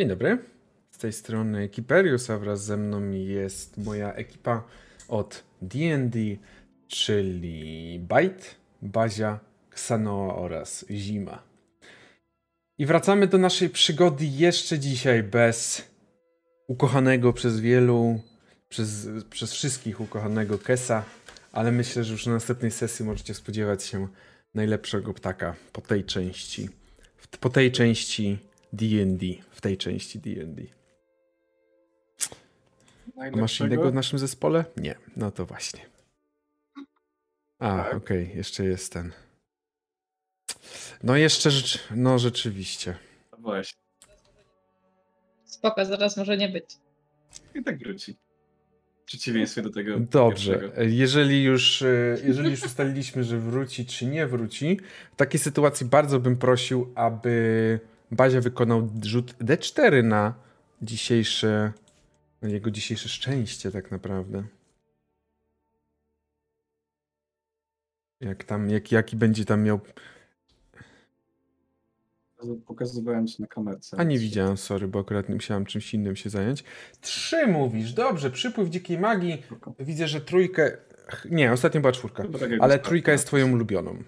Dzień 0.00 0.08
dobry. 0.08 0.38
Z 0.90 0.98
tej 0.98 1.12
strony 1.12 1.68
Kiperius, 1.68 2.30
a 2.30 2.38
wraz 2.38 2.64
ze 2.64 2.76
mną 2.76 3.10
jest 3.10 3.78
moja 3.78 4.12
ekipa 4.12 4.64
od 5.08 5.44
D&D, 5.62 6.18
czyli 6.88 7.98
Byte, 7.98 8.44
Bazia, 8.82 9.40
Xanoa 9.72 10.34
oraz 10.34 10.84
Zima. 10.90 11.42
I 12.78 12.86
wracamy 12.86 13.26
do 13.26 13.38
naszej 13.38 13.70
przygody 13.70 14.26
jeszcze 14.26 14.78
dzisiaj 14.78 15.22
bez 15.22 15.84
ukochanego 16.68 17.32
przez 17.32 17.60
wielu, 17.60 18.20
przez, 18.68 19.08
przez 19.30 19.52
wszystkich 19.52 20.00
ukochanego 20.00 20.58
Kesa, 20.58 21.04
ale 21.52 21.72
myślę, 21.72 22.04
że 22.04 22.12
już 22.12 22.26
na 22.26 22.32
następnej 22.32 22.70
sesji 22.70 23.04
możecie 23.04 23.34
spodziewać 23.34 23.84
się 23.84 24.08
najlepszego 24.54 25.14
ptaka 25.14 25.54
po 25.72 25.80
tej 25.80 26.04
części. 26.04 26.68
Po 27.40 27.50
tej 27.50 27.72
części 27.72 28.49
D&D, 28.72 29.26
w 29.50 29.60
tej 29.60 29.76
części 29.76 30.18
D&D. 30.18 30.62
Masz 33.32 33.60
innego 33.60 33.90
w 33.90 33.94
naszym 33.94 34.18
zespole? 34.18 34.64
Nie, 34.76 34.94
no 35.16 35.30
to 35.30 35.46
właśnie. 35.46 35.80
A, 37.58 37.76
tak. 37.76 37.94
okej, 37.94 38.24
okay, 38.24 38.36
jeszcze 38.36 38.64
jest 38.64 38.92
ten. 38.92 39.12
No 41.02 41.16
jeszcze, 41.16 41.50
rzecz, 41.50 41.88
no 41.90 42.18
rzeczywiście. 42.18 42.96
No 43.32 43.38
właśnie. 43.38 43.80
Spoko, 45.44 45.84
zaraz 45.84 46.16
może 46.16 46.36
nie 46.36 46.48
być. 46.48 46.64
I 47.54 47.62
tak 47.62 47.78
wróci. 47.78 48.16
W 49.02 49.04
przeciwieństwie 49.04 49.62
do 49.62 49.70
tego. 49.70 50.00
Dobrze. 50.00 50.52
Pierwszego. 50.52 50.82
Jeżeli 50.82 51.44
już, 51.44 51.82
e, 51.82 52.16
jeżeli 52.24 52.50
już 52.50 52.64
ustaliliśmy, 52.64 53.24
że 53.24 53.38
wróci 53.38 53.86
czy 53.86 54.06
nie 54.06 54.26
wróci, 54.26 54.80
w 55.12 55.16
takiej 55.16 55.40
sytuacji 55.40 55.86
bardzo 55.86 56.20
bym 56.20 56.36
prosił, 56.36 56.92
aby 56.94 57.80
Bazia 58.10 58.40
wykonał 58.40 58.88
rzut 59.02 59.32
D4 59.38 60.04
na 60.04 60.34
dzisiejsze, 60.82 61.72
na 62.42 62.48
jego 62.48 62.70
dzisiejsze 62.70 63.08
szczęście 63.08 63.70
tak 63.70 63.90
naprawdę. 63.90 64.44
Jak 68.20 68.44
tam, 68.44 68.70
jak, 68.70 68.92
jaki 68.92 69.16
będzie 69.16 69.44
tam 69.44 69.62
miał... 69.62 69.80
Pokazywałem 72.66 73.26
ci 73.26 73.42
na 73.42 73.48
kamerce. 73.48 73.96
A 74.00 74.02
nie 74.02 74.18
widziałem, 74.18 74.56
sorry, 74.56 74.88
bo 74.88 75.00
akurat 75.00 75.28
musiałem 75.28 75.64
czymś 75.64 75.94
innym 75.94 76.16
się 76.16 76.30
zająć. 76.30 76.64
Trzy 77.00 77.46
mówisz, 77.46 77.92
dobrze, 77.92 78.30
przypływ 78.30 78.68
dzikiej 78.68 78.98
magii. 78.98 79.42
Widzę, 79.78 80.08
że 80.08 80.20
trójkę... 80.20 80.76
Nie, 81.30 81.52
ostatnio 81.52 81.80
była 81.80 81.92
czwórka, 81.92 82.24
ale 82.60 82.78
trójka 82.78 83.12
jest 83.12 83.26
twoją 83.26 83.52
ulubioną. 83.52 84.02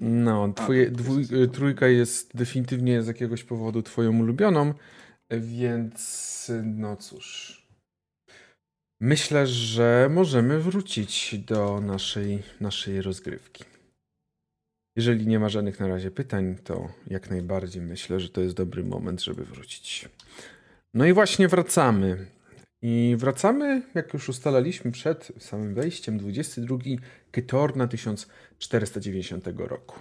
No, 0.00 0.52
twoje, 0.52 0.90
dwój, 0.90 1.26
trójka 1.52 1.88
jest 1.88 2.36
definitywnie 2.36 3.02
z 3.02 3.06
jakiegoś 3.06 3.44
powodu 3.44 3.82
twoją 3.82 4.18
ulubioną, 4.20 4.74
więc 5.30 6.52
no 6.64 6.96
cóż. 6.96 7.64
Myślę, 9.00 9.46
że 9.46 10.08
możemy 10.10 10.60
wrócić 10.60 11.38
do 11.38 11.80
naszej, 11.80 12.42
naszej 12.60 13.02
rozgrywki. 13.02 13.64
Jeżeli 14.96 15.26
nie 15.26 15.38
ma 15.38 15.48
żadnych 15.48 15.80
na 15.80 15.88
razie 15.88 16.10
pytań, 16.10 16.56
to 16.64 16.88
jak 17.06 17.30
najbardziej 17.30 17.82
myślę, 17.82 18.20
że 18.20 18.28
to 18.28 18.40
jest 18.40 18.56
dobry 18.56 18.84
moment, 18.84 19.22
żeby 19.22 19.44
wrócić. 19.44 20.08
No 20.94 21.06
i 21.06 21.12
właśnie 21.12 21.48
wracamy. 21.48 22.26
I 22.82 23.16
wracamy, 23.18 23.82
jak 23.94 24.14
już 24.14 24.28
ustalaliśmy 24.28 24.92
przed 24.92 25.32
samym 25.38 25.74
wejściem, 25.74 26.18
22 26.18 26.78
Kytorna 27.34 27.86
1490 27.86 29.46
roku. 29.56 30.00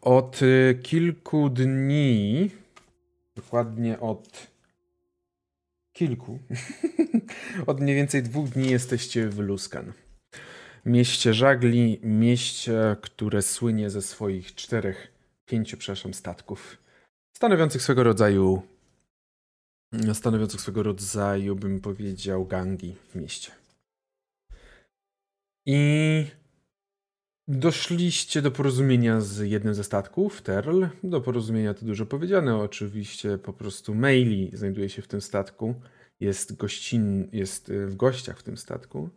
Od 0.00 0.42
y, 0.42 0.78
kilku 0.82 1.50
dni, 1.50 2.50
dokładnie 3.36 4.00
od 4.00 4.46
kilku, 5.92 6.38
od 7.66 7.80
mniej 7.80 7.96
więcej 7.96 8.22
dwóch 8.22 8.48
dni 8.48 8.70
jesteście 8.70 9.28
w 9.28 9.38
Luskan. 9.38 9.92
Mieście 10.86 11.34
żagli, 11.34 12.00
mieście, 12.02 12.96
które 13.02 13.42
słynie 13.42 13.90
ze 13.90 14.02
swoich 14.02 14.54
czterech, 14.54 15.12
pięciu, 15.46 15.76
przepraszam, 15.76 16.14
statków, 16.14 16.78
stanowiących 17.36 17.82
swego 17.82 18.02
rodzaju 18.02 18.62
stanowiących 20.14 20.60
swego 20.60 20.82
rodzaju, 20.82 21.56
bym 21.56 21.80
powiedział, 21.80 22.46
gangi 22.46 22.96
w 23.08 23.14
mieście. 23.14 23.52
I 25.66 26.26
doszliście 27.48 28.42
do 28.42 28.50
porozumienia 28.50 29.20
z 29.20 29.38
jednym 29.38 29.74
ze 29.74 29.84
statków, 29.84 30.42
Terl. 30.42 30.84
Do 31.02 31.20
porozumienia 31.20 31.74
to 31.74 31.86
dużo 31.86 32.06
powiedziane, 32.06 32.56
oczywiście 32.56 33.38
po 33.38 33.52
prostu 33.52 33.94
Maili 33.94 34.50
znajduje 34.52 34.88
się 34.88 35.02
w 35.02 35.08
tym 35.08 35.20
statku, 35.20 35.74
jest 36.20 36.56
gościn, 36.56 37.28
jest 37.32 37.68
y, 37.68 37.86
w 37.86 37.96
gościach 37.96 38.38
w 38.38 38.42
tym 38.42 38.56
statku. 38.56 39.10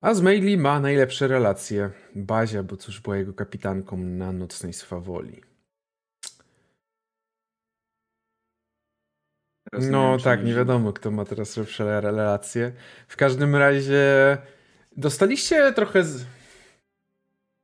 A 0.00 0.14
z 0.14 0.22
Maili 0.22 0.58
ma 0.58 0.80
najlepsze 0.80 1.28
relacje 1.28 1.90
Bazia, 2.14 2.62
bo 2.62 2.76
cóż 2.76 3.00
była 3.00 3.16
jego 3.16 3.34
kapitanką 3.34 3.96
na 3.96 4.32
nocnej 4.32 4.72
swawoli. 4.72 5.42
no 9.72 10.18
tak, 10.24 10.44
nie 10.44 10.54
wiadomo, 10.54 10.92
kto 10.92 11.10
ma 11.10 11.24
teraz 11.24 11.56
lepsze 11.56 12.00
relacje. 12.00 12.72
W 13.08 13.16
każdym 13.16 13.56
razie 13.56 14.38
dostaliście 14.96 15.72
trochę 15.72 16.04
z... 16.04 16.26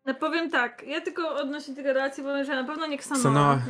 No 0.04 0.14
powiem 0.14 0.50
tak, 0.50 0.82
ja 0.86 1.00
tylko 1.00 1.34
odnośnie 1.34 1.74
tego 1.74 1.92
relacji 1.92 2.22
powiem, 2.22 2.44
że 2.44 2.54
na 2.54 2.64
pewno 2.64 2.86
nie 2.86 2.98
Ksanoa. 2.98 3.62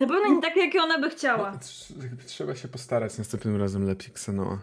Na 0.00 0.06
pewno 0.06 0.34
nie 0.34 0.42
takie, 0.42 0.60
jakie 0.60 0.82
ona 0.82 0.98
by 0.98 1.10
chciała. 1.10 1.50
No, 1.50 1.58
trzeba 2.26 2.54
się 2.54 2.68
postarać 2.68 3.18
następnym 3.18 3.60
razem 3.60 3.86
lepiej 3.86 4.12
Ksanoa. 4.12 4.58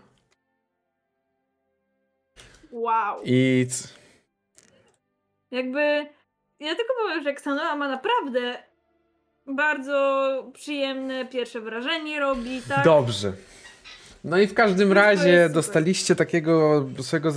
Wow. 2.72 3.22
I... 3.24 3.68
Jakby... 5.52 5.80
Ja 6.60 6.76
tylko 6.76 6.94
powiem, 7.04 7.24
że 7.24 7.34
Ksanoa 7.34 7.76
ma 7.76 7.88
naprawdę 7.88 8.64
bardzo 9.46 10.52
przyjemne 10.54 11.26
pierwsze 11.26 11.62
wrażenie 11.62 12.20
robi, 12.20 12.62
tak? 12.62 12.86
Dobrze. 12.86 13.34
No 14.26 14.40
i 14.40 14.48
w 14.48 14.54
każdym 14.54 14.92
razie 14.92 15.50
dostaliście 15.54 16.16
takiego 16.16 16.86
swego 17.02 17.34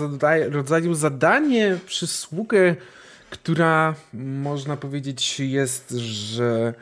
rodzaju 0.51 0.95
zadanie, 0.95 1.79
przysługę, 1.87 2.77
która 3.31 3.95
można 4.15 4.77
powiedzieć 4.77 5.41
jest, 5.41 5.91
że 5.91 6.75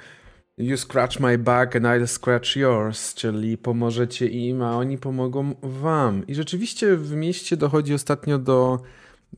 you 0.59 0.77
scratch 0.77 1.21
my 1.21 1.39
back 1.39 1.77
and 1.77 1.85
I'll 1.85 2.07
scratch 2.07 2.57
yours, 2.57 3.15
czyli 3.15 3.59
pomożecie 3.59 4.27
im, 4.29 4.63
a 4.63 4.77
oni 4.77 4.99
pomogą 4.99 5.55
wam. 5.63 6.27
I 6.27 6.35
rzeczywiście 6.35 6.97
w 6.97 7.13
mieście 7.13 7.57
dochodzi 7.57 7.95
ostatnio 7.95 8.39
do 8.39 8.81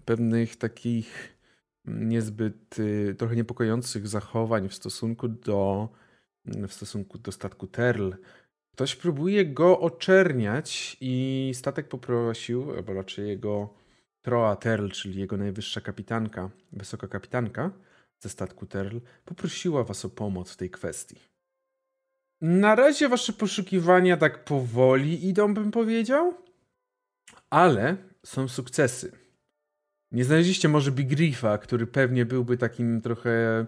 pewnych 0.04 0.56
takich 0.56 1.38
niezbyt 1.84 2.78
y, 2.78 3.14
trochę 3.18 3.36
niepokojących 3.36 4.08
zachowań 4.08 4.68
w 4.68 4.74
stosunku 4.74 5.28
do 5.28 5.88
w 6.68 6.72
stosunku 6.72 7.18
do 7.18 7.32
statku 7.32 7.66
Terl. 7.66 8.10
Ktoś 8.78 8.96
próbuje 8.96 9.46
go 9.46 9.80
oczerniać 9.80 10.96
i 11.00 11.50
statek 11.54 11.88
poprosił, 11.88 12.70
albo 12.70 12.92
raczej 12.92 13.28
jego 13.28 13.74
Troa 14.22 14.56
Terl, 14.56 14.88
czyli 14.88 15.20
jego 15.20 15.36
najwyższa 15.36 15.80
kapitanka, 15.80 16.50
wysoka 16.72 17.08
kapitanka 17.08 17.70
ze 18.20 18.28
statku 18.28 18.66
Terl, 18.66 18.98
poprosiła 19.24 19.84
was 19.84 20.04
o 20.04 20.10
pomoc 20.10 20.50
w 20.50 20.56
tej 20.56 20.70
kwestii. 20.70 21.16
Na 22.40 22.74
razie 22.74 23.08
wasze 23.08 23.32
poszukiwania 23.32 24.16
tak 24.16 24.44
powoli 24.44 25.28
idą, 25.28 25.54
bym 25.54 25.70
powiedział, 25.70 26.34
ale 27.50 27.96
są 28.26 28.48
sukcesy. 28.48 29.12
Nie 30.12 30.24
znaleźliście 30.24 30.68
może 30.68 30.92
Big 30.92 31.10
Riffa, 31.10 31.58
który 31.58 31.86
pewnie 31.86 32.26
byłby 32.26 32.56
takim 32.56 33.00
trochę 33.00 33.66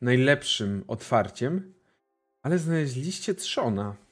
najlepszym 0.00 0.84
otwarciem, 0.88 1.74
ale 2.42 2.58
znaleźliście 2.58 3.34
Trzona, 3.34 4.05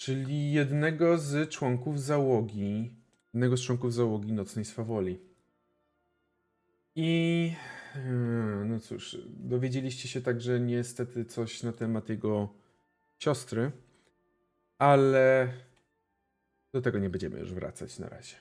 czyli 0.00 0.52
jednego 0.52 1.18
z 1.18 1.50
członków 1.50 2.02
załogi, 2.02 2.90
jednego 3.34 3.56
z 3.56 3.60
członków 3.60 3.94
załogi 3.94 4.32
Nocnej 4.32 4.64
Swawoli. 4.64 5.18
I 6.96 7.52
hmm, 7.92 8.68
no 8.68 8.80
cóż, 8.80 9.18
dowiedzieliście 9.28 10.08
się 10.08 10.20
także 10.20 10.60
niestety 10.60 11.24
coś 11.24 11.62
na 11.62 11.72
temat 11.72 12.08
jego 12.08 12.54
siostry, 13.18 13.70
ale 14.78 15.52
do 16.72 16.80
tego 16.82 16.98
nie 16.98 17.10
będziemy 17.10 17.38
już 17.38 17.52
wracać 17.52 17.98
na 17.98 18.08
razie. 18.08 18.36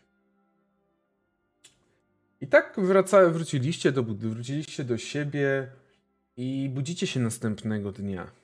I 2.42 2.48
tak 2.48 2.80
wraca, 2.80 3.30
wróciliście, 3.30 3.92
do, 3.92 4.04
wróciliście 4.04 4.84
do 4.84 4.98
siebie 4.98 5.72
i 6.38 6.70
budzicie 6.74 7.08
się 7.08 7.20
następnego 7.20 7.92
dnia. 7.92 8.38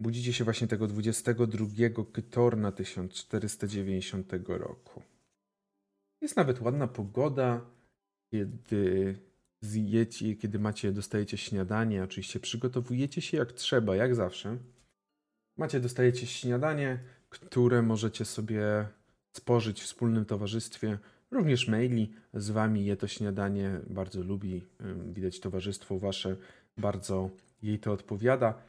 Budzicie 0.00 0.32
się 0.32 0.44
właśnie 0.44 0.66
tego 0.66 0.86
22 0.86 1.66
Kytorna 2.12 2.72
1490 2.72 4.32
roku. 4.48 5.02
Jest 6.20 6.36
nawet 6.36 6.60
ładna 6.60 6.88
pogoda, 6.88 7.60
kiedy 8.30 9.18
zjecie, 9.60 10.36
kiedy 10.36 10.58
macie, 10.58 10.92
dostajecie 10.92 11.36
śniadanie, 11.36 12.04
oczywiście 12.04 12.40
przygotowujecie 12.40 13.20
się 13.20 13.36
jak 13.36 13.52
trzeba, 13.52 13.96
jak 13.96 14.14
zawsze. 14.14 14.58
Macie, 15.56 15.80
dostajecie 15.80 16.26
śniadanie, 16.26 16.98
które 17.28 17.82
możecie 17.82 18.24
sobie 18.24 18.88
spożyć 19.32 19.80
w 19.80 19.84
wspólnym 19.84 20.24
towarzystwie. 20.24 20.98
Również 21.30 21.68
maili 21.68 22.12
z 22.34 22.50
wami 22.50 22.84
je 22.84 22.96
to 22.96 23.06
śniadanie 23.06 23.80
bardzo 23.90 24.22
lubi. 24.22 24.66
Widać 25.14 25.40
towarzystwo 25.40 25.98
wasze 25.98 26.36
bardzo 26.76 27.30
jej 27.62 27.78
to 27.78 27.92
odpowiada. 27.92 28.62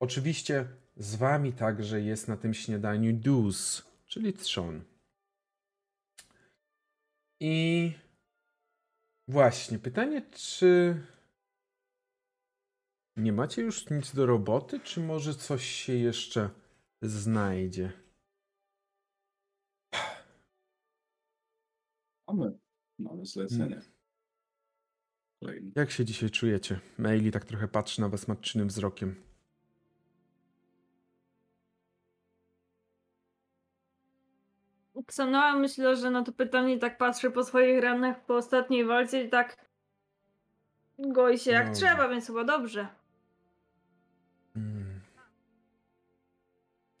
Oczywiście 0.00 0.68
z 0.96 1.14
wami 1.14 1.52
także 1.52 2.00
jest 2.00 2.28
na 2.28 2.36
tym 2.36 2.54
śniadaniu 2.54 3.12
Dus, 3.12 3.82
czyli 4.06 4.32
trzon. 4.32 4.84
I 7.40 7.92
właśnie, 9.28 9.78
pytanie, 9.78 10.22
czy 10.30 11.00
nie 13.16 13.32
macie 13.32 13.62
już 13.62 13.90
nic 13.90 14.14
do 14.14 14.26
roboty, 14.26 14.80
czy 14.80 15.00
może 15.00 15.34
coś 15.34 15.64
się 15.64 15.92
jeszcze 15.92 16.50
znajdzie? 17.02 17.92
Mamy, 22.28 22.58
mamy 22.98 23.26
zlecenie. 23.26 23.80
Kolejny. 25.40 25.72
Jak 25.76 25.90
się 25.90 26.04
dzisiaj 26.04 26.30
czujecie? 26.30 26.80
Maili 26.98 27.32
tak 27.32 27.44
trochę 27.44 27.68
patrzy 27.68 28.00
na 28.00 28.08
was 28.08 28.28
matczynym 28.28 28.68
wzrokiem. 28.68 29.27
Ksanoa 35.08 35.56
myślę, 35.56 35.96
że 35.96 36.10
na 36.10 36.24
to 36.24 36.32
pytanie 36.32 36.78
tak 36.78 36.98
patrzy 36.98 37.30
po 37.30 37.44
swoich 37.44 37.82
ranach 37.82 38.24
po 38.24 38.36
ostatniej 38.36 38.84
walce 38.84 39.22
i 39.22 39.28
tak 39.28 39.66
goi 40.98 41.38
się 41.38 41.50
jak 41.50 41.66
No. 41.66 41.74
trzeba, 41.74 42.08
więc 42.08 42.26
chyba 42.26 42.44
dobrze. 42.44 42.88
Hmm. 44.54 45.00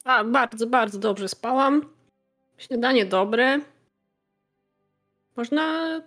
A, 0.04 0.24
bardzo, 0.24 0.66
bardzo 0.66 0.98
dobrze 0.98 1.28
spałam. 1.28 1.92
Śniadanie 2.58 3.06
dobre. 3.06 3.60
Można 5.36 6.00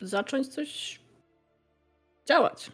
zacząć 0.00 0.48
coś 0.48 1.00
działać. 2.26 2.70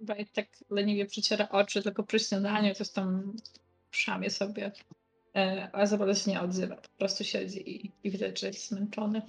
Bajt 0.00 0.32
tak 0.32 0.46
leniwie 0.70 1.06
przeciera 1.06 1.48
oczy, 1.48 1.82
tylko 1.82 2.02
przy 2.02 2.18
śniadaniu 2.18 2.74
coś 2.74 2.90
tam 2.90 3.32
szamie 3.90 4.30
sobie. 4.30 4.72
E, 5.36 5.70
a 5.72 5.86
Zabala 5.86 6.14
się 6.14 6.30
nie 6.30 6.40
odzywa. 6.40 6.76
Po 6.76 6.88
prostu 6.98 7.24
siedzi 7.24 7.70
i, 7.86 7.92
i 8.04 8.10
widać, 8.10 8.40
że 8.40 8.46
jest 8.46 8.68
zmęczony. 8.68 9.22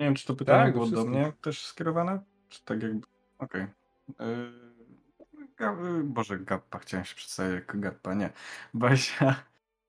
Nie 0.00 0.06
wiem, 0.06 0.14
czy 0.14 0.26
to 0.26 0.34
pytanie 0.34 0.64
Tak, 0.64 0.72
było 0.72 0.86
do 0.86 0.90
wszystkich. 0.90 1.10
mnie 1.10 1.32
też 1.42 1.66
skierowane? 1.66 2.22
Czy 2.48 2.64
tak 2.64 2.82
jakby. 2.82 3.06
Okej. 3.38 3.66
Yy, 4.20 4.74
Ga- 5.58 6.00
y, 6.00 6.04
Boże, 6.04 6.38
Gappa, 6.38 6.78
chciałem 6.78 7.04
się 7.06 7.14
przedstawić 7.14 7.54
jako 7.54 7.78
Gappa, 7.78 8.14
nie. 8.14 8.30
Bazia. 8.74 9.44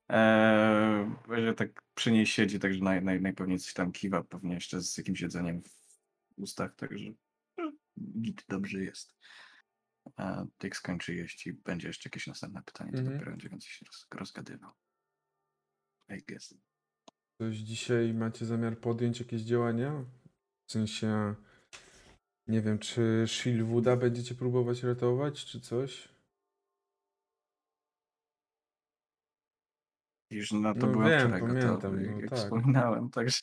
Eee, 0.09 1.55
tak 1.57 1.81
przy 1.95 2.11
niej 2.11 2.25
siedzi, 2.25 2.59
także 2.59 2.83
naj, 2.83 3.03
naj, 3.03 3.21
najpewniej 3.21 3.59
coś 3.59 3.73
tam 3.73 3.91
kiwa, 3.91 4.23
pewnie 4.23 4.53
jeszcze 4.53 4.81
z 4.81 4.97
jakimś 4.97 5.21
jedzeniem 5.21 5.61
w 5.61 5.69
ustach, 6.37 6.75
także 6.75 7.05
git 8.21 8.45
dobrze 8.49 8.79
jest. 8.79 9.15
A 10.17 10.45
jak 10.63 10.75
skończy 10.75 11.15
jeść 11.15 11.47
i 11.47 11.53
będzie 11.53 11.87
jeszcze 11.87 12.09
jakieś 12.09 12.27
następne 12.27 12.61
pytanie, 12.63 12.91
to 12.91 12.97
Mhm. 12.97 13.13
dopiero 13.13 13.31
będzie 13.31 13.49
więcej 13.49 13.69
się 13.69 13.85
roz, 13.85 14.07
rozgadywał. 14.13 14.71
I 16.09 16.23
guess. 16.27 16.53
Coś 17.37 17.55
dzisiaj 17.57 18.13
macie 18.13 18.45
zamiar 18.45 18.79
podjąć 18.79 19.19
jakieś 19.19 19.41
działania? 19.41 20.05
W 20.67 20.71
sensie, 20.71 21.35
nie 22.47 22.61
wiem, 22.61 22.79
czy 22.79 23.23
Shilwooda 23.27 23.97
będziecie 23.97 24.35
próbować 24.35 24.83
ratować, 24.83 25.45
czy 25.45 25.61
coś? 25.61 26.15
Już 30.29 30.51
na 30.51 30.73
to 30.73 30.79
No 30.87 30.93
byłem 30.93 31.09
wiem, 31.09 31.19
wczoraj 31.19 31.41
pamiętam, 31.41 31.75
gotowy, 31.75 32.01
no 32.01 32.19
jak 32.19 32.29
tak. 32.29 32.39
wspominałem, 32.39 33.09
także 33.09 33.39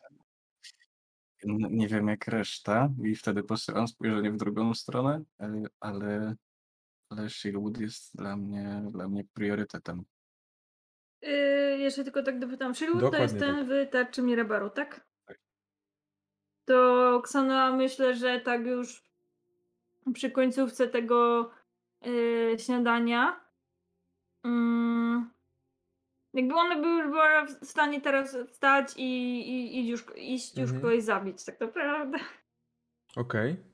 nie 1.70 1.88
wiem 1.88 2.08
jak 2.08 2.26
reszta 2.28 2.88
i 3.04 3.14
wtedy 3.16 3.42
posyłam 3.42 3.88
spojrzenie 3.88 4.32
w 4.32 4.36
drugą 4.36 4.74
stronę, 4.74 5.22
e, 5.40 5.62
ale, 5.80 6.34
ale 7.12 7.30
Shieldwood 7.30 7.78
jest 7.78 8.16
dla 8.16 8.36
mnie, 8.36 8.82
dla 8.90 9.08
mnie 9.08 9.24
priorytetem. 9.34 10.04
Yy, 11.22 11.78
jeszcze 11.78 12.04
tylko 12.04 12.22
tak 12.22 12.38
dopytam. 12.38 12.74
Sherwood 12.74 13.12
to 13.12 13.22
jest 13.22 13.34
Dokładnie 13.38 13.66
ten 13.66 13.86
w 13.86 13.90
tarczy 13.90 14.22
Mirabaru, 14.22 14.70
tak? 14.70 15.06
Tak. 15.26 15.38
To 16.64 17.20
Ksanoa 17.24 17.72
myślę, 17.76 18.14
że 18.14 18.40
tak 18.40 18.66
już 18.66 19.02
przy 20.14 20.30
końcówce 20.30 20.88
tego 20.88 21.50
yy, 22.04 22.56
śniadania 22.58 23.40
mm, 24.44 25.30
jakby 26.34 26.54
ona 26.54 26.76
by 26.76 26.88
już 26.88 27.06
była 27.06 27.46
w 27.46 27.50
stanie 27.66 28.00
teraz 28.00 28.36
wstać 28.48 28.92
i, 28.96 29.02
i, 29.50 29.78
i 29.78 29.88
już, 29.88 30.04
iść 30.16 30.56
już 30.58 30.70
Mhm. 30.70 30.80
kogoś 30.80 31.02
zabić, 31.02 31.44
tak 31.44 31.60
naprawdę. 31.60 32.18
Okej. 33.16 33.71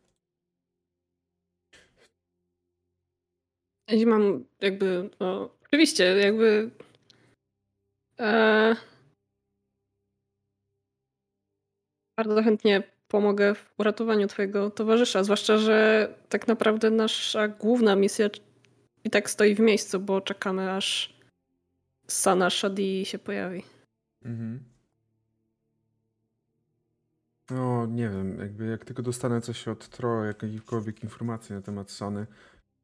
Jeśli 3.88 4.06
mam 4.06 4.44
jakby, 4.61 5.11
no, 5.20 5.50
oczywiście, 5.67 6.05
jakby 6.05 6.70
e, 8.19 8.76
bardzo 12.17 12.43
chętnie 12.43 12.82
pomogę 13.08 13.55
w 13.55 13.75
uratowaniu 13.79 14.26
twojego 14.26 14.70
towarzysza, 14.70 15.25
zwłaszcza, 15.25 15.58
że 15.58 16.08
tak 16.29 16.49
naprawdę 16.49 16.90
nasza 16.90 17.49
główna 17.49 17.96
misja 17.96 18.29
i 19.05 19.11
tak 19.11 19.31
stoi 19.31 19.55
w 19.55 19.61
miejscu, 19.61 20.00
bo 20.00 20.20
czekamy 20.20 20.73
aż 20.73 21.19
Sana 22.06 22.50
Shadi 22.50 23.06
się 23.06 23.19
pojawi. 23.19 23.62
Mhm. 24.25 24.61
No, 27.50 27.87
nie 27.87 28.08
wiem, 28.08 28.38
jakby 28.40 28.67
jak 28.67 28.85
tylko 28.85 29.02
dostanę 29.02 29.40
coś 29.40 29.69
od 29.69 29.88
Tro, 29.88 30.25
jakiekolwiek 30.25 31.02
informacji 31.02 31.55
na 31.55 31.62
temat 31.62 31.90
Sony, 31.90 32.26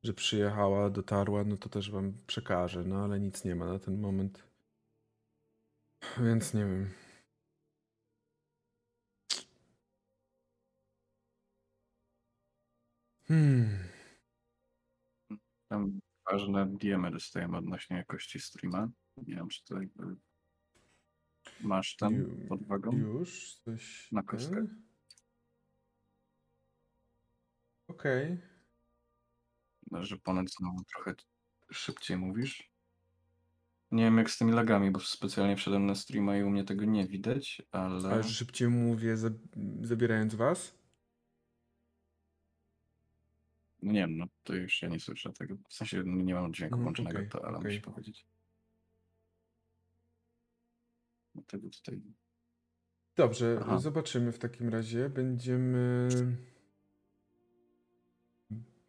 że 0.05 0.15
przyjechała, 0.15 0.91
dotarła, 0.91 1.45
no 1.45 1.56
to 1.56 1.69
też 1.69 1.91
wam 1.91 2.12
przekażę, 2.27 2.85
no 2.85 3.05
ale 3.05 3.21
nic 3.21 3.45
nie 3.45 3.55
ma 3.55 3.67
na 3.67 3.79
ten 3.79 4.01
moment. 4.01 4.45
Więc 6.21 6.55
nie 6.55 6.61
wiem. 6.61 6.91
Hmm. 13.29 13.79
Tam 15.69 16.01
ważne 16.31 16.67
diemy 16.67 17.11
dostajemy 17.11 17.56
odnośnie 17.56 17.96
jakości 17.96 18.41
streama. 18.41 18.89
Nie 19.17 19.34
wiem, 19.34 19.49
czy 19.49 19.65
to 19.65 19.75
jakby 19.81 20.17
masz 21.61 21.96
tam 21.96 22.15
Ju- 22.15 22.49
pod 22.49 22.63
uwagą? 22.63 22.93
Już 22.93 23.55
coś. 23.55 24.13
Na 24.13 24.23
kostkę. 24.23 24.67
Okej. 27.89 28.54
Że 29.93 30.17
ponad 30.19 30.50
znowu 30.50 30.84
trochę 30.84 31.14
szybciej 31.70 32.17
mówisz. 32.17 32.70
Nie 33.91 34.05
wiem 34.05 34.19
jak 34.19 34.31
z 34.31 34.38
tymi 34.38 34.53
lagami, 34.53 34.91
bo 34.91 35.00
specjalnie 35.00 35.56
wszedłem 35.56 35.86
na 35.86 35.94
streama 35.94 36.36
i 36.36 36.43
u 36.43 36.50
mnie 36.50 36.64
tego 36.64 36.84
nie 36.84 37.06
widać, 37.06 37.62
ale... 37.70 38.08
Ale 38.10 38.22
że 38.22 38.29
szybciej 38.29 38.69
mówię, 38.69 39.17
za- 39.17 39.31
zabierając 39.82 40.34
was? 40.34 40.79
No 43.82 43.93
nie 43.93 44.00
wiem, 44.00 44.17
no 44.17 44.26
to 44.44 44.55
już 44.55 44.82
ja 44.82 44.88
nie 44.88 45.00
słyszę 45.00 45.32
tego. 45.32 45.56
W 45.69 45.74
sensie 45.74 46.03
no, 46.06 46.22
nie 46.22 46.34
mam 46.34 46.55
dźwięku 46.55 46.74
Mm, 46.74 46.82
włączonego, 46.84 47.19
okej, 47.19 47.29
to 47.31 47.44
ale 47.46 47.58
okej. 47.58 47.70
musi 47.70 47.81
powiedzieć. 47.82 48.26
Dlatego 51.34 51.70
tutaj... 51.70 52.03
Dobrze, 53.17 53.58
Aha. 53.62 53.79
zobaczymy 53.79 54.32
w 54.32 54.38
takim 54.38 54.69
razie. 54.69 55.08
Będziemy. 55.08 56.08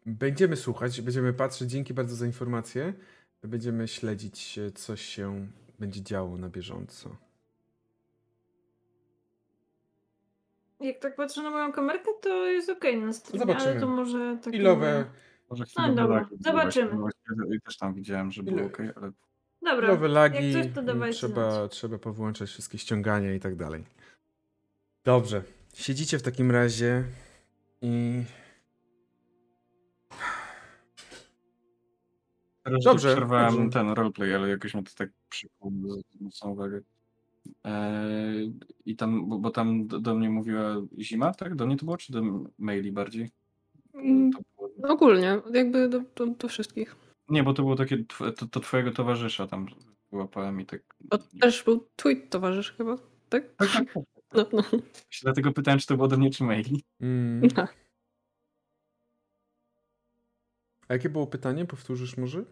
Będziemy 0.06 0.56
słuchać, 0.56 1.00
będziemy 1.00 1.32
patrzeć. 1.32 1.70
Dzięki 1.70 1.94
bardzo 1.94 2.16
za 2.16 2.26
informację. 2.26 2.94
Będziemy 3.42 3.88
śledzić, 3.88 4.58
e, 4.58 4.70
co 4.70 4.96
się 4.96 5.46
będzie 5.78 6.02
działo 6.02 6.38
na 6.38 6.48
bieżąco. 6.48 7.16
Jak 10.80 10.98
tak 10.98 11.16
patrzę 11.16 11.42
na 11.42 11.50
moją 11.50 11.72
kamerkę, 11.72 12.10
to 12.22 12.46
jest 12.46 12.70
okej 12.70 12.98
na 13.02 13.12
streamie, 13.12 13.38
Zobaczymy. 13.40 13.70
ale 13.70 13.80
to 13.80 13.86
może 13.88 14.38
tak. 14.44 14.54
Chwilowe, 14.54 15.04
Może 15.50 15.64
No 15.78 15.94
dobra, 15.94 16.16
lagi 16.20 16.36
zobaczymy. 16.40 16.90
właśnie, 16.90 17.20
właściwie 17.36 17.60
Też 17.60 17.76
tam 17.78 17.94
widziałem, 17.94 18.30
że 18.32 18.42
było 18.42 18.62
ok, 18.66 18.78
ale 18.80 19.12
Dobra, 19.62 19.76
chwilowe 19.86 20.08
lagi. 20.08 20.52
jak 20.52 20.64
coś, 20.64 20.74
to 20.74 20.80
m, 20.80 20.86
dawajcie 20.86 21.16
trzeba, 21.18 21.50
znać. 21.50 21.72
trzeba 21.72 21.98
powłączać 21.98 22.48
wszystkie 22.48 22.78
ściągania 22.78 23.34
i 23.34 23.40
tak 23.40 23.56
dalej. 23.56 23.84
Dobrze. 25.04 25.42
Siedzicie 25.74 26.18
w 26.18 26.22
takim 26.22 26.50
razie 26.50 27.04
i. 27.82 28.22
Teraz 32.66 32.84
Dobrze, 32.84 33.08
przerwałem 33.08 33.54
dobrze. 33.56 33.70
ten 33.70 33.88
roleplay, 33.90 34.34
ale 34.34 34.48
jakoś 34.48 34.74
mnie 34.74 34.82
to 34.82 34.90
tak 34.96 35.10
przykuło 35.28 35.72
mocną 36.20 36.50
uwagę. 36.50 36.80
Eee, 37.64 38.52
I 38.86 38.96
tam, 38.96 39.28
bo, 39.28 39.38
bo 39.38 39.50
tam 39.50 39.86
do, 39.86 40.14
mnie 40.14 40.30
mówiła 40.30 40.76
zima, 40.98 41.34
tak? 41.34 41.54
Do 41.54 41.66
mnie 41.66 41.76
to 41.76 41.84
było, 41.84 41.96
czy 41.96 42.12
do 42.12 42.22
maili 42.58 42.92
bardziej? 42.92 43.30
Mm, 43.94 44.30
było... 44.30 44.92
Ogólnie, 44.92 45.40
jakby 45.54 45.88
do, 45.88 46.00
do, 46.16 46.26
do 46.26 46.48
wszystkich. 46.48 46.96
Nie, 47.28 47.42
bo 47.42 47.54
to 47.54 47.62
było 47.62 47.76
takie, 47.76 48.04
to, 48.36 48.46
to 48.46 48.60
twojego 48.60 48.90
towarzysza 48.90 49.46
tam 49.46 49.66
wyłapałem 50.10 50.60
i 50.60 50.66
tak. 50.66 50.82
To 51.10 51.18
też 51.40 51.64
był 51.64 51.86
twój 51.96 52.28
towarzysz 52.28 52.72
chyba, 52.72 52.96
tak? 53.28 53.56
Tak, 53.56 53.68
tak, 53.72 53.94
tak. 53.94 54.04
No, 54.34 54.46
no. 54.52 54.62
Dlatego 55.22 55.52
pytałem, 55.52 55.80
czy 55.80 55.86
to 55.86 55.96
było 55.96 56.08
do 56.08 56.16
mnie, 56.16 56.30
czy 56.30 56.44
maili. 56.44 56.84
Mm. 57.00 57.48
No. 57.56 57.66
A 60.88 60.92
jakie 60.92 61.08
było 61.08 61.26
pytanie? 61.26 61.64
Powtórzysz 61.64 62.16
może? 62.16 62.44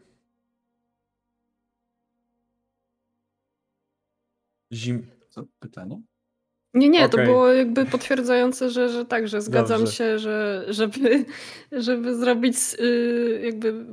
Zim... 4.72 5.06
Co? 5.30 5.44
Pytanie? 5.60 6.02
Nie, 6.74 6.88
nie, 6.88 7.08
to 7.08 7.16
Okej. 7.16 7.26
było 7.26 7.48
jakby 7.52 7.86
potwierdzające, 7.86 8.70
że, 8.70 8.88
że 8.88 9.04
tak, 9.04 9.28
że 9.28 9.42
zgadzam 9.42 9.78
Dobrze. 9.80 9.92
się, 9.92 10.18
że 10.18 10.64
żeby, 10.68 11.24
żeby 11.72 12.16
zrobić 12.16 12.56
y, 12.80 13.40
jakby 13.44 13.86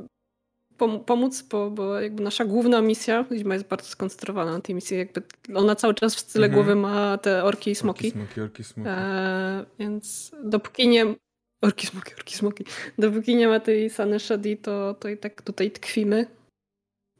pom- 0.77 1.03
pomóc, 1.05 1.41
bo, 1.41 1.71
bo 1.71 1.99
jakby 1.99 2.23
nasza 2.23 2.45
główna 2.45 2.81
misja, 2.81 3.25
Zima 3.35 3.53
jest 3.53 3.67
bardzo 3.67 3.87
skoncentrowana 3.87 4.51
na 4.51 4.61
tej 4.61 4.75
misji, 4.75 4.97
jakby 4.97 5.21
ona 5.55 5.75
cały 5.75 5.93
czas 5.93 6.15
w 6.15 6.33
tyle 6.33 6.47
Mhm. 6.47 6.63
głowy 6.63 6.75
ma 6.81 7.17
te 7.17 7.43
orki 7.43 7.71
i 7.71 7.75
smoki. 7.75 8.07
Orki, 8.07 8.19
smoki, 8.19 8.41
orki, 8.41 8.63
smoki. 8.63 8.89
E, 8.89 9.65
więc 9.79 10.31
dopóki 10.43 10.87
nie. 10.87 11.15
Orki, 11.61 11.87
smoki, 11.87 12.13
orki, 12.15 12.35
smoki. 12.37 12.65
Dopóki 12.97 13.35
nie 13.35 13.47
ma 13.47 13.59
tej 13.59 13.89
Sany 13.89 14.19
Shady, 14.19 14.57
to, 14.57 14.93
to 14.93 15.09
i 15.09 15.17
tak 15.17 15.41
tutaj 15.41 15.71
tkwimy. 15.71 16.27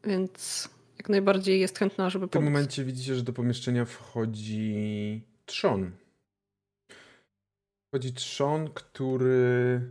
Więc 0.03 0.69
jak 0.97 1.09
najbardziej 1.09 1.59
jest 1.59 1.79
chętna, 1.79 2.09
żeby 2.09 2.27
W 2.27 2.29
tym 2.29 2.39
pomóc. 2.41 2.53
momencie 2.53 2.83
widzicie, 2.83 3.15
że 3.15 3.23
do 3.23 3.33
pomieszczenia 3.33 3.85
wchodzi 3.85 5.21
trzon. 5.45 5.91
Wchodzi 7.87 8.13
trzon, 8.13 8.69
który 8.73 9.81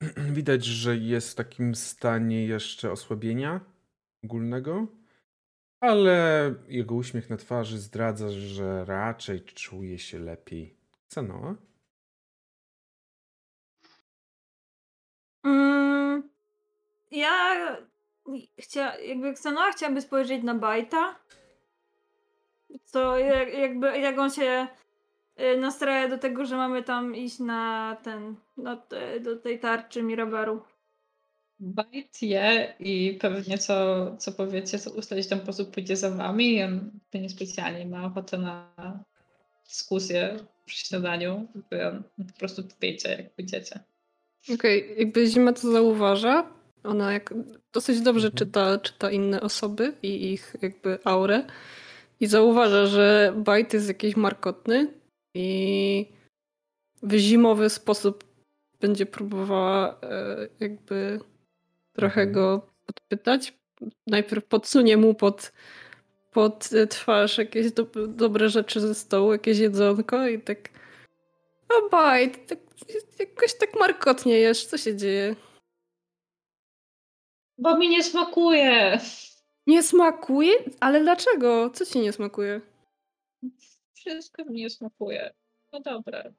widać, 0.38 0.64
że 0.64 0.96
jest 0.96 1.30
w 1.30 1.34
takim 1.34 1.74
stanie 1.74 2.46
jeszcze 2.46 2.92
osłabienia 2.92 3.60
ogólnego, 4.24 4.86
ale 5.80 6.54
jego 6.68 6.94
uśmiech 6.94 7.30
na 7.30 7.36
twarzy 7.36 7.78
zdradza, 7.78 8.30
że 8.30 8.84
raczej 8.84 9.42
czuje 9.42 9.98
się 9.98 10.18
lepiej. 10.18 10.76
Co 11.08 11.22
Mm, 15.44 16.28
ja 17.10 17.54
chcia, 18.60 18.98
jakby 18.98 19.32
Ksanoa 19.32 19.72
chciałaby 19.72 20.00
spojrzeć 20.00 20.42
na 20.42 20.54
Bajta. 20.54 21.16
Co 22.84 23.18
jak, 23.18 23.54
jakby 23.54 23.98
jak 23.98 24.18
on 24.18 24.30
się 24.30 24.66
y, 25.40 25.56
nastraja 25.56 26.08
do 26.08 26.18
tego, 26.18 26.46
że 26.46 26.56
mamy 26.56 26.82
tam 26.82 27.16
iść 27.16 27.38
na 27.38 27.96
ten, 28.02 28.36
na 28.56 28.76
te, 28.76 29.20
do 29.20 29.36
tej 29.36 29.60
tarczy 29.60 30.02
Mirabaru. 30.02 30.62
Bajt 31.60 32.22
je 32.22 32.74
i 32.80 33.18
pewnie 33.20 33.58
co, 33.58 34.06
co 34.16 34.32
powiecie, 34.32 34.78
co 34.78 34.90
ustalić 34.90 35.28
ten 35.28 35.40
sposób 35.40 35.74
pójdzie 35.74 35.96
za 35.96 36.10
wami. 36.10 36.62
On 36.62 36.90
to 37.10 37.18
niespecjalnie 37.18 37.86
ma 37.86 38.04
ochotę 38.04 38.38
na 38.38 38.74
dyskusję 39.68 40.36
przy 40.64 40.86
śniadaniu. 40.86 41.46
On 42.18 42.26
po 42.26 42.38
prostu 42.38 42.62
wiecie, 42.80 43.08
jak 43.08 43.34
pójdziecie. 43.34 43.80
Okej, 44.54 44.94
jakby 44.98 45.26
Zima 45.26 45.52
to 45.52 45.72
zauważa. 45.72 46.46
Ona 46.84 47.12
jak 47.12 47.34
dosyć 47.72 48.00
dobrze 48.00 48.26
Mhm. 48.26 48.38
czyta, 48.38 48.78
czyta 48.78 49.10
inne 49.10 49.40
osoby 49.40 49.92
i 50.02 50.32
ich 50.32 50.56
jakby 50.62 50.98
aurę. 51.04 51.44
I 52.20 52.26
zauważa, 52.26 52.86
że 52.86 53.32
Bajt 53.36 53.72
jest 53.74 53.88
jakiś 53.88 54.16
markotny 54.16 54.92
i 55.34 56.06
w 57.02 57.14
zimowy 57.14 57.70
sposób 57.70 58.24
będzie 58.80 59.06
próbowała 59.06 60.00
e, 60.02 60.48
jakby 60.60 61.20
trochę 61.92 62.20
Mhm. 62.20 62.32
go 62.32 62.66
podpytać. 62.86 63.54
Najpierw 64.06 64.44
podsunie 64.44 64.96
mu 64.96 65.14
pod, 65.14 65.52
pod 66.32 66.70
twarz 66.88 67.38
jakieś 67.38 67.72
do, 67.72 67.86
dobre 68.08 68.48
rzeczy 68.48 68.80
ze 68.80 68.94
stołu, 68.94 69.32
jakieś 69.32 69.58
jedzonko 69.58 70.28
i 70.28 70.40
tak 70.40 70.68
a 71.78 71.88
Bajt, 71.88 72.46
tak, 72.46 72.58
jakoś 73.18 73.54
tak 73.58 73.80
markotnie 73.80 74.38
jesz, 74.38 74.66
co 74.66 74.78
się 74.78 74.96
dzieje? 74.96 75.36
Bo 77.58 77.78
mi 77.78 77.88
nie 77.88 78.02
smakuje! 78.04 79.00
Nie 79.66 79.82
smakuje? 79.82 80.52
Ale 80.80 81.00
dlaczego? 81.00 81.70
Co 81.70 81.86
ci 81.86 81.98
nie 81.98 82.12
smakuje? 82.12 82.60
Wszystko 83.94 84.44
mi 84.44 84.60
nie 84.62 84.70
smakuje. 84.70 85.34
No 85.72 85.80
dobra. 85.80 86.32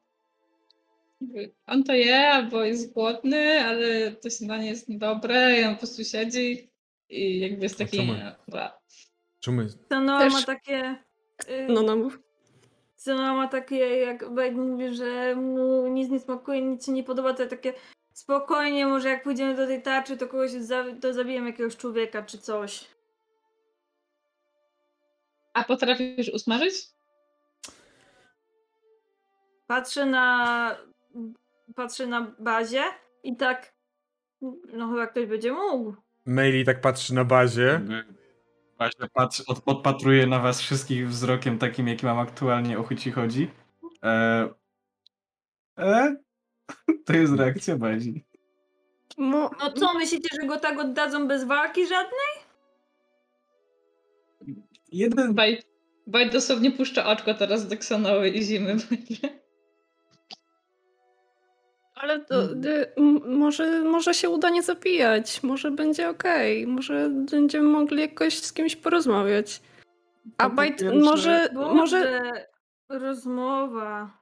On 1.68 1.84
to 1.84 1.94
je, 1.94 2.48
bo 2.52 2.64
jest 2.64 2.94
głodny, 2.94 3.66
ale 3.66 4.12
to 4.12 4.30
śniadanie 4.30 4.70
jest 4.70 4.90
niedobre 4.90 5.62
i 5.62 5.64
on 5.64 5.74
po 5.74 5.80
prostu 5.80 6.04
siedzi 6.04 6.70
i 7.10 7.40
jakby 7.40 7.64
jest 7.64 7.78
taki... 7.78 7.98
co 7.98 8.04
my? 8.04 8.36
Bla. 8.48 8.80
Czemu? 9.40 9.62
Ksanoa 9.86 10.20
Też- 10.20 10.34
ma 10.34 10.44
takie... 10.44 10.96
y, 11.50 11.68
No, 11.70 11.82
no 11.82 11.96
mów. 11.96 12.20
Ksanoa 13.06 13.34
ma 13.34 13.48
takie, 13.48 13.78
jak 13.78 14.34
Bajt 14.34 14.56
mówi, 14.56 14.96
że 14.96 15.36
mu 15.36 15.88
nic 15.88 16.10
nie 16.10 16.20
smakuje, 16.20 16.62
nic 16.62 16.86
się 16.86 16.92
nie 16.92 17.04
podoba, 17.04 17.34
to 17.34 17.46
takie 17.48 17.74
spokojnie, 18.14 18.88
może 18.88 19.10
jak 19.10 19.24
pójdziemy 19.24 19.56
do 19.56 19.68
tej 19.68 19.82
tarczy, 19.82 20.18
to 20.18 20.28
kogoś 20.28 20.52
za, 20.52 20.86
to 21.02 21.14
zabijemy 21.14 21.50
jakiegoś 21.50 21.78
człowieka 21.78 22.24
czy 22.24 22.38
coś. 22.38 22.88
A 25.54 25.64
potrafisz 25.64 26.30
usmażyć? 26.30 26.74
Patrzę 29.68 30.06
na. 30.06 30.78
Patrzę 31.76 32.08
na 32.08 32.36
bazie 32.40 32.84
i 33.24 33.36
tak. 33.38 33.74
No 34.74 34.90
chyba 34.90 35.08
ktoś 35.08 35.26
będzie 35.26 35.52
mógł. 35.52 35.96
Maili 36.26 36.66
tak 36.66 36.82
patrzy 36.82 37.16
na 37.16 37.26
bazie. 37.26 37.82
Właśnie 38.78 39.08
patrz, 39.14 39.42
od, 39.48 39.62
odpatruję 39.66 40.28
na 40.28 40.40
was 40.40 40.62
wszystkich 40.62 41.10
wzrokiem 41.10 41.58
takim, 41.58 41.88
jaki 41.88 42.06
mam 42.06 42.20
aktualnie, 42.20 42.80
o 42.80 42.84
chuj 42.84 42.98
ci 42.98 43.12
chodzi. 43.12 43.52
E, 44.04 44.50
e? 45.78 46.16
To 47.06 47.14
jest 47.14 47.34
reakcja 47.34 47.78
Bazi. 47.78 48.26
Mo- 49.18 49.52
No 49.60 49.72
co, 49.72 49.94
myślicie, 49.94 50.30
że 50.42 50.48
go 50.48 50.60
tak 50.60 50.80
oddadzą 50.80 51.28
bez 51.28 51.44
walki 51.44 51.88
żadnej? 51.88 52.46
Jeden 54.92 55.34
Bajt, 55.34 55.68
Bajt 56.08 56.34
dosłownie 56.34 56.72
puszcza 56.72 57.06
oczko 57.06 57.34
teraz 57.34 57.68
do 57.68 57.78
Ksanoły 57.78 58.30
i 58.30 58.44
Zimy. 58.44 58.78
Ale 61.96 62.20
to, 62.20 62.44
y, 62.44 62.96
m- 62.98 63.38
może, 63.38 63.82
może 63.84 64.14
się 64.14 64.30
uda 64.30 64.50
nie 64.50 64.64
zabijać, 64.64 65.44
może 65.44 65.72
będzie 65.72 66.10
okej, 66.10 66.68
może 66.68 67.10
będziemy 67.10 67.70
mogli 67.70 68.02
jakoś 68.02 68.38
z 68.40 68.54
kimś 68.54 68.76
porozmawiać. 68.76 69.62
A 70.38 70.48
No 70.48 70.56
Bajt, 70.56 70.82
może, 70.82 71.50
Boże, 71.54 71.74
może, 71.76 72.22
rozmowa. 72.90 74.18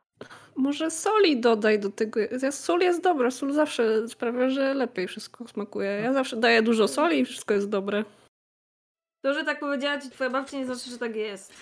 może 0.55 0.91
soli 0.91 1.39
dodaj 1.41 1.79
do 1.79 1.89
tego. 1.89 2.19
Ja- 2.41 2.51
Sól 2.51 2.79
jest 2.79 3.01
dobra, 3.03 3.31
sól 3.31 3.53
zawsze 3.53 4.07
sprawia, 4.07 4.49
że 4.49 4.73
lepiej 4.73 5.07
wszystko 5.07 5.47
smakuje. 5.47 5.89
Ja 5.89 6.13
zawsze 6.13 6.37
daję 6.37 6.61
dużo 6.61 6.87
soli 6.87 7.19
i 7.19 7.25
wszystko 7.25 7.53
jest 7.53 7.69
dobre. 7.69 8.03
To, 9.21 9.33
że 9.33 9.43
tak 9.43 9.59
powiedziała 9.59 9.97
ci 10.01 10.09
twoja 10.09 10.29
babcia, 10.29 10.57
nie 10.57 10.65
znaczy, 10.65 10.89
że 10.89 10.97
tak 10.97 11.15
jest. 11.15 11.53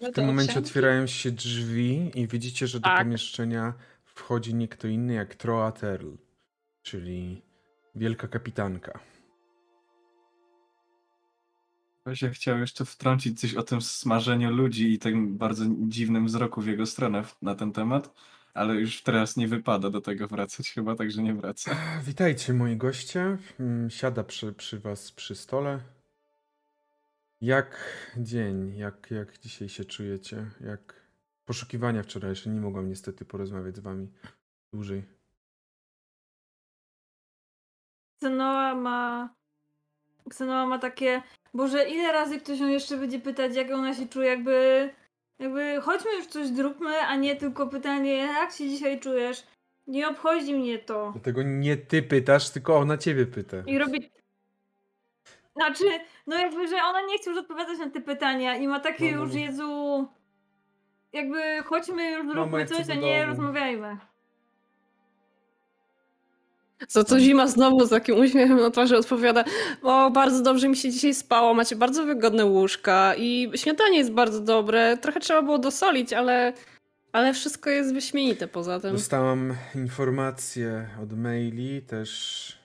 W 0.00 0.12
tym 0.14 0.26
momencie 0.26 0.58
otwierają 0.58 1.06
się 1.06 1.30
drzwi 1.30 2.10
i 2.14 2.26
widzicie, 2.26 2.66
że 2.66 2.80
do 2.80 2.88
Tak. 2.88 2.98
pomieszczenia 2.98 3.72
wchodzi 4.14 4.54
nie 4.54 4.68
kto 4.68 4.88
inny 4.88 5.14
jak 5.14 5.34
Troa 5.34 5.72
Terl, 5.72 6.10
czyli 6.82 7.42
wielka 7.94 8.28
kapitanka. 8.28 9.00
Właśnie 12.04 12.30
chciał 12.30 12.58
jeszcze 12.58 12.84
wtrącić 12.84 13.40
coś 13.40 13.54
o 13.54 13.62
tym 13.62 13.82
smażeniu 13.82 14.50
ludzi 14.50 14.92
i 14.92 14.98
tym 14.98 15.38
bardzo 15.38 15.64
dziwnym 15.88 16.26
wzroku 16.26 16.60
w 16.60 16.66
jego 16.66 16.86
stronę 16.86 17.24
na 17.42 17.54
ten 17.54 17.72
temat, 17.72 18.14
ale 18.54 18.74
już 18.74 19.02
teraz 19.02 19.36
nie 19.36 19.48
wypada 19.48 19.90
do 19.90 20.00
tego 20.00 20.28
wracać 20.28 20.70
chyba, 20.70 20.96
także 20.96 21.22
nie 21.22 21.34
wraca. 21.34 21.76
Witajcie 22.06 22.52
moi 22.52 22.76
goście. 22.76 23.38
Mm, 23.60 23.90
Siada 23.90 24.24
przy, 24.24 24.52
przy 24.52 24.78
was 24.78 25.12
przy 25.12 25.34
stole. 25.34 25.80
Jak 27.40 27.76
dzień? 28.16 28.76
Jak, 28.76 29.10
jak 29.10 29.38
dzisiaj 29.38 29.68
się 29.68 29.84
czujecie? 29.84 30.50
Jak 30.60 31.01
poszukiwania 31.44 32.02
wczorajsze? 32.02 32.50
Nie 32.50 32.60
mogłam 32.60 32.88
niestety 32.88 33.24
porozmawiać 33.24 33.76
z 33.76 33.80
wami 33.80 34.08
dłużej. 34.72 35.02
Ksenoa 38.16 38.74
ma. 38.74 39.34
Ksenoa 40.30 40.66
ma 40.66 40.78
takie. 40.78 41.22
Boże, 41.54 41.88
ile 41.88 42.12
razy 42.12 42.40
ktoś 42.40 42.60
ją 42.60 42.68
jeszcze 42.68 42.96
będzie 42.96 43.20
pytać, 43.20 43.56
jak 43.56 43.70
ona 43.70 43.94
się 43.94 44.08
czuje, 44.08 44.28
jakby. 44.28 44.90
Jakby 45.38 45.80
chodźmy 45.80 46.14
już 46.16 46.26
coś 46.26 46.46
zróbmy, 46.46 46.98
a 47.00 47.16
nie 47.16 47.36
tylko 47.36 47.66
pytanie, 47.66 48.16
jak 48.16 48.52
się 48.52 48.68
dzisiaj 48.68 49.00
czujesz. 49.00 49.46
Nie 49.86 50.08
obchodzi 50.08 50.54
mnie 50.54 50.78
to. 50.78 51.10
Dlatego 51.12 51.42
nie 51.42 51.76
ty 51.76 52.02
pytasz, 52.02 52.50
tylko 52.50 52.76
ona 52.76 52.98
ciebie 52.98 53.26
pyta. 53.26 53.56
I 53.66 53.78
robi. 53.78 54.10
Znaczy, 55.56 55.84
no 56.26 56.36
jakby, 56.38 56.68
że 56.68 56.76
ona 56.76 57.00
nie 57.02 57.18
chce 57.18 57.30
już 57.30 57.38
odpowiadać 57.38 57.78
na 57.78 57.90
te 57.90 58.00
pytania 58.00 58.56
i 58.56 58.68
ma 58.68 58.80
takie 58.80 59.12
No, 59.12 59.16
no, 59.16 59.24
już, 59.24 59.34
no. 59.34 59.40
Jezu, 59.40 60.08
jakby 61.12 61.62
chodźmy 61.64 62.10
już, 62.10 62.32
zróbmy 62.32 62.66
coś, 62.66 62.90
a 62.90 62.94
nie 62.94 63.20
domu. 63.20 63.26
rozmawiajmy. 63.26 63.96
Za 66.88 67.04
co 67.04 67.20
Zima 67.20 67.46
znowu 67.46 67.86
z 67.86 67.90
takim 67.90 68.18
uśmiechem 68.18 68.60
na 68.60 68.70
twarzy 68.70 68.96
odpowiada 68.96 69.44
o, 69.82 70.10
bardzo 70.10 70.42
dobrze 70.42 70.68
mi 70.68 70.76
się 70.76 70.90
dzisiaj 70.90 71.14
spało, 71.14 71.54
macie 71.54 71.76
bardzo 71.76 72.04
wygodne 72.04 72.44
łóżka 72.44 73.14
i 73.16 73.50
śniadanie 73.54 73.98
jest 73.98 74.12
bardzo 74.12 74.40
dobre, 74.40 74.96
trochę 74.96 75.20
trzeba 75.20 75.42
było 75.42 75.58
dosolić, 75.58 76.12
ale, 76.12 76.52
ale 77.12 77.32
wszystko 77.34 77.70
jest 77.70 77.94
wyśmienite 77.94 78.48
poza 78.48 78.80
tym. 78.80 78.92
Dostałam 78.92 79.54
informację 79.74 80.88
od 81.02 81.12
maili, 81.18 81.82
też 81.82 82.62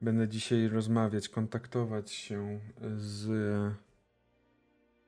będę 0.00 0.28
dzisiaj 0.28 0.68
rozmawiać, 0.68 1.28
kontaktować 1.28 2.12
się 2.12 2.60
z 2.96 3.28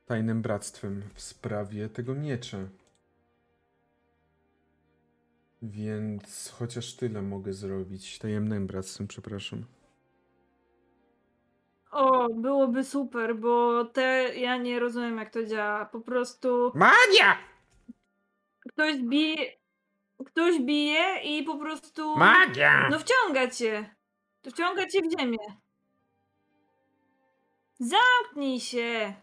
Tajnym 0.09 0.41
Bractwem 0.41 1.03
w 1.13 1.21
sprawie 1.21 1.89
tego 1.89 2.15
miecza. 2.15 2.57
Więc 5.61 6.51
chociaż 6.57 6.95
tyle 6.95 7.21
mogę 7.21 7.53
zrobić. 7.53 8.19
Tajemnym 8.19 8.67
Bractwem, 8.67 9.07
przepraszam. 9.07 9.65
O, 11.91 12.29
byłoby 12.29 12.83
super, 12.83 13.35
bo 13.35 13.85
te, 13.85 14.31
ja 14.35 14.57
nie 14.57 14.79
rozumiem 14.79 15.17
jak 15.17 15.33
to 15.33 15.45
działa. 15.45 15.85
Po 15.85 15.99
prostu 16.01 16.71
Mania! 16.75 17.37
ktoś 18.69 18.97
bije, 19.01 19.51
ktoś 20.25 20.59
bije 20.59 21.21
i 21.23 21.43
po 21.43 21.57
prostu, 21.57 22.15
Magia! 22.15 22.89
no 22.91 22.99
wciąga 22.99 23.47
cię. 23.47 23.95
To 24.41 24.51
wciąga 24.51 24.87
cię 24.87 24.99
w 25.01 25.19
ziemię. 25.19 25.37
Zamknij 27.79 28.59
się. 28.59 29.13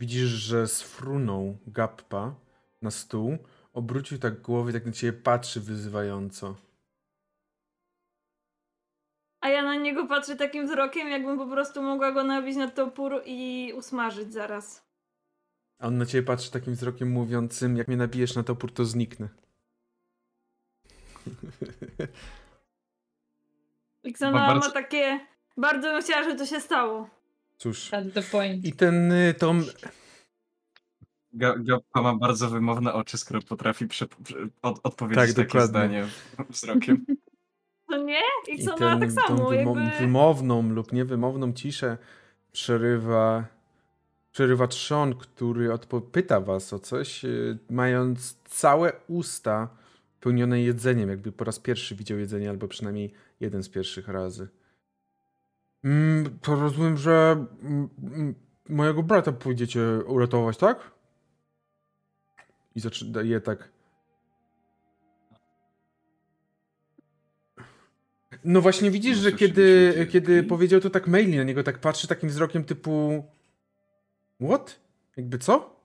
Widzisz, 0.00 0.28
że 0.28 0.68
sfrunął 0.68 1.58
Gappa 1.66 2.34
na 2.82 2.90
stół, 2.90 3.38
obrócił 3.72 4.18
tak 4.18 4.40
głowę 4.40 4.70
i 4.70 4.74
tak 4.74 4.86
na 4.86 4.92
ciebie 4.92 5.18
patrzy 5.18 5.60
wyzywająco. 5.60 6.56
A 9.40 9.48
ja 9.48 9.62
na 9.62 9.74
niego 9.74 10.06
patrzę 10.06 10.36
takim 10.36 10.66
wzrokiem, 10.66 11.08
jakbym 11.08 11.38
po 11.38 11.46
prostu 11.46 11.82
mogła 11.82 12.12
go 12.12 12.24
nabić 12.24 12.56
na 12.56 12.70
topór 12.70 13.22
i 13.26 13.72
usmażyć 13.76 14.32
zaraz. 14.32 14.90
A 15.78 15.86
on 15.86 15.98
na 15.98 16.06
ciebie 16.06 16.26
patrzy 16.26 16.50
takim 16.50 16.74
wzrokiem 16.74 17.10
mówiącym, 17.10 17.76
jak 17.76 17.88
mnie 17.88 17.96
nabijesz 17.96 18.36
na 18.36 18.42
topór, 18.42 18.72
to 18.72 18.84
zniknę. 18.84 19.28
Iksana 24.04 24.38
Ba- 24.38 24.46
bardzo- 24.46 24.68
ma 24.68 24.74
takie, 24.74 25.26
bardzo 25.56 25.88
bym 25.92 26.02
chciała, 26.02 26.22
żeby 26.22 26.38
to 26.38 26.46
się 26.46 26.60
stało. 26.60 27.19
Cóż. 27.60 27.90
That's 27.90 28.12
the 28.12 28.22
point. 28.22 28.64
I 28.64 28.72
ten 28.72 29.12
y, 29.12 29.34
Tom. 29.34 29.64
Ga- 31.34 31.64
Gappa 31.64 32.02
ma 32.02 32.14
bardzo 32.16 32.50
wymowne 32.50 32.92
oczy, 32.92 33.18
skoro 33.18 33.40
potrafi 33.42 33.86
prze- 33.86 34.06
prze- 34.24 34.48
od- 34.62 34.80
odpowiedzieć 34.82 35.24
Tak, 35.26 35.34
takie 35.36 35.58
dokładnie. 35.58 35.68
zdanie 35.68 36.06
wzrokiem. 36.50 37.04
To 37.88 37.96
nie? 38.04 38.20
I 38.48 38.54
Iksana 38.54 38.76
ten, 38.76 39.00
tak 39.00 39.12
samo, 39.12 39.38
tą 39.38 39.44
wymo- 39.50 39.78
jakby... 39.80 39.98
wymowną 39.98 40.62
lub 40.70 40.92
niewymowną 40.92 41.52
ciszę 41.52 41.98
przerywa. 42.52 43.44
Przerywa 44.32 44.66
trzon, 44.66 45.14
który 45.14 45.68
odpo- 45.68 46.10
pyta 46.10 46.40
was 46.40 46.72
o 46.72 46.78
coś, 46.78 47.24
y, 47.24 47.58
mając 47.70 48.36
całe 48.44 48.92
usta 49.08 49.68
pełnione 50.20 50.60
jedzeniem, 50.62 51.08
jakby 51.08 51.32
po 51.32 51.44
raz 51.44 51.58
pierwszy 51.58 51.94
widział 51.96 52.18
jedzenie, 52.18 52.50
albo 52.50 52.68
przynajmniej 52.68 53.12
jeden 53.40 53.62
z 53.62 53.68
pierwszych 53.68 54.08
razy. 54.08 54.48
Mm, 55.84 56.38
to 56.42 56.54
rozumiem, 56.56 56.96
że 56.96 57.46
mm, 57.62 57.88
mm, 58.02 58.34
mojego 58.68 59.02
brata 59.02 59.32
pójdziecie 59.32 59.82
uratować, 60.06 60.56
tak? 60.56 60.90
I 62.74 62.80
zaczyna 62.80 63.20
tak. 63.44 63.72
No 68.44 68.60
właśnie 68.60 68.90
widzisz, 68.90 69.16
No 69.16 69.22
że 69.22 69.32
kiedy, 69.32 70.06
kiedy 70.12 70.42
powiedział 70.42 70.80
to 70.80 70.90
tak 70.90 71.06
maili 71.08 71.36
na 71.36 71.42
niego, 71.42 71.62
tak 71.62 71.78
patrzy 71.78 72.08
takim 72.08 72.28
wzrokiem 72.28 72.64
typu 72.64 73.24
What? 74.40 74.80
Jakby 75.16 75.38
co? 75.38 75.80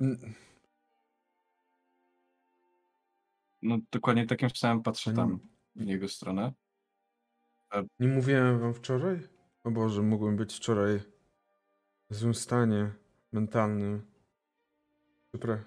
Mm, 0.00 0.34
No 3.62 3.78
dokładnie 3.92 4.26
takim 4.26 4.50
samym 4.50 4.82
patrzę 4.82 5.12
Pani- 5.12 5.16
tam 5.16 5.40
w 5.76 5.86
jego 5.86 6.08
stronę. 6.08 6.52
Nie 8.00 8.08
mówiłem 8.08 8.60
wam 8.60 8.74
wczoraj? 8.74 9.28
O 9.64 9.70
Boże, 9.70 10.02
mogłem 10.02 10.36
być 10.36 10.56
wczoraj 10.56 11.00
w 12.10 12.14
złym 12.14 12.34
stanie 12.34 12.90
mentalnym. 13.32 14.02
Dobra. 15.32 15.64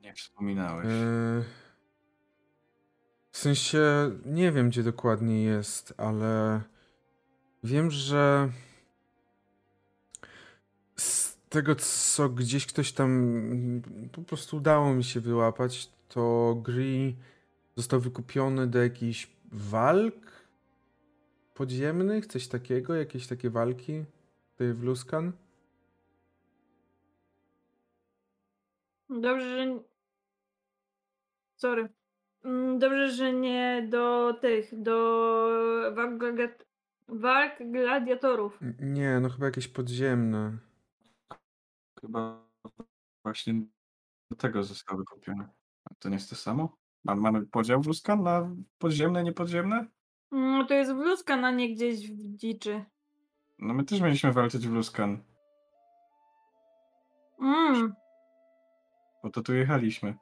Nie 0.00 0.14
wspominałeś. 0.14 0.86
Eee, 0.86 1.44
w 3.30 3.38
sensie 3.38 3.80
nie 4.26 4.52
wiem, 4.52 4.68
gdzie 4.68 4.82
dokładnie 4.82 5.42
jest, 5.42 5.94
ale 5.96 6.60
wiem, 7.64 7.90
że 7.90 8.52
z 10.96 11.36
tego, 11.48 11.74
co 11.74 12.28
gdzieś 12.28 12.66
ktoś 12.66 12.92
tam 12.92 13.82
po 14.12 14.22
prostu 14.22 14.56
udało 14.56 14.94
mi 14.94 15.04
się 15.04 15.20
wyłapać, 15.20 15.90
to 16.08 16.54
Gri 16.62 17.16
został 17.76 18.00
wykupiony 18.00 18.66
do 18.66 18.82
jakichś 18.82 19.33
walk 19.54 20.14
podziemnych, 21.54 22.26
coś 22.26 22.48
takiego, 22.48 22.94
jakieś 22.94 23.26
takie 23.26 23.50
walki 23.50 24.04
tutaj 24.52 24.72
w 24.72 24.82
Luskan. 24.82 25.32
Dobrze, 29.08 29.48
że... 29.66 29.80
Sorry. 31.56 31.88
Mm, 32.44 32.78
Dobrze, 32.78 33.10
że 33.10 33.32
nie 33.32 33.86
do 33.90 34.34
tych, 34.40 34.82
do 34.82 34.92
walk, 35.94 36.12
gladiat- 36.18 36.64
walk 37.08 37.52
gladiatorów. 37.70 38.58
Nie, 38.80 39.20
no 39.20 39.28
chyba 39.28 39.46
jakieś 39.46 39.68
podziemne. 39.68 40.58
Chyba 42.00 42.48
właśnie 43.22 43.54
do 44.30 44.36
tego 44.36 44.62
został 44.64 44.98
wykupiony. 44.98 45.48
A 45.84 45.94
to 45.94 46.08
nie 46.08 46.14
jest 46.14 46.30
to 46.30 46.36
samo? 46.36 46.76
Ma- 47.04 47.14
Mamy 47.14 47.46
podział 47.46 47.80
w 47.82 47.86
Luskan 47.86 48.22
na 48.22 48.50
podziemne, 48.78 49.24
niepodziemne? 49.24 49.86
No 50.30 50.64
to 50.64 50.74
jest 50.74 50.92
bluzka 50.94 51.36
na 51.36 51.50
nie 51.50 51.74
gdzieś 51.74 52.10
w 52.10 52.36
dziczy. 52.36 52.84
No 53.58 53.74
my 53.74 53.84
też 53.84 54.00
mieliśmy 54.00 54.32
walczyć 54.32 54.68
w 54.68 54.72
Luskan, 54.72 55.22
Mm. 57.40 57.94
bo 59.22 59.30
to 59.30 59.42
tu 59.42 59.54
jechaliśmy. 59.54 60.14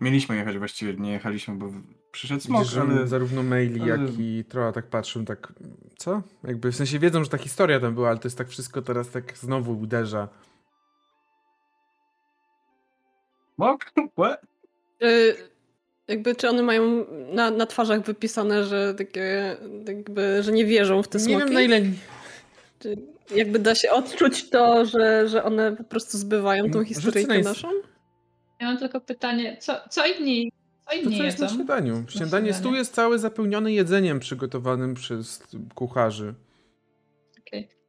Mieliśmy 0.00 0.36
jechać 0.36 0.58
właściwie, 0.58 0.94
nie 0.94 1.12
jechaliśmy, 1.12 1.54
bo 1.54 1.66
przyszedł 2.12 2.40
smok, 2.40 2.62
Widzisz, 2.62 2.76
ale... 2.78 3.06
zarówno 3.06 3.42
maili, 3.42 3.82
ale- 3.82 3.90
jak 3.90 4.00
i 4.18 4.44
Troa 4.48 4.72
tak 4.72 4.86
patrzą, 4.86 5.24
tak, 5.24 5.52
co? 5.98 6.22
Jakby 6.44 6.72
w 6.72 6.76
sensie 6.76 6.98
wiedzą, 6.98 7.24
że 7.24 7.30
ta 7.30 7.38
historia 7.38 7.80
tam 7.80 7.94
była, 7.94 8.08
ale 8.08 8.18
to 8.18 8.28
jest 8.28 8.38
tak 8.38 8.48
wszystko 8.48 8.82
teraz 8.82 9.10
tak 9.10 9.36
znowu 9.38 9.78
uderza. 9.80 10.28
Smok? 13.54 13.84
What? 14.18 14.46
Y, 15.02 15.36
jakby, 16.08 16.34
czy 16.34 16.48
one 16.48 16.62
mają 16.62 17.06
na, 17.32 17.50
na 17.50 17.66
twarzach 17.66 18.02
wypisane, 18.02 18.64
że 18.64 18.94
takie, 18.94 19.56
jakby, 19.88 20.42
że 20.42 20.52
nie 20.52 20.64
wierzą 20.64 21.02
w 21.02 21.08
te 21.08 21.20
smoki? 21.20 21.36
Nie 21.36 21.44
wiem 21.44 21.54
na 21.54 21.60
ile... 21.62 21.80
Czy 22.78 22.96
jakby 23.36 23.58
da 23.58 23.74
się 23.74 23.90
odczuć 23.90 24.50
to, 24.50 24.84
że, 24.84 25.28
że 25.28 25.44
one 25.44 25.76
po 25.76 25.84
prostu 25.84 26.18
zbywają 26.18 26.70
tą 26.70 26.84
historyjkę 26.84 27.40
ins- 27.40 27.44
naszą? 27.44 27.68
Ja 28.60 28.66
mam 28.66 28.78
tylko 28.78 29.00
pytanie, 29.00 29.56
co, 29.60 29.80
co 29.90 30.06
inni, 30.06 30.52
co 30.84 30.90
To 30.90 30.96
inni 30.96 31.18
co 31.18 31.22
jest 31.22 31.38
na 31.38 31.48
śniadaniu? 31.48 32.04
Śniadanie, 32.08 32.54
stół 32.54 32.74
jest 32.74 32.94
cały 32.94 33.18
zapełniony 33.18 33.72
jedzeniem 33.72 34.20
przygotowanym 34.20 34.94
przez 34.94 35.42
kucharzy. 35.74 36.34
Okej. 37.40 37.68
To 37.68 37.79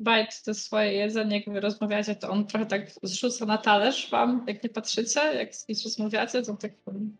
Bajt 0.00 0.42
to 0.42 0.54
swoje 0.54 0.92
jedzenie, 0.92 1.36
jak 1.36 1.54
wy 1.54 1.60
rozmawiacie, 1.60 2.14
to 2.14 2.30
on 2.30 2.46
trochę 2.46 2.66
tak 2.66 2.90
zrzuca 3.02 3.46
na 3.46 3.58
talerz 3.58 4.10
wam, 4.10 4.44
jak 4.46 4.62
nie 4.64 4.70
patrzycie, 4.70 5.20
jak 5.20 5.54
z 5.54 5.66
kimś 5.66 5.84
rozmawiacie, 5.84 6.42
to 6.42 6.56
tak 6.56 6.72
um, 6.86 7.16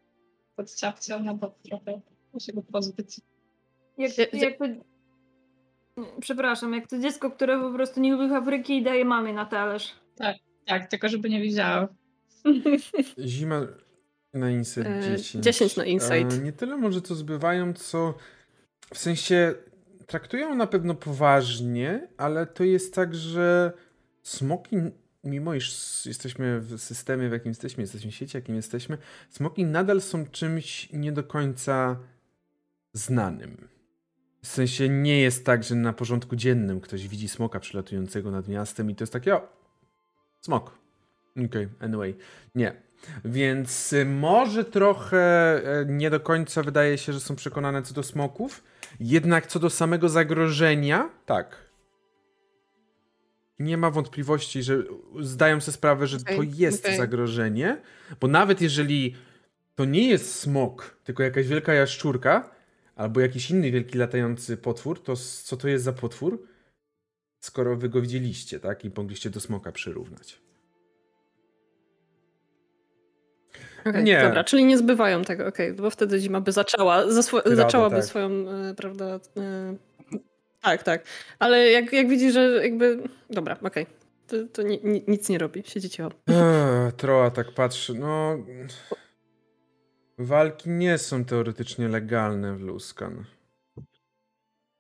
podciapcie 0.57 1.19
na 1.19 1.35
bok 1.35 1.55
trochę, 1.63 2.01
musi 2.33 2.53
go 2.53 2.63
pozbyć. 2.63 3.21
Jak, 3.99 4.33
jak 4.33 4.59
to... 4.59 4.65
Przepraszam, 6.21 6.75
jak 6.75 6.89
to 6.89 6.99
dziecko, 6.99 7.31
które 7.31 7.61
po 7.61 7.73
prostu 7.73 8.01
nie 8.01 8.13
lubi 8.13 8.29
papryki 8.29 8.77
i 8.77 8.83
daje 8.83 9.05
mamie 9.05 9.33
na 9.33 9.47
talerz. 9.47 9.95
Tak, 10.67 10.91
tylko 10.91 11.09
żeby 11.09 11.31
nie 11.31 11.41
widziała. 11.41 11.89
Zima 13.19 13.67
na 14.35 14.51
Insight 14.51 14.87
E, 14.87 15.17
10. 15.17 15.45
10 15.45 15.77
na 15.77 15.85
Insight. 15.85 16.33
E, 16.33 16.39
nie 16.39 16.53
tyle 16.53 16.77
może 16.77 17.01
co 17.01 17.15
zbywają, 17.15 17.73
co 17.73 18.15
w 18.95 18.99
sensie 18.99 19.55
traktują 20.09 20.55
na 20.55 20.67
pewno 20.67 20.95
poważnie, 20.95 22.09
ale 22.17 22.47
to 22.47 22.65
jest 22.65 22.95
tak, 22.95 23.15
że 23.15 23.73
smoki 24.23 24.77
mimo 25.25 25.55
iż 25.55 26.07
jesteśmy 26.07 26.61
w 26.61 26.79
systemie, 26.79 27.29
w 27.29 27.33
jakim 27.33 27.51
jesteśmy, 27.51 27.83
jesteśmy 27.83 28.11
w 28.11 28.15
sieci, 28.15 28.37
jakim 28.37 28.55
jesteśmy, 28.55 28.99
smoki 29.31 29.65
nadal 29.65 30.01
są 30.01 30.27
czymś 30.27 30.93
nie 30.93 31.13
do 31.13 31.25
końca 31.25 31.97
znanym. 32.93 33.69
W 34.43 34.47
sensie 34.47 34.89
nie 34.89 35.21
jest 35.21 35.45
tak, 35.47 35.65
że 35.65 35.75
na 35.75 35.93
porządku 35.93 36.37
dziennym 36.37 36.81
ktoś 36.81 37.09
widzi 37.09 37.29
smoka 37.29 37.61
przylatującego 37.61 38.31
nad 38.31 38.49
miastem 38.49 38.91
i 38.91 38.95
to 38.95 39.03
jest 39.03 39.13
takie, 39.13 39.35
o, 39.35 39.49
smok. 40.41 40.79
Okej, 41.31 41.47
okay, 41.47 41.69
anyway. 41.81 42.17
Nie. 42.55 42.88
Więc 43.25 43.93
y, 43.93 44.05
może 44.05 44.65
trochę 44.65 45.57
y, 45.83 45.87
nie 45.87 46.11
do 46.11 46.21
końca 46.21 46.63
wydaje 46.63 46.99
się, 46.99 47.13
że 47.13 47.21
są 47.21 47.37
przekonane 47.37 47.83
co 47.83 47.95
do 47.95 48.03
smoków, 48.03 48.65
jednak 49.01 49.47
co 49.47 49.59
do 49.59 49.71
samego 49.71 50.09
zagrożenia, 50.09 51.11
tak. 51.27 51.69
Nie 53.59 53.77
ma 53.77 53.91
wątpliwości, 53.91 54.63
że 54.63 54.83
zdają 55.21 55.61
sobie 55.61 55.73
sprawę, 55.73 56.07
że 56.07 56.17
okay, 56.17 56.37
to 56.37 56.43
jest 56.43 56.85
okay. 56.85 56.97
zagrożenie, 56.97 57.81
bo 58.21 58.29
nawet 58.29 58.61
jeżeli 58.61 59.17
to 59.75 59.85
nie 59.85 60.09
jest 60.09 60.35
smok, 60.35 60.97
tylko 61.05 61.23
jakaś 61.23 61.49
wielka 61.49 61.75
jaszczurka, 61.75 62.51
albo 62.97 63.21
jakiś 63.21 63.51
inny 63.51 63.71
wielki 63.71 63.99
latający 63.99 64.57
potwór, 64.57 65.03
to 65.03 65.17
co 65.17 65.57
to 65.57 65.69
jest 65.69 65.85
za 65.85 65.93
potwór? 65.93 66.47
Skoro 67.41 67.77
wy 67.77 67.89
go 67.89 68.01
widzieliście, 68.01 68.61
tak? 68.61 68.85
I 68.85 68.91
mogliście 68.97 69.31
do 69.31 69.41
smoka 69.41 69.73
przyrównać. 69.73 70.48
Okay, 73.89 74.03
nie. 74.03 74.23
Dobra, 74.23 74.45
czyli 74.45 74.65
nie 74.65 74.79
zbywają 74.79 75.23
tego, 75.23 75.47
okej, 75.47 75.71
okay, 75.71 75.83
bo 75.83 75.91
wtedy 75.91 76.19
zima 76.19 76.41
by 76.41 76.53
zaczęła, 76.53 77.07
zaswo- 77.07 77.55
zaczęłaby 77.57 77.97
tak. 77.97 78.05
swoją, 78.05 78.31
e, 78.31 78.75
prawda, 78.75 79.21
e, 79.37 79.75
tak, 80.61 80.83
tak, 80.83 81.05
ale 81.39 81.71
jak, 81.71 81.93
jak 81.93 82.09
widzi, 82.09 82.33
że 82.33 82.61
jakby, 82.63 83.03
dobra, 83.31 83.57
okej, 83.63 83.83
okay. 83.83 83.87
to, 84.27 84.37
to 84.53 84.63
ni, 84.63 84.81
ni, 84.85 85.05
nic 85.09 85.29
nie 85.29 85.39
robi, 85.39 85.63
siedzi 85.67 85.91
cicho. 85.91 86.09
Eee, 86.27 86.93
Troa 86.93 87.31
tak 87.31 87.53
patrzy, 87.53 87.95
no... 87.95 88.39
Walki 90.19 90.71
nie 90.71 90.99
są 90.99 91.25
teoretycznie 91.25 91.89
legalne 91.89 92.57
w 92.57 92.61
Luskan. 92.61 93.25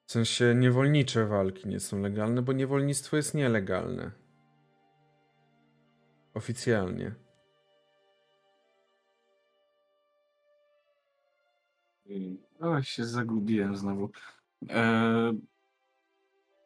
W 0.06 0.12
sensie 0.12 0.54
niewolnicze 0.54 1.26
walki 1.26 1.68
nie 1.68 1.80
są 1.80 2.00
legalne, 2.00 2.42
bo 2.42 2.52
niewolnictwo 2.52 3.16
jest 3.16 3.34
nielegalne. 3.34 4.10
Oficjalnie. 6.34 7.14
O, 12.60 12.82
się 12.82 13.04
zagubiłem 13.04 13.76
znowu. 13.76 14.10
E, 14.70 15.32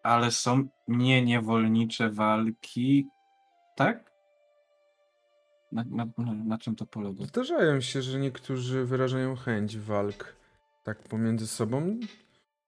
ale 0.02 0.30
są 0.30 0.68
nie 0.88 1.22
niewolnicze 1.22 2.10
walki, 2.10 3.06
tak? 3.76 4.12
Na, 5.72 5.84
na, 5.90 6.06
na, 6.34 6.58
czym 6.58 6.76
to 6.76 6.86
polega? 6.86 7.24
Zdarzają 7.24 7.80
się, 7.80 8.02
że 8.02 8.18
niektórzy 8.18 8.84
wyrażają 8.84 9.36
chęć 9.36 9.78
walk 9.78 10.36
tak 10.82 11.02
pomiędzy 11.02 11.46
sobą. 11.46 12.00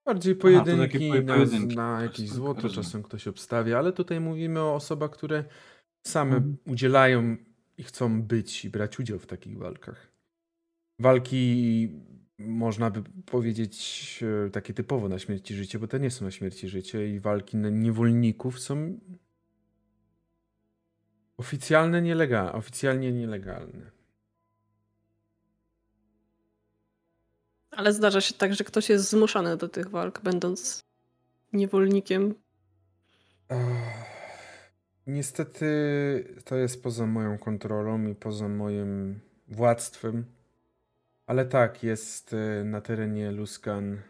Bardziej 0.05 0.37
pojedynki 0.37 1.11
Aha, 1.13 1.23
na, 1.23 1.75
na 1.75 2.03
jakieś 2.03 2.29
złoto 2.29 2.61
rozumiem. 2.61 2.85
czasem 2.85 3.03
ktoś 3.03 3.29
obstawia, 3.29 3.79
ale 3.79 3.93
tutaj 3.93 4.21
mówimy 4.21 4.61
o 4.61 4.75
osobach, 4.75 5.11
które 5.11 5.45
same 6.07 6.37
mhm. 6.37 6.57
udzielają 6.67 7.37
i 7.79 7.83
chcą 7.83 8.23
być 8.23 8.65
i 8.65 8.71
brać 8.71 9.01
udział 9.01 9.19
w 9.19 9.27
takich 9.27 9.59
walkach. 9.59 10.13
Walki 10.99 11.89
można 12.47 12.91
by 12.91 13.03
powiedzieć 13.27 14.21
e, 14.47 14.51
takie 14.51 14.75
typowo 14.75 15.09
na 15.09 15.19
śmierć 15.19 15.51
i 15.51 15.55
życie, 15.55 15.79
bo 15.79 15.87
te 15.87 16.01
nie 16.01 16.11
są 16.11 16.25
na 16.25 16.31
śmierć 16.31 16.65
i 16.65 16.69
życie 16.69 17.09
i 17.09 17.21
walki 17.21 17.57
niewolników 17.57 18.61
są 18.61 18.99
oficjalne, 21.37 22.03
nielegalne, 22.03 22.53
oficjalnie 22.53 23.13
nielegalne. 23.13 23.91
Ale 27.71 27.93
zdarza 27.93 28.21
się 28.21 28.35
tak, 28.35 28.55
że 28.55 28.65
ktoś 28.65 28.89
jest 28.89 29.11
zmuszany 29.11 29.57
do 29.57 29.69
tych 29.69 29.91
walk, 29.91 30.21
będąc 30.23 30.81
niewolnikiem. 31.53 32.35
Niestety 35.07 35.67
to 36.45 36.57
jest 36.57 36.83
poza 36.83 37.07
moją 37.07 37.39
kontrolą 37.39 38.07
i 38.07 38.15
poza 38.15 38.49
moim 38.49 39.21
władztwem. 39.49 40.25
Ale 41.27 41.45
tak, 41.45 41.83
jest 41.83 42.33
y, 42.33 42.65
na 42.65 42.81
terenie 42.81 43.31
Luskan. 43.31 44.01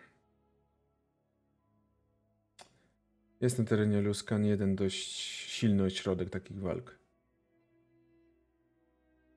Jest 3.40 3.58
na 3.58 3.64
terenie 3.64 4.00
Luskan 4.00 4.44
jeden 4.44 4.76
dość 4.76 5.12
silny 5.50 5.82
ośrodek 5.82 6.30
takich 6.30 6.60
walk. 6.60 6.98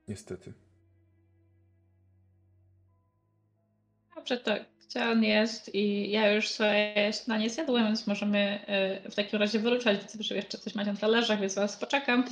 Niestety. 0.08 0.54
Dobrze, 4.16 4.38
to 4.38 4.56
gdzie 4.88 5.06
on 5.06 5.24
jest 5.24 5.76
i 5.76 6.12
ja 6.12 6.32
już 6.32 6.50
swoje 6.50 7.12
śniadanie 7.14 7.50
zjadłem, 7.50 7.86
więc 7.86 8.08
możemy 8.08 8.60
y, 9.06 9.12
w 9.12 9.16
takim 9.16 9.40
razie 9.40 9.60
wyruszać. 9.60 10.02
Widzę, 10.02 10.24
że 10.24 10.36
jeszcze 10.36 10.58
coś 10.58 10.76
macie 10.76 10.92
na 10.94 11.00
talerzach, 11.00 11.40
więc 11.40 11.56
was 11.56 11.78
poczekam. 11.78 12.26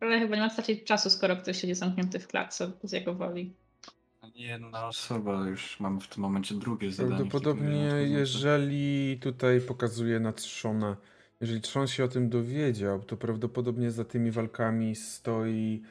Ale 0.00 0.18
chyba 0.18 0.36
nie 0.36 0.42
ma 0.42 0.50
stracić 0.50 0.84
czasu, 0.84 1.10
skoro 1.10 1.36
ktoś 1.36 1.60
siedzi 1.60 1.74
zamknięty 1.74 2.18
w 2.18 2.28
klatce 2.28 2.72
z 2.82 2.92
jego 2.92 3.14
woli. 3.14 3.54
Nie 4.36 4.46
jedna 4.46 4.88
osoba, 4.88 5.48
już 5.48 5.80
mamy 5.80 6.00
w 6.00 6.08
tym 6.08 6.22
momencie 6.22 6.54
drugie 6.54 6.92
zadanie. 6.92 7.16
Prawdopodobnie, 7.16 7.90
jeżeli 8.06 9.18
tutaj 9.20 9.60
pokazuje 9.60 10.20
na 10.20 10.32
Trzona, 10.32 10.96
jeżeli 11.40 11.60
Trzon 11.60 11.86
się 11.86 12.04
o 12.04 12.08
tym 12.08 12.28
dowiedział, 12.28 13.02
to 13.02 13.16
prawdopodobnie 13.16 13.90
za 13.90 14.04
tymi 14.04 14.30
walkami 14.30 14.94
stoi 14.96 15.82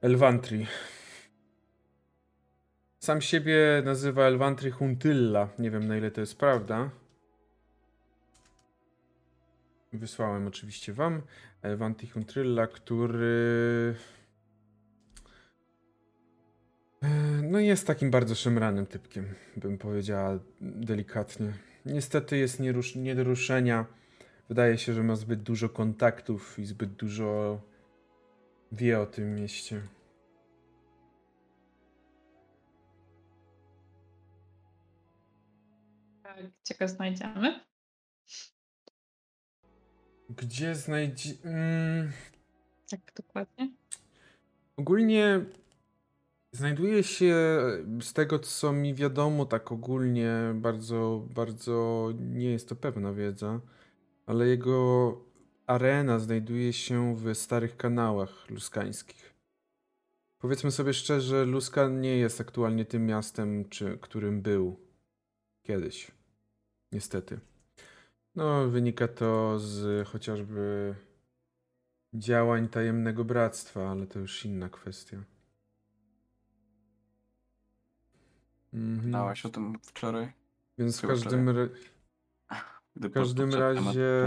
Elvantri. 0.00 0.66
Sam 2.98 3.20
siebie 3.20 3.82
nazywa 3.84 4.24
Elvantri 4.24 4.70
Huntylla. 4.70 5.48
Nie 5.58 5.70
wiem 5.70 5.88
na 5.88 5.96
ile 5.96 6.10
to 6.10 6.20
jest 6.20 6.38
prawda. 6.38 6.90
Wysłałem 9.98 10.46
oczywiście 10.46 10.92
wam. 10.92 11.22
Elvantri 11.62 12.08
Huntylla, 12.08 12.66
który... 12.66 13.94
E, 17.02 17.08
no 17.42 17.58
jest 17.58 17.86
takim 17.86 18.10
bardzo 18.10 18.34
szemranym 18.34 18.86
typkiem, 18.86 19.34
bym 19.56 19.78
powiedziała 19.78 20.38
delikatnie. 20.60 21.52
Niestety 21.86 22.36
jest 22.36 22.60
nie 22.96 23.14
do 23.14 23.24
ruszenia. 23.24 23.86
Wydaje 24.48 24.78
się, 24.78 24.92
że 24.92 25.02
ma 25.02 25.16
zbyt 25.16 25.42
dużo 25.42 25.68
kontaktów 25.68 26.58
i 26.58 26.66
zbyt 26.66 26.92
dużo 26.92 27.60
wie 28.72 29.00
o 29.00 29.06
tym 29.06 29.34
mieście. 29.34 29.82
Gdzie 36.64 36.74
go 36.80 36.88
znajdziemy? 36.88 37.60
Gdzie 40.30 40.74
znajdzie... 40.74 41.30
Mm... 41.44 42.12
Tak, 42.90 43.00
dokładnie. 43.16 43.70
Ogólnie 44.76 45.44
znajduje 46.52 47.02
się, 47.02 47.34
z 48.00 48.12
tego 48.12 48.38
co 48.38 48.72
mi 48.72 48.94
wiadomo, 48.94 49.46
tak 49.46 49.72
ogólnie, 49.72 50.34
bardzo, 50.54 51.26
bardzo 51.34 52.08
nie 52.20 52.50
jest 52.50 52.68
to 52.68 52.76
pewna 52.76 53.12
wiedza, 53.12 53.60
ale 54.26 54.46
jego 54.46 55.20
arena 55.66 56.18
znajduje 56.18 56.72
się 56.72 57.16
w 57.16 57.34
starych 57.34 57.76
kanałach 57.76 58.50
luskańskich. 58.50 59.34
Powiedzmy 60.38 60.70
sobie 60.70 60.94
szczerze, 60.94 61.44
Luskan 61.44 62.00
nie 62.00 62.16
jest 62.16 62.40
aktualnie 62.40 62.84
tym 62.84 63.06
miastem, 63.06 63.68
czy, 63.68 63.98
którym 63.98 64.42
był 64.42 64.80
kiedyś. 65.62 66.10
Niestety. 66.92 67.40
No, 68.36 68.68
wynika 68.68 69.08
to 69.08 69.58
z 69.58 70.08
chociażby 70.08 70.94
działań 72.14 72.68
tajemnego 72.68 73.24
bractwa, 73.24 73.90
ale 73.90 74.06
to 74.06 74.18
już 74.18 74.44
inna 74.44 74.68
kwestia. 74.68 75.24
Mhm. 78.72 79.08
Znałaś 79.08 79.46
o 79.46 79.48
tym 79.48 79.78
wczoraj? 79.82 80.32
Więc 80.78 80.98
w 80.98 81.06
każdym, 81.06 81.48
ra... 81.48 81.68
w 82.96 83.10
każdym 83.10 83.54
razie 83.54 84.26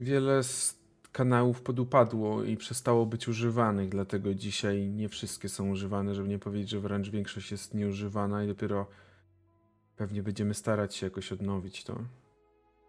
wiele 0.00 0.42
z 0.42 0.78
kanałów 1.12 1.62
podupadło 1.62 2.44
i 2.44 2.56
przestało 2.56 3.06
być 3.06 3.28
używanych, 3.28 3.88
dlatego 3.88 4.34
dzisiaj 4.34 4.90
nie 4.90 5.08
wszystkie 5.08 5.48
są 5.48 5.70
używane, 5.70 6.14
żeby 6.14 6.28
nie 6.28 6.38
powiedzieć, 6.38 6.70
że 6.70 6.80
wręcz 6.80 7.08
większość 7.08 7.50
jest 7.50 7.74
nieużywana 7.74 8.44
i 8.44 8.46
dopiero 8.46 8.86
Pewnie 9.96 10.22
będziemy 10.22 10.54
starać 10.54 10.94
się 10.94 11.06
jakoś 11.06 11.32
odnowić 11.32 11.84
to. 11.84 11.98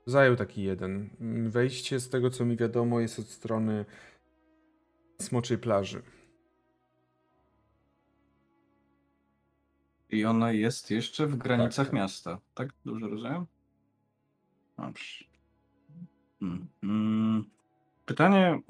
Zajął 0.06 0.36
taki 0.36 0.64
jeden. 0.64 1.10
Wejście, 1.50 2.00
z 2.00 2.10
tego 2.10 2.30
co 2.30 2.46
mi 2.46 2.58
wiadomo, 2.58 3.00
jest 3.00 3.20
od 3.20 3.30
strony 3.30 3.86
Smoczej 5.22 5.58
Plaży. 5.58 6.02
I 10.10 10.26
ona 10.26 10.52
jest 10.52 10.92
jeszcze 10.92 11.28
w 11.28 11.36
granicach 11.36 11.88
tak. 11.88 11.94
miasta. 11.94 12.40
Tak? 12.54 12.70
Dobrze 12.86 13.08
rozumiem? 13.08 13.46
Dobrze. 14.78 15.26
Mm, 16.42 16.68
mm. 16.84 17.46
Pytanie, 18.06 18.62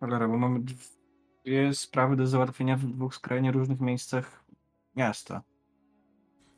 cholera, 0.00 0.28
bo 0.28 0.36
mamy 0.38 0.60
dwie 0.60 1.74
sprawy 1.74 2.16
do 2.16 2.26
załatwienia 2.26 2.76
w 2.76 2.84
dwóch 2.84 3.14
skrajnie 3.14 3.52
różnych 3.52 3.80
miejscach 3.80 4.44
miasta. 4.96 5.42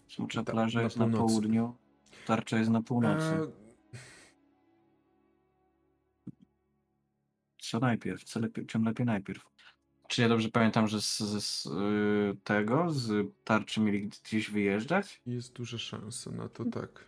Smutna 0.08 0.44
Ta- 0.44 0.52
plaża 0.52 0.78
na 0.78 0.84
jest 0.84 0.96
na 0.96 1.04
północy. 1.04 1.26
południu, 1.26 1.76
tarcza 2.26 2.58
jest 2.58 2.70
na 2.70 2.82
północy. 2.82 3.26
E, 3.26 3.46
Co 7.58 7.78
najpierw? 7.80 8.24
Co 8.24 8.40
lepiej, 8.40 8.66
czym 8.66 8.84
lepiej 8.84 9.06
najpierw? 9.06 9.44
Czy 10.08 10.22
ja 10.22 10.28
dobrze 10.28 10.48
pamiętam, 10.48 10.88
że 10.88 11.00
z, 11.00 11.18
z, 11.18 11.44
z 11.44 11.66
y, 11.66 12.36
tego, 12.44 12.90
z 12.90 13.26
tarczy 13.44 13.80
mieli 13.80 14.08
gdzieś 14.08 14.50
wyjeżdżać? 14.50 15.20
jest 15.26 15.52
duża 15.52 15.78
szansa 15.78 16.30
na 16.30 16.48
to, 16.48 16.64
tak. 16.64 17.04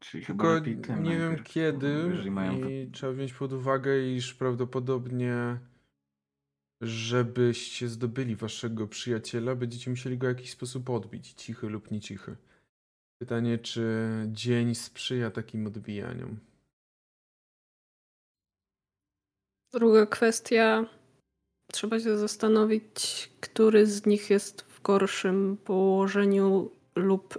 Czyli 0.00 0.24
chyba 0.24 0.60
Tylko 0.60 0.96
nie 0.96 1.10
wiem 1.10 1.20
najpierw, 1.28 1.42
kiedy 1.52 1.86
Jeżeli 2.10 2.30
mają 2.30 2.68
i 2.68 2.90
trzeba 2.92 3.12
wziąć 3.12 3.32
pod 3.32 3.52
uwagę, 3.52 4.02
iż 4.12 4.34
prawdopodobnie 4.34 5.58
żebyście 6.82 7.88
zdobyli 7.88 8.36
waszego 8.36 8.86
przyjaciela, 8.86 9.54
będziecie 9.54 9.90
musieli 9.90 10.18
go 10.18 10.26
w 10.26 10.30
jakiś 10.30 10.50
sposób 10.50 10.90
odbić, 10.90 11.32
cichy 11.32 11.68
lub 11.68 11.90
nie 11.90 12.00
cichy. 12.00 12.36
Pytanie, 13.18 13.58
czy 13.58 13.84
dzień 14.26 14.74
sprzyja 14.74 15.30
takim 15.30 15.66
odbijaniom? 15.66 16.36
Druga 19.72 20.06
kwestia. 20.06 20.86
Trzeba 21.72 22.00
się 22.00 22.18
zastanowić, 22.18 23.30
który 23.40 23.86
z 23.86 24.06
nich 24.06 24.30
jest 24.30 24.62
w 24.62 24.82
gorszym 24.82 25.56
położeniu 25.64 26.70
lub 26.94 27.38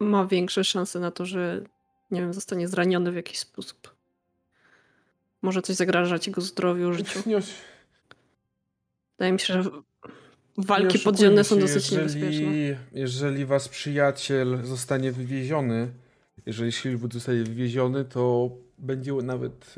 ma 0.00 0.26
większe 0.26 0.64
szanse 0.64 1.00
na 1.00 1.10
to, 1.10 1.26
że 1.26 1.64
nie 2.10 2.20
wiem, 2.20 2.34
zostanie 2.34 2.68
zraniony 2.68 3.12
w 3.12 3.16
jakiś 3.16 3.38
sposób. 3.38 3.96
Może 5.42 5.62
coś 5.62 5.76
zagrażać 5.76 6.26
jego 6.26 6.40
zdrowiu, 6.40 6.92
życiu. 6.92 7.22
Nie, 7.26 7.40
Wydaje 9.18 9.32
mi 9.32 9.40
się, 9.40 9.62
że 9.62 9.70
walki 10.58 10.98
podziemne 10.98 11.44
są 11.44 11.58
dosyć 11.58 11.92
jeżeli, 11.92 12.20
niebezpieczne. 12.20 12.80
Jeżeli 12.92 13.46
wasz 13.46 13.68
przyjaciel 13.68 14.58
zostanie 14.64 15.12
wywieziony, 15.12 15.88
jeżeli 16.46 16.72
Silwood 16.72 17.12
zostanie 17.14 17.42
wywieziony, 17.42 18.04
to 18.04 18.50
będzie 18.78 19.12
nawet. 19.12 19.74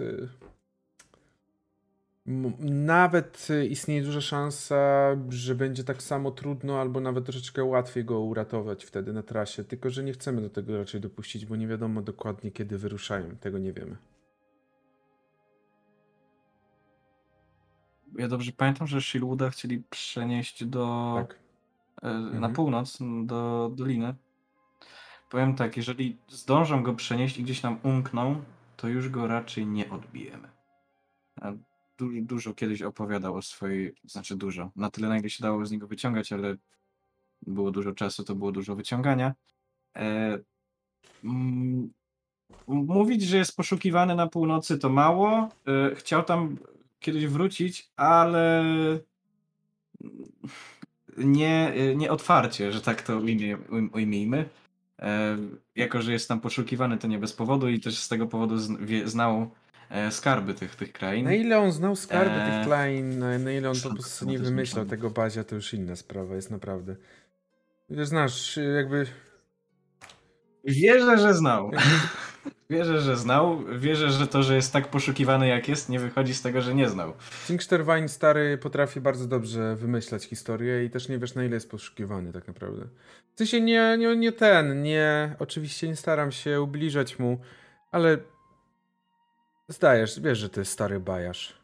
m- 2.26 2.52
Nawet 2.86 3.46
y, 3.50 3.66
istnieje 3.66 4.02
duża 4.02 4.20
szansa, 4.20 5.16
że 5.28 5.54
będzie 5.54 5.84
tak 5.84 6.02
samo 6.02 6.30
trudno, 6.30 6.80
albo 6.80 7.00
nawet 7.00 7.24
troszeczkę 7.24 7.64
łatwiej 7.64 8.04
go 8.04 8.20
uratować 8.20 8.84
wtedy 8.84 9.12
na 9.12 9.22
trasie. 9.22 9.64
Tylko, 9.64 9.90
że 9.90 10.04
nie 10.04 10.12
chcemy 10.12 10.40
do 10.42 10.50
tego 10.50 10.78
raczej 10.78 11.00
dopuścić, 11.00 11.46
bo 11.46 11.56
nie 11.56 11.66
wiadomo 11.66 12.02
dokładnie, 12.02 12.50
kiedy 12.50 12.78
wyruszają. 12.78 13.36
Tego 13.40 13.58
nie 13.58 13.72
wiemy. 13.72 13.96
Ja 18.18 18.28
dobrze 18.28 18.52
pamiętam, 18.52 18.86
że 18.86 19.00
Shilwooda 19.02 19.50
chcieli 19.50 19.82
przenieść 19.90 20.64
do 20.64 21.14
Tak. 21.16 21.38
e, 22.02 22.08
na 22.12 22.30
Mhm. 22.30 22.52
północ, 22.54 22.98
do 23.24 23.70
doliny. 23.74 24.14
Powiem 25.30 25.54
tak, 25.54 25.76
jeżeli 25.76 26.16
zdążą 26.28 26.82
go 26.82 26.94
przenieść 26.94 27.38
i 27.38 27.42
gdzieś 27.42 27.62
nam 27.62 27.78
umkną, 27.82 28.42
to 28.76 28.88
już 28.88 29.08
go 29.08 29.26
raczej 29.26 29.66
nie 29.66 29.90
odbijemy. 29.90 30.48
Du- 31.98 32.22
dużo 32.22 32.54
kiedyś 32.54 32.82
opowiadał 32.82 33.34
o 33.36 33.42
swojej, 33.42 33.94
znaczy 34.04 34.36
dużo, 34.36 34.70
na 34.76 34.90
tyle 34.90 35.08
na 35.08 35.18
ile 35.18 35.30
się 35.30 35.42
dało 35.42 35.66
z 35.66 35.70
niego 35.70 35.86
wyciągać, 35.86 36.32
ale 36.32 36.56
było 37.46 37.70
dużo 37.70 37.92
czasu, 37.92 38.24
to 38.24 38.34
było 38.34 38.52
dużo 38.52 38.76
wyciągania. 38.76 39.34
E, 39.96 40.38
mówić, 42.66 43.22
że 43.22 43.36
jest 43.36 43.56
poszukiwany 43.56 44.14
na 44.14 44.26
północy 44.26 44.78
to 44.78 44.88
mało. 44.88 45.48
E, 45.66 45.94
chciał 45.94 46.22
tam 46.22 46.56
kiedyś 47.00 47.26
wrócić, 47.26 47.90
ale 47.96 48.64
nie, 51.16 51.72
nie 51.96 52.10
otwarcie, 52.10 52.72
że 52.72 52.80
tak 52.80 53.02
to 53.02 53.20
ujmijmy. 53.92 54.48
E, 54.98 55.36
jako, 55.76 56.02
że 56.02 56.12
jest 56.12 56.28
tam 56.28 56.40
poszukiwany, 56.40 56.98
to 56.98 57.08
nie 57.08 57.18
bez 57.18 57.32
powodu 57.32 57.68
i 57.68 57.80
też 57.80 57.98
z 57.98 58.08
tego 58.08 58.26
powodu 58.26 58.58
znał 59.04 59.50
e, 59.90 60.10
skarby 60.12 60.54
tych, 60.54 60.76
tych 60.76 60.92
krain. 60.92 61.24
Na 61.24 61.34
ile 61.34 61.58
on 61.58 61.72
znał 61.72 61.96
skarby 61.96 62.34
Eee, 62.34 62.50
tych 62.50 62.66
Klein, 62.66 63.18
na, 63.18 63.52
ile 63.52 63.70
on 63.70 63.74
po 63.74 63.80
szansa 63.80 63.94
prostu 63.94 64.24
nie 64.24 64.38
to 64.38 64.44
wymyślał 64.44 64.86
tego 64.86 65.10
bazia, 65.10 65.44
to 65.44 65.54
już 65.54 65.74
inna 65.74 65.96
sprawa 65.96 66.34
jest 66.34 66.50
naprawdę. 66.50 66.96
Wiesz, 67.90 68.08
znasz, 68.08 68.58
jakby 68.76 69.06
Wierzę, 70.64 71.18
że 71.18 71.34
znał. 71.34 71.70
Wierzę, 72.70 73.00
że 73.00 73.16
znał. 73.16 73.64
Wierzę, 73.78 74.10
że 74.10 74.26
to, 74.26 74.42
że 74.42 74.54
jest 74.54 74.72
tak 74.72 74.88
poszukiwany 74.88 75.48
jak 75.48 75.68
jest, 75.68 75.88
nie 75.88 76.00
wychodzi 76.00 76.34
z 76.34 76.42
tego, 76.42 76.60
że 76.60 76.74
nie 76.74 76.88
znał. 76.88 77.12
Zinksterwein 77.46 78.08
stary 78.08 78.58
potrafi 78.58 79.00
bardzo 79.00 79.26
dobrze 79.26 79.76
wymyślać 79.76 80.24
historię 80.24 80.84
i 80.84 80.90
też 80.90 81.08
nie 81.08 81.18
wiesz 81.18 81.34
na 81.34 81.44
ile 81.44 81.54
jest 81.54 81.70
poszukiwany 81.70 82.32
tak 82.32 82.46
naprawdę. 82.46 82.84
W 83.34 83.38
sensie 83.38 83.60
nie, 83.60 83.96
nie, 83.98 84.16
nie 84.16 84.32
ten, 84.32 84.82
nie, 84.82 85.36
oczywiście 85.38 85.88
nie 85.88 85.96
staram 85.96 86.32
się 86.32 86.62
ubliżać 86.62 87.18
mu, 87.18 87.40
ale 87.92 88.18
zdajesz, 89.68 90.20
wiesz, 90.20 90.38
że 90.38 90.48
to 90.48 90.60
jest 90.60 90.72
stary 90.72 91.00
bajarz. 91.00 91.58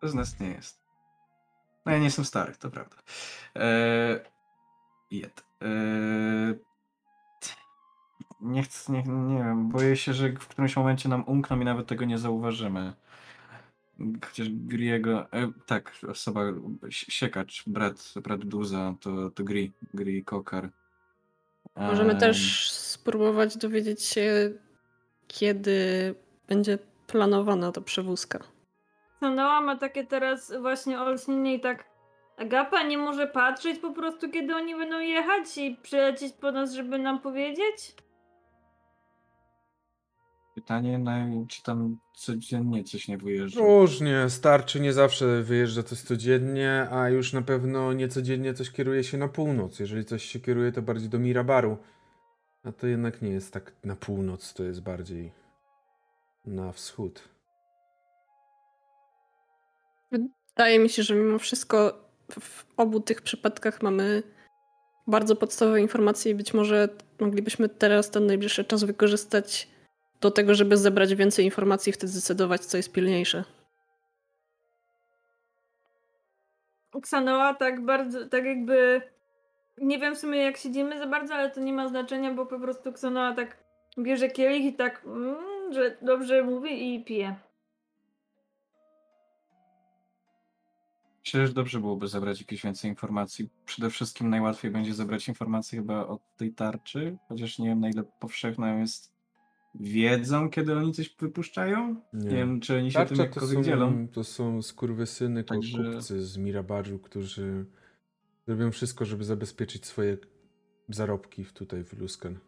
To 0.00 0.08
z 0.08 0.14
nas 0.14 0.40
nie 0.40 0.48
jest. 0.48 0.82
No 1.86 1.92
ja 1.92 1.98
nie 1.98 2.04
jestem 2.04 2.24
stary, 2.24 2.52
to 2.56 2.70
prawda. 2.70 2.96
Eee, 3.54 4.20
jed. 5.10 5.44
Eee, 5.60 6.71
nie 8.42 8.62
chcę, 8.62 8.92
nie, 8.92 9.02
nie 9.02 9.38
wiem, 9.38 9.68
boję 9.68 9.96
się, 9.96 10.12
że 10.12 10.28
w 10.28 10.48
którymś 10.48 10.76
momencie 10.76 11.08
nam 11.08 11.24
umkną 11.26 11.60
i 11.60 11.64
nawet 11.64 11.86
tego 11.86 12.04
nie 12.04 12.18
zauważymy. 12.18 12.92
Chociaż 14.24 14.48
Griego, 14.50 15.32
e, 15.32 15.52
tak, 15.66 15.92
osoba, 16.10 16.40
si- 16.90 17.10
siekacz, 17.12 17.62
brat, 17.66 18.12
brat 18.22 18.44
Duza, 18.44 18.94
to, 19.00 19.30
to 19.30 19.44
Gri, 19.44 19.72
Gri 19.94 20.24
Kokar. 20.24 20.70
Możemy 21.76 22.12
Eee, 22.12 22.20
też 22.20 22.70
spróbować 22.72 23.56
dowiedzieć 23.56 24.02
się, 24.02 24.50
kiedy 25.28 26.14
będzie 26.48 26.78
planowana 27.06 27.72
ta 27.72 27.80
przewózka. 27.80 28.38
Sanała 29.20 29.60
ma 29.60 29.76
takie 29.76 30.04
teraz 30.06 30.52
właśnie 30.60 31.00
olśnienie 31.00 31.54
i 31.54 31.60
tak 31.60 31.92
Agapa 32.36 32.82
nie 32.82 32.98
może 32.98 33.26
patrzeć 33.26 33.78
po 33.78 33.92
prostu, 33.92 34.30
kiedy 34.30 34.54
oni 34.56 34.76
będą 34.76 34.98
jechać 35.00 35.58
i 35.58 35.76
przylecieć 35.82 36.32
po 36.32 36.52
nas, 36.52 36.72
żeby 36.72 36.98
nam 36.98 37.20
powiedzieć? 37.20 37.94
Pytanie, 40.54 40.98
na, 40.98 41.26
czy 41.48 41.62
tam 41.62 41.96
codziennie 42.14 42.84
coś 42.84 43.08
nie 43.08 43.18
wyjeżdża? 43.18 43.60
Różnie, 43.60 44.30
starczy 44.30 44.80
nie 44.80 44.92
zawsze 44.92 45.42
wyjeżdża 45.42 45.82
coś 45.82 46.00
codziennie, 46.00 46.88
a 46.90 47.08
już 47.08 47.32
na 47.32 47.42
pewno 47.42 47.92
nie 47.92 48.08
codziennie 48.08 48.54
coś 48.54 48.70
kieruje 48.70 49.04
się 49.04 49.18
na 49.18 49.28
północ. 49.28 49.80
Jeżeli 49.80 50.04
coś 50.04 50.24
się 50.24 50.40
kieruje, 50.40 50.72
to 50.72 50.82
bardziej 50.82 51.08
do 51.08 51.18
Mirabaru. 51.18 51.78
A 52.64 52.72
to 52.72 52.86
jednak 52.86 53.22
nie 53.22 53.30
jest 53.30 53.52
tak 53.52 53.72
na 53.84 53.96
północ, 53.96 54.54
to 54.54 54.64
jest 54.64 54.82
bardziej 54.82 55.32
na 56.46 56.72
wschód. 56.72 57.28
Wydaje 60.56 60.78
mi 60.78 60.88
się, 60.88 61.02
że 61.02 61.14
mimo 61.14 61.38
wszystko 61.38 62.08
w 62.40 62.64
obu 62.76 63.00
tych 63.00 63.22
przypadkach 63.22 63.82
mamy 63.82 64.22
bardzo 65.06 65.36
podstawowe 65.36 65.80
informacje 65.80 66.32
i 66.32 66.34
być 66.34 66.54
może 66.54 66.88
moglibyśmy 67.20 67.68
teraz 67.68 68.10
ten 68.10 68.26
najbliższy 68.26 68.64
czas 68.64 68.84
wykorzystać 68.84 69.71
do 70.22 70.30
tego, 70.30 70.54
żeby 70.54 70.76
zebrać 70.76 71.14
więcej 71.14 71.44
informacji 71.44 71.90
i 71.90 71.92
wtedy 71.92 72.12
zdecydować, 72.12 72.64
co 72.64 72.76
jest 72.76 72.92
pilniejsze. 72.92 73.44
Ksanoa 77.02 77.54
tak 77.54 77.84
bardzo, 77.84 78.28
tak 78.28 78.44
jakby 78.44 79.02
nie 79.78 79.98
wiem 79.98 80.14
w 80.14 80.18
sumie 80.18 80.38
jak 80.38 80.56
siedzimy 80.56 80.98
za 80.98 81.06
bardzo, 81.06 81.34
ale 81.34 81.50
to 81.50 81.60
nie 81.60 81.72
ma 81.72 81.88
znaczenia, 81.88 82.34
bo 82.34 82.46
po 82.46 82.60
prostu 82.60 82.92
Ksanoa 82.92 83.34
tak 83.34 83.64
bierze 83.98 84.28
kielich 84.28 84.64
i 84.64 84.72
tak, 84.72 85.04
mm, 85.04 85.72
że 85.72 85.96
dobrze 86.02 86.42
mówi 86.42 86.94
i 86.94 87.04
pije. 87.04 87.36
Myślę, 91.24 91.46
że 91.46 91.52
dobrze 91.52 91.80
byłoby 91.80 92.08
zebrać 92.08 92.40
jakieś 92.40 92.62
więcej 92.62 92.90
informacji. 92.90 93.48
Przede 93.64 93.90
wszystkim 93.90 94.30
najłatwiej 94.30 94.70
będzie 94.70 94.94
zebrać 94.94 95.28
informacje 95.28 95.78
chyba 95.78 96.06
od 96.06 96.36
tej 96.36 96.54
tarczy, 96.54 97.16
chociaż 97.28 97.58
nie 97.58 97.68
wiem 97.68 97.80
na 97.80 97.88
ile 97.88 98.02
powszechną 98.20 98.78
jest 98.78 99.11
wiedzą, 99.74 100.50
kiedy 100.50 100.76
oni 100.76 100.92
coś 100.92 101.16
wypuszczają. 101.20 101.96
Nie, 102.12 102.30
wiem, 102.30 102.60
czy 102.60 102.76
oni 102.76 102.90
się 102.92 102.98
tym 102.98 103.08
Tarcza 103.08 103.16
to 103.16 103.22
jakkolwiek 103.22 103.64
dzielą. 103.64 103.90
są, 103.90 104.08
to 104.08 104.24
są 104.24 104.62
skurwysyny, 104.62 105.44
Także- 105.44 105.92
kupcy 105.92 106.22
z 106.22 106.36
Mirabaru, 106.36 106.98
którzy 106.98 107.64
robią 108.46 108.70
wszystko, 108.70 109.04
żeby 109.04 109.24
zabezpieczyć 109.24 109.86
swoje 109.86 110.16
zarobki 110.88 111.44
w- 111.44 111.52
tutaj 111.52 111.84
w 111.84 111.92
Luskan. 112.00 112.38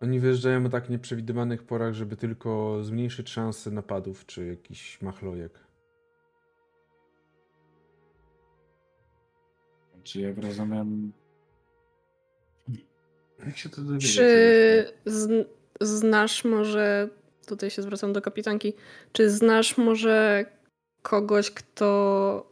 Oni 0.00 0.20
wyjeżdżają 0.20 0.66
o 0.66 0.68
tak 0.68 0.90
nieprzewidywanych 0.90 1.62
porach, 1.62 1.94
żeby 1.94 2.16
tylko 2.16 2.78
zmniejszyć 2.84 3.28
szanse 3.30 3.70
napadów 3.70 4.26
czy 4.26 4.46
jakiś 4.46 5.02
machlojek. 5.02 5.58
Czy 10.02 10.20
jak 10.20 10.38
rozumiem, 10.38 11.12
Jak 13.46 13.56
się 13.56 13.68
to 13.68 13.82
dowiedzieć? 13.82 14.16
Czy 14.16 14.92
z, 15.06 15.48
znasz 15.80 16.44
może, 16.44 17.08
tutaj 17.46 17.70
się 17.70 17.82
zwracam 17.82 18.12
do 18.12 18.22
kapitanki, 18.22 18.72
czy 19.12 19.30
znasz 19.30 19.78
może 19.78 20.44
kogoś, 21.02 21.50
kto 21.50 22.50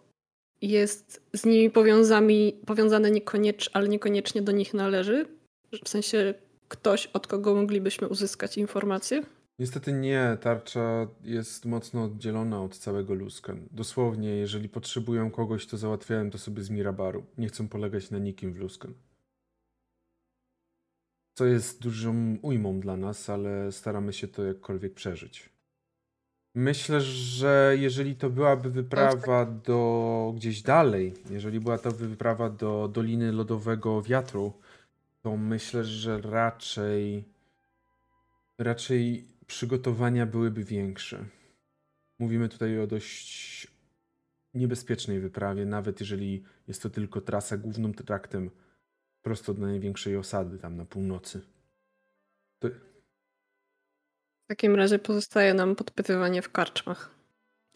jest 0.63 1.23
z 1.33 1.45
nimi 1.45 1.71
powiązami, 1.71 2.57
powiązany 2.67 3.11
niekoniecz, 3.11 3.71
ale 3.73 3.89
niekoniecznie 3.89 4.43
do 4.43 4.53
nich 4.53 4.75
należy? 4.75 5.27
W 5.85 5.89
sensie 5.89 6.35
ktoś, 6.69 7.07
od 7.07 7.27
kogo 7.27 7.55
moglibyśmy 7.55 8.09
uzyskać 8.09 8.59
informacje? 8.59 9.23
Niestety 9.59 9.93
nie, 9.93 10.37
tarcza 10.41 11.07
jest 11.25 11.65
mocno 11.65 12.05
oddzielona 12.05 12.63
od 12.63 12.79
całego 12.79 13.15
Luskan. 13.15 13.69
Dosłownie, 13.71 14.29
jeżeli 14.29 14.69
potrzebują 14.69 15.31
kogoś, 15.31 15.67
to 15.67 15.77
załatwiałem 15.77 16.31
to 16.31 16.39
sobie 16.39 16.63
z 16.63 16.71
Mirabaru. 16.71 17.25
Nie 17.39 17.49
chcą 17.49 17.69
polegać 17.69 18.11
na 18.11 18.19
nikim 18.19 18.53
w 18.53 18.57
Luskan. 18.57 18.95
Co 21.39 21.47
jest 21.47 21.83
dużą 21.83 22.37
ujmą 22.43 22.81
dla 22.81 22.97
nas, 22.97 23.31
ale 23.31 23.73
staramy 23.73 24.13
się 24.13 24.29
to 24.29 24.45
jakkolwiek 24.45 24.95
przeżyć. 24.95 25.51
Myślę, 26.55 27.01
że 27.01 27.77
jeżeli 27.79 28.17
to 28.17 28.31
byłaby 28.31 28.71
wyprawa 28.71 29.47
do 29.47 30.33
gdzieś 30.37 30.63
dalej, 30.63 31.15
jeżeli 31.31 31.61
była 31.61 31.79
to 31.79 31.91
wyprawa 31.91 32.51
do 32.51 32.91
Doliny 32.93 33.33
Lodowego 33.33 34.03
Wiatru, 34.03 34.53
to 35.23 35.37
myślę, 35.37 35.85
że 35.85 36.21
raczej 36.21 37.25
raczej 38.59 39.25
przygotowania 39.47 40.27
byłyby 40.27 40.65
większe. 40.65 41.25
Mówimy 42.19 42.49
tutaj 42.49 42.81
o 42.81 42.87
dość 42.87 43.67
niebezpiecznej 44.55 45.21
wyprawie, 45.21 45.67
nawet 45.67 46.01
jeżeli 46.01 46.45
jest 46.69 46.83
to 46.83 46.91
tylko 46.91 47.21
trasa 47.21 47.57
głównym 47.57 47.95
traktem 47.95 48.51
prosto 49.23 49.55
do 49.55 49.67
największej 49.67 50.17
osady 50.17 50.59
tam 50.59 50.77
na 50.77 50.85
północy. 50.85 51.41
To... 52.59 52.69
W 52.69 54.47
takim 54.49 54.75
razie 54.75 54.99
pozostaje 54.99 55.55
nam 55.55 55.77
podpytywanie 55.77 56.43
w 56.43 56.53
karczmach. 56.53 57.15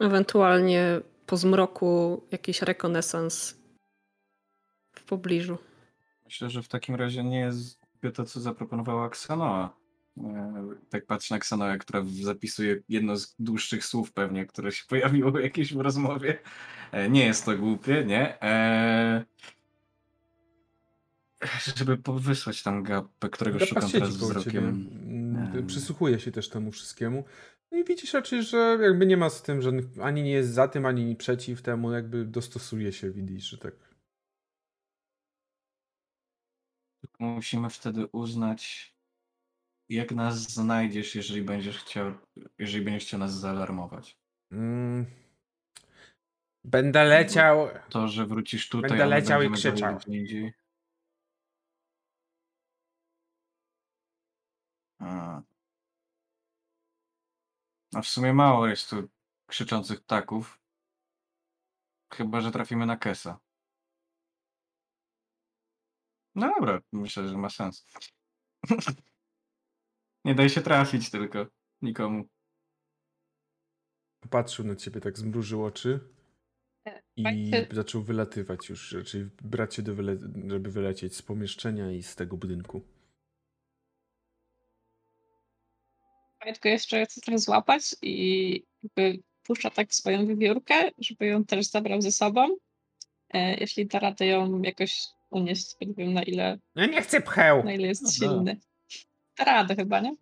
Ewentualnie 0.00 1.00
po 1.26 1.37
zmroku 1.37 2.22
jakiś 2.31 2.62
rekonesans 2.62 3.57
w 4.92 5.05
pobliżu. 5.05 5.59
Myślę, 6.24 6.50
że 6.50 6.62
w 6.62 6.68
takim 6.68 6.94
razie 6.94 7.24
nie 7.24 7.40
jest 7.40 7.81
to, 8.14 8.24
co 8.24 8.40
zaproponowała 8.40 9.11
Ksanoa. 9.11 9.76
E, 10.18 10.64
tak 10.90 11.07
patrzę 11.07 11.35
na 11.35 11.38
Ksanoę, 11.38 11.78
która 11.78 12.02
zapisuje 12.22 12.83
jedno 12.88 13.16
z 13.16 13.35
dłuższych 13.38 13.85
słów 13.85 14.12
pewnie, 14.12 14.46
które 14.46 14.72
się 14.72 14.85
pojawiło 14.88 15.38
jakieś 15.38 15.74
w 15.74 15.81
rozmowie. 15.81 16.38
E, 16.92 17.11
nie 17.11 17.26
jest 17.26 17.44
to 17.44 17.57
głupie, 17.57 18.05
nie? 18.05 18.42
Eee... 18.42 19.22
Żeby 21.76 21.98
wysłać 22.20 22.62
tam 22.62 22.83
gapę, 22.83 23.28
którego 23.31 23.59
Gapa 23.59 23.68
szukam 23.68 23.90
teraz 23.90 24.16
wzrokiem. 24.16 24.52
ciebie. 24.52 24.68
Em. 24.68 25.66
Przysłuchuje 25.66 26.20
się 26.20 26.33
też 26.33 26.48
temu 26.48 26.70
wszystkiemu. 26.72 27.24
No 27.70 27.78
i 27.78 27.85
widzisz 27.85 28.12
raczej, 28.14 28.42
że 28.42 28.78
jakby 28.83 29.07
nie 29.07 29.16
ma 29.16 29.31
z 29.31 29.42
tym 29.42 29.62
żadnych, 29.62 29.85
ani 30.02 30.22
nie 30.22 30.31
jest 30.31 30.50
za 30.55 30.68
tym, 30.68 30.87
ani 30.87 31.16
przeciw 31.16 31.62
temu, 31.62 31.92
jakby 31.92 32.24
dostosuje 32.24 32.92
się, 32.92 33.11
widzisz, 33.11 33.44
że 33.44 33.59
tak. 33.59 33.74
Musimy 37.18 37.70
wtedy 37.70 38.07
uznać, 38.07 38.92
jak 39.88 40.12
nas 40.12 40.52
znajdziesz, 40.55 41.14
jeżeli 41.14 41.42
będziesz 41.42 41.78
chciał, 41.78 42.12
jeżeli 42.59 42.85
będziesz 42.85 43.05
chciał 43.05 43.20
nas 43.20 43.40
zaalarmować. 43.40 44.18
Mm. 44.52 45.07
Będę 46.64 47.05
leciał. 47.05 47.68
To, 47.90 48.09
że 48.09 48.26
wrócisz 48.26 48.68
tutaj, 48.68 48.90
Będę 48.90 49.07
leciał 49.07 49.42
i 49.42 49.50
krzyczał. 49.50 49.98
indziej. 50.07 50.52
A. 55.02 55.42
A 57.94 58.02
w 58.02 58.08
sumie 58.08 58.32
mało 58.32 58.66
jest 58.66 58.90
tu 58.90 59.08
krzyczących 59.46 60.00
ptaków. 60.00 60.60
Chyba, 62.14 62.40
że 62.40 62.50
trafimy 62.50 62.86
na 62.86 62.96
Kesa. 62.96 63.40
No 66.34 66.54
dobra, 66.58 66.80
myślę, 66.92 67.28
że 67.28 67.38
ma 67.38 67.50
sens. 67.50 67.86
Nie 70.24 70.34
daj 70.34 70.50
się 70.50 70.60
trafić 70.60 71.10
tylko 71.10 71.46
nikomu. 71.82 72.24
Popatrzył 74.20 74.66
na 74.66 74.76
ciebie, 74.76 75.00
tak 75.00 75.18
zmrużył 75.18 75.64
oczy 75.64 76.00
i 77.16 77.24
Fakty- 77.24 77.74
zaczął 77.74 78.02
wylatywać 78.02 78.68
już, 78.68 78.92
raczej 78.92 79.30
brać 79.42 79.74
się, 79.74 79.82
do 79.82 79.94
wyle- 79.94 80.50
żeby 80.50 80.70
wylecieć 80.70 81.16
z 81.16 81.22
pomieszczenia 81.22 81.90
i 81.92 82.02
z 82.02 82.16
tego 82.16 82.36
budynku. 82.36 82.82
Tylko 86.44 86.68
jeszcze 86.68 87.07
chcę 87.07 87.20
trochę 87.20 87.38
złapać 87.38 87.83
i 88.02 88.64
jakby 88.83 89.22
puszcza 89.42 89.70
tak 89.70 89.94
swoją 89.94 90.26
wiewiórkę, 90.26 90.74
żeby 90.98 91.26
ją 91.26 91.44
też 91.44 91.66
zabrał 91.66 92.02
ze 92.02 92.12
sobą. 92.12 92.48
E, 93.35 93.55
jeśli 93.55 93.87
da 93.87 93.98
radę 93.98 94.26
ją 94.26 94.62
jakoś 94.62 94.98
unieść, 95.31 95.76
nie 95.81 95.94
wiem 95.94 96.12
na 96.12 96.22
ile, 96.22 96.59
Ja 96.74 96.87
nie 96.87 97.02
chcę 97.02 97.20
pcheł! 97.20 97.64
na 97.64 97.72
ile 97.72 97.87
jest 97.88 98.02
Aha. 98.05 98.12
silny. 98.12 98.61
Da 99.38 99.44
radę 99.44 99.76
chyba, 99.76 100.00
nie? 100.00 100.14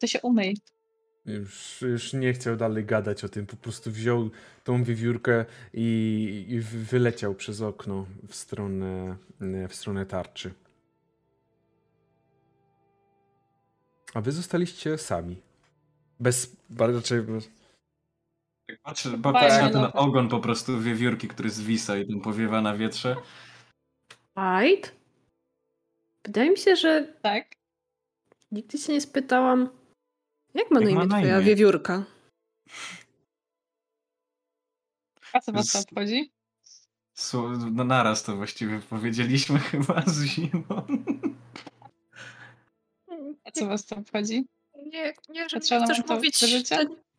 To 0.00 0.06
się 0.06 0.20
umyj. 0.20 0.56
Już, 1.26 1.80
już 1.82 2.12
nie 2.12 2.32
chciał 2.32 2.56
dalej 2.56 2.84
gadać 2.84 3.24
o 3.24 3.28
tym, 3.28 3.46
po 3.46 3.56
prostu 3.56 3.90
wziął 3.90 4.30
tą 4.64 4.84
wiewiórkę 4.84 5.44
i, 5.74 6.46
i 6.48 6.60
wy- 6.60 6.78
wyleciał 6.78 7.34
przez 7.34 7.60
okno 7.60 8.06
w 8.28 8.34
stronę, 8.34 9.16
w 9.68 9.74
stronę 9.74 10.06
tarczy. 10.06 10.54
A 14.14 14.20
wy 14.20 14.32
zostaliście 14.32 14.98
sami. 14.98 15.36
Bez, 16.20 16.56
raczej 16.78 17.22
bez, 17.22 17.48
Tak 18.68 18.80
Patrzę, 18.82 19.18
patrzę 19.22 19.62
na 19.62 19.70
ten 19.70 19.80
no. 19.82 19.92
ogon 19.92 20.28
po 20.28 20.40
prostu 20.40 20.80
wiewiórki, 20.80 21.28
który 21.28 21.50
zwisa 21.50 21.96
i 21.96 22.06
ten 22.06 22.20
powiewa 22.20 22.60
na 22.60 22.76
wietrze. 22.76 23.16
Fight? 24.34 24.92
Wydaje 26.24 26.50
mi 26.50 26.58
się, 26.58 26.76
że 26.76 27.14
Tak? 27.22 27.54
nigdy 28.52 28.78
się 28.78 28.92
nie 28.92 29.00
spytałam, 29.00 29.68
jak 30.54 30.70
ma 30.70 30.80
Jak 30.80 30.84
na 30.84 30.90
imię 30.90 30.94
ma 30.98 31.06
na 31.06 31.18
twoja 31.18 31.36
imię? 31.36 31.46
wiewiórka? 31.46 32.04
A 35.32 35.40
co 35.40 35.52
was 35.52 35.72
to 35.72 35.78
Z- 35.78 35.82
obchodzi? 35.82 36.32
No 37.72 37.84
naraz 37.84 38.22
to 38.22 38.36
właściwie 38.36 38.80
powiedzieliśmy 38.80 39.58
chyba 39.70 40.02
z 40.06 40.22
zimą. 40.24 40.86
A 43.44 43.50
co 43.50 43.66
was 43.66 43.86
to 43.86 43.96
obchodzi? 43.96 44.44
Nie, 44.86 45.14
nie, 45.28 45.48
że 45.48 45.56
nie 45.56 45.84
chcesz 45.84 46.04
to 46.06 46.14
mówić, 46.14 46.38
to, 46.68 46.76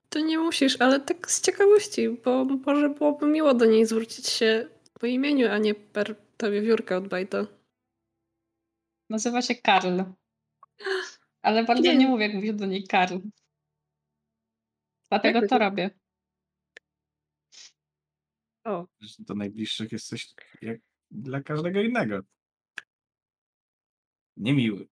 to 0.10 0.20
nie 0.20 0.40
musisz, 0.40 0.82
ale 0.82 1.00
tak 1.00 1.32
z 1.32 1.42
ciekawości, 1.42 2.10
bo 2.10 2.46
może 2.46 2.90
byłoby 2.90 3.26
miło 3.26 3.54
do 3.54 3.66
niej 3.66 3.86
zwrócić 3.86 4.28
się 4.28 4.70
po 5.00 5.06
imieniu, 5.08 5.52
a 5.52 5.58
nie 5.58 5.76
per 5.76 6.16
ta 6.38 6.52
wiewiórka 6.52 6.98
od 6.98 7.08
Bajta. 7.08 7.48
Nazywa 9.10 9.42
się 9.42 9.56
Karl. 9.56 10.02
Ale 11.42 11.64
bardzo 11.68 11.84
Nie. 11.84 11.98
nie 11.98 12.08
mówię, 12.08 12.26
jak 12.26 12.36
mówię 12.36 12.54
do 12.54 12.66
niej 12.66 12.88
Karl. 12.88 13.18
Dlatego 15.10 15.48
to 15.48 15.58
robię. 15.58 15.90
O, 18.64 18.88
Do 19.20 19.36
najbliższych 19.36 19.92
jest 19.92 20.08
coś 20.08 20.34
jak 20.62 20.80
dla 21.12 21.42
każdego 21.42 21.82
innego. 21.82 22.20
Niemiły. 24.38 24.88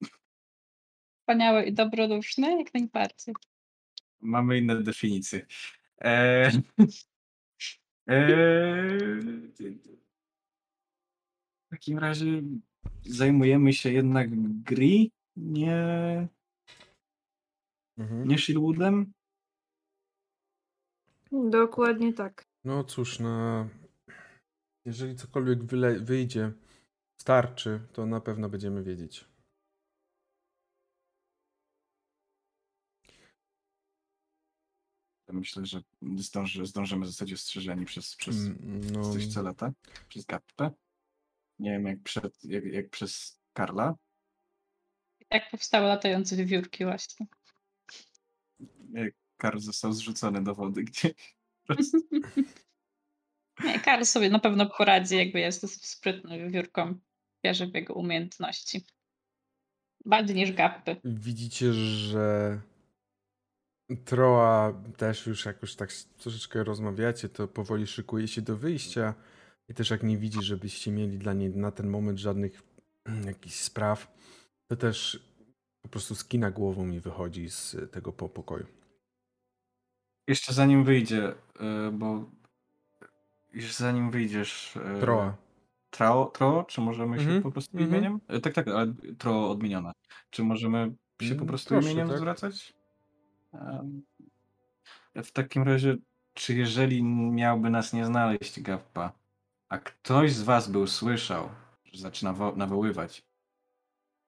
Wspaniały 1.23 1.63
i 1.63 1.73
dobroduszny, 1.73 2.57
jak 2.57 2.73
najbardziej. 2.73 3.35
Mamy 4.21 4.57
inne 4.57 4.83
definicje. 4.83 5.45
Eee, 5.97 6.51
eee, 8.07 9.21
w 11.65 11.69
takim 11.69 11.99
razie 11.99 12.41
zajmujemy 13.05 13.73
się 13.73 13.91
jednak 13.91 14.29
gri, 14.63 15.11
nie, 15.35 16.27
nie 17.97 18.37
Shieldwoodem. 18.37 19.13
Dokładnie 21.31 22.13
tak. 22.13 22.45
No 22.63 22.83
cóż, 22.83 23.19
no, 23.19 23.67
jeżeli 24.85 25.15
cokolwiek 25.15 25.63
wyjdzie, 26.03 26.51
starczy, 27.21 27.79
to 27.93 28.05
na 28.05 28.21
pewno 28.21 28.49
będziemy 28.49 28.83
wiedzieć. 28.83 29.32
Myślę, 35.33 35.65
że 35.65 35.81
zdąży, 36.17 36.65
zdążymy 36.65 37.05
zostać 37.05 37.33
ostrzeżeni 37.33 37.85
przez, 37.85 38.15
przez, 38.15 38.35
Mm, 38.35 38.81
przez 38.81 38.91
No, 38.91 39.13
coś 39.13 39.27
celetę, 39.27 39.71
przez 40.07 40.25
Gappę. 40.25 40.71
Nie 41.59 41.71
wiem, 41.71 41.85
jak, 41.85 42.03
przed, 42.03 42.43
jak, 42.43 42.65
jak 42.65 42.89
przez 42.89 43.39
Karla. 43.53 43.95
I 45.19 45.25
tak 45.25 45.51
powstały 45.51 45.87
latające 45.87 46.35
wiewiórki 46.35 46.85
właśnie. 46.85 47.25
Jak 48.93 49.13
Karl 49.37 49.59
został 49.59 49.93
zrzucony 49.93 50.43
do 50.43 50.55
wody 50.55 50.83
gdzieś. 50.83 51.13
Nie, 53.63 53.79
Karl 53.79 54.03
sobie 54.03 54.29
na 54.29 54.39
pewno 54.39 54.69
poradzi, 54.69 55.17
jakby 55.17 55.39
jest 55.39 55.61
dosyć 55.61 55.85
sprytny 55.85 56.39
wiewiórką. 56.39 56.99
Wierzę 57.43 57.67
w 57.67 57.75
jego 57.75 57.93
umiejętności. 57.93 58.85
Bardziej 60.05 60.35
niż 60.35 60.51
gapy. 60.51 60.95
Widzicie, 61.03 61.73
że 61.73 62.61
Troa 64.05 64.73
też 64.97 65.27
już 65.27 65.45
jak 65.45 65.61
już 65.61 65.75
tak 65.75 65.89
troszeczkę 66.17 66.63
rozmawiacie, 66.63 67.29
to 67.29 67.47
powoli 67.47 67.87
szykuje 67.87 68.27
się 68.27 68.41
do 68.41 68.57
wyjścia 68.57 69.13
i 69.69 69.73
też 69.73 69.89
jak 69.89 70.03
nie 70.03 70.17
widzi, 70.17 70.41
żebyście 70.41 70.91
mieli 70.91 71.17
dla 71.17 71.33
niej 71.33 71.49
na 71.49 71.71
ten 71.71 71.89
moment 71.89 72.19
żadnych 72.19 72.61
jakichś 73.25 73.55
spraw, 73.55 74.13
to 74.67 74.75
też 74.75 75.29
po 75.81 75.89
prostu 75.89 76.15
skina 76.15 76.51
głową 76.51 76.89
i 76.89 76.99
wychodzi 76.99 77.49
z 77.49 77.75
tego 77.91 78.13
pokoju. 78.13 78.65
Jeszcze 80.27 80.53
zanim 80.53 80.83
wyjdzie, 80.83 81.31
y, 81.31 81.91
bo 81.91 82.31
już 83.53 83.73
zanim 83.73 84.11
wyjdziesz... 84.11 84.75
y, 84.75 84.99
Troa. 85.01 85.37
Trao, 85.89 86.25
Tro, 86.25 86.63
czy 86.69 86.81
możemy 86.81 87.17
się 87.17 87.23
Mhm, 87.23 87.43
po 87.43 87.51
prostu 87.51 87.77
mhm. 87.77 87.91
imieniem? 87.91 88.19
E, 88.27 88.39
Tak, 88.39 88.53
tak, 88.53 88.67
ale 88.67 88.93
Tro 89.17 89.49
odmienione. 89.49 89.91
Czy 90.29 90.43
możemy 90.43 90.95
się 91.21 91.29
po 91.29 91.33
Mm, 91.35 91.47
prostu 91.47 91.69
proszę, 91.69 91.87
imieniem 91.87 92.07
tak. 92.07 92.17
zwracać? 92.17 92.73
W 95.15 95.31
takim 95.31 95.63
razie, 95.63 95.95
czy 96.33 96.53
jeżeli 96.53 97.03
miałby 97.03 97.69
nas 97.69 97.93
nie 97.93 98.05
znaleźć 98.05 98.61
Gappa, 98.61 99.11
a 99.69 99.77
ktoś 99.77 100.31
z 100.33 100.41
was 100.41 100.71
by 100.71 100.79
usłyszał, 100.79 101.49
że 101.85 102.01
zaczyna 102.01 102.33
wo- 102.33 102.55
nawoływać, 102.55 103.23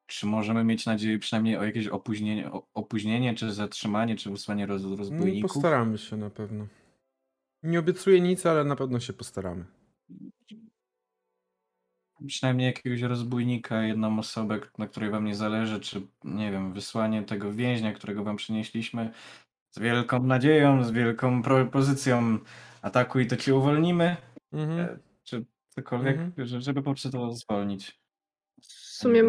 czy 0.08 0.26
możemy 0.26 0.64
mieć 0.64 0.86
nadzieję 0.86 1.20
przynajmniej 1.20 1.58
o 1.58 1.64
jakieś 1.64 1.88
opóźnienie, 1.88 2.52
opóźnienie 2.74 3.34
czy 3.36 3.54
zatrzymanie, 3.54 4.16
czy 4.16 4.30
wysłanie 4.32 4.66
roz, 4.66 4.84
No, 4.84 4.96
rozbójników? 4.96 5.54
postaramy 5.54 5.98
się 5.98 6.18
na 6.18 6.30
pewno. 6.30 6.68
Nie 7.64 7.80
obiecuję 7.80 8.22
nic, 8.22 8.46
ale 8.46 8.64
na 8.64 8.76
pewno 8.76 9.00
się 9.00 9.14
postaramy. 9.14 9.66
Przynajmniej 12.28 12.66
jakiegoś 12.66 13.02
rozbójnika, 13.02 13.84
jedną 13.84 14.20
osobę, 14.20 14.60
na 14.78 14.88
której 14.88 15.10
wam 15.10 15.26
nie 15.26 15.36
zależy, 15.36 15.80
czy 15.80 16.02
nie 16.24 16.52
wiem, 16.52 16.74
wysłanie 16.74 17.24
tego 17.24 17.54
więźnia, 17.54 17.94
którego 17.94 18.24
wam 18.24 18.36
przynieśliśmy 18.36 19.12
z 19.72 19.80
wielką 19.80 20.24
nadzieją, 20.24 20.84
z 20.84 20.92
wielką 20.92 21.44
propozycją 21.44 22.40
ataku 22.82 23.20
i 23.20 23.28
to 23.28 23.36
cię 23.36 23.56
uwolnimy, 23.56 24.18
Mhm. 24.52 24.80
e, 24.80 25.00
czy 25.24 25.46
cokolwiek, 25.70 26.18
Mhm. 26.18 26.48
że- 26.48 26.62
żeby 26.62 26.82
po 26.82 26.92
prostu 26.92 27.10
to 27.10 27.32
zwolnić. 27.32 28.00
W 28.62 28.66
sumie 28.66 29.24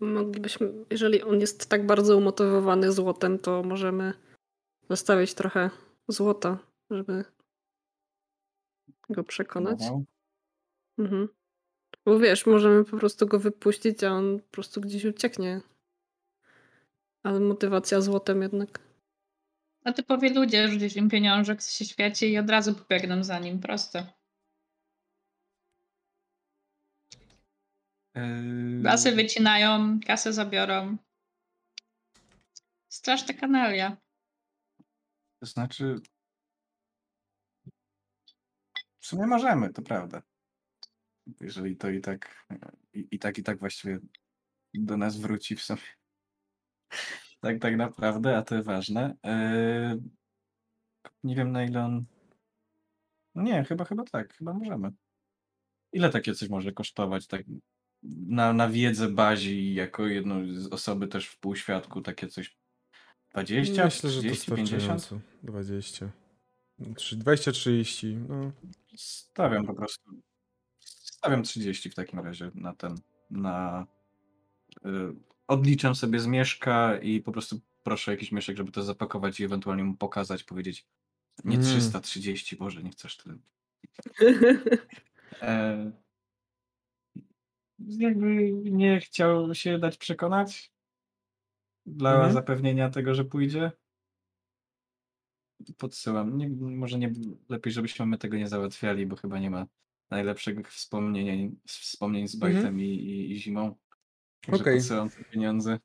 moglibyśmy, 0.00 0.72
jeżeli 0.90 1.22
on 1.22 1.40
jest 1.40 1.68
tak 1.70 1.86
bardzo 1.86 2.16
umotywowany 2.18 2.92
złotem, 2.92 3.38
to 3.38 3.62
możemy 3.62 4.12
zostawić 4.90 5.34
trochę 5.34 5.70
złota, 6.08 6.58
żeby 6.90 7.24
go 9.10 9.24
przekonać. 9.24 9.80
Mhm. 10.98 11.28
Bo 12.06 12.18
wiesz, 12.18 12.46
możemy 12.46 12.84
po 12.84 12.96
prostu 12.96 13.26
go 13.26 13.38
wypuścić, 13.38 14.04
a 14.04 14.12
on 14.12 14.40
po 14.40 14.50
prostu 14.50 14.80
gdzieś 14.80 15.04
ucieknie. 15.04 15.60
Ale 17.22 17.40
motywacja 17.40 18.00
złotem 18.00 18.42
jednak. 18.42 18.80
A 19.84 19.92
typowi 19.92 20.34
ludzie, 20.34 20.68
rzucić 20.68 20.96
im 20.96 21.10
pieniążek, 21.10 21.62
co 21.62 21.70
się 21.70 21.84
świeci 21.84 22.32
i 22.32 22.38
od 22.38 22.50
razu 22.50 22.74
pobiegną 22.74 23.24
za 23.24 23.38
nim. 23.38 23.60
Proste. 23.60 24.12
Eee, 28.14 28.82
Lasy 28.82 29.12
wycinają, 29.12 30.00
kasę 30.06 30.32
zabiorą. 30.32 30.96
Straszna 32.88 33.34
kanalia. 33.34 33.96
To 35.40 35.46
znaczy. 35.46 36.00
W 39.00 39.06
sumie 39.06 39.26
możemy, 39.26 39.72
to 39.72 39.82
prawda. 39.82 40.22
Jeżeli 41.40 41.76
to 41.76 41.90
i 41.90 42.00
tak, 42.00 42.46
i, 42.94 43.08
i 43.10 43.18
tak, 43.18 43.38
i 43.38 43.42
tak 43.42 43.58
właściwie 43.58 43.98
do 44.74 44.96
nas 44.96 45.16
wróci 45.16 45.56
w 45.56 45.62
sumie. 45.62 45.80
Tak, 47.40 47.58
tak 47.60 47.76
naprawdę, 47.76 48.36
a 48.36 48.42
to 48.42 48.62
ważne. 48.62 49.16
Eee, 49.22 50.00
nie 51.24 51.36
wiem 51.36 51.52
na 51.52 51.64
ile 51.64 51.84
on. 51.84 52.04
No 53.34 53.42
nie, 53.42 53.64
chyba, 53.64 53.84
chyba 53.84 54.04
tak, 54.04 54.34
chyba 54.34 54.52
możemy. 54.52 54.90
Ile 55.92 56.10
takie 56.10 56.34
coś 56.34 56.48
może 56.48 56.72
kosztować? 56.72 57.26
Tak 57.26 57.42
na, 58.02 58.52
na 58.52 58.68
wiedzę 58.68 59.08
bazi, 59.08 59.74
jako 59.74 60.06
jedną 60.06 60.54
z 60.54 60.66
osoby 60.66 61.08
też 61.08 61.26
w 61.26 61.38
półświadku, 61.38 62.00
takie 62.00 62.28
coś 62.28 62.56
20, 63.30 63.84
Myślę, 63.84 64.10
że 64.10 64.20
30, 64.20 64.50
50? 64.50 64.70
dostarczająco. 64.70 65.20
20. 65.42 66.10
20-30. 66.80 68.28
No. 68.28 68.52
Stawiam 68.96 69.66
po 69.66 69.74
prostu. 69.74 70.10
Stawiam 71.22 71.42
30 71.42 71.90
w 71.90 71.94
takim 71.94 72.20
razie 72.20 72.50
na 72.54 72.74
ten. 72.74 72.94
Na. 73.30 73.86
Y, 74.86 74.88
odliczam 75.48 75.94
sobie 75.94 76.20
z 76.20 76.26
mieszka 76.26 76.98
i 76.98 77.20
po 77.20 77.32
prostu 77.32 77.60
proszę 77.82 78.10
jakiś 78.10 78.32
mieszek, 78.32 78.56
żeby 78.56 78.72
to 78.72 78.82
zapakować 78.82 79.40
i 79.40 79.44
ewentualnie 79.44 79.84
mu 79.84 79.96
pokazać, 79.96 80.44
powiedzieć. 80.44 80.86
Nie 81.44 81.56
Mm. 81.56 81.66
330, 81.66 82.56
Boże, 82.56 82.82
nie 82.82 82.90
chcesz 82.90 83.16
tyle. 83.16 83.36
E, 85.42 85.92
jakby 87.78 88.52
nie 88.52 89.00
chciał 89.00 89.54
się 89.54 89.78
dać 89.78 89.96
przekonać 89.96 90.72
dla 91.86 92.12
Mhm. 92.14 92.32
zapewnienia 92.32 92.90
tego, 92.90 93.14
że 93.14 93.24
pójdzie. 93.24 93.72
Podsyłam. 95.78 96.38
Nie, 96.38 96.48
może 96.50 96.98
nie 96.98 97.12
lepiej, 97.48 97.72
żebyśmy 97.72 98.06
my 98.06 98.18
tego 98.18 98.36
nie 98.36 98.48
załatwiali, 98.48 99.06
bo 99.06 99.16
chyba 99.16 99.38
nie 99.38 99.50
ma 99.50 99.66
najlepszych 100.12 100.72
wspomnień, 100.72 101.56
wspomnień 101.66 102.28
z 102.28 102.34
Mhm. 102.34 102.54
Bajtem 102.54 102.80
i, 102.80 102.84
i, 102.84 103.32
i 103.32 103.36
zimą. 103.38 103.76
Że 104.48 104.54
Okej. 104.54 104.76
podsyłam 104.76 105.10
te 105.10 105.24
pieniądze. 105.24 105.78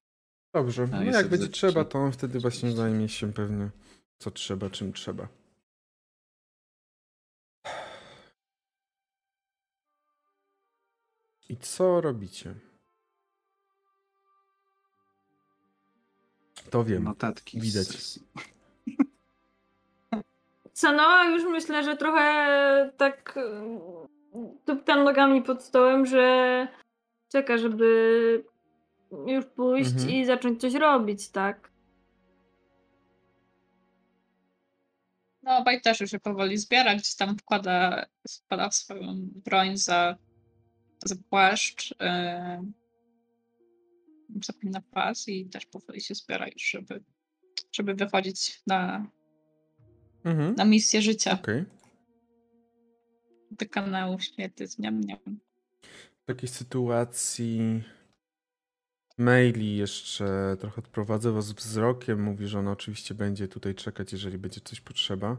Dobrze. 0.54 0.88
No 0.92 1.04
jak 1.04 1.28
będzie 1.28 1.48
trzeba, 1.48 1.86
to 1.86 2.00
on 2.00 2.12
wtedy 2.12 2.40
właśnie 2.40 2.72
zajmie 2.72 3.10
się 3.10 3.34
pewnie 3.34 3.70
co 4.20 4.32
trzeba, 4.32 4.70
czym 4.70 4.94
trzeba. 4.94 5.28
I 11.50 11.58
co 11.58 12.02
robicie? 12.02 12.56
To 16.70 16.84
wiem. 16.84 17.04
Notatki. 17.04 17.62
widać. 17.62 18.20
Sanoa 20.74 21.26
już 21.26 21.44
myślę, 21.44 21.84
że 21.84 21.98
trochę 21.98 22.92
tak 22.98 23.40
tuptam 24.66 25.04
nogami 25.04 25.42
pod 25.42 25.64
stołem, 25.64 26.06
że 26.06 26.68
czeka, 27.32 27.58
żeby 27.58 28.44
już 29.28 29.46
pójść 29.46 29.92
Mhm. 29.92 30.10
i 30.10 30.26
zacząć 30.26 30.62
coś 30.62 30.74
robić, 30.74 31.30
tak? 31.30 31.72
No, 35.44 35.64
Bajt 35.64 35.84
też 35.84 36.02
już 36.02 36.12
się 36.12 36.20
powoli 36.20 36.58
zbiera, 36.58 36.96
gdzieś 36.96 37.16
tam 37.16 37.38
wkłada, 37.38 38.06
wkłada 38.30 38.72
swoją 38.72 39.16
broń 39.46 39.78
za, 39.78 40.18
za 41.06 41.16
płaszcz, 41.30 41.92
yy, 41.92 42.72
zapina 44.46 44.82
pas 44.92 45.28
i 45.28 45.46
też 45.50 45.66
powoli 45.66 46.02
się 46.02 46.16
zbiera 46.16 46.48
już, 46.48 46.64
żeby, 46.64 47.04
żeby 47.72 47.94
wychodzić 47.94 48.62
na, 48.68 49.08
Mhm. 50.26 50.56
na 50.56 50.66
misję 50.66 51.02
życia 51.02 51.32
Okej. 51.44 51.66
Do 53.52 53.66
kanału 53.70 54.20
świety 54.20 54.68
z 54.68 54.80
niam, 54.80 55.02
niam. 55.02 55.40
W 56.22 56.26
takiej 56.26 56.50
sytuacji 56.50 57.84
maili 59.18 59.78
jeszcze 59.78 60.58
trochę 60.60 60.82
odprowadzę 60.82 61.32
was 61.32 61.52
wzrokiem. 61.52 62.24
Mówi, 62.24 62.48
że 62.48 62.60
ona 62.60 62.72
oczywiście 62.72 63.16
będzie 63.16 63.48
tutaj 63.48 63.76
czekać, 63.76 64.12
jeżeli 64.12 64.38
będzie 64.38 64.62
coś 64.62 64.82
potrzeba. 64.82 65.38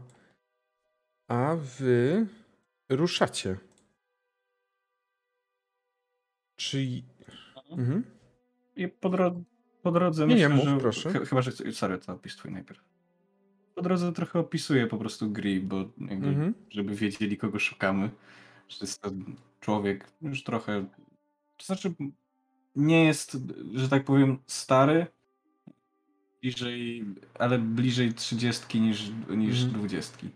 A 1.27 1.55
wy 1.55 2.27
ruszacie. 2.89 3.57
Czy... 6.55 7.03
Mhm. 7.71 8.03
I 8.75 8.87
po, 8.87 9.09
dro- 9.09 9.43
po 9.81 9.91
drodze 9.91 10.27
Nie, 10.27 10.35
nie, 10.35 10.49
myślę, 10.49 10.65
mów, 10.65 10.73
że... 10.75 10.81
proszę. 10.81 11.09
Ch- 11.13 11.29
chyba, 11.29 11.41
że... 11.41 11.51
Sorry, 11.51 11.97
to 11.97 12.13
opis 12.13 12.35
twój 12.35 12.51
najpierw. 12.51 12.81
Po 13.79 13.83
drodze 13.83 14.13
trochę 14.13 14.39
opisuję 14.39 14.87
po 14.87 14.97
prostu 14.97 15.29
gry, 15.31 15.59
bo 15.61 15.77
jakby, 15.97 16.27
Mhm. 16.27 16.53
żeby 16.69 16.95
wiedzieli, 16.95 17.37
kogo 17.37 17.59
szukamy. 17.59 18.09
Że 18.69 18.77
jest 18.81 19.01
to 19.01 19.11
człowiek 19.61 20.11
już 20.21 20.43
trochę... 20.43 20.85
To 21.57 21.65
znaczy, 21.65 21.93
nie 22.75 23.05
jest, 23.05 23.37
że 23.73 23.89
tak 23.89 24.03
powiem, 24.03 24.37
stary, 24.47 25.07
bliżej, 26.41 27.05
ale 27.39 27.59
bliżej 27.59 28.13
trzydziestki 28.13 28.81
niż, 28.81 29.11
niż 29.29 29.55
Mhm. 29.63 29.73
dwudziestki. 29.73 30.29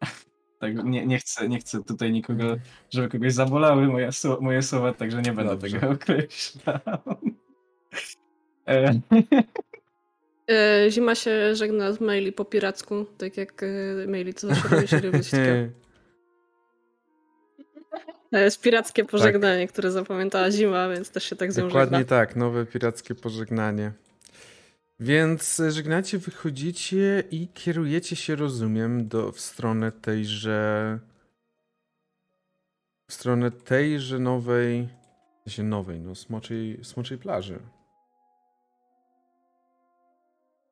Tak, 0.60 0.84
nie, 0.84 1.06
nie, 1.06 1.18
chcę, 1.18 1.48
nie 1.48 1.58
chcę 1.58 1.84
tutaj 1.84 2.12
nikogo, 2.12 2.56
żeby 2.90 3.08
kogoś 3.08 3.32
zabolały 3.32 3.86
moje, 3.86 4.10
moje 4.40 4.62
słowa, 4.62 4.92
także 4.94 5.22
nie 5.22 5.32
będę 5.32 5.56
Dobrze. 5.56 5.80
tego 5.80 5.92
określał. 5.96 6.80
E, 10.50 10.84
E, 10.86 10.90
Zima 10.90 11.14
się 11.14 11.54
żegna 11.54 11.92
z 11.92 12.00
maili 12.00 12.32
po 12.32 12.44
piracku, 12.44 13.06
tak 13.18 13.36
jak 13.36 13.62
e, 13.62 13.66
maili 14.08 14.34
co 14.34 14.48
zawsze 14.48 14.68
robi 14.68 14.88
się 14.88 15.00
robić. 15.00 15.30
To 18.30 18.38
jest 18.38 18.60
pirackie 18.60 19.04
pożegnanie, 19.04 19.68
które 19.68 19.90
zapamiętała 19.90 20.50
zima, 20.50 20.88
więc 20.88 21.10
też 21.10 21.24
się 21.24 21.36
tak 21.36 21.52
z 21.52 21.56
nią 21.56 21.64
Dokładnie 21.66 21.98
żegna. 21.98 22.16
tak, 22.16 22.36
nowe 22.36 22.66
pirackie 22.66 23.14
pożegnanie. 23.14 23.92
Więc 25.00 25.62
żegnacie, 25.68 26.18
wychodzicie 26.18 27.24
i 27.30 27.48
kierujecie 27.48 28.16
się, 28.16 28.36
rozumiem, 28.36 29.08
do, 29.08 29.32
w 29.32 29.40
stronę 29.40 29.92
tejże. 29.92 30.98
W 33.10 33.12
stronę 33.12 33.50
tejże 33.50 34.18
nowej. 34.18 34.88
W 35.40 35.50
sensie 35.50 35.62
nowej, 35.62 36.00
no, 36.00 36.14
smoczej, 36.14 36.78
smoczej 36.82 37.18
plaży. 37.18 37.58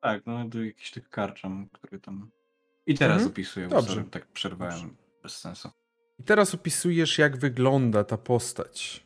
Tak, 0.03 0.25
no 0.25 0.49
do 0.49 0.63
jakichś 0.63 0.91
tych 0.91 1.09
karczam, 1.09 1.69
które 1.73 1.99
tam... 1.99 2.31
I 2.85 2.95
teraz 2.97 3.15
Mhm. 3.17 3.31
opisuję, 3.31 3.67
bo 3.67 3.75
Dobrze. 3.75 4.03
tak 4.03 4.27
przerwałem 4.27 4.79
Dobrze. 4.81 4.95
bez 5.23 5.37
sensu. 5.37 5.69
I 6.19 6.23
teraz 6.23 6.53
opisujesz, 6.55 7.17
jak 7.17 7.37
wygląda 7.37 8.03
ta 8.03 8.17
postać. 8.17 9.03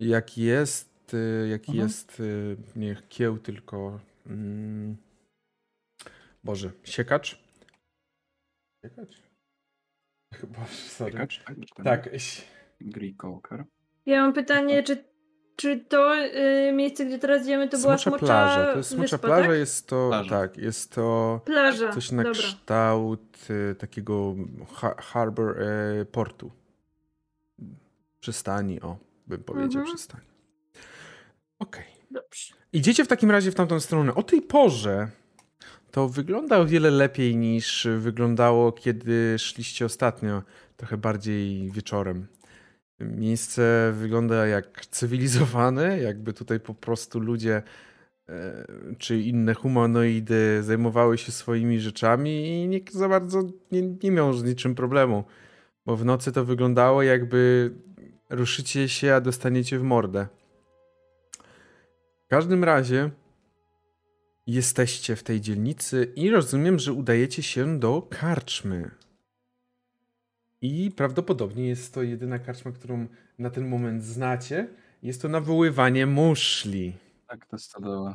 Jak 0.00 0.38
jest, 0.38 1.14
y, 1.14 1.48
jaki 1.50 1.70
Mhm. 1.70 1.88
jest, 1.88 2.20
y, 2.20 2.56
nie 2.76 2.96
kieł, 3.08 3.38
tylko. 3.38 4.00
Mm, 4.26 4.96
Boże, 6.44 6.70
siekacz? 6.84 7.38
Siekacz? 8.84 9.22
Chyba, 10.34 10.66
sorry. 10.66 11.12
Ciekacz, 11.12 11.44
tak? 11.44 11.84
Tak, 11.84 12.08
Walker. 13.22 13.64
Ja 14.06 14.22
mam 14.22 14.32
pytanie, 14.32 14.82
czy, 14.82 15.04
czy 15.58 15.78
to 15.88 16.16
y, 16.16 16.72
miejsce, 16.72 17.04
gdzie 17.06 17.18
teraz 17.18 17.42
idziemy, 17.42 17.68
to 17.68 17.78
była 17.78 17.98
smocza 17.98 18.18
plaża. 18.26 18.72
To 18.72 18.76
jest 18.78 18.90
smocza 18.90 19.02
wyspa, 19.02 19.18
plaża, 19.18 19.48
tak? 19.48 19.58
jest 19.58 19.86
to. 19.88 20.08
Plaża. 20.08 20.30
Tak, 20.30 20.56
jest 20.58 20.92
to 20.92 21.40
Plaża, 21.44 21.92
coś 21.92 22.10
na 22.12 22.22
dobra. 22.22 22.38
kształt 22.42 23.46
y, 23.50 23.74
takiego 23.74 24.34
ha 24.74 24.94
harbor 24.98 25.62
y, 25.62 26.06
portu. 26.12 26.50
Przystani, 28.20 28.80
o, 28.80 28.96
bym 29.26 29.42
powiedział 29.44 29.80
Mhm. 29.80 29.86
przystani. 29.96 30.24
Okej. 31.58 31.84
Dobrze. 32.10 32.54
Idziecie 32.72 33.04
w 33.04 33.08
takim 33.08 33.30
razie 33.30 33.50
w 33.50 33.54
tamtą 33.54 33.80
stronę. 33.80 34.14
O 34.14 34.22
tej 34.22 34.42
porze 34.42 35.08
to 35.90 36.08
wygląda 36.08 36.58
o 36.58 36.66
wiele 36.66 36.90
lepiej 36.90 37.36
niż 37.36 37.88
wyglądało, 37.98 38.72
kiedy 38.72 39.38
szliście 39.38 39.84
ostatnio, 39.84 40.42
trochę 40.76 40.96
bardziej 40.96 41.70
wieczorem. 41.70 42.26
Miejsce 43.00 43.92
wygląda 43.96 44.46
jak 44.46 44.86
cywilizowane, 44.86 45.98
jakby 45.98 46.32
tutaj 46.32 46.60
po 46.60 46.74
prostu 46.74 47.20
ludzie 47.20 47.62
e, 48.28 48.66
czy 48.98 49.20
inne 49.20 49.54
humanoidy 49.54 50.62
zajmowały 50.62 51.18
się 51.18 51.32
swoimi 51.32 51.80
rzeczami 51.80 52.48
i 52.48 52.68
nikt 52.68 52.94
za 52.94 53.08
bardzo 53.08 53.42
nie, 53.72 53.82
nie 53.82 54.10
miał 54.10 54.34
z 54.34 54.44
niczym 54.44 54.74
problemu. 54.74 55.24
Bo 55.86 55.96
w 55.96 56.04
nocy 56.04 56.32
to 56.32 56.44
wyglądało 56.44 57.02
jakby 57.02 57.70
ruszycie 58.30 58.88
się, 58.88 59.14
a 59.14 59.20
dostaniecie 59.20 59.78
w 59.78 59.82
mordę. 59.82 60.26
W 62.24 62.28
każdym 62.28 62.64
razie 62.64 63.10
jesteście 64.46 65.16
w 65.16 65.22
tej 65.22 65.40
dzielnicy 65.40 66.12
i 66.16 66.30
rozumiem, 66.30 66.78
że 66.78 66.92
udajecie 66.92 67.42
się 67.42 67.78
do 67.78 68.02
karczmy. 68.10 68.90
I 70.62 70.90
prawdopodobnie 70.96 71.68
jest 71.68 71.94
to 71.94 72.02
jedyna 72.02 72.38
karczma, 72.38 72.72
którą 72.72 73.06
na 73.38 73.50
ten 73.50 73.68
moment 73.68 74.04
znacie. 74.04 74.68
Jest 75.02 75.22
to 75.22 75.28
nawoływanie 75.28 76.06
muszli. 76.06 76.92
Tak, 77.26 77.46
to 77.46 77.58
stodoła. 77.58 78.14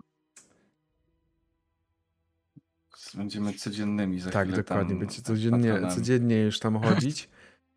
Będziemy 3.14 3.54
codziennymi 3.54 4.20
za 4.20 4.32
Tak, 4.32 4.52
dokładnie. 4.52 4.89
tam 4.89 5.00
Będziecie 5.00 5.22
codziennie, 5.22 5.70
patronami. 5.70 5.96
codziennie 5.96 6.41
już 6.41 6.60
tam 6.60 6.80
chodzić, 6.82 7.30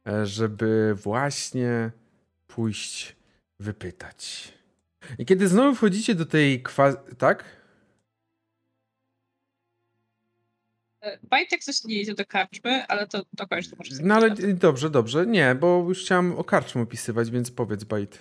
e, 0.08 0.26
żeby 0.26 0.94
właśnie 0.94 1.90
pójść 2.48 3.16
wypytać. 3.60 4.52
I 5.18 5.26
kiedy 5.26 5.48
znowu 5.48 5.74
wchodzicie 5.74 6.14
do 6.14 6.26
tej 6.26 6.62
kwa... 6.62 6.92
Tak? 6.92 7.44
Bajtek 11.22 11.64
coś 11.64 11.84
nie 11.84 12.00
idzie 12.00 12.14
do 12.14 12.26
karczmy, 12.26 12.86
ale 12.86 13.06
to 13.06 13.22
dokończ 13.32 13.70
to 13.70 13.76
może. 13.76 13.94
No 14.02 14.14
ale 14.14 14.30
dobrze, 14.54 14.90
dobrze. 14.90 15.26
Nie, 15.26 15.54
bo 15.54 15.84
już 15.88 16.04
chciałem 16.04 16.38
o 16.38 16.44
karczmę 16.44 16.82
opisywać, 16.82 17.30
więc 17.30 17.50
powiedz, 17.50 17.84
Bajt. 17.84 18.18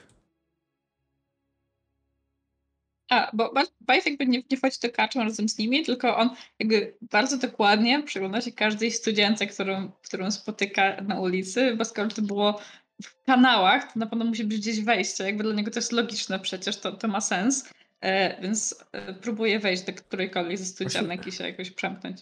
A, 3.09 3.31
bo 3.33 3.53
Ba- 3.53 3.63
Bajt 3.81 4.05
jakby 4.05 4.25
nie, 4.25 4.43
nie 4.51 4.57
wchodzi 4.57 4.77
do 4.83 4.89
karczmy 4.89 5.23
razem 5.23 5.49
z 5.49 5.57
nimi, 5.57 5.85
tylko 5.85 6.17
on 6.17 6.29
jakby 6.59 6.93
bardzo 7.01 7.37
dokładnie 7.37 8.03
przygląda 8.03 8.41
się 8.41 8.51
każdej 8.51 8.91
studience, 8.91 9.47
którą, 9.47 9.91
którą 9.91 10.31
spotyka 10.31 11.01
na 11.01 11.19
ulicy, 11.19 11.75
bo 11.75 11.85
skoro 11.85 12.09
to 12.09 12.21
było 12.21 12.61
w 13.03 13.23
kanałach, 13.25 13.93
to 13.93 13.99
na 13.99 14.07
pewno 14.07 14.25
musi 14.25 14.43
być 14.43 14.57
gdzieś 14.57 14.81
wejście. 14.81 15.23
Jakby 15.23 15.43
dla 15.43 15.53
niego 15.53 15.71
to 15.71 15.79
jest 15.79 15.91
logiczne 15.91 16.39
przecież, 16.39 16.77
to, 16.77 16.91
to 16.91 17.07
ma 17.07 17.21
sens. 17.21 17.69
E, 18.01 18.41
więc 18.41 18.85
e, 18.91 19.13
próbuję 19.13 19.59
wejść 19.59 19.83
do 19.83 19.93
którejkolwiek 19.93 20.57
ze 20.57 20.65
studianek 20.65 21.27
i 21.27 21.31
się 21.31 21.47
jakoś 21.47 21.71
przemknąć. 21.71 22.21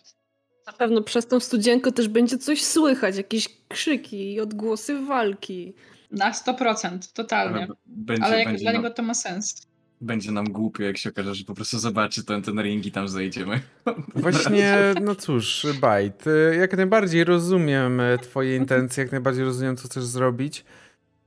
Na 0.68 0.74
pewno 0.74 1.01
przez 1.01 1.28
tą 1.28 1.39
studzienkę 1.39 1.91
też 1.91 2.07
będzie 2.07 2.38
coś 2.38 2.64
słychać, 2.64 3.18
jakieś 3.18 3.49
krzyki 3.68 4.34
i 4.34 4.39
odgłosy 4.39 5.05
walki. 5.05 5.74
Na 6.11 6.32
100%, 6.32 7.14
totalnie. 7.14 7.57
Ale 7.64 7.68
będzie, 7.86 8.24
Ale 8.24 8.38
jak 8.39 8.47
będzie, 8.47 8.61
dla 8.64 8.72
nam, 8.72 8.82
niego 8.82 8.93
to 8.93 9.03
ma 9.03 9.14
sens. 9.14 9.68
będzie 10.01 10.32
nam 10.32 10.45
głupio, 10.45 10.84
jak 10.84 10.97
się 10.97 11.09
okaże, 11.09 11.36
że 11.36 11.43
po 11.43 11.53
prostu 11.53 11.80
zobaczy 11.80 12.24
ten, 12.24 12.41
ten 12.41 12.61
ring 12.61 12.86
i 12.86 12.91
tam 12.91 13.07
zejdziemy. 13.07 13.61
Właśnie, 14.16 14.93
no 15.01 15.16
cóż, 15.16 15.68
Bajt, 15.82 16.26
jak 16.59 16.78
najbardziej 16.78 17.24
rozumiem 17.24 17.99
y, 17.99 18.18
twoje 18.22 18.55
intencje, 18.55 19.03
jak 19.03 19.11
najbardziej 19.11 19.43
rozumiem, 19.45 19.78
co 19.78 19.88
chcesz 19.88 20.03
zrobić, 20.03 20.66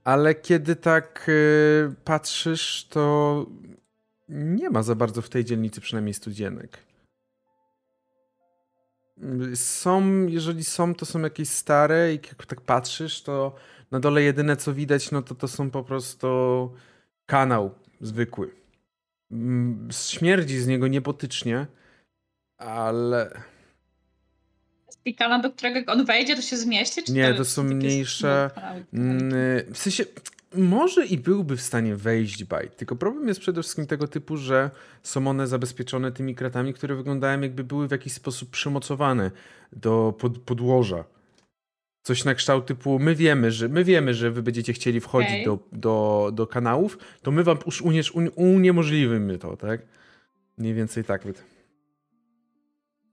ale 0.03 0.35
kiedy 0.35 0.75
tak 0.75 1.25
y, 1.29 1.93
patrzysz, 2.03 2.87
to 2.89 3.45
nie 4.29 4.69
ma 4.69 4.83
za 4.83 4.95
bardzo 4.95 5.21
w 5.21 5.29
tej 5.29 5.45
dzielnicy 5.45 5.81
przynajmniej 5.81 6.13
studzienek. 6.13 6.77
Są, 9.55 10.27
jeżeli 10.27 10.63
są, 10.63 10.95
to 10.95 11.05
są 11.05 11.19
jakieś 11.19 11.49
stare 11.49 12.13
i 12.13 12.15
jak 12.15 12.45
tak 12.45 12.61
patrzysz, 12.61 13.21
to 13.21 13.55
na 13.91 13.99
dole 13.99 14.23
jedyne 14.23 14.57
co 14.57 14.73
widać, 14.73 15.11
no 15.11 15.21
to 15.21 15.35
to 15.35 15.47
są 15.47 15.71
po 15.71 15.83
prostu 15.83 16.27
kanał 17.25 17.75
zwykły. 18.01 18.55
Mm, 19.31 19.89
Śmierdzi 19.91 20.59
z 20.59 20.67
niego 20.67 20.87
niebotycznie, 20.87 21.67
ale 22.57 23.41
kanał, 25.17 25.41
do 25.41 25.51
którego 25.51 25.91
on 25.91 26.05
wejdzie, 26.05 26.35
to 26.35 26.41
się 26.41 26.57
zmieści? 26.57 27.03
Czy 27.03 27.11
Nie, 27.11 27.33
to 27.33 27.39
jest 27.39 27.51
są 27.51 27.63
mniejsze, 27.63 28.49
mm, 28.93 29.31
w 29.73 29.77
sensie 29.77 30.05
może 30.55 31.05
i 31.05 31.17
byłby 31.17 31.57
w 31.57 31.61
stanie 31.61 31.95
wejść 31.95 32.43
bajt, 32.43 32.75
tylko 32.75 32.95
problem 32.95 33.27
jest 33.27 33.39
przede 33.39 33.61
wszystkim 33.61 33.87
tego 33.87 34.07
typu, 34.07 34.37
że 34.37 34.71
są 35.03 35.27
one 35.27 35.47
zabezpieczone 35.47 36.11
tymi 36.11 36.35
kratami, 36.35 36.73
które 36.73 36.95
wyglądają 36.95 37.41
jakby 37.41 37.63
były 37.63 37.87
w 37.87 37.91
jakiś 37.91 38.13
sposób 38.13 38.49
przymocowane 38.49 39.31
do 39.71 40.13
pod, 40.19 40.37
podłoża. 40.37 41.03
Coś 42.03 42.25
na 42.25 42.35
kształt 42.35 42.65
typu, 42.65 42.99
my 42.99 43.15
wiemy, 43.15 43.51
że 43.51 43.69
my 43.69 43.83
wiemy, 43.83 44.13
że 44.13 44.31
wy 44.31 44.43
będziecie 44.43 44.73
chcieli 44.73 44.99
wchodzić 44.99 45.31
Okej. 45.31 45.45
do, 45.45 45.59
do, 45.71 46.31
do 46.33 46.47
kanałów, 46.47 46.97
to 47.21 47.31
my 47.31 47.43
wam 47.43 47.57
już 47.65 47.81
uniesz, 47.81 48.11
un, 48.11 48.29
uniemożliwimy 48.35 49.37
to, 49.37 49.57
tak? 49.57 49.81
Mniej 50.57 50.73
więcej 50.73 51.03
tak. 51.03 51.23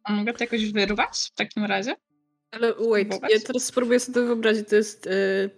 A 0.05 0.13
mogę 0.13 0.33
to 0.33 0.45
jakoś 0.45 0.73
wyrwać 0.73 1.31
w 1.33 1.37
takim 1.37 1.65
razie? 1.65 1.97
Ale 2.51 2.75
wait, 2.75 3.07
Spróbować? 3.07 3.33
ja 3.33 3.41
teraz 3.47 3.65
spróbuję 3.65 4.01
sobie 4.01 4.15
to 4.15 4.27
wyobrazić. 4.27 4.69
To 4.69 4.77
jest, 4.77 5.07
y, 5.07 5.51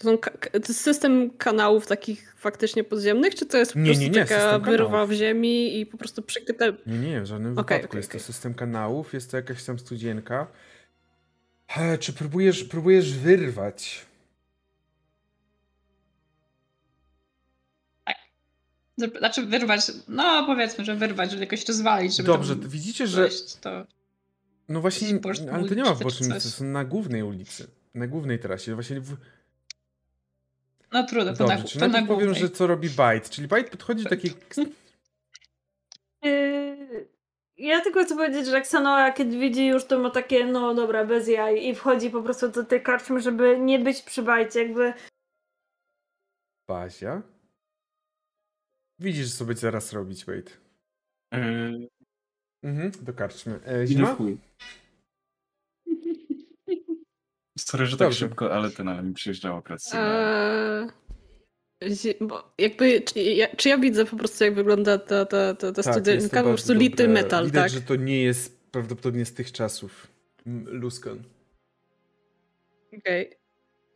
to, 0.00 0.08
są 0.08 0.18
to 0.52 0.58
jest 0.68 0.80
system 0.80 1.30
kanałów 1.30 1.86
takich 1.86 2.34
faktycznie 2.38 2.84
podziemnych, 2.84 3.34
czy 3.34 3.46
to 3.46 3.58
jest 3.58 3.72
po 3.72 3.78
Nie, 3.78 3.84
prostu 3.84 4.02
nie, 4.02 4.10
nie, 4.10 4.24
taka 4.26 4.58
wyrwa 4.58 5.06
w 5.06 5.12
ziemi 5.12 5.80
i 5.80 5.86
po 5.86 5.98
prostu 5.98 6.22
przykryte... 6.22 6.72
Nie, 6.86 6.98
nie, 6.98 7.20
w 7.20 7.26
żadnym 7.26 7.58
Okej, 7.58 7.76
wypadku. 7.78 7.90
okej, 7.90 7.98
jest 7.98 8.10
to 8.10 8.16
okej. 8.18 8.24
system 8.26 8.54
kanałów, 8.54 9.12
jest 9.12 9.30
to 9.30 9.36
jakaś 9.36 9.64
tam 9.64 9.78
studzienka. 9.78 10.46
E, 11.76 11.98
czy 11.98 12.12
próbujesz, 12.12 12.64
próbujesz 12.64 13.12
wyrwać? 13.12 14.06
Zr- 19.00 19.18
Znaczy 19.18 19.46
wyrwać, 19.46 19.92
no 20.08 20.46
powiedzmy, 20.46 20.84
że 20.84 20.96
wyrwać, 20.96 21.30
żeby 21.30 21.42
jakoś 21.44 21.68
rozwalić, 21.68 22.16
żeby 22.16 22.26
Dobrze, 22.26 22.56
tam 22.56 22.68
widzicie, 22.68 23.06
że. 23.06 23.28
to... 23.60 23.86
No 24.68 24.80
właśnie, 24.80 25.20
ale 25.52 25.68
to 25.68 25.74
nie 25.74 25.82
ma 25.82 25.94
w 25.94 26.04
ulicy, 26.04 26.50
są 26.50 26.64
na 26.64 26.84
głównej 26.84 27.22
ulicy. 27.22 27.66
Na 27.94 28.06
głównej 28.06 28.38
trasie. 28.38 28.74
Właśnie 28.74 29.00
w... 29.00 29.16
No 30.92 31.06
trudno, 31.06 31.32
to 31.32 31.38
Dobrze, 31.38 31.56
na, 31.56 31.64
czyli 31.64 31.80
to 31.80 31.86
na 31.86 31.92
najpierw 31.92 32.18
powiem, 32.18 32.34
że 32.34 32.50
co 32.50 32.66
robi 32.66 32.88
Byte. 32.88 33.28
Czyli 33.30 33.48
Byte 33.48 33.70
podchodzi 33.70 34.04
do 34.04 34.10
takiej. 34.10 34.30
Yy, 36.22 37.08
ja 37.56 37.80
tylko 37.80 38.04
chcę 38.04 38.16
powiedzieć, 38.16 38.46
że 38.46 38.56
Xanoa, 38.56 39.12
kiedy 39.12 39.38
widzi 39.38 39.66
już, 39.66 39.84
to 39.84 39.98
ma 39.98 40.10
takie, 40.10 40.46
no 40.46 40.74
dobra, 40.74 41.04
bez 41.04 41.28
jaj 41.28 41.66
i 41.66 41.74
wchodzi 41.74 42.10
po 42.10 42.22
prostu 42.22 42.48
do 42.48 42.64
tej 42.64 42.82
karczmy, 42.82 43.20
żeby 43.20 43.60
nie 43.60 43.78
być 43.78 44.02
przy 44.02 44.22
bajcie, 44.22 44.62
jakby 44.62 44.92
Bazia. 46.68 47.22
Widzisz, 48.98 49.34
co 49.34 49.44
będzie 49.44 49.60
zaraz 49.60 49.92
robić, 49.92 50.24
Byte. 50.24 50.52
Yy, 51.32 51.88
Mhm, 52.62 52.92
do 53.02 53.12
karczmy. 53.12 53.60
E, 53.66 53.84
idę 53.84 53.86
zima? 53.86 54.16
Sorry, 57.60 57.86
że 57.86 57.96
tak 57.96 58.06
Dobrze. 58.06 58.18
szybko, 58.18 58.54
ale 58.54 58.70
ten, 58.70 58.88
ale 58.88 59.02
mi 59.02 59.14
przyjeżdżało 59.14 59.58
akurat 59.58 59.82
sygnał. 59.82 60.02
Eee, 61.80 62.14
bo 62.20 62.52
jakby, 62.58 63.00
czy 63.00 63.20
ja, 63.20 63.56
czy 63.56 63.68
ja 63.68 63.78
widzę 63.78 64.04
po 64.04 64.16
prostu, 64.16 64.44
jak 64.44 64.54
wygląda 64.54 64.98
ta, 64.98 65.26
ta, 65.26 65.54
ta, 65.54 65.72
ta 65.72 65.82
Tak, 65.82 65.94
studentka, 65.94 66.42
po 66.42 66.48
prostu 66.48 66.72
lity 66.74 67.06
dobre. 67.06 67.22
metal, 67.22 67.44
Widać, 67.46 67.62
tak? 67.72 67.80
że 67.80 67.86
to 67.86 67.96
nie 67.96 68.22
jest 68.22 68.60
prawdopodobnie 68.70 69.24
z 69.24 69.34
tych 69.34 69.52
czasów. 69.52 70.06
Luskan. 70.66 71.22
Okej, 72.98 73.36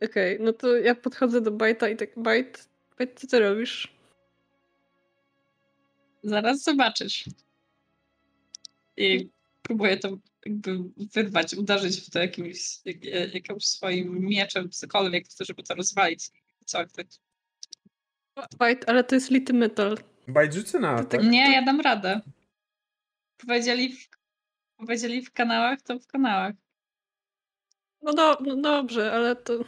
okej, 0.03 0.37
no 0.39 0.53
to 0.53 0.77
ja 0.77 0.95
podchodzę 0.95 1.41
do 1.41 1.51
Bajta 1.51 1.89
i 1.89 1.95
tak, 1.95 2.09
Bajt, 2.17 2.69
Bajt, 2.99 3.19
co 3.19 3.27
ty 3.27 3.39
robisz? 3.39 3.95
Zaraz 6.23 6.63
zobaczysz. 6.63 7.25
I 8.97 9.29
próbuję 9.61 9.97
to 9.97 10.17
jakby 10.45 10.77
wyrwać, 11.13 11.53
uderzyć 11.53 12.01
w 12.01 12.09
to 12.09 12.19
jakimś, 12.19 12.79
jak, 12.85 13.03
jakimś 13.33 13.65
swoim 13.65 14.19
mieczem, 14.19 14.69
cokolwiek, 14.69 15.25
żeby 15.39 15.63
to 15.63 15.75
rozwalić. 15.75 16.29
Co. 16.65 16.79
Bajt, 18.57 18.89
ale 18.89 19.03
to 19.03 19.15
jest 19.15 19.31
lity 19.31 19.53
metal. 19.53 19.97
Rzucę 20.51 20.79
na 20.79 20.89
atak. 20.89 21.23
Nie, 21.23 21.51
ja 21.51 21.61
dam 21.61 21.81
radę. 21.81 22.21
Powiedzieli 23.37 23.93
w, 23.93 24.09
powiedzieli 24.77 25.21
w 25.21 25.31
kanałach, 25.31 25.81
to 25.81 25.99
w 25.99 26.07
kanałach. 26.07 26.53
No, 28.01 28.13
do, 28.13 28.37
no 28.41 28.55
dobrze, 28.55 29.11
ale 29.11 29.35
to, 29.35 29.65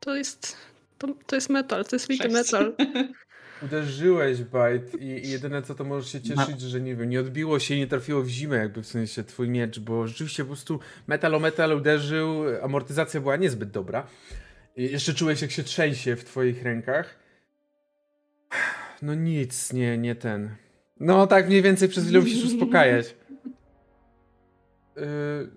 to 0.00 0.16
jest, 0.16 0.56
to, 0.98 1.08
to 1.26 1.36
jest 1.36 1.50
metal, 1.50 1.84
to 1.84 1.96
jest 1.96 2.08
lity 2.08 2.28
metal. 2.28 2.76
Uderzyłeś 3.64 4.42
Bajt 4.42 4.94
i, 4.94 5.04
i 5.06 5.30
jedyne 5.30 5.62
co 5.62 5.74
to 5.74 5.84
możesz 5.84 6.12
się 6.12 6.20
cieszyć, 6.20 6.60
że 6.60 6.80
nie 6.80 6.96
wiem, 6.96 7.10
nie 7.10 7.20
odbiło 7.20 7.58
się 7.58 7.74
i 7.74 7.78
nie 7.78 7.86
trafiło 7.86 8.22
w 8.22 8.28
zimę 8.28 8.56
jakby 8.56 8.82
w 8.82 8.86
sensie 8.86 9.24
twój 9.24 9.48
miecz, 9.48 9.80
bo 9.80 10.06
rzeczywiście 10.06 10.42
po 10.42 10.46
prostu 10.46 10.80
metal 11.06 11.34
o 11.34 11.40
metal 11.40 11.72
uderzył, 11.72 12.44
amortyzacja 12.62 13.20
była 13.20 13.36
niezbyt 13.36 13.70
dobra. 13.70 14.06
I 14.76 14.82
jeszcze 14.82 15.14
czułeś 15.14 15.42
jak 15.42 15.50
się 15.50 15.62
trzęsie 15.62 16.16
w 16.16 16.24
twoich 16.24 16.62
rękach. 16.62 17.18
No 19.02 19.14
nic, 19.14 19.72
nie, 19.72 19.98
nie 19.98 20.14
ten. 20.14 20.56
No 21.00 21.26
tak 21.26 21.46
mniej 21.48 21.62
więcej 21.62 21.88
przez 21.88 22.04
chwilę 22.04 22.20
musisz 22.20 22.44
uspokajać. 22.44 23.16
Yy, 24.96 25.50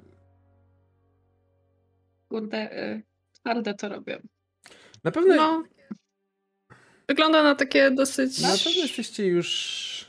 Kurde, 2.29 2.83
y, 2.95 3.01
twarde 3.33 3.73
to 3.73 3.89
robię. 3.89 4.21
na 5.03 5.11
pewno, 5.11 5.35
No, 5.35 5.63
wygląda 7.07 7.43
na 7.43 7.55
takie 7.55 7.91
dosyć... 7.91 8.41
na 8.41 8.49
pewno 8.49 8.81
jesteście 8.81 9.27
już 9.27 10.05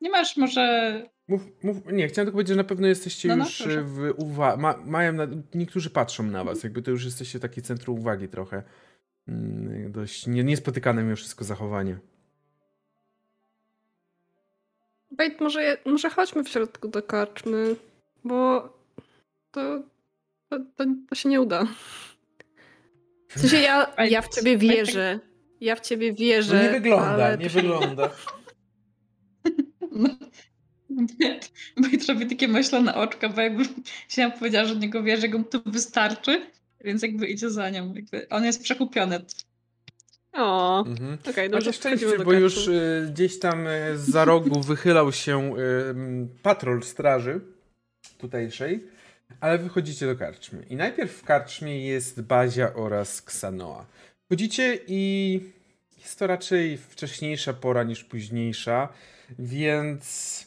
Nie 0.00 0.10
masz 0.10 0.36
może... 0.36 1.02
Mów, 1.28 1.42
mów, 1.62 1.76
nie, 1.92 2.08
chciałem 2.08 2.26
tylko 2.26 2.32
powiedzieć, 2.32 2.48
że 2.48 2.56
na 2.56 2.64
pewno 2.64 2.86
jesteście 2.86 3.28
No, 3.28 3.36
no, 3.36 3.44
już 3.44 3.58
proszę. 3.58 3.82
w 3.82 3.98
uwa- 4.18 4.56
ma, 4.56 4.76
mają 4.84 5.12
na, 5.12 5.26
niektórzy 5.54 5.90
patrzą 5.90 6.22
na 6.22 6.44
was, 6.44 6.62
jakby 6.64 6.82
to 6.82 6.90
już 6.90 7.04
jesteście 7.04 7.40
takie 7.40 7.62
centrum 7.62 7.98
uwagi 7.98 8.28
trochę. 8.28 8.62
Mm, 9.28 9.92
Dość 9.92 10.26
nie, 10.26 10.44
niespotykane 10.44 11.02
mimo 11.02 11.16
wszystko 11.16 11.44
zachowanie. 11.44 11.98
Bajt, 15.10 15.40
może, 15.40 15.76
może 15.84 16.10
chodźmy 16.10 16.44
w 16.44 16.48
środku 16.48 16.88
do 16.88 17.02
karczmy, 17.02 17.76
bo 18.24 18.68
to, 19.50 19.82
to, 20.48 20.58
to, 20.76 20.84
to 21.08 21.14
się 21.14 21.28
nie 21.28 21.40
uda. 21.40 21.66
W 23.28 23.40
sensie 23.40 23.56
ja, 23.56 23.94
ja 24.04 24.22
w 24.22 24.28
ciebie 24.28 24.58
wierzę. 24.58 25.20
Ja 25.60 25.76
w 25.76 25.80
ciebie 25.80 26.12
wierzę. 26.12 26.56
No 26.56 26.62
nie 26.62 26.70
wygląda, 26.70 27.24
ale 27.24 27.38
nie 27.38 27.48
wygląda. 27.48 28.10
No. 29.92 30.08
Bo 31.76 31.88
i 31.88 32.06
robię 32.08 32.26
takie 32.26 32.48
myślone 32.48 32.94
oczka, 32.94 33.28
bo 33.28 33.40
jakby 33.40 33.64
się 34.08 34.30
powiedziała, 34.38 34.64
że 34.68 34.76
niego 34.76 35.02
wierzy, 35.02 35.22
że 35.32 35.38
mu 35.38 35.44
to 35.44 35.60
wystarczy, 35.66 36.46
więc 36.84 37.02
jakby 37.02 37.26
idzie 37.26 37.50
za 37.50 37.70
nią. 37.70 37.94
Jakby 37.94 38.28
on 38.28 38.44
jest 38.44 38.62
przekupiony. 38.62 39.20
O, 40.32 40.84
Mhm. 40.86 41.18
okej, 41.30 41.34
Macie 41.34 41.48
dobrze, 41.48 41.72
szczęście, 41.72 42.18
bo 42.24 42.32
już 42.32 42.68
y, 42.68 43.08
gdzieś 43.12 43.38
tam 43.38 43.66
y, 43.66 43.98
za 43.98 44.24
rogu 44.24 44.60
wychylał 44.60 45.12
się 45.12 45.56
y, 45.56 45.60
patrol 46.42 46.82
straży 46.82 47.40
tutejszej, 48.18 48.86
ale 49.40 49.58
wychodzicie 49.58 50.06
do 50.06 50.16
karczmy. 50.16 50.62
I 50.70 50.76
najpierw 50.76 51.12
w 51.12 51.24
karczmie 51.24 51.86
jest 51.86 52.22
Bazia 52.22 52.74
oraz 52.74 53.22
Ksanoa. 53.22 53.86
Wchodzicie 54.26 54.78
i 54.86 55.40
jest 55.98 56.18
to 56.18 56.26
raczej 56.26 56.78
wcześniejsza 56.78 57.52
pora 57.52 57.82
niż 57.82 58.04
późniejsza, 58.04 58.88
więc 59.38 60.46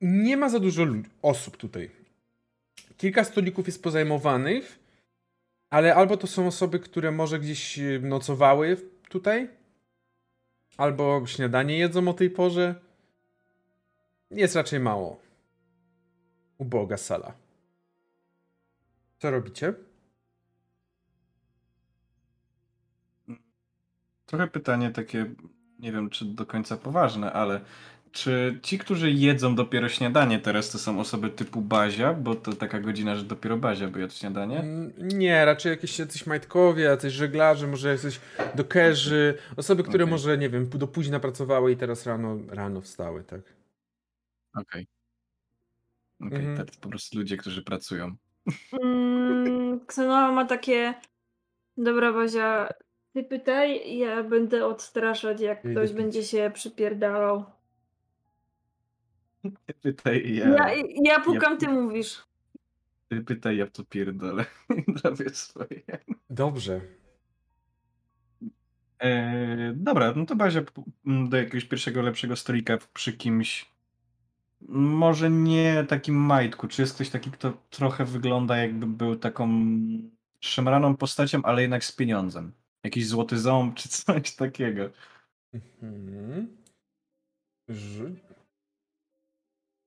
nie 0.00 0.36
ma 0.36 0.48
za 0.48 0.60
dużo 0.60 0.86
osób 1.22 1.56
tutaj. 1.56 1.90
Kilka 2.96 3.24
stolików 3.24 3.66
jest 3.66 3.82
pozajmowanych, 3.82 4.78
ale 5.70 5.94
albo 5.94 6.16
to 6.16 6.26
są 6.26 6.46
osoby, 6.46 6.80
które 6.80 7.10
może 7.12 7.38
gdzieś 7.38 7.78
nocowały 8.00 8.76
tutaj, 9.08 9.48
albo 10.76 11.26
śniadanie 11.26 11.78
jedzą 11.78 12.08
o 12.08 12.14
tej 12.14 12.30
porze. 12.30 12.74
Jest 14.30 14.56
raczej 14.56 14.80
mało. 14.80 15.20
Uboga 16.58 16.96
sala. 16.96 17.34
Co 19.18 19.30
robicie? 19.30 19.85
Trochę 24.26 24.46
pytanie 24.46 24.90
takie, 24.90 25.34
nie 25.78 25.92
wiem 25.92 26.10
czy 26.10 26.24
do 26.24 26.46
końca 26.46 26.76
poważne, 26.76 27.32
ale 27.32 27.60
czy 28.12 28.58
ci, 28.62 28.78
którzy 28.78 29.10
jedzą 29.10 29.54
dopiero 29.54 29.88
śniadanie 29.88 30.38
teraz, 30.38 30.70
to 30.70 30.78
są 30.78 31.00
osoby 31.00 31.30
typu 31.30 31.60
Bazia, 31.62 32.14
bo 32.14 32.34
to 32.34 32.52
taka 32.52 32.80
godzina, 32.80 33.16
że 33.16 33.22
dopiero 33.24 33.56
Bazia 33.56 33.88
by 33.88 34.00
jadł 34.00 34.12
śniadanie? 34.14 34.60
Mm, 34.60 34.92
Nie, 34.98 35.44
raczej 35.44 35.70
jakieś 35.70 35.98
jacyś 35.98 36.26
majtkowie, 36.26 36.84
jacyś 36.84 37.12
żeglarze, 37.12 37.66
może 37.66 37.88
jacyś 37.88 38.20
dokerzy, 38.54 39.38
osoby, 39.56 39.82
które 39.82 40.04
Okej. 40.04 40.10
może, 40.12 40.38
nie 40.38 40.50
wiem, 40.50 40.68
do 40.68 40.86
późna 40.88 41.20
pracowały 41.20 41.72
i 41.72 41.76
teraz 41.76 42.06
rano, 42.06 42.38
rano 42.48 42.80
wstały, 42.80 43.24
tak? 43.24 43.40
Okej. 44.54 44.86
Okej, 46.20 46.38
Mhm. 46.38 46.66
to 46.66 46.72
po 46.80 46.88
prostu 46.88 47.18
ludzie, 47.18 47.36
którzy 47.36 47.62
pracują. 47.62 48.16
Mm, 48.82 49.80
Ksenoa 49.86 50.32
ma 50.32 50.44
takie. 50.44 50.94
Dobra, 51.76 52.12
Bazia, 52.12 52.68
ty 53.16 53.24
pytaj, 53.24 53.96
ja 53.98 54.22
będę 54.22 54.66
odstraszać, 54.66 55.40
jak 55.40 55.64
Ja 55.64 55.70
idę 55.70 55.80
ktoś 55.80 55.90
pić. 55.90 55.96
będzie 55.98 56.22
się 56.22 56.50
przypierdalał. 56.54 57.44
Ty 59.66 59.74
pytaj, 59.82 60.34
ja, 60.34 60.48
Ja, 60.48 60.74
ja 61.04 61.20
pukam, 61.20 61.58
ty 61.58 61.68
mówisz. 61.68 62.24
ty 63.08 63.20
pytaj, 63.20 63.56
ja 63.56 63.66
to 63.66 63.84
pierdolę. 63.84 64.44
Robię 65.04 65.30
swoje. 65.30 65.82
Dobrze. 66.30 66.80
E, 68.98 69.72
dobra, 69.76 70.12
no 70.16 70.26
to 70.26 70.34
m, 71.06 71.28
do 71.28 71.36
jakiegoś 71.36 71.64
pierwszego, 71.64 72.02
lepszego 72.02 72.36
stolika 72.36 72.78
przy 72.94 73.12
kimś. 73.12 73.70
Może 74.68 75.30
nie 75.30 75.84
takim 75.88 76.14
majtku. 76.14 76.68
Czy 76.68 76.82
jest 76.82 76.94
ktoś 76.94 77.10
taki, 77.10 77.30
kto 77.30 77.52
trochę 77.70 78.04
wygląda 78.04 78.56
jakby 78.56 78.86
był 78.86 79.16
taką 79.16 79.48
szemraną 80.40 80.96
postacią, 80.96 81.42
ale 81.42 81.62
jednak 81.62 81.84
z 81.84 81.92
pieniądzem? 81.92 82.52
Jakiś 82.86 83.06
złoty 83.06 83.38
ząb 83.38 83.74
czy 83.74 83.88
coś 83.88 84.34
takiego. 84.34 84.90
Mhm. 85.82 86.56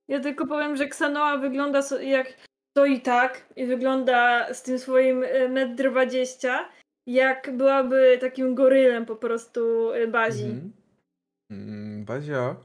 Ja 0.08 0.20
tylko 0.20 0.48
powiem, 0.48 0.78
że 0.78 0.88
Ksanoa 0.88 1.38
wygląda 1.38 1.82
jak 2.02 2.48
to 2.74 2.86
i 2.86 3.02
tak 3.02 3.54
i 3.56 3.66
wygląda 3.66 4.54
z 4.54 4.64
tym 4.64 4.80
swoim 4.80 5.24
y, 5.24 5.50
metr 5.50 5.92
dwadzieścia, 5.92 6.70
jak 7.08 7.58
byłaby 7.58 8.18
takim 8.22 8.56
gorylem 8.56 9.06
po 9.06 9.16
prostu 9.16 9.92
y, 9.94 10.08
Bazi. 10.08 10.44
Mhm. 10.44 10.74
Mm, 11.52 12.06
Bazia, 12.06 12.56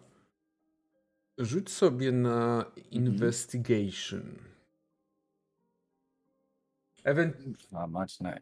rzuć 1.39 1.71
sobie 1.71 2.13
na 2.13 2.65
investigation. 2.91 4.39
Event... 7.05 7.37
A 7.73 7.87
mać 7.87 8.21
na... 8.21 8.39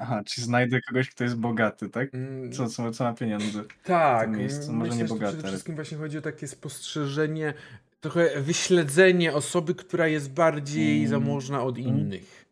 Aha, 0.00 0.22
czy 0.26 0.40
znajdę 0.40 0.80
kogoś, 0.80 1.10
kto 1.10 1.24
jest 1.24 1.36
bogaty, 1.36 1.88
tak? 1.88 2.14
mm, 2.14 2.52
Co, 2.52 2.66
co, 2.68 2.90
co 2.90 3.04
ma 3.04 3.12
pieniądze? 3.14 3.64
Tak, 3.84 4.28
w 4.28 4.30
tym 4.32 4.40
miejscu, 4.40 4.72
może 4.72 4.90
myślę, 4.90 5.02
nie 5.02 5.08
bogate, 5.08 5.26
przede 5.32 5.42
ale- 5.42 5.52
wszystkim 5.52 5.74
właśnie 5.74 5.98
chodzi 5.98 6.18
o 6.18 6.22
takie 6.22 6.48
spostrzeżenie, 6.48 7.54
trochę 8.00 8.40
wyśledzenie 8.40 9.34
osoby, 9.34 9.74
która 9.74 10.06
jest 10.06 10.32
bardziej 10.32 10.96
Mm. 10.98 11.08
zamożna 11.10 11.62
od 11.62 11.78
Mm. 11.78 11.88
innych. 11.88 12.46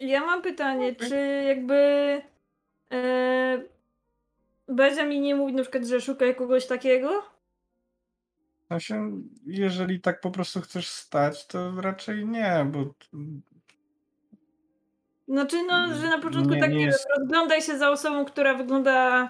Ja 0.00 0.20
mam 0.20 0.42
pytanie, 0.42 0.94
czy 0.94 1.16
jakby 1.46 1.74
e, 2.92 3.62
Bazia 4.68 5.04
mi 5.06 5.20
nie 5.20 5.34
mówi 5.34 5.52
na 5.52 5.62
przykład, 5.62 5.84
że 5.86 6.00
szukaj 6.00 6.34
kogoś 6.36 6.66
takiego? 6.66 7.22
Sensie, 8.68 9.22
jeżeli 9.46 10.00
tak 10.00 10.20
po 10.20 10.30
prostu 10.30 10.60
chcesz 10.60 10.88
stać, 10.88 11.46
to 11.46 11.80
raczej 11.80 12.26
nie, 12.26 12.66
bo 12.72 12.94
Znaczy, 15.28 15.56
no, 15.68 15.94
że 15.94 16.06
na 16.08 16.18
początku 16.18 16.54
Nie- 16.54 16.60
tak 16.60 16.70
nie 16.70 16.76
nie 16.76 16.84
jest- 16.86 17.06
rozglądaj 17.18 17.62
się 17.62 17.78
za 17.78 17.90
osobą, 17.90 18.24
która 18.24 18.54
wygląda 18.54 19.26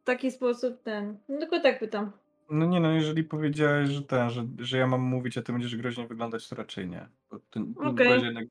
w 0.00 0.04
taki 0.04 0.30
sposób 0.30 0.82
ten. 0.82 1.18
No 1.28 1.38
tylko 1.38 1.60
tak 1.60 1.78
pytam. 1.78 2.12
No 2.50 2.66
nie 2.66 2.80
no, 2.80 2.92
jeżeli 2.92 3.24
powiedziałeś, 3.24 3.88
że 3.88 4.02
ten, 4.02 4.30
że, 4.30 4.46
że 4.58 4.78
ja 4.78 4.86
mam 4.86 5.00
mówić, 5.00 5.38
a 5.38 5.42
ty 5.42 5.52
będziesz 5.52 5.76
groźnie 5.76 6.06
wyglądać, 6.06 6.48
to 6.48 6.56
raczej 6.56 6.88
nie. 6.88 7.08
No, 7.56 7.90
Okej. 7.90 8.08
bardziej 8.08 8.26
jednak, 8.26 8.44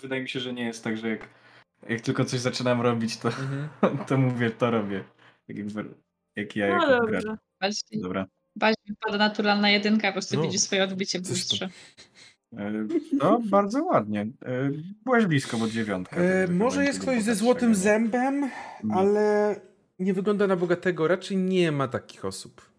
wydaje 0.00 0.22
mi 0.22 0.28
się, 0.28 0.40
że 0.40 0.52
nie 0.52 0.64
jest 0.66 0.84
tak, 0.84 0.96
że 0.96 1.08
jak, 1.08 1.28
jak 1.88 2.00
tylko 2.00 2.24
coś 2.24 2.40
zaczynam 2.40 2.80
robić, 2.80 3.16
to, 3.16 3.28
Mhm. 3.28 3.68
to 4.08 4.16
mówię, 4.18 4.50
to 4.50 4.70
robię. 4.70 5.04
Jak, 5.48 5.58
jak 6.36 6.56
ja 6.56 6.66
No 6.68 6.72
jako 6.74 7.06
dobrze. 7.06 7.36
Dobra. 7.92 8.26
bardziej 8.56 8.84
wypada 8.88 9.18
naturalna 9.18 9.70
jedynka, 9.70 10.08
po 10.08 10.12
prostu 10.12 10.36
No. 10.36 10.42
widzi 10.42 10.58
swoje 10.58 10.84
odbicie 10.84 11.20
w 11.20 11.28
lustrze. 11.30 11.68
E, 12.56 12.72
No, 13.12 13.40
bardzo 13.50 13.84
ładnie. 13.84 14.20
E, 14.20 14.70
Byłeś 15.04 15.26
blisko, 15.26 15.56
bo 15.58 15.68
dziewiątka. 15.68 16.16
E, 16.16 16.48
może 16.48 16.84
jest 16.84 17.00
ktoś 17.00 17.22
ze 17.22 17.34
złotym 17.34 17.74
zębem, 17.74 18.50
Nie. 18.84 18.94
ale 18.94 19.60
nie 19.98 20.14
wygląda 20.14 20.46
na 20.46 20.56
bogatego. 20.56 21.08
Raczej 21.08 21.36
nie 21.36 21.72
ma 21.72 21.88
takich 21.88 22.24
osób. 22.24 22.72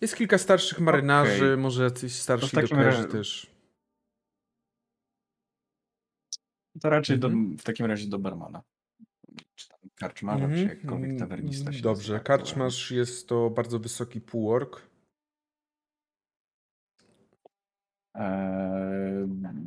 Jest 0.00 0.16
kilka 0.16 0.38
starszych 0.38 0.80
marynarzy, 0.80 1.44
Okej. 1.44 1.56
może 1.56 1.84
jacyś 1.84 2.12
starsi 2.14 2.50
takim 2.56 2.76
dokerzy 2.78 2.96
razie- 2.96 3.08
też. 3.08 3.50
To 6.80 6.90
raczej 6.90 7.14
Mhm. 7.16 7.50
do, 7.56 7.58
w 7.58 7.62
takim 7.64 7.86
razie 7.86 8.08
do 8.08 8.18
barmana. 8.18 8.62
Czy 9.54 9.68
tam 9.68 9.78
karczmarza, 9.94 10.38
czy 10.48 10.52
Mhm. 10.54 10.68
jakkolwiek 10.68 11.18
tawernista 11.18 11.70
Dobrze, 11.82 12.20
karczmarz 12.20 12.90
jest 12.90 13.28
to 13.28 13.50
bardzo 13.50 13.78
wysoki 13.78 14.20
półork. 14.20 14.76
Eee, 14.76 14.86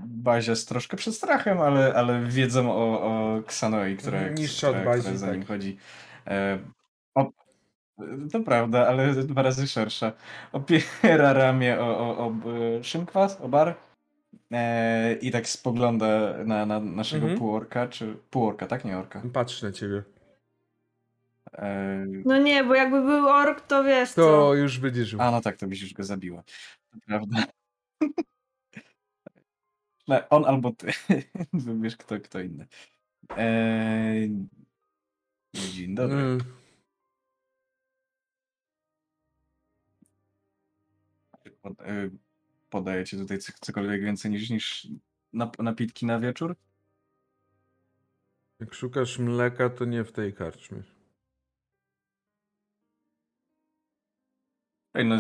Bazia 0.08 0.52
jest 0.52 0.70
troszkę 0.70 0.98
przed 0.98 1.16
strachem, 1.16 1.60
ale, 1.62 1.94
ale 1.94 2.24
wiedzą 2.24 2.72
o, 2.72 3.02
o 3.02 3.38
Xanoi, 3.40 3.98
która, 3.98 4.30
niższa 4.30 4.70
od 4.70 4.76
która, 4.76 4.98
która 4.98 5.18
za 5.18 5.26
tak. 5.28 5.36
nim 5.36 5.46
chodzi. 5.46 5.78
Eee, 6.26 6.60
o, 7.16 7.32
to 8.32 8.40
prawda, 8.40 8.88
ale 8.88 9.14
dwa 9.14 9.42
razy 9.42 9.68
szersza. 9.68 10.12
Opiera 10.52 11.34
ramię 11.34 11.80
o, 11.80 11.98
o, 12.00 12.18
o 12.18 12.30
b- 12.32 12.84
szynkwas, 12.84 13.42
o 13.42 13.50
bar 13.50 13.76
eee, 14.52 15.28
i 15.28 15.32
tak 15.32 15.48
spogląda 15.50 16.34
na, 16.46 16.66
na 16.66 16.80
naszego 16.80 17.24
Mhm. 17.26 17.40
półorka, 17.40 17.88
czy 17.88 18.18
półorka, 18.30 18.68
tak? 18.68 18.86
Nie 18.86 18.98
orka. 18.98 19.22
Patrzy 19.34 19.66
na 19.66 19.72
ciebie. 19.72 20.04
Eee, 21.54 22.24
No 22.26 22.38
nie, 22.38 22.64
bo 22.64 22.76
jakby 22.76 23.02
był 23.02 23.28
ork, 23.28 23.62
to 23.62 23.84
wiesz 23.84 24.14
To 24.14 24.22
co. 24.22 24.54
już 24.54 24.80
będzie 24.80 25.06
żył. 25.06 25.22
A 25.22 25.32
no 25.32 25.42
tak, 25.42 25.58
to 25.58 25.68
byś 25.68 25.82
już 25.82 25.94
go 25.94 26.04
zabiła. 26.04 26.44
To 26.92 26.98
prawda. 27.08 27.44
No, 30.08 30.22
on 30.30 30.46
albo 30.46 30.72
ty. 30.72 30.88
Wybierz 31.54 31.98
kto, 31.98 32.20
kto 32.20 32.40
inny. 32.40 32.68
Eee... 33.38 34.48
Dzień 35.54 35.96
dobry. 35.96 36.18
Mm, 36.18 36.40
Pod, 41.62 41.82
e, 41.82 42.10
podaję 42.70 43.06
ci 43.06 43.18
tutaj 43.18 43.38
co- 43.40 43.54
cokolwiek 43.62 44.02
więcej 44.04 44.32
niż, 44.32 44.50
niż 44.50 44.88
nap 45.34 45.60
napitki 45.60 46.06
na 46.06 46.20
wieczór? 46.20 46.56
Jak 48.60 48.74
szukasz 48.74 49.20
mleka, 49.20 49.70
to 49.70 49.86
nie 49.86 50.04
w 50.04 50.12
tej 50.12 50.34
karczmie. 50.34 50.84
Ej, 54.94 55.06
no 55.06 55.16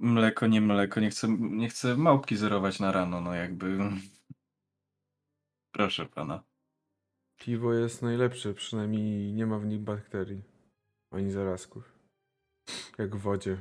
mleko, 0.00 0.46
nie 0.46 0.60
mleko. 0.60 1.00
Nie 1.00 1.10
chcę, 1.10 1.28
nie 1.38 1.68
chcę 1.68 1.96
małpki 1.96 2.36
zerować 2.36 2.80
na 2.80 2.92
rano, 2.92 3.20
no 3.20 3.34
jakby. 3.34 3.78
Proszę 5.74 6.06
pana. 6.06 6.42
Piwo 7.38 7.74
jest 7.74 8.02
najlepsze, 8.02 8.54
przynajmniej 8.54 9.32
nie 9.32 9.46
ma 9.46 9.58
w 9.58 9.66
nich 9.66 9.80
bakterii. 9.80 10.42
Ani 11.10 11.30
zarazków. 11.30 11.92
Jak 12.98 13.16
w 13.16 13.20
wodzie. 13.20 13.56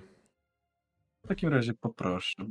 W 1.24 1.28
takim 1.28 1.49
razie 1.49 1.74
poproszę. 1.74 2.45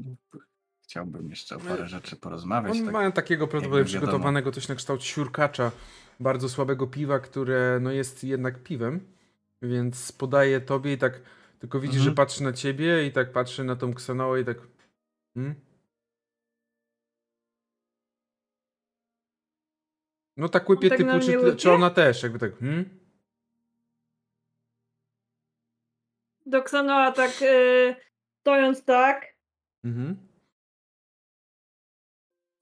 Chciałbym 0.83 1.31
jeszcze 1.31 1.57
o 1.57 1.61
parę 1.61 1.89
rzeczy 1.89 2.17
porozmawiać. 2.17 2.73
Oni 2.73 2.85
tak. 2.85 2.93
mają 2.93 3.13
takiego 3.13 3.49
prawdopodobnie 3.49 3.85
przygotowanego 3.85 4.53
coś 4.53 4.69
na 4.69 4.75
kształt 4.75 5.05
siurkacza, 5.05 5.73
bardzo 6.21 6.49
słabego 6.49 6.87
piwa, 6.87 7.19
które 7.19 7.79
no 7.83 7.91
jest 7.91 8.25
jednak 8.25 8.63
piwem, 8.63 9.01
więc 9.63 10.13
podaje 10.13 10.61
tobie 10.61 10.93
i 10.93 10.99
tak 10.99 11.21
tylko 11.59 11.81
widzi, 11.81 11.97
Mhm. 11.97 12.11
że 12.11 12.15
patrzy 12.17 12.43
na 12.43 12.53
ciebie 12.53 13.07
i 13.07 13.13
tak 13.13 13.33
patrzy 13.33 13.65
na 13.65 13.77
tą 13.77 13.95
Ksanoę 13.95 14.41
i 14.41 14.45
tak 14.45 14.57
hmm? 15.35 15.55
No 20.37 20.49
tak 20.49 20.69
łypie 20.69 20.89
tak 20.89 20.99
typu, 20.99 21.11
czy, 21.21 21.57
czy 21.57 21.73
ona 21.73 21.91
też, 21.91 22.23
jakby 22.23 22.39
tak 22.39 22.59
hmm? 22.59 22.99
Do 26.47 26.59
Xanoa 26.59 27.13
tak 27.13 27.43
y, 27.43 27.97
stojąc 28.41 28.85
tak, 28.85 29.39
Mhm. 29.85 30.29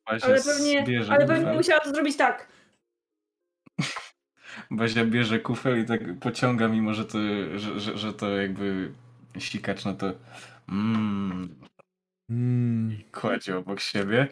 Ale 0.05 0.21
pewnie, 0.21 0.85
ale 1.11 1.27
pewnie 1.27 1.53
musiała 1.53 1.81
to 1.81 1.91
zrobić 1.91 2.17
tak. 2.17 2.49
Bazia 4.71 5.05
bierze 5.05 5.41
kufel 5.41 5.83
i 5.83 5.85
tak 5.85 6.01
pociąga, 6.21 6.69
mimo 6.69 6.95
że 6.95 7.05
to, 7.05 7.19
że, 7.57 7.81
że, 7.81 7.99
że 7.99 8.13
to 8.13 8.31
jakby 8.37 8.93
sikacz, 9.39 9.85
no 9.85 9.95
to 9.95 10.13
mm, 10.69 11.57
Mm. 12.31 13.03
kładzie 13.13 13.59
obok 13.59 13.81
siebie. 13.81 14.29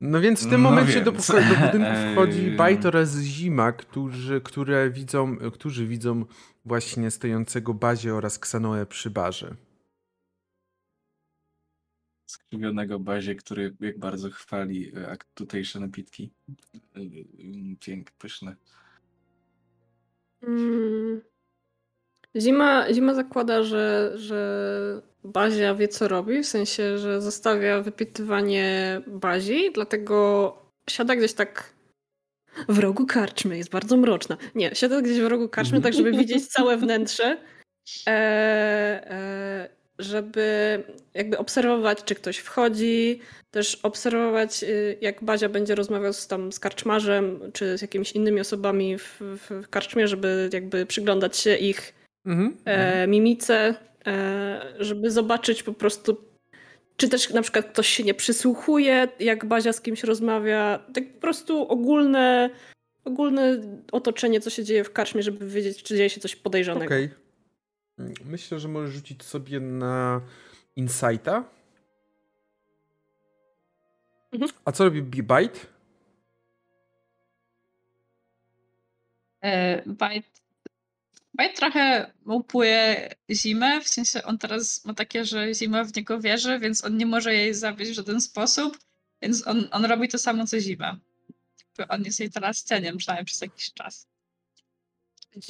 No 0.00 0.20
więc 0.20 0.46
w 0.46 0.50
tym 0.50 0.62
No 0.62 0.70
momencie 0.70 1.00
do, 1.00 1.12
więc, 1.12 1.26
do 1.28 1.66
budynku 1.66 1.90
wchodzi. 2.12 2.50
Bajt 2.50 2.86
oraz 2.86 3.16
Zima, 3.18 3.72
którzy, 3.72 4.40
które 4.40 4.90
widzą, 4.90 5.36
którzy 5.36 5.86
widzą 5.86 6.24
właśnie 6.64 7.10
stojącego 7.10 7.74
Bazie 7.74 8.14
oraz 8.14 8.38
Ksanoę 8.38 8.86
przy 8.86 9.10
barze. 9.10 9.56
skrzywionego 12.26 12.98
bazie, 12.98 13.34
który 13.34 13.76
jak 13.80 13.98
bardzo 13.98 14.30
chwali 14.30 14.92
e, 14.96 15.16
tutejsze 15.34 15.80
napitki. 15.80 16.30
E, 16.96 17.00
e, 17.00 17.02
Pięk, 17.80 18.10
pyszne. 18.10 18.56
Mm. 20.42 21.22
Zima, 22.36 22.92
zima 22.92 23.14
zakłada, 23.14 23.62
że, 23.62 24.12
że 24.14 25.02
Bazia 25.24 25.74
wie 25.74 25.88
co 25.88 26.08
robi, 26.08 26.42
w 26.42 26.46
sensie, 26.46 26.98
że 26.98 27.20
zostawia 27.20 27.80
wypytywanie 27.80 29.00
Bazi, 29.06 29.70
dlatego 29.74 30.56
siada 30.90 31.16
gdzieś 31.16 31.32
tak 31.32 31.74
w 32.68 32.78
rogu 32.78 33.06
karczmy, 33.06 33.56
jest 33.56 33.70
bardzo 33.70 33.96
mroczna. 33.96 34.36
Nie, 34.54 34.74
siada 34.74 35.02
gdzieś 35.02 35.20
w 35.20 35.26
rogu 35.26 35.48
karczmy, 35.48 35.80
tak 35.80 35.94
żeby 35.94 36.12
widzieć 36.12 36.48
całe 36.48 36.76
wnętrze, 36.76 37.38
e, 38.06 38.10
e, 39.10 39.81
żeby 40.02 40.78
jakby 41.14 41.38
obserwować, 41.38 42.04
czy 42.04 42.14
ktoś 42.14 42.38
wchodzi, 42.38 43.20
też 43.50 43.78
obserwować, 43.82 44.62
y, 44.62 44.96
jak 45.00 45.24
Bazia 45.24 45.48
będzie 45.48 45.74
rozmawiał 45.74 46.12
z, 46.12 46.26
tam, 46.26 46.52
z 46.52 46.60
karczmarzem, 46.60 47.40
czy 47.52 47.78
z 47.78 47.82
jakimiś 47.82 48.12
innymi 48.12 48.40
osobami 48.40 48.98
w, 48.98 49.20
w 49.20 49.68
karczmie, 49.68 50.08
żeby 50.08 50.50
jakby 50.52 50.86
przyglądać 50.86 51.36
się 51.36 51.56
ich 51.56 52.02
Mhm. 52.26 52.56
e, 52.64 53.06
mimice, 53.06 53.74
e, 54.06 54.74
żeby 54.78 55.10
zobaczyć 55.10 55.62
po 55.62 55.72
prostu, 55.72 56.16
czy 56.96 57.08
też 57.08 57.30
na 57.30 57.42
przykład 57.42 57.66
ktoś 57.66 57.88
się 57.88 58.04
nie 58.04 58.14
przysłuchuje, 58.14 59.08
jak 59.20 59.44
Bazia 59.44 59.72
z 59.72 59.80
kimś 59.80 60.04
rozmawia. 60.04 60.78
Tak 60.94 61.12
po 61.14 61.20
prostu 61.20 61.68
ogólne, 61.68 62.50
ogólne 63.04 63.60
otoczenie, 63.92 64.40
co 64.40 64.50
się 64.50 64.64
dzieje 64.64 64.84
w 64.84 64.92
karczmie, 64.92 65.22
żeby 65.22 65.46
wiedzieć, 65.46 65.82
czy 65.82 65.96
dzieje 65.96 66.10
się 66.10 66.20
coś 66.20 66.36
podejrzanego. 66.36 66.94
Okej. 66.94 67.10
Myślę, 68.24 68.60
że 68.60 68.68
możesz 68.68 68.94
rzucić 68.94 69.22
sobie 69.22 69.60
na 69.60 70.20
Insighta. 70.76 71.44
Mhm. 74.32 74.50
A 74.64 74.72
co 74.72 74.84
robi 74.84 75.02
Bite? 75.02 75.60
E, 79.42 79.82
Bajt, 79.86 80.42
Bajt 81.34 81.56
trochę 81.56 82.12
łupuje 82.26 83.08
zimę, 83.30 83.80
w 83.80 83.88
sensie 83.88 84.22
on 84.22 84.38
teraz 84.38 84.84
ma 84.84 84.94
takie, 84.94 85.24
że 85.24 85.54
zima 85.54 85.84
w 85.84 85.96
niego 85.96 86.20
wierzy, 86.20 86.58
więc 86.58 86.84
on 86.84 86.96
nie 86.96 87.06
może 87.06 87.34
jej 87.34 87.54
zabić 87.54 87.88
w 87.88 87.92
żaden 87.92 88.20
sposób, 88.20 88.78
więc 89.22 89.46
on, 89.46 89.68
on 89.70 89.84
robi 89.84 90.08
to 90.08 90.18
samo 90.18 90.46
co 90.46 90.60
zima. 90.60 90.98
On 91.88 92.02
jest 92.02 92.20
jej 92.20 92.30
teraz 92.30 92.64
cieniem, 92.64 92.96
przynajmniej 92.96 93.24
przez 93.24 93.40
jakiś 93.40 93.72
czas. 93.72 94.11
E, 95.36 95.40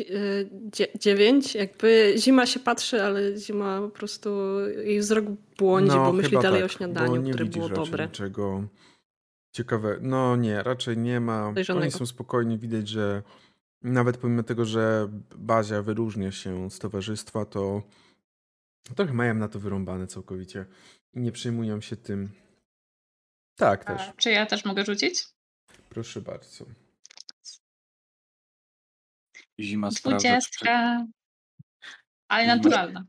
dzie- 0.50 0.88
dziewięć, 0.98 1.54
jakby 1.54 2.14
zima 2.18 2.46
się 2.46 2.60
patrzy, 2.60 3.02
ale 3.02 3.36
zima 3.36 3.80
po 3.80 3.88
prostu 3.88 4.30
jej 4.84 5.00
wzrok 5.00 5.24
błądzi, 5.58 5.96
bo 5.96 6.12
myśli 6.12 6.34
No, 6.36 6.42
dalej 6.42 6.62
tak, 6.62 6.70
o 6.70 6.74
śniadaniu, 6.74 7.10
bo 7.10 7.16
nie 7.16 7.32
które 7.32 7.44
było 7.44 7.68
dobre. 7.68 8.06
niczego 8.06 8.64
ciekawe. 9.52 9.98
No 10.00 10.36
nie, 10.36 10.62
raczej 10.62 10.98
nie 10.98 11.20
ma. 11.20 11.54
Oni 11.76 11.90
są 11.90 12.06
spokojni, 12.06 12.58
widać, 12.58 12.88
że 12.88 13.22
nawet 13.82 14.16
pomimo 14.16 14.42
tego, 14.42 14.64
że 14.64 15.08
Bazia 15.36 15.82
wyróżnia 15.82 16.32
się 16.32 16.70
z 16.70 16.78
towarzystwa, 16.78 17.44
to 17.44 17.82
trochę 18.96 19.12
mają 19.14 19.34
na 19.34 19.48
to 19.48 19.58
wyrąbane 19.60 20.06
całkowicie 20.06 20.66
i 21.14 21.20
nie 21.20 21.32
przejmują 21.32 21.80
się 21.80 21.96
tym. 21.96 22.28
Tak, 23.56 23.84
też. 23.84 24.00
A, 24.02 24.12
czy 24.16 24.30
ja 24.30 24.46
też 24.46 24.64
mogę 24.64 24.84
rzucić? 24.84 25.24
Proszę 25.88 26.20
bardzo. 26.20 26.64
Zima 29.60 29.90
sprawdza, 29.90 30.28
Dwudziestka. 30.28 31.04
Ale 32.28 32.46
naturalna. 32.46 33.04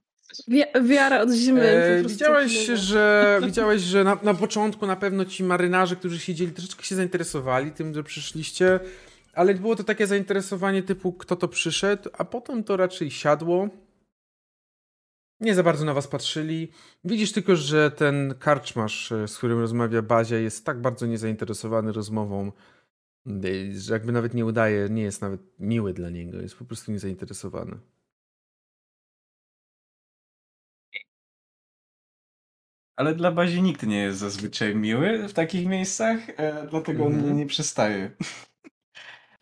Wi- 0.47 0.63
wiara 0.83 1.21
od 1.21 1.31
zimy. 1.31 1.61
po 1.61 1.67
E, 1.67 1.93
prostu 1.99 2.09
widziałeś, 2.13 2.63
wpływa. 2.63 2.81
że, 2.81 3.39
widziałeś, 3.45 3.81
że 3.81 4.03
na, 4.03 4.17
na 4.23 4.33
początku 4.33 4.87
na 4.87 4.95
pewno 4.95 5.25
ci 5.25 5.43
marynarze, 5.43 5.95
którzy 5.95 6.19
siedzieli, 6.19 6.51
troszeczkę 6.51 6.83
się 6.83 6.95
zainteresowali 6.95 7.71
tym, 7.71 7.93
że 7.93 8.03
przyszliście, 8.03 8.79
ale 9.33 9.53
było 9.53 9.75
to 9.75 9.83
takie 9.83 10.07
zainteresowanie 10.07 10.83
typu, 10.83 11.13
kto 11.13 11.35
to 11.35 11.47
przyszedł, 11.47 12.09
a 12.17 12.25
potem 12.25 12.63
to 12.63 12.77
raczej 12.77 13.11
siadło. 13.11 13.69
Nie 15.39 15.55
za 15.55 15.63
bardzo 15.63 15.85
na 15.85 15.93
was 15.93 16.07
patrzyli. 16.07 16.71
Widzisz 17.03 17.31
tylko, 17.31 17.55
że 17.55 17.91
ten 17.91 18.35
karczmarz, 18.39 19.11
e, 19.11 19.27
z 19.27 19.37
którym 19.37 19.59
rozmawia 19.59 20.01
Bazia, 20.01 20.37
jest 20.37 20.65
tak 20.65 20.81
bardzo 20.81 21.05
niezainteresowany 21.05 21.91
rozmową, 21.91 22.51
że 23.71 23.93
jakby 23.93 24.11
nawet 24.11 24.33
nie 24.33 24.45
udaje, 24.45 24.89
nie 24.89 25.03
jest 25.03 25.21
nawet 25.21 25.41
miły 25.59 25.93
dla 25.93 26.09
niego, 26.09 26.41
jest 26.41 26.55
po 26.57 26.65
prostu 26.65 26.91
niezainteresowany. 26.91 27.79
Ale 32.95 33.15
dla 33.15 33.31
Bazi 33.31 33.61
nikt 33.61 33.83
nie 33.83 33.97
jest 33.97 34.19
zazwyczaj 34.19 34.75
miły 34.75 35.27
w 35.27 35.33
takich 35.33 35.67
miejscach, 35.67 36.19
e, 36.29 36.67
dlatego 36.69 37.05
on 37.05 37.13
Mhm. 37.13 37.37
nie 37.37 37.45
przestaje. 37.45 38.11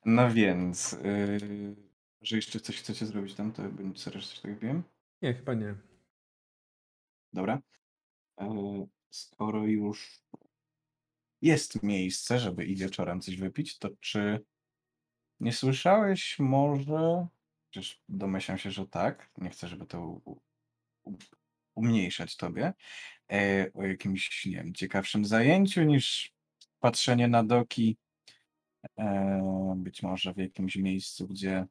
No 0.06 0.32
więc, 0.32 0.92
yy, 0.92 1.76
że 2.22 2.36
jeszcze 2.36 2.60
coś 2.60 2.78
chcecie 2.80 3.06
zrobić 3.06 3.34
tam, 3.36 3.52
to 3.52 3.64
bym 3.64 3.94
teraz 3.94 4.26
coś 4.30 4.40
tak 4.40 4.60
wiem. 4.60 4.84
Nie, 5.22 5.34
chyba 5.34 5.54
nie. 5.54 5.76
Dobra. 7.34 7.62
E, 8.42 8.88
skoro 9.10 9.66
już 9.66 10.22
jest 11.42 11.84
miejsce, 11.84 12.40
żeby 12.40 12.66
i 12.66 12.76
wieczorem 12.76 13.22
coś 13.22 13.36
wypić, 13.36 13.78
to 13.78 13.90
czy 14.00 14.46
nie 15.40 15.54
słyszałeś 15.54 16.40
może, 16.40 17.28
chociaż 17.66 18.02
domyślam 18.10 18.58
się, 18.58 18.72
że 18.72 18.88
tak, 18.88 19.32
nie 19.38 19.50
chcę, 19.50 19.68
żeby 19.68 19.86
to 19.86 20.22
umniejszać 21.76 22.38
tobie, 22.38 22.74
e, 23.32 23.72
o 23.74 23.86
jakimś, 23.86 24.46
nie 24.46 24.56
wiem, 24.56 24.74
ciekawszym 24.74 25.26
zajęciu 25.26 25.84
niż 25.84 26.34
patrzenie 26.80 27.28
na 27.28 27.44
doki, 27.44 27.98
e, 29.00 29.74
być 29.78 30.04
może 30.04 30.34
w 30.34 30.38
jakimś 30.38 30.76
miejscu, 30.76 31.28
gdzie 31.28 31.66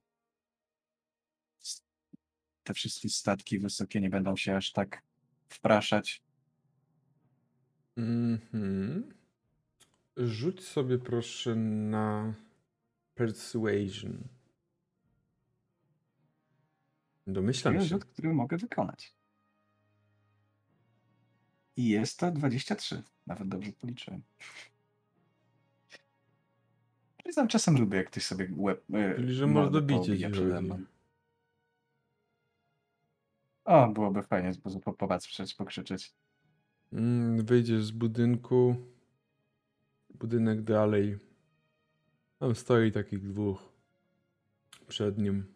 te 2.63 2.75
wszystkie 2.75 3.09
statki 3.09 3.59
wysokie 3.59 4.01
nie 4.01 4.11
będą 4.11 4.37
się 4.37 4.57
aż 4.57 4.73
tak 4.73 5.03
wpraszać. 5.49 6.23
Mhm. 7.97 9.20
Rzuć 10.17 10.65
sobie 10.65 10.99
proszę 10.99 11.55
na 11.57 12.35
Persuasion. 13.15 14.29
Domyślam 17.27 17.75
To 17.75 17.81
się. 17.81 17.87
rzut, 17.87 18.05
który 18.05 18.35
mogę 18.35 18.57
wykonać. 18.57 19.15
I 21.77 21.89
jest 21.89 22.19
to 22.19 22.31
23. 22.31 23.03
Nawet 23.27 23.49
dobrze 23.49 23.73
policzyłem. 23.73 24.23
Przyznam, 27.25 27.49
czasem 27.49 27.79
lubię, 27.79 27.97
jak 27.99 28.07
ktoś 28.11 28.25
sobie 28.25 28.49
łeb, 28.57 28.85
e, 28.93 29.15
Czyli, 29.15 29.35
że 29.35 29.47
mordę 29.47 29.71
może 29.81 29.87
bicie 29.87 29.99
poobija 29.99 30.29
ci 30.29 30.33
przede 30.33 30.63
mną. 30.63 30.79
O, 33.65 33.89
byłoby 33.89 34.23
fajnie 34.23 34.53
po- 34.85 34.93
popatrzeć, 34.93 35.55
pokrzyczeć. 35.55 36.13
Mm, 36.93 37.45
wyjdziesz 37.45 37.85
z 37.85 37.91
budynku. 37.91 38.77
Budynek 40.15 40.63
dalej. 40.63 41.19
Tam 42.39 42.55
stoi 42.55 42.93
takich 42.93 43.23
dwóch. 43.23 43.73
Przed 44.89 45.19
nim. 45.19 45.55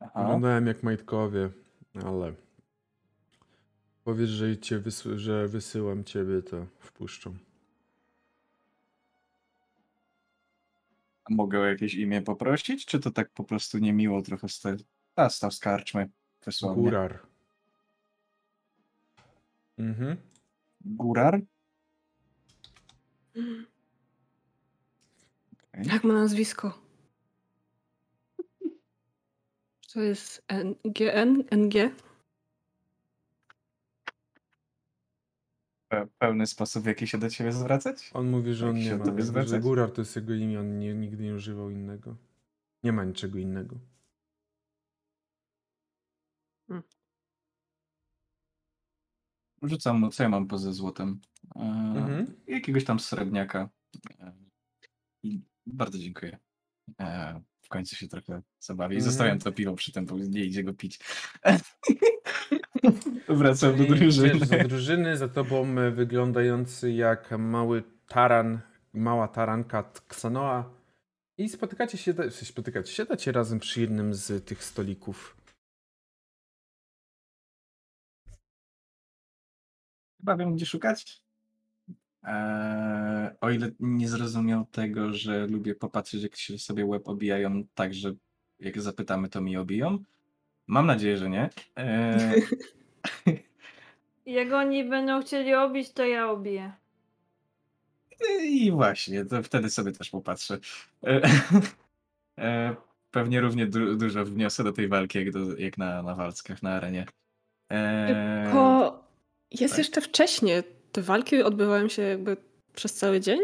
Aha. 0.00 0.20
Wyglądałem 0.20 0.66
jak 0.66 0.82
majtkowie, 0.82 1.50
ale 2.04 2.34
powiesz, 4.04 4.30
że, 4.30 4.58
cię 4.58 4.78
wysy- 4.78 5.18
że 5.18 5.48
wysyłam 5.48 6.04
ciebie, 6.04 6.42
to 6.42 6.66
wpuszczą. 6.78 7.36
Mogę 11.30 11.60
o 11.60 11.64
jakieś 11.64 11.94
imię 11.94 12.22
poprosić, 12.22 12.86
czy 12.86 13.00
to 13.00 13.10
tak 13.10 13.30
po 13.30 13.44
prostu 13.44 13.78
niemiło 13.78 14.22
trochę 14.22 14.48
stał? 14.48 14.76
A, 15.16 15.28
stał 15.28 15.50
z 15.50 15.58
karczmy. 15.58 16.10
Wysłał 16.44 16.74
mnie. 16.74 16.84
Górar. 16.84 17.22
Mhm. 19.78 20.16
Górar? 20.80 21.40
Okej. 25.72 25.86
Jak 25.86 26.04
ma 26.04 26.14
nazwisko? 26.14 26.78
To 29.92 30.00
jest 30.00 30.44
NGN? 30.48 31.44
NG? 31.50 31.74
Pe- 35.92 36.08
Pełny 36.18 36.46
sposób, 36.46 36.82
w 36.82 36.86
jaki 36.86 37.06
się 37.06 37.18
do 37.18 37.30
ciebie 37.30 37.52
zwracać? 37.52 38.10
On 38.14 38.30
mówi, 38.30 38.54
że 38.54 38.68
on 38.68 38.76
nie 38.76 38.96
ma. 38.96 39.04
Że? 39.46 39.60
Górar 39.60 39.90
to 39.90 40.00
jest 40.00 40.16
jego 40.16 40.34
imię, 40.34 40.60
on 40.60 40.78
nie, 40.78 40.94
nigdy 40.94 41.24
nie 41.24 41.34
używał 41.34 41.70
innego. 41.70 42.16
Nie 42.82 42.92
ma 42.92 43.04
niczego 43.04 43.38
innego. 43.38 43.76
Rzucam 49.62 50.00
mu, 50.00 50.10
co 50.10 50.22
ja 50.22 50.28
mam 50.28 50.46
poza 50.46 50.72
złotem. 50.72 51.20
E, 51.56 51.60
Mhm. 51.96 52.26
Jakiegoś 52.46 52.84
tam 52.84 53.00
srebrniaka. 53.00 53.68
E, 54.20 54.32
I 55.22 55.40
bardzo 55.66 55.98
dziękuję. 55.98 56.38
E, 57.00 57.40
w 57.62 57.68
końcu 57.68 57.96
się 57.96 58.08
trochę 58.08 58.42
zabawi. 58.60 58.94
Mhm. 58.96 59.10
Zostawiam 59.10 59.38
to 59.38 59.52
piwo 59.52 59.74
przy 59.74 59.92
tym, 59.92 60.06
bo 60.06 60.18
nie 60.18 60.44
idzie 60.44 60.64
go 60.64 60.74
pić. 60.74 60.98
Wracam 63.28 63.76
do 63.76 63.82
I 63.82 63.86
idziesz 63.86 63.98
drużyny. 63.98 64.46
za 64.46 64.58
drużyny, 64.58 65.16
za 65.16 65.28
tobą 65.28 65.78
e, 65.78 65.90
wyglądający 65.90 66.92
jak 66.92 67.30
mały 67.38 67.82
taran, 68.08 68.60
mała 68.92 69.28
taranka 69.28 69.82
Ksanoa. 70.08 70.70
I 71.38 71.48
spotykacie 71.48 71.98
się, 71.98 72.14
spotykacie, 72.30 72.92
siadacie 72.92 73.32
razem 73.32 73.58
przy 73.60 73.80
jednym 73.80 74.14
z 74.14 74.44
tych 74.44 74.64
stolików. 74.64 75.36
Chyba 80.18 80.36
wiem, 80.36 80.54
gdzie 80.54 80.66
szukać. 80.66 81.22
Eee, 82.22 83.30
o 83.40 83.50
ile 83.50 83.70
nie 83.80 84.08
zrozumiał 84.08 84.64
tego, 84.64 85.14
że 85.14 85.46
lubię 85.46 85.74
popatrzeć, 85.74 86.22
jak 86.22 86.36
się 86.36 86.58
sobie 86.58 86.86
łeb 86.86 87.08
obijają 87.08 87.64
tak, 87.74 87.94
że 87.94 88.12
jak 88.60 88.80
zapytamy, 88.80 89.28
to 89.28 89.40
mi 89.40 89.56
obiją. 89.56 89.98
Mam 90.66 90.86
nadzieję, 90.86 91.16
że 91.16 91.30
nie. 91.30 91.50
Eee, 91.76 92.42
Jak 94.26 94.52
oni 94.52 94.84
będą 94.84 95.22
chcieli 95.22 95.54
obić, 95.54 95.92
to 95.92 96.06
ja 96.06 96.30
obiję. 96.30 96.72
I 98.42 98.70
właśnie, 98.72 99.24
to 99.24 99.42
wtedy 99.42 99.70
sobie 99.70 99.92
też 99.92 100.10
popatrzę. 100.10 100.58
E, 101.04 101.20
e, 102.38 102.76
pewnie 103.10 103.40
równie 103.40 103.66
du 103.66 103.96
dużo 103.96 104.24
wniosę 104.24 104.64
do 104.64 104.72
tej 104.72 104.88
walki, 104.88 105.18
jak, 105.18 105.30
do, 105.30 105.56
jak 105.56 105.78
na, 105.78 106.02
na 106.02 106.14
walckach, 106.14 106.62
na 106.62 106.70
arenie. 106.70 107.06
E, 107.72 108.42
Tylko 108.44 108.77
jest 109.50 109.74
tak. 109.74 109.78
jeszcze 109.78 110.00
wcześniej. 110.00 110.62
Te 110.92 111.02
walki 111.02 111.42
odbywają 111.42 111.88
się 111.88 112.02
jakby 112.02 112.36
przez 112.74 112.94
cały 112.94 113.20
dzień? 113.20 113.40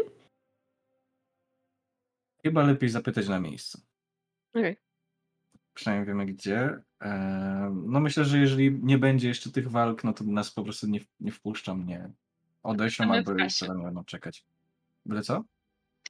chyba 2.45 2.63
lepiej 2.63 2.89
zapytać 2.89 3.27
na 3.27 3.39
miejscu. 3.39 3.81
Okej. 4.53 4.77
Przynajmniej 5.73 6.07
wiemy 6.07 6.25
gdzie. 6.25 6.83
E, 7.01 7.11
no 7.85 7.99
myślę, 7.99 8.25
że 8.25 8.37
jeżeli 8.39 8.79
nie 8.83 8.97
będzie 8.97 9.27
jeszcze 9.27 9.51
tych 9.51 9.71
walk, 9.71 10.03
no 10.03 10.13
to 10.13 10.23
nas 10.23 10.51
po 10.51 10.63
prostu 10.63 10.87
nie, 10.87 10.99
nie 11.19 11.31
wpuszczą, 11.31 11.77
nie 11.77 12.09
odeślą 12.63 13.13
albo 13.13 13.33
jeszcze 13.33 13.67
będą 13.67 14.03
czekać. 14.03 14.45
Byle 15.05 15.21
co? 15.21 15.43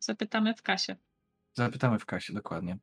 Zapytamy 0.02 0.54
w 0.54 0.62
kasie. 0.62 0.96
Zapytamy 1.54 2.00
w 2.00 2.06
kasie, 2.06 2.34
dokładnie. 2.34 2.78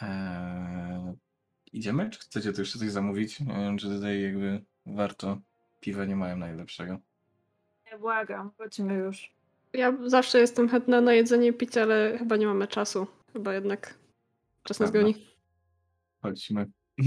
Eee, 0.00 1.12
idziemy? 1.72 2.10
Czy 2.10 2.18
chcecie 2.18 2.52
tu 2.52 2.60
jeszcze 2.60 2.78
coś 2.78 2.90
zamówić? 2.90 3.40
Nie 3.40 3.54
wiem, 3.54 3.78
czy 3.78 3.86
tutaj 3.88 4.22
jakby 4.22 4.64
warto. 4.86 5.38
Piwa 5.80 6.04
nie 6.04 6.16
mają 6.16 6.36
najlepszego. 6.36 6.98
Nie 7.92 7.98
błagam, 7.98 8.50
chodźmy 8.58 8.94
już. 8.94 9.32
Ja 9.72 9.96
zawsze 10.06 10.38
jestem 10.40 10.68
chętna 10.68 11.00
na 11.00 11.12
jedzenie 11.12 11.48
i 11.48 11.52
picie, 11.52 11.82
ale 11.82 12.18
chyba 12.18 12.36
nie 12.36 12.46
mamy 12.46 12.68
czasu. 12.68 13.06
Chyba 13.32 13.54
jednak 13.54 13.98
czas 14.62 14.80
nas 14.80 14.90
goni. 14.90 15.14
Chodźmy. 16.22 16.66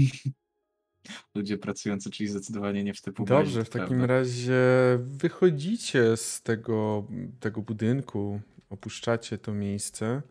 Ludzie 1.34 1.58
pracujący, 1.58 2.10
czyli 2.10 2.28
zdecydowanie 2.28 2.84
nie 2.84 2.94
w 2.94 3.02
typu 3.02 3.24
Dobrze, 3.24 3.64
w 3.64 3.70
takim 3.70 3.88
prawda? 3.88 4.06
razie 4.06 4.60
wychodzicie 4.98 6.16
z 6.16 6.42
tego, 6.42 7.06
tego 7.40 7.62
budynku, 7.62 8.40
opuszczacie 8.70 9.38
to 9.38 9.54
miejsce 9.54 10.22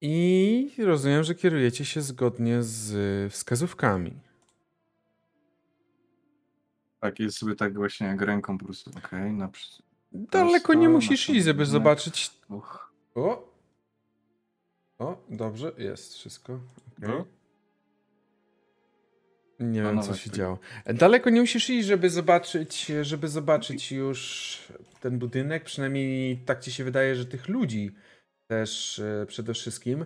i 0.00 0.70
rozumiem, 0.78 1.24
że 1.24 1.34
kierujecie 1.34 1.84
się 1.84 2.02
zgodnie 2.02 2.62
z 2.62 3.32
wskazówkami. 3.32 4.20
Tak, 7.06 7.20
jest 7.20 7.38
sobie 7.38 7.54
tak 7.54 7.74
właśnie 7.74 8.06
jak 8.06 8.20
ręką 8.20 8.58
po 8.58 8.64
prostu. 8.64 8.90
Okej, 8.98 9.32
na 9.32 9.48
przy... 9.48 9.82
Daleko 10.12 10.74
nie 10.74 10.88
musisz 10.88 11.30
iść, 11.30 11.44
żeby 11.44 11.66
zobaczyć. 11.66 12.30
Uch. 12.48 12.92
O! 13.14 13.52
O, 14.98 15.24
dobrze, 15.30 15.72
jest 15.78 16.14
wszystko. 16.14 16.60
okej. 16.98 17.08
No. 17.08 17.26
Nie 19.60 19.82
wiem, 19.82 20.02
co 20.02 20.14
się 20.14 20.30
tego. 20.30 20.36
działo. 20.36 20.58
Daleko 20.86 21.30
nie 21.30 21.40
musisz 21.40 21.70
iść, 21.70 21.86
żeby 21.86 22.10
zobaczyć, 22.10 22.92
żeby 23.02 23.28
zobaczyć 23.28 23.92
już 23.92 24.58
ten 25.00 25.18
budynek. 25.18 25.64
Przynajmniej 25.64 26.36
tak 26.36 26.60
ci 26.60 26.72
się 26.72 26.84
wydaje, 26.84 27.14
że 27.14 27.26
tych 27.26 27.48
ludzi 27.48 27.94
też 28.46 28.98
e, 28.98 29.26
przede 29.26 29.54
wszystkim, 29.54 30.04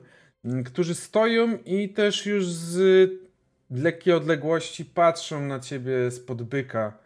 którzy 0.64 0.94
stoją 0.94 1.59
i 1.64 1.88
też 1.88 2.26
już 2.26 2.46
z 2.46 3.29
lekkiej 3.70 4.12
odległości 4.14 4.84
patrzą 4.84 5.40
na 5.46 5.60
ciebie 5.60 6.10
spod 6.10 6.42
byka. 6.42 6.98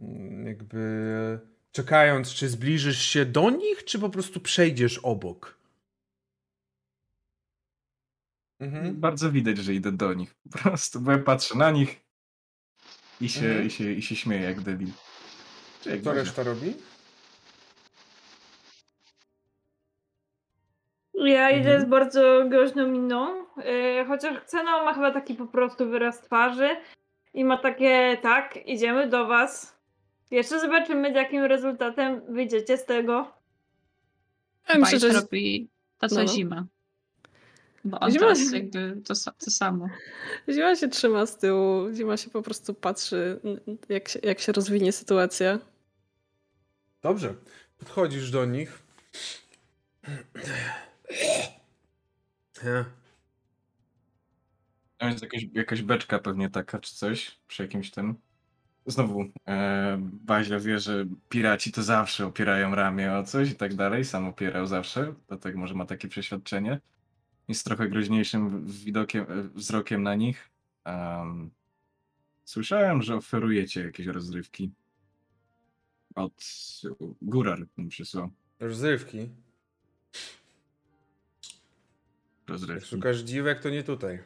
Mm, 0.00 0.46
Jakby 0.46 1.40
czekając, 1.72 2.34
czy 2.34 2.48
zbliżysz 2.48 3.02
się 3.02 3.24
do 3.26 3.50
nich, 3.50 3.84
czy 3.84 3.98
po 3.98 4.10
prostu 4.10 4.40
przejdziesz 4.40 4.98
obok. 4.98 5.58
Mhm. 8.60 9.00
Bardzo 9.00 9.32
widać, 9.32 9.58
że 9.58 9.74
idę 9.74 9.92
do 9.92 10.14
nich 10.14 10.34
po 10.34 10.58
prostu, 10.58 11.00
bo 11.00 11.12
ja 11.12 11.18
patrzę 11.18 11.58
na 11.58 11.70
nich 11.70 12.00
i 13.20 13.28
się, 13.28 13.46
Mhm. 13.46 13.66
i 13.66 13.70
się, 13.70 13.92
i 13.92 14.02
się 14.02 14.16
śmieję 14.16 14.42
jak 14.42 14.60
debil. 14.60 14.88
Co 16.04 16.12
reszta 16.12 16.42
robi? 16.42 16.74
Ja 21.24 21.50
idę 21.50 21.70
Mhm. 21.70 21.80
z 21.82 21.84
bardzo 21.84 22.44
groźną 22.48 22.86
miną, 22.88 23.44
yy, 23.56 24.04
chociaż 24.08 24.36
Xeno 24.36 24.84
ma 24.84 24.94
chyba 24.94 25.10
taki 25.10 25.34
po 25.34 25.46
prostu 25.46 25.88
wyraz 25.90 26.20
twarzy 26.20 26.68
i 27.34 27.44
ma 27.44 27.58
takie, 27.58 28.18
tak, 28.22 28.58
idziemy 28.66 29.08
do 29.08 29.26
was. 29.26 29.76
Jeszcze 30.30 30.60
zobaczymy, 30.60 31.12
z 31.12 31.14
jakim 31.14 31.42
rezultatem 31.44 32.20
wyjdziecie 32.28 32.76
z 32.76 32.84
tego. 32.84 33.32
Ja 34.68 34.78
myślę, 34.78 34.98
że 34.98 35.08
robi 35.12 35.68
to, 35.98 36.08
co 36.08 36.14
no, 36.14 36.22
no. 36.22 36.28
zima. 36.28 36.66
Bo 37.84 38.00
on 38.00 38.10
Zima- 38.10 38.18
teraz 38.20 38.52
jakby 38.52 38.96
to, 39.04 39.14
to 39.44 39.50
samo. 39.50 39.88
Zima 40.48 40.76
się 40.76 40.88
trzyma 40.88 41.26
z 41.26 41.38
tyłu, 41.38 41.92
Zima 41.94 42.16
się 42.16 42.30
po 42.30 42.42
prostu 42.42 42.74
patrzy, 42.74 43.40
jak 43.88 44.08
się, 44.08 44.18
jak 44.22 44.40
się 44.40 44.52
rozwinie 44.52 44.92
sytuacja. 44.92 45.58
Dobrze. 47.02 47.34
Podchodzisz 47.78 48.30
do 48.30 48.44
nich. 48.44 48.78
To 54.98 55.08
jest 55.08 55.22
jakaś, 55.22 55.46
jakaś 55.52 55.82
beczka 55.82 56.18
pewnie 56.18 56.50
taka, 56.50 56.78
czy 56.78 56.94
coś, 56.94 57.40
przy 57.46 57.62
jakimś 57.62 57.90
tym. 57.90 58.14
Znowu, 58.86 59.24
e, 59.48 59.98
Bazia 60.00 60.58
wie, 60.58 60.78
że 60.78 61.06
piraci 61.28 61.72
to 61.72 61.82
zawsze 61.82 62.26
opierają 62.26 62.74
ramię 62.74 63.12
o 63.12 63.24
coś 63.24 63.50
i 63.50 63.54
tak 63.54 63.74
dalej, 63.74 64.04
sam 64.04 64.28
opierał 64.28 64.66
zawsze, 64.66 65.14
dlatego 65.28 65.58
może 65.58 65.74
ma 65.74 65.86
takie 65.86 66.08
przeświadczenie. 66.08 66.80
Jest 67.48 67.64
trochę 67.64 67.88
groźniejszym 67.88 68.66
widokiem, 68.66 69.26
e, 69.28 69.42
wzrokiem 69.42 70.02
na 70.02 70.14
nich. 70.14 70.50
Em, 70.84 71.50
słyszałem, 72.44 73.02
że 73.02 73.14
oferujecie 73.16 73.84
jakieś 73.84 74.06
rozrywki. 74.06 74.70
Od 76.14 76.44
Górar 77.22 77.66
mi 77.76 77.88
przysłał 77.88 78.30
Rozrywki. 78.60 79.28
Jak 82.44 82.48
rozrywki. 82.48 82.88
szukasz 82.88 83.18
dziwek, 83.18 83.60
to 83.60 83.70
nie 83.70 83.82
tutaj. 83.82 84.22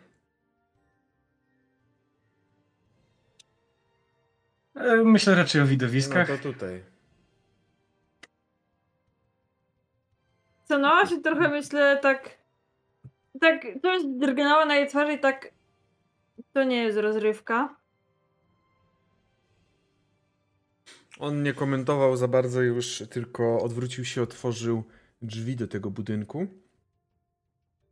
E, 4.75 4.97
myślę 5.05 5.35
raczej 5.35 5.61
o 5.61 5.65
No 5.65 5.71
widowiskach. 5.71 6.29
to 6.29 6.39
tutaj. 6.39 6.83
Xenoa 10.63 11.07
się 11.07 11.21
trochę 11.23 11.49
myślę 11.49 11.99
tak, 12.03 12.39
tak, 13.41 13.67
coś 13.83 14.03
drgnęło 14.07 14.65
na 14.65 14.77
jej 14.77 14.89
twarzy 14.89 15.13
i 15.13 15.21
tak, 15.21 15.51
to 16.53 16.65
nie 16.65 16.77
jest 16.83 16.99
rozrywka. 16.99 17.77
On 21.19 21.43
nie 21.43 21.53
komentował 21.55 22.17
za 22.17 22.29
bardzo 22.29 22.63
już, 22.63 23.03
tylko 23.11 23.61
odwrócił 23.63 24.05
się, 24.05 24.23
otworzył 24.23 24.85
drzwi 25.23 25.57
do 25.57 25.69
tego 25.69 25.91
budynku. 25.91 26.47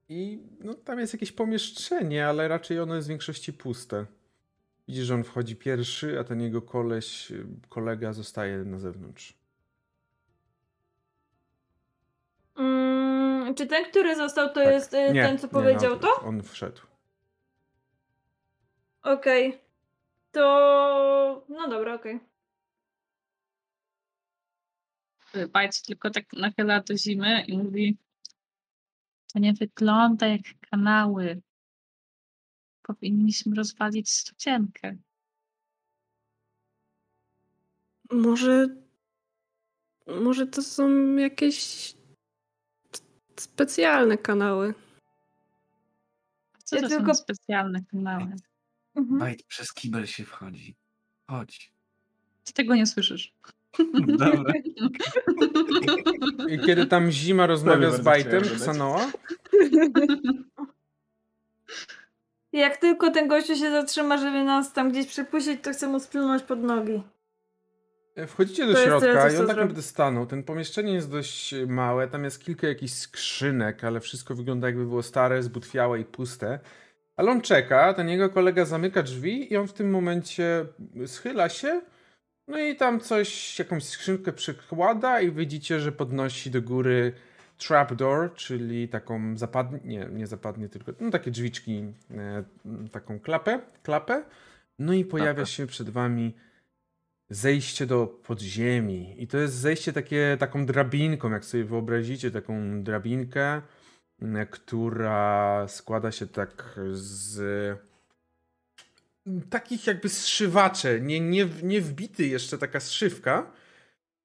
I 0.09 0.42
no, 0.61 0.74
tam 0.74 0.98
jest 0.98 1.12
jakieś 1.12 1.32
pomieszczenie, 1.32 2.26
ale 2.26 2.48
raczej 2.48 2.80
ono 2.80 2.94
jest 2.94 3.09
w 3.09 3.11
większości 3.11 3.52
puste. 3.52 4.07
Widzisz, 4.88 5.04
że 5.04 5.14
on 5.14 5.24
wchodzi 5.24 5.57
pierwszy, 5.57 6.20
a 6.20 6.24
ten 6.24 6.40
jego 6.40 6.62
koleś, 6.62 7.32
kolega 7.68 8.12
zostaje 8.12 8.59
na 8.59 8.78
zewnątrz. 8.78 9.34
Mm, 12.57 13.54
czy 13.54 13.66
ten, 13.66 13.84
który 13.84 14.16
został, 14.16 14.48
to 14.48 14.54
Tak. 14.54 14.66
jest 14.66 14.94
y, 14.94 15.12
Nie, 15.12 15.22
ten, 15.22 15.38
co 15.38 15.46
nie, 15.46 15.52
powiedział 15.52 15.92
no, 15.92 15.98
to? 15.98 16.20
On 16.22 16.42
wszedł. 16.42 16.80
Okej. 19.02 19.59
To. 20.32 21.44
No 21.48 21.68
dobra, 21.68 21.94
okej. 21.94 22.20
Bajt 25.52 25.82
tylko 25.82 26.11
tak 26.11 26.24
nachyla 26.32 26.80
do 26.80 26.96
zimy 26.96 27.44
i 27.46 27.59
mówi 27.59 27.96
to 29.32 29.38
nie 29.38 29.52
wygląda 29.52 30.26
jak 30.26 30.40
kanały. 30.70 31.42
Powinniśmy 32.82 33.56
rozwalić 33.56 34.10
studzienkę. 34.10 34.96
Może. 38.10 38.68
Może 40.06 40.46
to 40.46 40.62
są 40.62 41.14
jakieś 41.16 41.94
specjalne 43.36 44.18
kanały. 44.18 44.74
Co 46.64 46.76
Ja 46.76 46.82
to 46.82 46.88
tylko- 46.88 47.14
są 47.14 47.22
specjalne 47.22 47.84
kanały? 47.84 48.32
Mhm. 48.94 49.18
Bajt, 49.18 49.42
przez 49.42 49.72
kibel 49.72 50.06
się 50.06 50.24
wchodzi. 50.24 50.76
Chodź. 51.30 51.72
Ty 52.44 52.52
tego 52.52 52.74
nie 52.74 52.86
słyszysz. 52.86 53.32
Dobra. 54.06 54.52
I 56.48 56.58
kiedy 56.58 56.86
tam 56.86 57.10
zima 57.10 57.46
rozmawia 57.46 57.90
z 57.90 58.00
Bajtem. 58.00 58.42
Xanoa, 58.42 59.10
Jak 62.52 62.76
tylko 62.76 63.10
ten 63.10 63.28
gościu 63.28 63.56
się 63.56 63.70
zatrzyma, 63.70 64.16
żeby 64.16 64.44
nas 64.44 64.72
tam 64.72 64.90
gdzieś 64.90 65.06
przepuścić, 65.06 65.60
to 65.62 65.72
chcę 65.72 65.88
mu 65.88 66.00
splunąć 66.00 66.42
pod 66.42 66.62
nogi. 66.62 67.02
Wchodzicie 68.26 68.66
do 68.66 68.72
To 68.72 68.84
środka 68.84 69.30
i 69.30 69.36
on 69.36 69.46
tak 69.46 69.56
naprawdę 69.56 69.82
stanął. 69.82 70.26
Ten 70.26 70.42
pomieszczenie 70.42 70.92
jest 70.92 71.10
dość 71.10 71.54
małe, 71.66 72.08
tam 72.08 72.24
jest 72.24 72.44
kilka 72.44 72.66
jakichś 72.66 72.92
skrzynek, 72.92 73.84
ale 73.84 74.00
wszystko 74.00 74.34
wygląda 74.34 74.66
jakby 74.66 74.86
było 74.86 75.02
stare, 75.02 75.42
zbutwiałe 75.42 76.00
i 76.00 76.04
puste. 76.04 76.58
Ale 77.16 77.30
on 77.30 77.40
czeka, 77.40 77.94
ten 77.94 78.08
jego 78.08 78.30
kolega 78.30 78.64
zamyka 78.64 79.02
drzwi 79.02 79.52
i 79.52 79.56
on 79.56 79.68
w 79.68 79.72
tym 79.72 79.90
momencie 79.90 80.66
schyla 81.06 81.48
się, 81.48 81.80
no 82.49 82.59
i 82.59 82.76
tam 82.76 83.01
coś, 83.01 83.59
jakąś 83.59 83.84
skrzynkę 83.84 84.32
przykłada 84.32 85.20
i 85.20 85.32
widzicie, 85.32 85.80
że 85.80 85.92
podnosi 85.92 86.51
do 86.51 86.62
góry 86.62 87.12
trapdoor, 87.59 88.34
czyli 88.34 88.88
taką 88.88 89.36
zapadnie, 89.36 89.80
nie, 89.84 90.09
nie 90.12 90.26
zapadnie, 90.26 90.68
tylko 90.68 90.92
no 91.01 91.11
takie 91.11 91.30
drzwiczki, 91.30 91.84
e, 92.11 92.44
taką 92.92 93.20
klapę, 93.20 93.61
klapę. 93.82 94.24
No 94.78 94.92
i 94.92 95.05
pojawia 95.05 95.47
się 95.47 95.66
przed 95.66 95.90
wami 95.90 96.34
zejście 97.30 97.86
do 97.86 98.07
podziemi. 98.07 99.14
I 99.22 99.26
to 99.26 99.38
jest 99.38 99.55
zejście 99.55 99.92
takie, 99.92 100.36
taką 100.40 100.66
drabinką, 100.66 101.30
jak 101.30 101.44
sobie 101.44 101.64
wyobrazicie, 101.64 102.30
taką 102.30 102.82
drabinkę, 102.82 103.62
która 104.51 105.64
składa 105.68 106.12
się 106.12 106.26
tak 106.26 106.80
z 106.92 107.38
takich 109.50 109.86
jakby 109.86 110.08
zszywacze, 110.08 111.00
nie, 111.00 111.20
nie, 111.20 111.48
nie 111.62 111.80
wbity 111.80 112.26
jeszcze 112.26 112.58
taka 112.58 112.80
zszywka, 112.80 113.52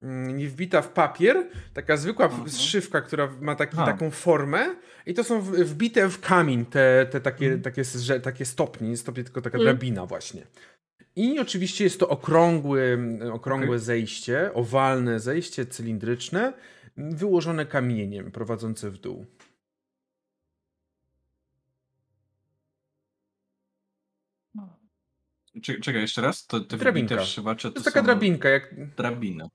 mm, 0.01 0.37
nie 0.37 0.47
wbita 0.47 0.81
w 0.81 0.89
papier, 0.89 1.47
taka 1.73 1.97
zwykła 1.97 2.25
Mhm. 2.25 2.49
zszywka, 2.49 3.01
która 3.01 3.29
ma 3.41 3.55
taki, 3.55 3.77
taką 3.77 4.11
formę 4.11 4.75
i 5.05 5.13
to 5.13 5.23
są 5.23 5.41
wbite 5.41 6.09
w 6.09 6.19
kamień 6.19 6.65
te, 6.65 7.05
te 7.11 7.21
takie, 7.21 7.45
Mhm. 7.45 7.61
takie, 7.61 7.83
takie 8.21 8.45
stopnie, 8.45 8.89
nie 8.89 8.97
stopnie, 8.97 9.23
tylko 9.23 9.41
taka 9.41 9.57
Mm. 9.57 9.65
drabina 9.65 10.05
właśnie. 10.05 10.41
I 11.15 11.39
oczywiście 11.39 11.83
jest 11.83 11.99
to 11.99 12.09
okrągły, 12.09 12.97
okrągłe 13.31 13.67
Okej. 13.67 13.79
zejście, 13.79 14.53
owalne 14.53 15.19
zejście 15.19 15.65
cylindryczne, 15.65 16.53
wyłożone 16.97 17.65
kamieniem 17.65 18.31
prowadzące 18.31 18.89
w 18.89 18.97
dół. 18.97 19.25
Czekaj, 25.61 26.01
jeszcze 26.01 26.21
raz? 26.21 26.47
To 26.47 26.59
te 26.59 26.77
Drabinka. 26.77 27.15
To 27.15 27.55
to 27.55 27.67
jest 27.69 27.85
taka 27.85 27.99
są 27.99 28.05
drabinka, 28.05 28.49
jak 28.49 28.95
drabiny. 28.95 29.47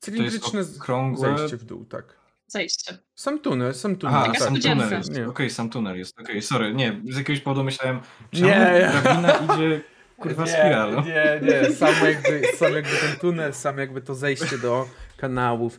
cylindryczne 0.00 0.60
okrągłe- 0.60 1.36
zejście 1.38 1.56
w 1.56 1.64
dół, 1.64 1.84
tak. 1.84 2.20
Zejście. 2.46 2.98
Sam 3.14 3.38
tunel, 3.38 3.74
sam 3.74 3.96
tunel. 3.96 4.14
Aha, 4.16 4.26
tak. 4.26 4.38
sam 4.38 4.60
tunel 4.60 4.90
jest. 4.90 5.10
Nie. 5.14 5.28
Okej, 5.28 5.50
sam 5.50 5.70
tunel 5.70 5.98
jest. 5.98 6.20
Okej, 6.20 6.42
sorry, 6.42 6.74
nie, 6.74 7.00
z 7.10 7.16
jakiegoś 7.18 7.40
powodu 7.40 7.64
myślałem, 7.64 8.00
czemu 8.32 8.46
Nie. 8.46 8.90
drabina 9.02 9.32
idzie 9.32 9.80
kurwa 10.18 10.46
spiralą. 10.46 11.04
Nie, 11.04 11.40
nie, 11.42 11.70
sam 11.74 11.94
jakby, 12.04 12.42
sam 12.56 12.72
jakby 12.74 12.96
ten 12.96 13.16
tunel, 13.20 13.54
sam 13.54 13.78
jakby 13.78 14.02
to 14.02 14.14
zejście 14.14 14.58
do 14.58 14.88
kanałów. 15.16 15.78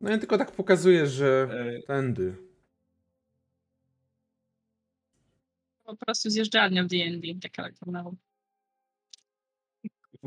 No 0.00 0.10
ja 0.10 0.18
tylko 0.18 0.38
tak 0.38 0.52
pokazuję, 0.52 1.06
że 1.06 1.48
E, 1.78 1.82
tędy. 1.82 2.36
Po 5.84 5.96
prostu 5.96 6.30
zjeżdżalnia 6.30 6.84
w 6.84 6.86
D&D, 6.86 7.28
taka 7.42 7.70
kanał. 7.84 8.16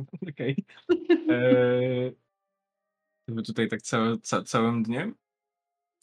Okej. 0.30 0.66
Eee, 1.30 2.16
Wy 3.28 3.44
tutaj 3.44 3.68
tak 3.68 3.82
całe, 3.82 4.18
ca, 4.18 4.44
całym 4.44 4.84
dniem 4.84 5.16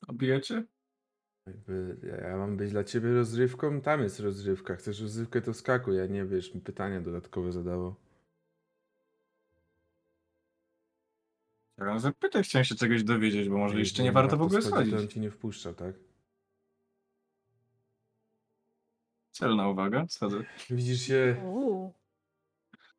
obijacie? 0.08 0.64
Jakby 1.46 1.96
ja 2.22 2.36
mam 2.36 2.56
być 2.56 2.70
dla 2.70 2.84
ciebie 2.84 3.14
rozrywką, 3.14 3.80
tam 3.80 4.02
jest 4.02 4.20
rozrywka. 4.20 4.76
Chcesz 4.76 5.00
rozrywkę, 5.00 5.42
to 5.42 5.54
skakuj, 5.54 5.96
ja 5.96 6.06
nie 6.06 6.24
wiesz, 6.24 6.54
mi 6.54 6.60
pytania 6.60 7.00
dodatkowe 7.00 7.52
zadało. 7.52 7.96
Chciałem 11.76 12.00
zapytać, 12.00 12.46
chciałem 12.46 12.64
się 12.64 12.74
czegoś 12.74 13.02
dowiedzieć, 13.02 13.48
bo 13.48 13.58
może 13.58 13.78
jeszcze 13.78 14.02
nie 14.02 14.12
warto 14.12 14.36
w 14.36 14.42
ogóle 14.42 14.62
schodzić, 14.62 14.94
to 14.94 15.00
on 15.00 15.08
ci 15.08 15.20
nie 15.20 15.30
wpuszczał, 15.30 15.74
tak? 15.74 15.94
Celna 19.32 19.68
uwaga, 19.68 20.06
schodzę. 20.08 20.44
Widzisz 20.70 21.00
się, 21.00 21.42
Uuu. 21.44 21.94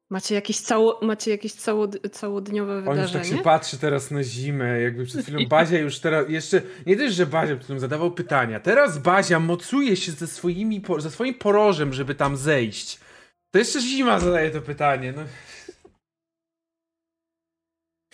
Macie 0.09 0.35
jakieś, 0.35 0.59
cało, 0.59 0.99
macie 1.01 1.31
jakieś 1.31 1.53
całod, 1.53 1.97
całodniowe 2.11 2.73
on 2.73 2.77
już 2.77 2.85
wydarzenie? 2.85 3.25
tak 3.25 3.37
się 3.37 3.43
patrzy 3.43 3.77
teraz 3.77 4.11
na 4.11 4.23
zimę, 4.23 4.81
jakby 4.81 5.05
przed 5.05 5.21
chwilą 5.21 5.39
Bazia 5.49 5.79
już 5.79 5.99
teraz, 5.99 6.29
jeszcze, 6.29 6.61
nie 6.85 6.97
też, 6.97 7.13
że 7.13 7.25
Bazia 7.25 7.55
przed 7.55 7.63
chwilą 7.63 7.79
zadawał 7.79 8.11
pytania, 8.11 8.59
teraz 8.59 8.97
Bazia 8.97 9.39
mocuje 9.39 9.95
się 9.95 10.11
ze, 10.11 10.27
swoimi, 10.27 10.81
ze 10.97 11.11
swoim 11.11 11.33
porożem, 11.33 11.93
żeby 11.93 12.15
tam 12.15 12.37
zejść. 12.37 12.99
To 13.51 13.59
jeszcze 13.59 13.81
zima 13.81 14.19
zadaje 14.19 14.51
to 14.51 14.61
pytanie, 14.61 15.13
no. 15.15 15.23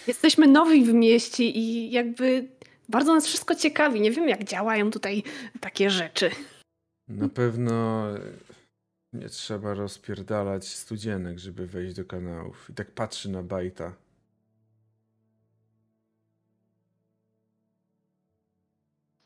Jesteśmy 0.07 0.47
nowi 0.47 0.85
w 0.85 0.93
mieście 0.93 1.43
i 1.43 1.91
jakby 1.91 2.47
bardzo 2.89 3.15
nas 3.15 3.27
wszystko 3.27 3.55
ciekawi. 3.55 4.01
Nie 4.01 4.11
wiem, 4.11 4.29
jak 4.29 4.43
działają 4.43 4.91
tutaj 4.91 5.23
takie 5.59 5.89
rzeczy. 5.89 6.31
Na 7.07 7.29
pewno 7.29 8.05
nie 9.13 9.29
trzeba 9.29 9.73
rozpierdalać 9.73 10.67
studzienek, 10.67 11.39
żeby 11.39 11.67
wejść 11.67 11.95
do 11.95 12.05
kanałów. 12.05 12.69
I 12.69 12.73
tak 12.73 12.91
patrzy 12.91 13.29
na 13.29 13.43
Bajta. 13.43 13.93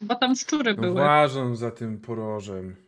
Bo 0.02 0.16
tam 0.16 0.36
szczury 0.36 0.74
No 0.76 0.82
były. 0.82 0.94
Włażą 0.94 1.56
za 1.56 1.72
tym 1.72 2.00
porożem. 2.00 2.87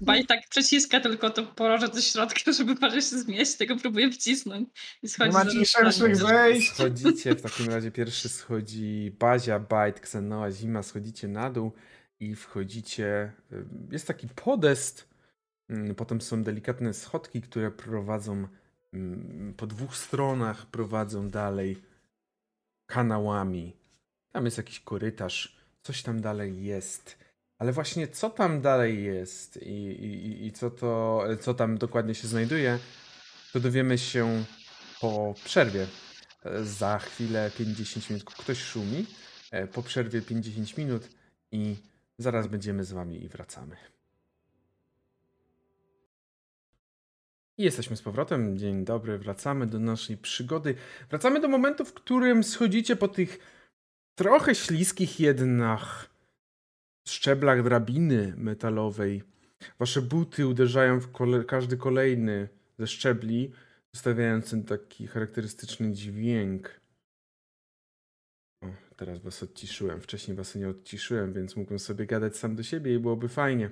Baj 0.00 0.26
tak 0.26 0.48
przeciska 0.48 1.00
tylko 1.00 1.30
to 1.30 1.46
poroże 1.46 1.88
do 1.88 2.00
środka, 2.00 2.52
żeby 2.58 2.76
parę 2.76 2.94
się 3.02 3.18
zmieść, 3.18 3.56
tego 3.56 3.76
próbuje 3.76 4.10
wcisnąć. 4.10 4.68
I 5.02 5.08
schodzi 5.08 5.28
Nie 5.30 5.34
ma 5.34 5.44
za 5.44 5.50
ci 5.50 5.58
rozstanie. 5.58 5.92
szerszych 5.92 6.16
zejść! 6.16 6.72
Schodzicie, 6.72 7.34
w 7.34 7.42
takim 7.42 7.68
razie 7.68 7.90
pierwszy 7.90 8.28
schodzi 8.28 9.16
Bazia, 9.18 9.58
Bajt, 9.58 10.00
Ksenoa, 10.00 10.50
Zima, 10.50 10.82
schodzicie 10.82 11.28
na 11.28 11.50
dół 11.50 11.72
i 12.20 12.34
wchodzicie. 12.34 13.32
y, 13.52 13.64
Jest 13.90 14.06
taki 14.06 14.28
podest, 14.28 15.08
mm, 15.68 15.94
potem 15.94 16.20
są 16.20 16.42
delikatne 16.42 16.94
schodki, 16.94 17.42
które 17.42 17.70
prowadzą 17.70 18.48
mm, 18.92 19.54
po 19.56 19.66
dwóch 19.66 19.96
stronach, 19.96 20.66
prowadzą 20.66 21.28
dalej 21.30 21.82
kanałami. 22.86 23.76
Tam 24.32 24.44
jest 24.44 24.56
jakiś 24.56 24.80
korytarz, 24.80 25.56
coś 25.82 26.02
tam 26.02 26.20
dalej 26.20 26.64
jest. 26.64 27.18
Ale 27.58 27.72
właśnie 27.72 28.08
co 28.08 28.30
tam 28.30 28.60
dalej 28.60 29.04
jest 29.04 29.56
i, 29.56 29.70
i, 29.86 30.46
i- 30.46 30.52
co, 30.52 30.70
to, 30.70 31.24
co 31.40 31.54
tam 31.54 31.78
dokładnie 31.78 32.14
się 32.14 32.28
znajduje, 32.28 32.78
to 33.52 33.60
dowiemy 33.60 33.98
się 33.98 34.44
po 35.00 35.34
przerwie. 35.44 35.86
Za 36.62 36.98
chwilę 36.98 37.50
50 37.58 38.10
minut 38.10 38.24
ktoś 38.24 38.58
szumi. 38.62 39.06
E, 39.50 39.66
Po 39.66 39.82
przerwie 39.82 40.22
50 40.22 40.78
minut 40.78 41.08
i 41.52 41.76
zaraz 42.18 42.46
będziemy 42.46 42.84
z 42.84 42.92
wami 42.92 43.24
i 43.24 43.28
wracamy. 43.28 43.76
I 47.58 47.62
jesteśmy 47.62 47.96
z 47.96 48.02
powrotem. 48.02 48.58
Dzień 48.58 48.84
dobry, 48.84 49.18
wracamy 49.18 49.66
do 49.66 49.78
naszej 49.78 50.16
przygody. 50.16 50.74
Wracamy 51.10 51.40
do 51.40 51.48
momentu, 51.48 51.84
w 51.84 51.94
którym 51.94 52.44
schodzicie 52.44 52.96
po 52.96 53.08
tych 53.08 53.38
trochę 54.14 54.54
śliskich 54.54 55.20
jednak 55.20 56.08
szczeblach 57.10 57.62
drabiny 57.62 58.34
metalowej. 58.36 59.22
Wasze 59.78 60.02
buty 60.02 60.46
uderzają 60.46 61.00
w 61.00 61.12
kole- 61.12 61.44
każdy 61.44 61.76
kolejny 61.76 62.48
ze 62.78 62.86
szczebli, 62.86 63.52
zostawiając 63.94 64.50
ten 64.50 64.64
taki 64.64 65.06
charakterystyczny 65.06 65.92
dźwięk. 65.92 66.80
O, 68.64 68.66
teraz 68.96 69.18
was 69.18 69.42
odciszyłem. 69.42 70.00
Wcześniej 70.00 70.36
was 70.36 70.54
nie 70.54 70.68
odciszyłem, 70.68 71.32
więc 71.32 71.56
mógłbym 71.56 71.78
sobie 71.78 72.06
gadać 72.06 72.36
sam 72.36 72.56
do 72.56 72.62
siebie 72.62 72.94
i 72.94 72.98
byłoby 72.98 73.28
fajnie. 73.28 73.70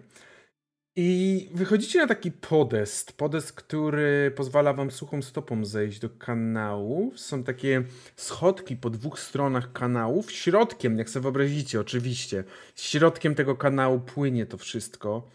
I 0.99 1.49
wychodzicie 1.55 1.99
na 1.99 2.07
taki 2.07 2.33
podest. 2.33 3.13
Podest, 3.13 3.53
który 3.53 4.33
pozwala 4.37 4.73
wam 4.73 4.91
suchą 4.91 5.23
stopą 5.23 5.65
zejść 5.65 5.99
do 5.99 6.11
kanału. 6.11 7.13
Są 7.17 7.45
takie 7.45 7.83
schodki 8.17 8.77
po 8.77 8.91
dwóch 8.91 9.21
stronach 9.21 9.73
kanałów. 9.73 10.33
Środkiem, 10.33 10.99
jak 10.99 11.11
sobie 11.11 11.23
wyobrazicie, 11.23 11.81
oczywiście, 11.81 12.45
środkiem 12.77 13.35
tego 13.35 13.57
kanału 13.57 14.01
płynie 14.01 14.47
to 14.47 14.59
wszystko. 14.59 15.31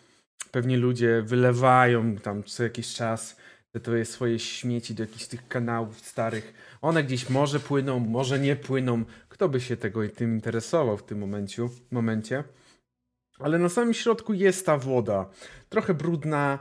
Pewnie 0.52 0.78
ludzie 0.78 1.22
wylewają 1.22 2.16
tam 2.16 2.44
co 2.44 2.64
jakiś 2.64 2.94
czas 2.94 3.36
te 3.84 4.06
swoje 4.06 4.40
śmieci 4.40 4.96
do 4.96 5.04
jakichś 5.04 5.26
tych 5.26 5.48
kanałów 5.48 6.00
starych. 6.00 6.54
One 6.82 7.04
gdzieś 7.04 7.30
może 7.30 7.60
płyną, 7.60 8.00
może 8.00 8.40
nie 8.40 8.56
płyną. 8.56 9.04
Kto 9.30 9.50
by 9.50 9.62
się 9.62 9.78
tego 9.78 10.10
tym 10.10 10.34
interesował 10.34 10.98
w 10.98 11.04
tym 11.04 11.18
momencie? 11.92 12.44
Ale 13.44 13.60
na 13.60 13.70
samym 13.70 13.94
środku 13.94 14.34
jest 14.34 14.66
ta 14.66 14.78
woda. 14.78 15.30
Trochę 15.70 15.94
brudna. 15.94 16.60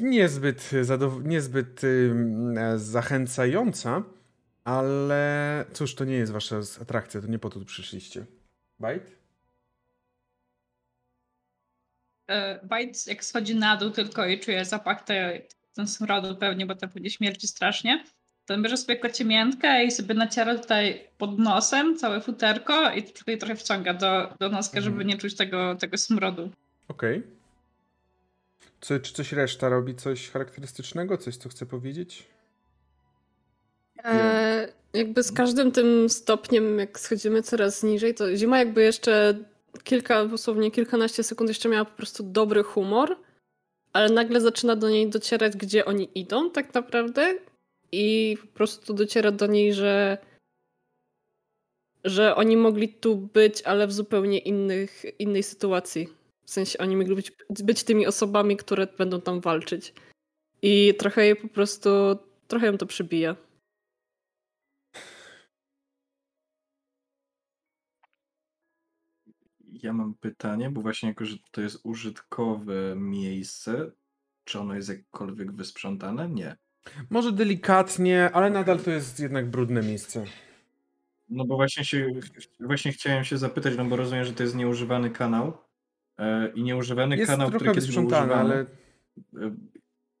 Niezbyt, 0.00 0.70
niezbyt 1.22 1.80
zachęcająca, 2.76 4.02
ale 4.64 5.64
cóż, 5.72 5.94
to 5.94 6.04
nie 6.04 6.14
jest 6.14 6.32
wasza 6.32 6.60
atrakcja, 6.82 7.20
to 7.20 7.26
nie 7.26 7.38
po 7.38 7.50
to 7.50 7.60
tu 7.60 7.66
przyszliście. 7.66 8.26
Bajt? 8.78 9.16
E, 12.26 12.66
Bajt 12.66 13.06
jak 13.06 13.24
schodzi 13.24 13.54
na 13.54 13.76
dół 13.76 13.90
tylko 13.90 14.26
i 14.26 14.40
czuje 14.40 14.64
zapach 14.64 15.04
te, 15.04 15.42
ten 15.74 15.88
smrodu 15.88 16.36
pewnie, 16.36 16.66
bo 16.66 16.74
tam 16.74 16.90
pewnie 16.90 17.10
śmierci 17.10 17.48
strasznie, 17.48 18.04
to 18.52 18.56
on 18.56 18.62
bierze 18.62 18.76
sobie 18.76 18.96
kociemiętkę 18.96 19.84
i 19.84 19.90
sobie 19.90 20.14
naciera 20.14 20.58
tutaj 20.58 21.08
pod 21.18 21.38
nosem 21.38 21.96
całe 21.98 22.20
futerko 22.20 22.90
i 22.92 23.02
tutaj 23.02 23.38
trochę 23.38 23.56
wciąga 23.56 23.94
do, 23.94 24.34
do 24.40 24.48
noska, 24.48 24.78
Mhm. 24.78 24.84
żeby 24.94 25.04
nie 25.04 25.18
czuć 25.18 25.36
tego, 25.36 25.74
tego 25.74 25.98
smrodu. 25.98 26.50
Okej. 26.88 27.22
Co, 28.80 29.00
czy 29.00 29.12
coś 29.12 29.32
reszta 29.32 29.68
robi? 29.68 29.94
Coś 29.94 30.30
charakterystycznego? 30.30 31.18
Coś, 31.18 31.36
co 31.36 31.48
chce 31.48 31.66
powiedzieć? 31.66 32.24
E, 34.04 34.68
jakby 34.92 35.22
z 35.22 35.32
każdym 35.32 35.72
tym 35.72 36.08
stopniem, 36.08 36.78
jak 36.78 37.00
schodzimy 37.00 37.42
coraz 37.42 37.82
niżej, 37.82 38.14
to 38.14 38.36
zima 38.36 38.58
jakby 38.58 38.82
jeszcze 38.82 39.34
kilka, 39.84 40.24
dosłownie 40.26 40.70
kilkanaście 40.70 41.22
sekund 41.22 41.50
jeszcze 41.50 41.68
miała 41.68 41.84
po 41.84 41.96
prostu 41.96 42.22
dobry 42.22 42.62
humor, 42.62 43.16
ale 43.92 44.08
nagle 44.08 44.40
zaczyna 44.40 44.76
do 44.76 44.90
niej 44.90 45.10
docierać, 45.10 45.56
gdzie 45.56 45.84
oni 45.84 46.08
idą 46.14 46.50
tak 46.50 46.74
naprawdę 46.74 47.34
i 47.92 48.36
po 48.40 48.46
prostu 48.46 48.94
dociera 48.94 49.30
do 49.30 49.46
niej, 49.46 49.74
że 49.74 50.18
że 52.04 52.36
oni 52.36 52.56
mogli 52.56 52.88
tu 52.88 53.16
być, 53.16 53.62
ale 53.62 53.86
w 53.86 53.92
zupełnie 53.92 54.38
innych, 54.38 55.02
innej 55.18 55.42
sytuacji. 55.42 56.08
W 56.44 56.50
sensie 56.50 56.78
oni 56.78 56.96
mogli 56.96 57.14
być, 57.14 57.32
być 57.64 57.84
tymi 57.84 58.06
osobami, 58.06 58.56
które 58.56 58.86
będą 58.86 59.20
tam 59.20 59.40
walczyć. 59.40 59.94
I 60.62 60.94
trochę 60.98 61.26
je 61.26 61.36
po 61.36 61.48
prostu, 61.48 61.90
trochę 62.48 62.66
ją 62.66 62.78
to 62.78 62.86
przybija. 62.86 63.36
Ja 69.60 69.92
mam 69.92 70.14
pytanie, 70.14 70.70
bo 70.70 70.80
właśnie 70.80 71.08
jako, 71.08 71.24
że 71.24 71.36
to 71.50 71.60
jest 71.60 71.80
użytkowe 71.84 72.94
miejsce, 72.96 73.92
czy 74.44 74.58
ono 74.58 74.74
jest 74.74 74.88
jakkolwiek 74.88 75.52
wysprzątane? 75.52 76.28
Nie. 76.28 76.56
Może 77.10 77.32
delikatnie, 77.32 78.30
ale 78.32 78.50
nadal 78.50 78.80
to 78.80 78.90
jest 78.90 79.20
jednak 79.20 79.50
brudne 79.50 79.82
miejsce. 79.82 80.24
No 81.28 81.44
bo 81.44 81.56
właśnie 81.56 81.84
się, 81.84 82.06
właśnie 82.60 82.92
chciałem 82.92 83.24
się 83.24 83.38
zapytać, 83.38 83.74
no 83.76 83.84
bo 83.84 83.96
rozumiem, 83.96 84.24
że 84.24 84.32
to 84.32 84.42
jest 84.42 84.54
nieużywany 84.54 85.10
kanał 85.10 85.58
e, 86.18 86.48
i 86.54 86.62
nieużywany 86.62 87.16
Jest 87.16 87.30
kanał, 87.30 87.48
który 87.48 87.64
kiedyś 87.74 87.94
był 87.94 88.06
używany, 88.06 88.34
ale 88.34 88.60
e, 88.60 88.66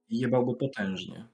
jebałby 0.08 0.54
potężnie. 0.56 1.24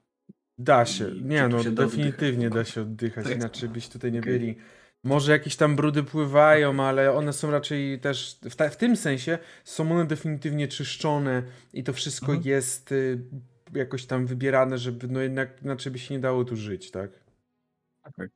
da 0.57 0.85
się. 0.85 1.09
I 1.09 1.23
Nie 1.23 1.47
no, 1.47 1.63
się 1.63 1.71
da 1.71 1.83
definitywnie 1.85 2.47
oddychać? 2.47 2.67
da 2.67 2.73
się 2.73 2.81
oddychać, 2.81 3.25
Tak. 3.25 3.35
inaczej 3.35 3.69
byście 3.69 3.93
tutaj 3.93 4.11
nie 4.11 4.19
Okej. 4.19 4.39
byli. 4.39 4.55
Może 5.03 5.31
jakieś 5.31 5.55
tam 5.55 5.75
brudy 5.75 6.03
pływają, 6.03 6.83
ale 6.83 7.11
one 7.13 7.33
są 7.33 7.51
raczej 7.51 7.99
też, 7.99 8.39
w, 8.49 8.55
ta, 8.55 8.69
w 8.69 8.77
tym 8.77 8.95
sensie 8.97 9.37
są 9.63 9.91
one 9.91 10.05
definitywnie 10.05 10.67
czyszczone 10.67 11.43
i 11.73 11.83
to 11.83 11.93
wszystko 11.93 12.31
Mhm. 12.31 12.47
jest 12.47 12.91
y, 12.91 13.19
jakoś 13.73 14.05
tam 14.05 14.25
wybierane, 14.25 14.77
żeby 14.77 15.07
no 15.07 15.19
jednak 15.21 15.61
inaczej 15.63 15.91
by 15.91 15.99
się 15.99 16.13
nie 16.13 16.19
dało 16.19 16.45
tu 16.45 16.55
żyć, 16.55 16.91
tak? 16.91 17.11
Okej. 18.03 18.27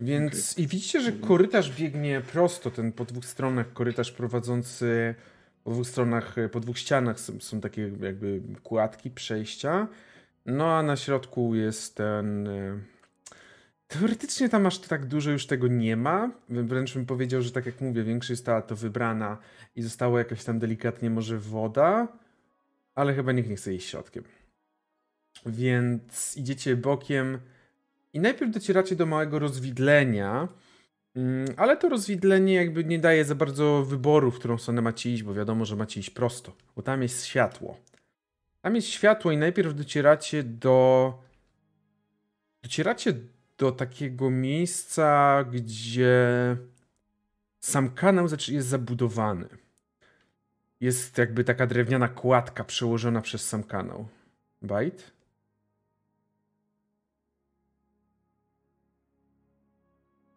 Więc 0.00 0.58
i 0.58 0.66
widzicie, 0.66 1.00
że 1.00 1.08
Mhm. 1.08 1.28
korytarz 1.28 1.76
biegnie 1.76 2.20
prosto, 2.20 2.70
ten 2.70 2.92
po 2.92 3.04
dwóch 3.04 3.24
stronach 3.24 3.72
korytarz 3.72 4.12
prowadzący 4.12 5.14
Po 5.64 5.70
dwóch 5.70 5.86
stronach, 5.86 6.36
po 6.52 6.60
dwóch 6.60 6.78
ścianach 6.78 7.20
są, 7.20 7.40
są 7.40 7.60
takie 7.60 7.90
jakby 8.00 8.42
kładki, 8.62 9.10
przejścia. 9.10 9.88
No 10.46 10.72
a 10.72 10.82
na 10.82 10.96
środku 10.96 11.54
jest 11.54 11.96
ten. 11.96 12.48
e, 12.48 12.78
Teoretycznie 13.88 14.48
tam 14.48 14.66
aż 14.66 14.78
tak 14.78 15.06
dużo 15.06 15.30
już 15.30 15.46
tego 15.46 15.68
nie 15.68 15.96
ma. 15.96 16.30
Wręcz 16.48 16.94
bym 16.94 17.06
powiedział, 17.06 17.42
że 17.42 17.52
tak 17.52 17.66
jak 17.66 17.80
mówię, 17.80 18.04
większość 18.04 18.38
została 18.38 18.62
to 18.62 18.76
wybrana 18.76 19.38
i 19.76 19.82
została 19.82 20.18
jakaś 20.18 20.44
tam 20.44 20.58
delikatnie 20.58 21.10
może 21.10 21.38
woda, 21.38 22.08
ale 22.94 23.14
chyba 23.14 23.32
nikt 23.32 23.48
nie 23.48 23.56
chce 23.56 23.74
iść 23.74 23.88
środkiem. 23.88 24.24
Więc 25.46 26.36
idziecie 26.36 26.76
bokiem 26.76 27.38
i 28.12 28.20
najpierw 28.20 28.52
docieracie 28.52 28.96
do 28.96 29.06
małego 29.06 29.38
rozwidlenia, 29.38 30.48
mm, 31.16 31.46
ale 31.56 31.76
to 31.76 31.88
rozwidlenie 31.88 32.54
jakby 32.54 32.84
nie 32.84 32.98
daje 32.98 33.24
za 33.24 33.34
bardzo 33.34 33.84
wyboru, 33.84 34.30
w 34.30 34.38
którą 34.38 34.58
stronę 34.58 34.82
macie 34.82 35.10
iść, 35.10 35.22
bo 35.22 35.34
wiadomo, 35.34 35.64
że 35.64 35.76
macie 35.76 36.00
iść 36.00 36.10
prosto, 36.10 36.56
bo 36.76 36.82
tam 36.82 37.02
jest 37.02 37.26
światło. 37.26 37.76
Tam 38.60 38.76
jest 38.76 38.88
światło 38.88 39.32
i 39.32 39.36
najpierw 39.36 39.74
docieracie 39.74 40.42
do. 40.42 41.14
Docieracie 42.62 43.14
do 43.58 43.72
takiego 43.72 44.30
miejsca, 44.30 45.44
gdzie 45.52 46.56
sam 47.60 47.90
kanał 47.90 48.26
jest 48.48 48.68
zabudowany. 48.68 49.63
Jest 50.80 51.18
jakby 51.18 51.44
taka 51.44 51.66
drewniana 51.66 52.08
kładka 52.08 52.64
przełożona 52.64 53.20
przez 53.20 53.48
sam 53.48 53.64
kanał. 53.64 54.08
Bajt? 54.62 55.12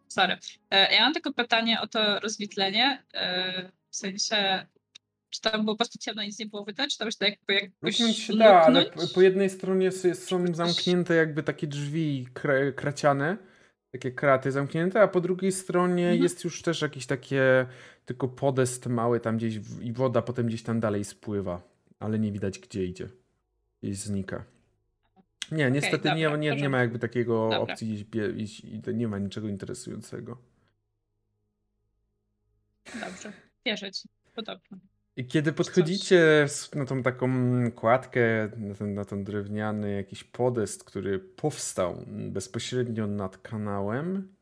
Sorry. 0.08 0.36
E, 0.70 0.94
Ja 0.94 1.00
mam 1.00 1.12
tylko 1.14 1.32
pytanie 1.32 1.80
o 1.80 1.86
to 1.86 2.20
rozwidlenie. 2.20 3.02
e, 3.14 3.70
W 3.90 3.96
sensie, 3.96 4.66
czy 5.30 5.40
tam 5.40 5.52
było 5.64 5.74
po 5.74 5.78
prostu 5.78 5.98
ciemno, 5.98 6.22
nic 6.22 6.38
nie 6.38 6.46
było 6.46 6.64
widać, 6.64 6.92
czy 6.92 6.98
tam 6.98 7.10
się 7.10 7.16
da 7.20 7.26
jakby 7.28 7.54
jakoś 7.54 7.98
Luknąć 7.98 8.18
się 8.18 8.36
da, 8.36 8.62
ale 8.62 8.84
po, 9.14 9.22
jednej 9.22 9.50
stronie 9.50 9.90
są 10.14 10.54
zamknięte 10.54 11.14
jakby 11.14 11.42
takie 11.42 11.66
drzwi 11.66 12.28
kra- 12.34 12.74
kraciane, 12.74 13.36
takie 13.90 14.12
kraty 14.12 14.52
zamknięte, 14.52 15.02
a 15.02 15.08
po 15.08 15.20
drugiej 15.20 15.52
stronie 15.52 16.04
Mhm. 16.04 16.22
jest 16.22 16.44
już 16.44 16.62
też 16.62 16.82
jakiś 16.82 17.06
takie 17.06 17.66
tylko 18.04 18.28
podest 18.28 18.86
mały 18.86 19.20
tam 19.20 19.36
gdzieś 19.36 19.58
w, 19.58 19.82
i 19.82 19.92
woda 19.92 20.22
potem 20.22 20.46
gdzieś 20.46 20.62
tam 20.62 20.80
dalej 20.80 21.04
spływa, 21.04 21.62
ale 21.98 22.18
nie 22.18 22.32
widać 22.32 22.58
gdzie 22.58 22.84
idzie. 22.84 23.08
Gdzieś 23.82 23.98
znika. 23.98 24.44
Nie, 25.52 25.70
niestety 25.70 26.08
nie, 26.14 26.24
dobra, 26.24 26.36
nie, 26.38 26.48
nie 26.48 26.50
ma 26.50 26.56
porządku. 26.56 26.76
jakby 26.78 26.98
takiego 26.98 27.48
Dobra. 27.50 27.58
opcji 27.58 28.06
iść, 28.36 28.62
nie 28.94 29.08
ma 29.08 29.18
niczego 29.18 29.48
interesującego. 29.48 30.38
Dobrze, 33.00 33.32
wierzę 33.66 33.92
ci. 33.92 34.08
Podobno. 34.34 34.78
I 35.18 35.26
kiedy 35.26 35.52
podchodzicie 35.52 36.46
na 36.74 36.84
tą 36.84 37.02
taką 37.02 37.28
kładkę, 37.72 38.50
na 38.56 38.74
ten, 38.74 38.94
na 38.94 39.04
ten 39.04 39.24
drewniany 39.24 39.92
jakiś 39.92 40.24
podest, 40.24 40.84
który 40.84 41.18
powstał 41.18 42.04
bezpośrednio 42.06 43.06
nad 43.06 43.38
kanałem, 43.38 44.34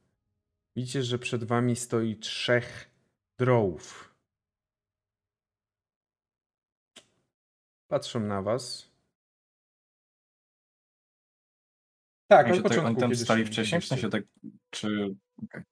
widzicie, 0.77 1.03
że 1.03 1.19
przed 1.19 1.45
wami 1.45 1.77
stoi 1.77 2.17
trzech 2.17 2.91
drołów. 3.39 4.15
Patrzą 7.89 8.21
na 8.21 8.43
was. 8.43 8.91
Tak, 12.31 12.47
Oni, 12.47 12.57
się 12.57 12.63
tak, 12.63 12.73
początku, 12.73 12.89
oni 12.89 13.01
tam 13.01 13.17
stali 13.17 13.45
się 13.45 13.53
wcześniej, 13.53 13.81
w 13.81 13.87
sensie 13.87 14.11
tak, 14.11 14.25
czy... 14.71 15.15
Okej, 15.45 15.63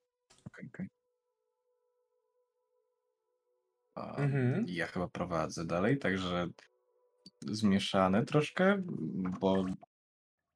A, 3.95 4.17
Mhm. 4.17 4.65
Ja 4.69 4.87
chyba 4.87 5.09
prowadzę 5.09 5.65
dalej, 5.67 5.99
także 5.99 6.49
zmieszane 7.43 8.25
troszkę, 8.25 8.83
bo 9.41 9.65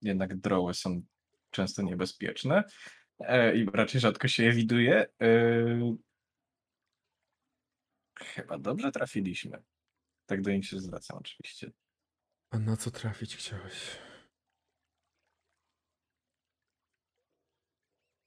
jednak 0.02 0.36
droły 0.36 0.74
są 0.74 1.02
często 1.50 1.82
niebezpieczne 1.82 2.64
e, 3.20 3.56
i 3.56 3.66
raczej 3.72 4.00
rzadko 4.00 4.28
się 4.28 4.42
je 4.42 4.52
widuje. 4.52 5.06
E, 5.22 5.96
chyba 8.20 8.58
dobrze 8.58 8.92
trafiliśmy. 8.92 9.62
Tak 10.26 10.42
do 10.42 10.50
nich 10.50 10.66
się 10.66 10.80
zwracam 10.80 11.18
oczywiście. 11.18 11.72
A 12.50 12.58
na 12.58 12.76
co 12.76 12.90
trafić 12.90 13.36
chciałeś? 13.36 13.98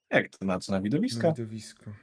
Jak 0.09 0.29
to 0.29 0.45
na 0.45 0.59
co? 0.59 0.71
Na 0.71 0.77
Na 0.77 0.81
widowisko? 1.33 1.93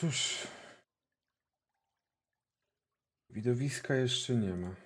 Cóż. 0.00 0.46
Widowiska 3.30 3.94
jeszcze 3.94 4.34
nie 4.34 4.54
ma. 4.54 4.76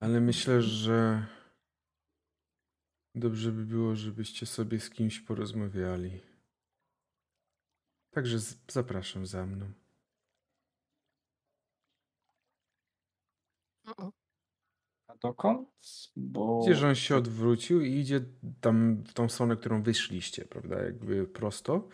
Ale 0.00 0.20
myślę, 0.20 0.62
że 0.62 1.26
dobrze 3.14 3.52
by 3.52 3.64
było, 3.64 3.96
żebyście 3.96 4.46
sobie 4.46 4.80
z 4.80 4.90
kimś 4.90 5.20
porozmawiali. 5.20 6.20
Także 8.10 8.38
zapraszam 8.68 9.26
za 9.26 9.46
mną. 9.46 9.72
Dokąd? 15.22 15.68
Bo... 16.16 16.58
Widzicie, 16.58 16.74
że 16.74 16.88
on 16.88 16.94
się 16.94 17.16
odwrócił 17.16 17.80
i 17.80 17.92
idzie 17.92 18.20
tam 18.60 19.04
w 19.06 19.14
tą 19.14 19.28
stronę, 19.28 19.56
którą 19.56 19.82
wyszliście, 19.82 20.44
prawda? 20.44 20.82
Jakby 20.82 21.26
prosto. 21.26 21.88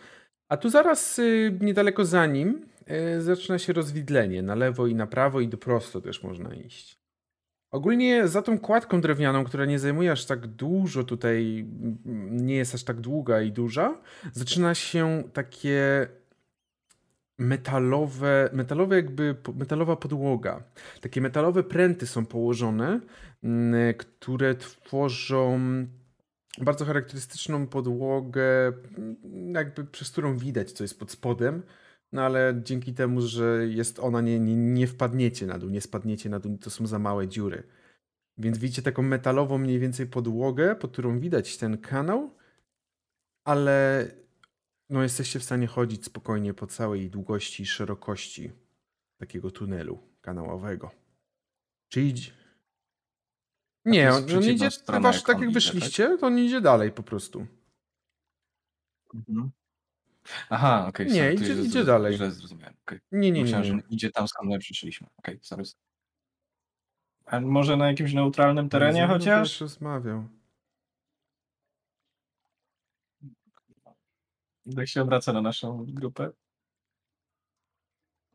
A 0.49 0.57
tu 0.57 0.69
zaraz 0.69 1.19
y, 1.19 1.57
niedaleko 1.61 2.05
za 2.05 2.25
nim 2.25 2.65
y, 3.17 3.21
zaczyna 3.21 3.59
się 3.59 3.73
rozwidlenie. 3.73 4.41
Na 4.43 4.55
lewo 4.55 4.87
i 4.87 4.95
na 4.95 5.07
prawo 5.07 5.41
i 5.41 5.47
do 5.47 5.57
prosto 5.57 6.01
też 6.01 6.23
można 6.23 6.55
iść. 6.55 7.01
Ogólnie 7.71 8.27
za 8.27 8.41
tą 8.41 8.59
kładką 8.59 9.01
drewnianą, 9.01 9.43
która 9.43 9.65
nie 9.65 9.79
zajmuje 9.79 10.11
aż 10.11 10.25
tak 10.25 10.47
dużo 10.47 11.03
tutaj, 11.03 11.65
nie 12.31 12.55
jest 12.55 12.75
aż 12.75 12.83
tak 12.83 13.01
długa 13.01 13.41
i 13.41 13.51
duża, 13.51 14.01
zaczyna 14.31 14.75
się 14.75 15.23
takie 15.33 16.07
metalowe, 17.41 18.49
metalowe 18.53 18.95
jakby, 18.95 19.35
metalowa 19.55 19.95
podłoga. 19.95 20.63
Takie 21.01 21.21
metalowe 21.21 21.63
pręty 21.63 22.07
są 22.07 22.25
położone, 22.25 22.99
mm, 23.43 23.93
które 23.97 24.55
tworzą 24.55 25.59
bardzo 26.61 26.85
charakterystyczną 26.85 27.67
podłogę, 27.67 28.67
mm, 28.67 29.53
jakby 29.55 29.85
przez 29.85 30.11
którą 30.11 30.37
widać, 30.37 30.71
co 30.71 30.83
jest 30.83 30.99
pod 30.99 31.11
spodem. 31.11 31.63
No 32.11 32.21
ale 32.21 32.61
dzięki 32.63 32.93
temu, 32.93 33.21
że 33.21 33.67
jest 33.67 33.99
ona, 33.99 34.21
nie, 34.21 34.39
nie, 34.39 34.55
nie 34.55 34.87
wpadniecie 34.87 35.45
na 35.45 35.59
dół, 35.59 35.69
nie 35.69 35.81
spadniecie 35.81 36.29
na 36.29 36.39
dół, 36.39 36.57
to 36.57 36.69
są 36.69 36.87
za 36.87 36.99
małe 36.99 37.27
dziury. 37.27 37.63
Więc 38.37 38.57
widzicie 38.57 38.81
taką 38.81 39.01
metalową 39.01 39.57
mniej 39.57 39.79
więcej 39.79 40.07
podłogę, 40.07 40.75
pod 40.75 40.91
którą 40.91 41.19
widać 41.19 41.57
ten 41.57 41.77
kanał, 41.77 42.35
ale 43.43 44.05
no 44.91 45.03
jesteście 45.03 45.39
w 45.39 45.43
stanie 45.43 45.67
chodzić 45.67 46.05
spokojnie 46.05 46.53
po 46.53 46.67
całej 46.67 47.09
długości 47.09 47.63
i 47.63 47.65
szerokości 47.65 48.51
takiego 49.17 49.51
tunelu 49.51 49.99
kanałowego. 50.21 50.91
Czy 51.89 52.01
idzie? 52.01 52.31
Nie, 53.85 54.13
on, 54.13 54.23
on 54.37 54.43
idzie, 54.43 54.69
wasz, 55.01 55.23
tak 55.23 55.39
jak 55.41 55.51
wyszliście, 55.51 56.17
to 56.17 56.27
on 56.27 56.39
idzie 56.39 56.61
dalej 56.61 56.91
po 56.91 57.03
prostu. 57.03 57.47
Mhm. 59.13 59.51
Aha, 60.49 60.85
okej. 60.89 61.07
Nie, 61.07 61.13
sorry, 61.13 61.35
to 61.35 61.43
idzie- 61.43 61.63
idzie 61.63 61.83
dalej. 61.83 62.15
Źle 62.15 62.31
zrozumiałem. 62.31 62.75
okej. 62.85 62.99
Nie, 63.11 63.19
nie, 63.19 63.31
nie. 63.31 63.41
Myślałem, 63.41 63.65
nie. 63.65 63.71
że 63.71 63.81
idzie 63.89 64.11
tam, 64.11 64.27
skąd 64.27 64.49
my 64.49 64.59
przyszliśmy. 64.59 65.07
Okej, 65.17 65.39
sorry. 65.41 65.63
A 67.25 67.39
może 67.39 67.77
na 67.77 67.87
jakimś 67.87 68.13
neutralnym 68.13 68.69
terenie 68.69 69.07
chociaż? 69.07 69.49
też 69.49 69.61
rozmawiał. 69.61 70.27
Tak 74.75 74.87
się 74.87 75.01
obraca 75.01 75.33
na 75.33 75.41
naszą 75.41 75.85
grupę. 75.87 76.31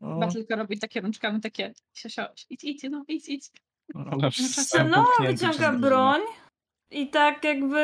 O, 0.01 0.13
Chyba 0.13 0.31
tylko 0.31 0.55
robi 0.55 0.79
takie 0.79 1.01
rączkami, 1.01 1.41
takie 1.41 1.73
sio, 1.93 2.07
idź, 2.49 2.63
idź, 2.63 2.83
no 2.91 3.03
idź, 3.07 3.29
idź. 3.29 3.51
ona 3.95 4.29
została 4.55 4.83
No, 4.83 5.03
popchnięty 5.05 5.47
wyciąga 5.47 5.71
broń 5.71 6.21
i 6.91 7.09
tak 7.09 7.43
jakby 7.43 7.81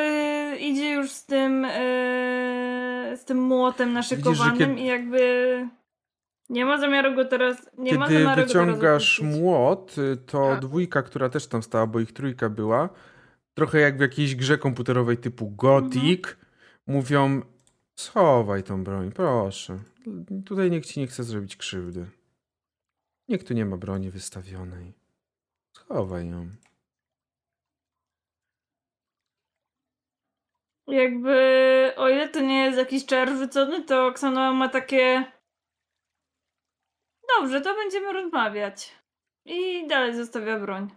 idzie 0.60 0.92
już 0.92 1.12
z 1.12 1.26
tym 1.26 1.66
e, 1.66 3.14
z 3.18 3.26
tym 3.26 3.42
młotem 3.42 3.94
naszykowanym 3.94 4.58
kiedy- 4.70 4.82
i 4.82 4.86
jakby 4.86 5.24
nie 6.50 6.66
ma 6.66 6.78
zamiaru 6.78 7.16
go 7.16 7.26
teraz 7.26 7.70
nie 7.78 7.94
ma 7.98 8.08
Kiedy 8.08 8.20
zamiaru 8.20 8.42
go 8.42 8.48
wyciągasz 8.48 8.82
teraz 8.82 9.20
opuścić. 9.20 9.42
młot, 9.42 9.96
y, 9.98 10.18
to 10.18 10.50
Tak. 10.50 10.60
dwójka, 10.60 11.04
która 11.04 11.30
też 11.30 11.48
tam 11.48 11.64
stała, 11.64 11.88
bo 11.88 12.00
ich 12.00 12.12
trójka 12.12 12.50
była, 12.50 12.90
trochę 13.58 13.80
jak 13.80 13.98
w 13.98 14.02
jakiejś 14.02 14.36
grze 14.36 14.58
komputerowej 14.58 15.18
typu 15.18 15.52
Gothic, 15.52 16.24
mówią 16.88 17.42
schowaj 17.96 18.64
tą 18.64 18.84
broń, 18.84 19.12
proszę. 19.12 19.80
Tutaj 20.46 20.72
nikt 20.72 20.88
ci 20.88 21.00
nie 21.00 21.08
chce 21.08 21.24
zrobić 21.24 21.58
krzywdy. 21.58 22.10
Nikt 23.28 23.48
tu 23.48 23.54
nie 23.54 23.66
ma 23.66 23.78
broni 23.78 24.12
wystawionej. 24.12 24.94
Schowaj 25.78 26.30
ją. 26.30 26.50
Jakby, 30.88 31.94
o 31.96 32.10
ile 32.10 32.30
to 32.30 32.42
nie 32.42 32.66
jest 32.66 32.78
jakiś 32.78 33.06
czar 33.06 33.30
rzucony, 33.38 33.84
to 33.84 34.08
Oksana 34.08 34.54
ma 34.54 34.70
takie. 34.70 35.32
Dobrze, 37.38 37.62
to 37.62 37.76
będziemy 37.76 38.14
rozmawiać. 38.14 38.96
I 39.46 39.88
dalej 39.88 40.16
zostawia 40.16 40.60
broń. 40.60 40.90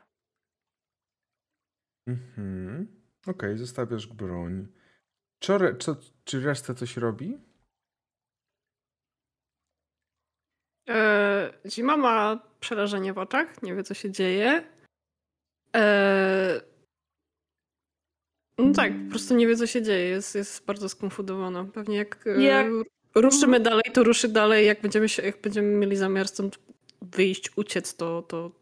Mhm. 2.08 2.86
Okej, 3.26 3.58
zostawiasz 3.58 4.06
broń. 4.06 4.68
Czy, 5.46 5.52
re- 5.52 5.76
co, 5.76 5.96
czy 6.24 6.40
reszta 6.40 6.74
coś 6.74 6.96
robi? 6.96 7.38
E, 10.88 11.52
Zima 11.66 11.96
ma 11.96 12.42
przerażenie 12.60 13.12
w 13.12 13.18
oczach, 13.18 13.62
nie 13.62 13.74
wie 13.74 13.82
co 13.82 13.94
się 13.94 14.10
dzieje. 14.10 14.68
E, 15.76 16.60
no 18.58 18.72
tak, 18.74 18.92
po 19.04 19.10
prostu 19.10 19.34
nie 19.36 19.46
wie 19.46 19.56
co 19.56 19.66
się 19.66 19.82
dzieje, 19.82 20.08
jest, 20.08 20.34
jest 20.34 20.64
bardzo 20.64 20.88
skonfudowana. 20.88 21.64
Pewnie 21.64 21.96
jak, 21.96 22.26
e, 22.26 22.42
Jak- 22.42 22.66
ruszymy 23.14 23.60
dalej, 23.60 23.84
to 23.94 24.04
ruszy 24.04 24.28
dalej. 24.28 24.66
Jak 24.66 24.80
będziemy, 24.80 25.08
się, 25.08 25.22
jak 25.22 25.40
będziemy 25.40 25.68
mieli 25.68 25.96
zamiar 25.96 26.28
stąd 26.28 26.58
wyjść, 27.02 27.56
uciec, 27.56 27.96
to, 27.96 28.22
to 28.22 28.52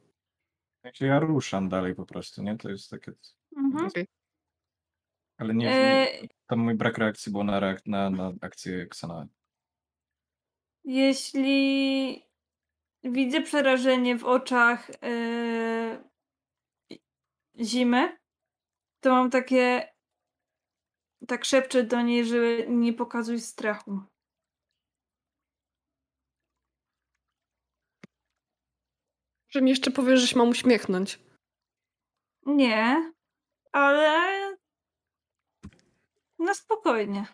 ja 1.01 1.19
ruszam 1.19 1.69
dalej 1.69 1.95
po 1.95 2.07
prostu, 2.07 2.43
nie? 2.43 2.59
To 2.59 2.69
jest 2.71 2.91
takie... 2.91 3.13
Mhm. 3.57 3.87
okej. 3.87 4.07
Ale 5.37 5.55
nie, 5.55 5.71
E, 5.71 6.07
tam 6.47 6.59
mój 6.59 6.75
brak 6.75 6.99
reakcji 6.99 7.33
był 7.33 7.45
na, 7.45 7.61
reak- 7.61 7.87
na, 7.87 8.11
na 8.11 8.33
akcję 8.41 8.83
Xana. 8.83 9.29
jeśli 10.85 12.23
widzę 13.05 13.43
przerażenie 13.43 14.17
w 14.19 14.25
oczach 14.25 14.91
e, 15.03 16.05
zimy, 17.61 18.19
to 19.01 19.11
mam 19.11 19.31
takie. 19.31 19.95
Tak 21.29 21.45
szepczę 21.45 21.83
do 21.85 22.03
niej, 22.03 22.25
że 22.27 22.67
nie 22.67 22.93
pokazuj 22.93 23.41
strachu. 23.41 24.01
Że 29.49 29.63
mi 29.63 29.71
jeszcze 29.71 29.91
powiesz, 29.91 30.21
że 30.21 30.27
się 30.27 30.39
mam 30.39 30.49
uśmiechnąć. 30.49 31.21
Nie, 32.47 33.13
ale 33.73 34.44
na 36.45 36.55
spokojnie. 36.55 37.27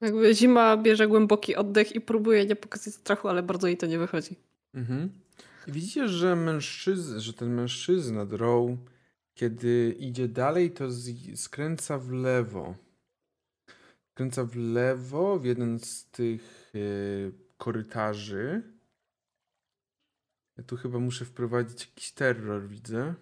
Jakby 0.00 0.34
zima 0.34 0.76
bierze 0.76 1.08
głęboki 1.08 1.56
oddech 1.56 1.94
i 1.94 2.00
próbuje 2.00 2.46
nie 2.46 2.56
pokazać 2.56 2.94
strachu, 2.94 3.28
ale 3.28 3.42
bardzo 3.42 3.66
jej 3.66 3.76
to 3.76 3.86
nie 3.86 3.98
wychodzi. 3.98 4.36
Mhm. 4.74 5.10
I 5.66 5.72
Widzicie, 5.72 6.08
że 6.08 6.36
mężczyzna, 6.36 7.20
że 7.20 7.32
ten 7.32 7.54
mężczyzna 7.54 8.26
Drow, 8.26 8.70
kiedy 9.34 9.96
idzie 9.98 10.28
dalej, 10.28 10.70
to 10.70 10.90
z, 10.90 11.10
skręca 11.40 11.98
w 11.98 12.10
lewo. 12.10 12.74
Skręca 14.10 14.44
w 14.44 14.56
lewo 14.56 15.38
w 15.38 15.44
jeden 15.44 15.78
z 15.78 16.04
tych 16.04 16.72
e, 16.74 16.78
korytarzy. 17.58 18.62
Ja 20.56 20.64
tu 20.64 20.76
chyba 20.76 20.98
muszę 20.98 21.24
wprowadzić 21.24 21.88
jakiś 21.88 22.12
terror, 22.12 22.68
widzę. 22.68 23.14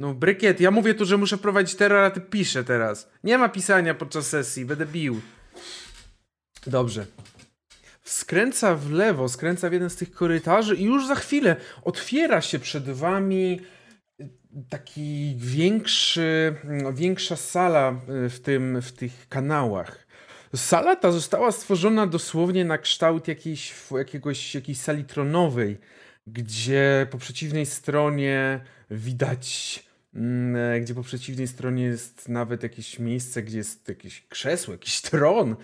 No, 0.00 0.14
Brykiet, 0.14 0.60
ja 0.60 0.70
mówię 0.70 0.94
tu, 0.94 1.04
że 1.04 1.16
muszę 1.16 1.36
wprowadzić 1.36 1.76
terror, 1.76 2.04
a 2.04 2.10
ty 2.10 2.20
piszę 2.20 2.64
teraz. 2.64 3.10
Nie 3.24 3.38
ma 3.38 3.48
pisania 3.48 3.94
podczas 3.94 4.26
sesji, 4.26 4.64
będę 4.64 4.86
bił. 4.86 5.20
Dobrze 6.66 7.06
skręca 8.10 8.74
w 8.74 8.90
lewo, 8.90 9.28
skręca 9.28 9.70
w 9.70 9.72
jeden 9.72 9.90
z 9.90 9.96
tych 9.96 10.12
korytarzy 10.12 10.76
i 10.76 10.84
już 10.84 11.06
za 11.06 11.14
chwilę 11.14 11.56
otwiera 11.84 12.40
się 12.40 12.58
przed 12.58 12.90
wami 12.90 13.60
taki 14.68 15.34
większy, 15.36 16.54
większa 16.94 17.36
sala 17.36 18.00
w, 18.06 18.40
tym, 18.42 18.82
w 18.82 18.92
tych 18.92 19.28
kanałach. 19.28 20.06
Sala 20.56 20.96
ta 20.96 21.12
została 21.12 21.52
stworzona 21.52 22.06
dosłownie 22.06 22.64
na 22.64 22.78
kształt 22.78 23.28
jakiejś, 23.28 23.74
jakiegoś, 23.90 24.54
jakiejś 24.54 24.78
sali 24.78 25.04
tronowej, 25.04 25.78
gdzie 26.26 27.06
po 27.10 27.18
przeciwnej 27.18 27.66
stronie 27.66 28.60
widać, 28.90 29.82
mm, 29.82 29.89
gdzie 30.80 30.94
po 30.94 31.02
przeciwnej 31.02 31.48
stronie 31.48 31.84
jest 31.84 32.28
nawet 32.28 32.62
jakieś 32.62 32.98
miejsce, 32.98 33.42
gdzie 33.42 33.58
jest 33.58 33.88
jakieś 33.88 34.26
krzesło, 34.26 34.74
jakiś 34.74 35.00
tron. 35.00 35.56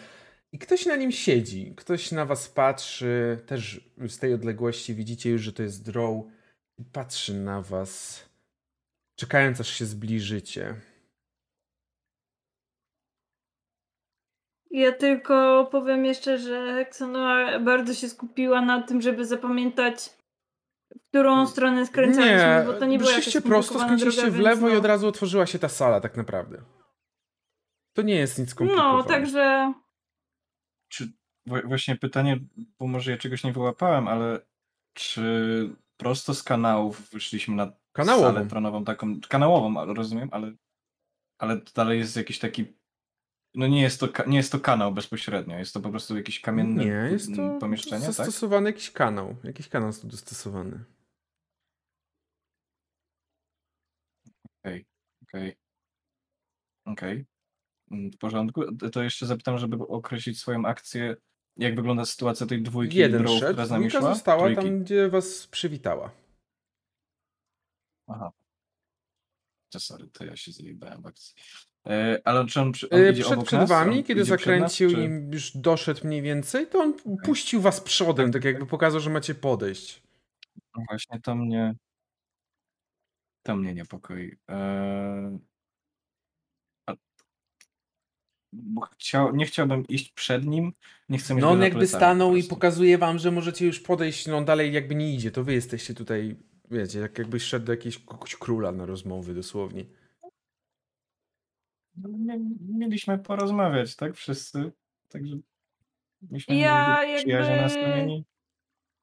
I 0.53 0.59
ktoś 0.59 0.87
na 0.87 0.97
nim 0.97 1.13
siedzi, 1.13 1.75
ktoś 1.77 2.13
na 2.13 2.25
was 2.25 2.49
patrzy, 2.49 3.39
też 3.47 3.81
z 4.09 4.19
tej 4.19 4.35
odległości 4.35 4.95
widzicie 4.95 5.31
już, 5.31 5.43
że 5.43 5.53
to 5.53 5.63
jest 5.63 5.85
Drow. 5.85 6.25
I 6.79 6.85
patrzy 6.85 7.35
na 7.35 7.63
was, 7.63 8.25
czekając 9.17 9.61
aż 9.61 9.69
się 9.69 9.87
zbliżycie. 9.87 10.75
Ja 14.71 14.93
tylko 14.93 15.69
powiem 15.73 16.05
jeszcze, 16.05 16.39
że 16.39 16.75
Hexanoa 16.75 17.59
bardzo 17.61 17.95
się 17.95 18.09
skupiła 18.09 18.61
na 18.61 18.83
tym, 18.83 19.03
żeby 19.03 19.27
zapamiętać, 19.27 20.17
w 20.95 21.09
którą 21.09 21.47
stronę 21.47 21.87
skręcaliśmy, 21.87 22.37
Nie, 22.37 22.63
bo 22.67 22.73
to 22.75 22.87
nie 22.87 22.99
była 22.99 23.11
jakaś 23.11 23.25
szliście 23.25 23.41
prosto, 23.43 23.81
skręciliście 23.81 24.31
w 24.31 24.39
lewo 24.39 24.61
więc 24.61 24.71
i 24.71 24.73
no. 24.75 24.79
od 24.79 24.85
razu 24.87 25.09
otworzyła 25.09 25.47
się 25.47 25.59
ta 25.59 25.69
sala 25.69 26.01
tak 26.01 26.17
naprawdę. 26.17 26.63
To 27.93 28.03
nie 28.03 28.15
jest 28.15 28.39
nic 28.39 28.49
No, 28.49 28.53
skomplikowanego. 28.55 29.09
także 29.09 29.73
Czy 30.89 31.13
właśnie 31.45 31.97
pytanie, 31.97 32.41
bo 32.79 32.87
może 32.87 33.11
ja 33.11 33.19
czegoś 33.19 33.45
nie 33.45 33.53
wyłapałem, 33.53 34.09
ale 34.09 34.41
czy 34.93 35.77
prosto 35.97 36.35
z 36.35 36.43
kanałów 36.43 37.11
wyszliśmy 37.11 37.55
na 37.55 37.73
Kanałową. 37.93 38.27
salę 38.35 38.47
tronową 38.47 38.85
taką, 38.85 39.21
kanałową, 39.29 39.95
rozumiem, 39.95 40.29
ale, 40.33 40.53
ale 41.39 41.57
to 41.61 41.73
dalej 41.75 41.99
jest 41.99 42.17
jakiś 42.17 42.39
taki, 42.39 42.65
no 43.57 43.67
nie 43.67 43.83
jest 43.83 44.01
to, 44.01 44.09
nie 44.27 44.37
jest 44.37 44.53
to 44.53 44.61
kanał 44.61 44.93
bezpośrednio, 44.95 45.59
jest 45.59 45.75
to 45.75 45.81
po 45.81 45.91
prostu 45.91 46.17
jakieś 46.17 46.41
kamienne 46.41 46.85
Nie, 46.85 46.91
jest 47.13 47.37
to 47.37 47.59
pomieszczenie, 47.61 48.07
tak? 48.07 48.15
zastosowany 48.15 48.71
jakiś 48.71 48.91
kanał. 48.91 49.37
Jakiś 49.45 49.69
kanał 49.69 49.89
jest 49.89 50.03
tu 50.03 50.09
dostosowany. 50.09 50.85
Okej, 54.65 54.87
okej. 55.23 55.57
Okej. 56.85 57.27
Mm, 57.91 58.11
W 58.13 58.19
porządku. 58.19 58.77
To- 58.93 59.03
jeszcze 59.03 59.27
zapytam, 59.27 59.59
żeby 59.59 59.77
określić 59.89 60.41
swoją 60.41 60.65
akcję. 60.67 61.17
Jak 61.57 61.77
wygląda 61.77 62.05
sytuacja 62.05 62.47
tej 62.47 62.63
dwójki 62.63 62.97
Jeden 62.99 63.23
Drow, 63.23 63.39
szedł, 63.39 63.53
która 63.53 63.67
z 63.67 63.71
nami 63.71 63.91
szła? 63.91 64.01
została 64.15 64.41
Trójki. 64.43 64.63
tam, 64.63 64.85
gdzie 64.85 65.09
was 65.09 65.47
przywitała. 65.47 66.11
Aha. 68.07 68.33
Sorry, 69.79 70.09
to 70.09 70.25
ja 70.25 70.37
się 70.37 70.53
zjebałem 70.53 71.03
w 71.03 71.07
akcji. 71.07 71.35
E, 71.87 72.21
ale 72.25 72.47
czy 72.47 72.61
on, 72.61 72.73
on 72.91 73.01
Yy, 73.01 73.13
idzie 73.13 73.23
przed 73.23 73.33
obok 73.33 73.47
przed 73.47 73.69
wami, 73.69 74.05
kiedy 74.05 74.25
przed 74.25 74.31
nas, 74.31 74.41
zakręcił 74.41 74.91
czy- 74.91 75.05
i 75.05 75.35
już 75.35 75.57
doszedł 75.57 76.07
mniej 76.07 76.23
więcej, 76.23 76.67
to 76.67 76.79
on 76.79 76.95
puścił 77.25 77.61
was 77.61 77.81
przodem, 77.81 78.33
tak 78.33 78.45
jakby 78.45 78.67
pokazał, 78.67 79.01
że 79.01 79.11
macie 79.11 79.35
podejść. 79.35 80.03
No 80.77 80.83
Właśnie 80.89 81.21
to 81.21 81.35
mnie. 81.35 81.75
To 83.43 83.57
mnie 83.57 83.75
niepokoi. 83.75 84.37
Eee... 84.49 85.39
Bo 88.53 88.81
chciał, 88.81 89.37
nie 89.37 89.47
chciałbym 89.47 89.87
iść 89.87 90.13
przed 90.13 90.45
nim, 90.45 90.73
nie 91.09 91.19
chcę 91.19 91.35
mieć 91.35 91.43
No 91.43 91.51
on 91.51 91.63
jakby 91.63 91.81
po 91.81 91.87
stanął 91.87 92.37
i 92.37 92.45
pokazuje 92.45 92.99
wam, 92.99 93.19
że 93.19 93.31
możecie 93.31 93.67
już 93.67 93.81
podejść, 93.81 94.27
no 94.27 94.37
on 94.37 94.45
dalej 94.45 94.73
jakby 94.73 94.95
nie 94.95 95.15
idzie, 95.15 95.31
to 95.31 95.45
wy 95.45 95.53
jesteście 95.53 95.95
tutaj, 95.95 96.37
wiecie, 96.71 96.99
jak 96.99 97.19
jakbyś 97.19 97.43
szedł 97.43 97.67
do 97.67 97.73
jakiegoś 97.73 98.37
króla 98.37 98.73
na 98.73 98.87
rozmowy 98.87 99.35
dosłownie. 99.35 99.85
No, 101.97 102.09
Mieliśmy 102.69 103.19
porozmawiać, 103.19 103.97
tak? 103.97 104.15
Wszyscy. 104.15 104.73
Także. 105.09 105.37
Myśmy 106.31 106.57
Ja 106.57 107.05
jakby- 107.05 107.63
nastawieni. 107.63 108.25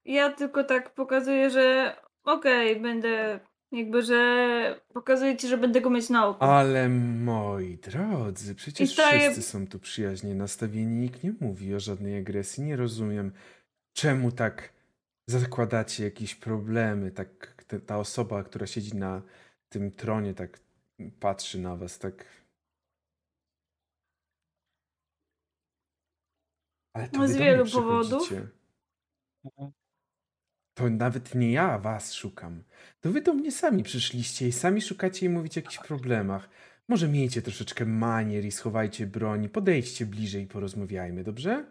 ja 0.06 0.30
tylko 0.32 0.64
tak 0.64 0.94
pokazuję, 0.94 1.50
że 1.50 1.96
okej, 2.24 2.80
będę 2.80 3.40
jakby, 3.72 4.02
że 4.02 4.80
pokazuję 4.94 5.38
ci, 5.38 5.48
że 5.48 5.58
będę 5.58 5.82
go 5.82 5.90
mieć 5.90 6.10
na 6.10 6.28
oku. 6.28 6.44
Ale 6.44 6.90
moi 6.90 7.78
drodzy, 7.78 8.56
przecież 8.56 8.96
wszyscy 8.98 9.42
są 9.42 9.68
tu 9.68 9.80
przyjaźnie 9.80 10.36
nastawieni, 10.36 10.96
nikt 10.96 11.24
nie 11.24 11.34
mówi 11.40 11.76
o 11.76 11.80
żadnej 11.80 12.18
agresji, 12.18 12.64
nie 12.64 12.76
rozumiem, 12.76 13.32
czemu 13.94 14.32
tak 14.32 14.74
zakładacie 15.28 16.04
jakieś 16.04 16.36
problemy, 16.36 17.12
tak 17.12 17.64
ta 17.86 17.98
osoba, 17.98 18.44
która 18.44 18.68
siedzi 18.68 18.96
na 18.98 19.22
tym 19.70 19.92
tronie, 19.92 20.34
tak 20.34 20.60
patrzy 21.20 21.60
na 21.60 21.76
was, 21.76 22.00
tak... 22.00 22.43
Ale 26.94 27.08
to 27.08 27.18
No, 27.20 27.28
z 27.28 27.36
wielu 27.38 27.66
powodów. 27.66 28.24
przychodzicie. 28.24 28.48
To 30.74 30.90
nawet 30.90 31.36
nie 31.36 31.52
ja 31.52 31.80
was 31.80 32.14
szukam. 32.14 32.64
To 33.02 33.12
wy 33.12 33.22
do 33.22 33.34
mnie 33.34 33.52
sami 33.52 33.84
przyszliście 33.84 34.48
i 34.48 34.52
sami 34.52 34.82
szukacie 34.82 35.26
i 35.26 35.30
mówicie 35.30 35.62
o 35.62 35.64
jakichś 35.64 35.88
problemach. 35.88 36.50
Może 36.88 37.08
miejcie 37.08 37.42
troszeczkę 37.42 37.86
manier 37.86 38.46
i 38.46 38.52
schowajcie 38.52 39.08
broń. 39.08 39.50
Podejdźcie 39.50 40.06
bliżej 40.06 40.44
i 40.44 40.48
porozmawiajmy, 40.48 41.24
dobrze? 41.24 41.66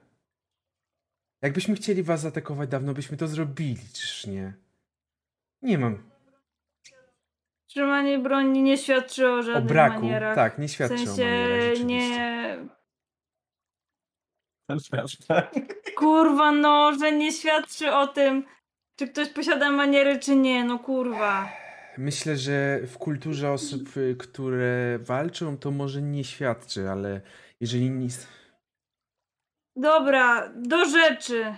Jakbyśmy 1.43 1.75
chcieli 1.75 2.03
was 2.03 2.21
zaatakować, 2.21 2.69
dawno 2.71 2.95
byśmy 2.95 3.17
to 3.17 3.27
zrobili, 3.29 3.89
czyż 3.93 4.27
nie? 4.27 4.55
Nie 5.63 5.79
mam. 5.79 6.11
Trzymanie 7.67 8.19
broni 8.19 8.63
nie 8.63 8.79
świadczy 8.79 9.29
o 9.29 9.35
O 9.39 9.43
żadnych 9.43 9.69
braku, 9.73 10.01
manierach. 10.01 10.35
tak, 10.35 10.59
nie 10.59 10.69
w 10.69 10.71
świadczy 10.71 10.97
sensie 11.07 11.13
o 11.13 11.17
manierach 11.27 11.61
rzeczywiście. 11.61 11.87
nie... 11.87 12.82
Kurwa, 15.97 16.53
no, 16.53 16.93
że 17.01 17.13
nie 17.13 17.33
świadczy 17.33 17.93
o 17.93 18.07
tym, 18.07 18.45
czy 18.99 19.09
ktoś 19.09 19.29
posiada 19.29 19.71
maniery, 19.71 20.19
czy 20.19 20.37
nie. 20.37 20.65
No 20.65 20.79
kurwa. 20.79 21.49
Myślę, 21.99 22.37
że 22.37 22.81
w 22.87 22.99
kulturze 22.99 23.51
osób, 23.51 23.97
y, 23.97 24.17
które 24.19 24.99
walczą, 24.99 25.59
to 25.59 25.71
może 25.71 26.03
nie 26.03 26.25
świadczy, 26.25 26.91
ale 26.91 27.21
jeżeli 27.61 27.91
nic... 27.91 28.27
Dobra, 29.77 30.53
do 30.57 30.85
rzeczy. 30.85 31.57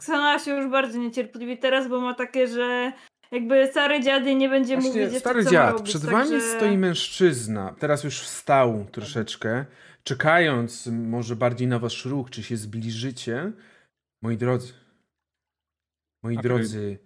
Ksana 0.00 0.38
się 0.38 0.50
już 0.50 0.70
bardzo 0.70 0.98
niecierpliwi 0.98 1.58
teraz, 1.58 1.88
bo 1.88 2.00
ma 2.00 2.14
takie, 2.14 2.48
że 2.48 2.92
jakby 3.32 3.66
stary 3.66 4.00
dziady 4.00 4.34
nie 4.34 4.48
będzie 4.48 4.74
Właśnie, 4.74 4.90
mówić 4.90 5.02
jeszcze, 5.02 5.20
stary 5.20 5.44
co 5.44 5.50
dziad, 5.50 5.72
robić, 5.72 5.88
przed 5.88 6.02
także... 6.02 6.16
wami 6.16 6.40
stoi 6.40 6.78
mężczyzna, 6.78 7.74
teraz 7.78 8.04
już 8.04 8.20
wstał 8.20 8.86
troszeczkę, 8.92 9.64
czekając 10.02 10.86
może 10.86 11.36
bardziej 11.36 11.68
na 11.68 11.78
wasz 11.78 12.04
ruch, 12.04 12.30
czy 12.30 12.42
się 12.42 12.56
zbliżycie. 12.56 13.52
Moi 14.22 14.36
drodzy, 14.36 14.72
moi 16.22 16.34
Okej. 16.34 16.42
drodzy, 16.42 16.98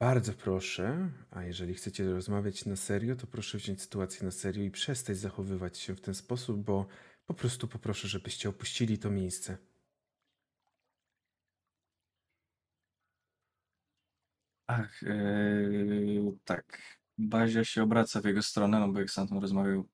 bardzo 0.00 0.32
proszę, 0.32 1.10
a 1.30 1.42
jeżeli 1.44 1.74
chcecie 1.74 2.12
rozmawiać 2.12 2.66
na 2.66 2.76
serio, 2.76 3.16
to 3.16 3.26
proszę 3.26 3.58
wziąć 3.58 3.82
sytuację 3.82 4.24
na 4.24 4.30
serio 4.30 4.64
i 4.64 4.70
przestać 4.70 5.16
zachowywać 5.16 5.78
się 5.78 5.94
w 5.94 6.00
ten 6.00 6.14
sposób, 6.14 6.64
bo 6.64 6.86
po 7.26 7.34
prostu 7.34 7.68
poproszę, 7.68 8.08
żebyście 8.08 8.48
opuścili 8.48 8.98
to 8.98 9.10
miejsce. 9.10 9.58
Ach, 14.66 15.02
yy, 15.02 16.32
tak. 16.44 16.82
Bazia 17.18 17.64
się 17.64 17.82
obraca 17.82 18.20
w 18.20 18.24
jego 18.24 18.42
stronę, 18.42 18.80
no 18.80 18.88
bo 18.88 19.00
jak 19.00 19.10
sam 19.10 19.28
tam 19.28 19.38
rozmawiał, 19.38 19.88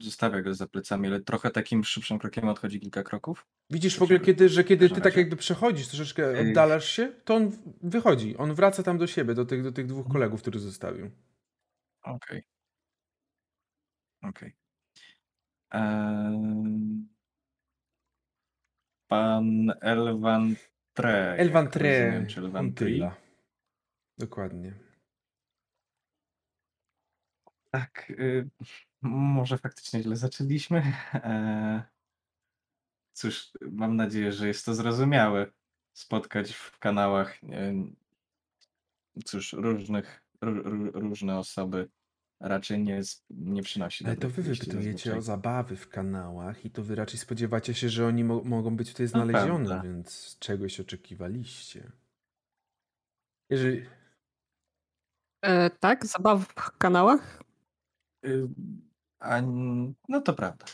zostawia 0.00 0.42
go 0.42 0.54
za 0.54 0.66
plecami, 0.66 1.08
ale 1.08 1.20
trochę 1.20 1.50
takim 1.50 1.84
szybszym 1.84 2.18
krokiem 2.18 2.48
odchodzi 2.48 2.80
kilka 2.80 3.02
kroków. 3.02 3.46
Widzisz 3.70 3.98
w 3.98 4.02
ogóle, 4.02 4.20
kiedy, 4.20 4.48
że 4.48 4.64
kiedy 4.64 4.90
ty 4.90 5.00
tak 5.00 5.16
jakby 5.16 5.36
przechodzisz, 5.36 5.88
troszeczkę 5.88 6.40
oddalasz 6.40 6.88
się, 6.88 7.12
to 7.24 7.34
on 7.34 7.52
wychodzi, 7.82 8.36
on 8.36 8.54
wraca 8.54 8.82
tam 8.82 8.98
do 8.98 9.06
siebie, 9.06 9.34
do 9.34 9.44
tych, 9.44 9.62
do 9.62 9.72
tych 9.72 9.86
dwóch 9.86 10.08
kolegów, 10.08 10.42
których 10.42 10.60
zostawił. 10.60 11.10
Okej. 12.02 12.42
Okej. 14.22 14.52
Em, 15.70 17.08
Pan 19.08 19.72
Elvan 19.80 20.54
Tre. 20.94 21.36
Elvan 21.38 21.70
Tre, 21.70 22.04
rozumiem, 22.04 22.26
czy 22.26 22.40
Elvan. 22.40 22.66
Untyla. 22.66 23.16
Dokładnie. 24.18 24.74
Tak, 27.70 28.10
y, 28.10 28.50
może 29.02 29.58
faktycznie 29.58 30.02
źle 30.02 30.16
zaczęliśmy. 30.16 30.82
E, 31.14 31.82
cóż, 33.12 33.50
mam 33.60 33.96
nadzieję, 33.96 34.32
że 34.32 34.48
jest 34.48 34.64
to 34.66 34.74
zrozumiałe. 34.74 35.46
Spotkać 35.92 36.52
w 36.52 36.78
kanałach, 36.78 37.42
nie, 37.42 37.74
cóż, 39.24 39.52
różnych, 39.52 40.22
ró- 40.42 40.62
ró- 40.62 40.90
różne 40.92 41.38
osoby 41.38 41.88
raczej 42.40 42.82
nie, 42.82 43.00
nie 43.30 43.62
przynosi 43.62 44.06
Ale 44.06 44.16
to 44.16 44.28
wy 44.30 44.42
wypytujecie 44.42 45.16
o 45.16 45.22
zabawy 45.22 45.76
w 45.76 45.88
kanałach 45.88 46.64
i 46.64 46.70
to 46.70 46.82
wy 46.82 46.94
raczej 46.94 47.18
spodziewacie 47.18 47.74
się, 47.74 47.88
że 47.88 48.06
oni 48.06 48.24
mo 48.24 48.42
mogą 48.44 48.76
być 48.76 48.90
tutaj 48.90 49.06
To 49.06 49.10
znalezione, 49.10 49.66
prawda. 49.66 49.82
więc 49.82 50.36
czegoś 50.38 50.80
oczekiwaliście. 50.80 51.92
Jeżeli... 53.50 53.86
E, 55.42 55.70
tak, 55.70 56.06
zabaw 56.06 56.48
w 56.48 56.78
kanałach. 56.78 57.42
A, 59.22 59.40
no 60.08 60.20
to 60.20 60.32
prawda. 60.32 60.66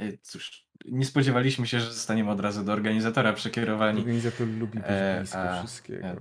Y, 0.00 0.18
Cóż, 0.22 0.66
nie 0.84 1.04
spodziewaliśmy 1.04 1.66
się, 1.66 1.80
że 1.80 1.92
zostaniemy 1.92 2.30
od 2.30 2.40
razu 2.40 2.64
do 2.64 2.72
organizatora 2.72 3.32
przekierowani. 3.32 3.98
Organizator 4.00 4.46
lubi 4.48 4.78
być 4.78 4.82
E, 4.86 5.16
blisko 5.18 5.38
a, 5.38 5.62
wszystkiego. 5.62 6.06
e. 6.06 6.16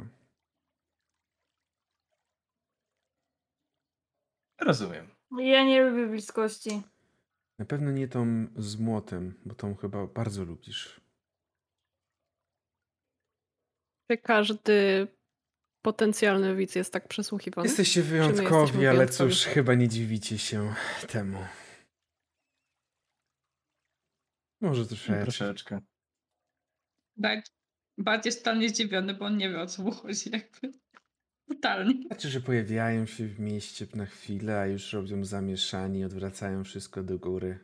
Rozumiem. 4.61 5.07
Ja 5.37 5.63
nie 5.65 5.83
lubię 5.83 6.07
bliskości. 6.07 6.81
Na 7.59 7.65
pewno 7.65 7.91
nie 7.91 8.07
tą 8.07 8.47
z 8.57 8.75
młotem, 8.75 9.33
bo 9.45 9.55
tą 9.55 9.75
chyba 9.75 10.07
bardzo 10.07 10.43
lubisz. 10.43 11.01
Czy 14.11 14.17
każdy 14.17 15.07
potencjalny 15.81 16.55
widz 16.55 16.75
jest 16.75 16.93
tak 16.93 17.07
przesłuchiwany? 17.07 17.67
Jesteście 17.67 18.01
wyjątkowi, 18.01 18.43
jesteśmy 18.43 18.89
ale 18.89 18.97
wyjątkowi? 18.97 19.31
cóż, 19.33 19.45
chyba 19.45 19.73
nie 19.75 19.87
dziwicie 19.87 20.37
się 20.37 20.73
temu. 21.07 21.39
Może 24.63 24.85
troszeczkę. 24.85 25.21
Troszeczkę. 25.21 25.79
Bart, 27.17 27.51
Bart 27.97 28.25
jest 28.25 28.39
totalnie 28.39 28.69
zdziwiony, 28.69 29.13
bo 29.13 29.25
on 29.25 29.37
nie 29.37 29.49
wie 29.49 29.61
o 29.61 29.67
co 29.67 29.83
mu 29.83 29.91
chodzi. 29.91 30.29
Jakby. 30.31 30.79
Totalnie. 31.47 32.07
Znaczy, 32.07 32.29
że 32.29 32.41
pojawiają 32.41 33.05
się 33.05 33.27
w 33.27 33.39
mieście 33.39 33.87
na 33.95 34.05
chwilę, 34.05 34.59
a 34.59 34.65
już 34.65 34.93
robią 34.93 35.25
zamieszanie, 35.25 36.05
odwracają 36.05 36.63
wszystko 36.63 37.03
do 37.03 37.19
góry. 37.19 37.59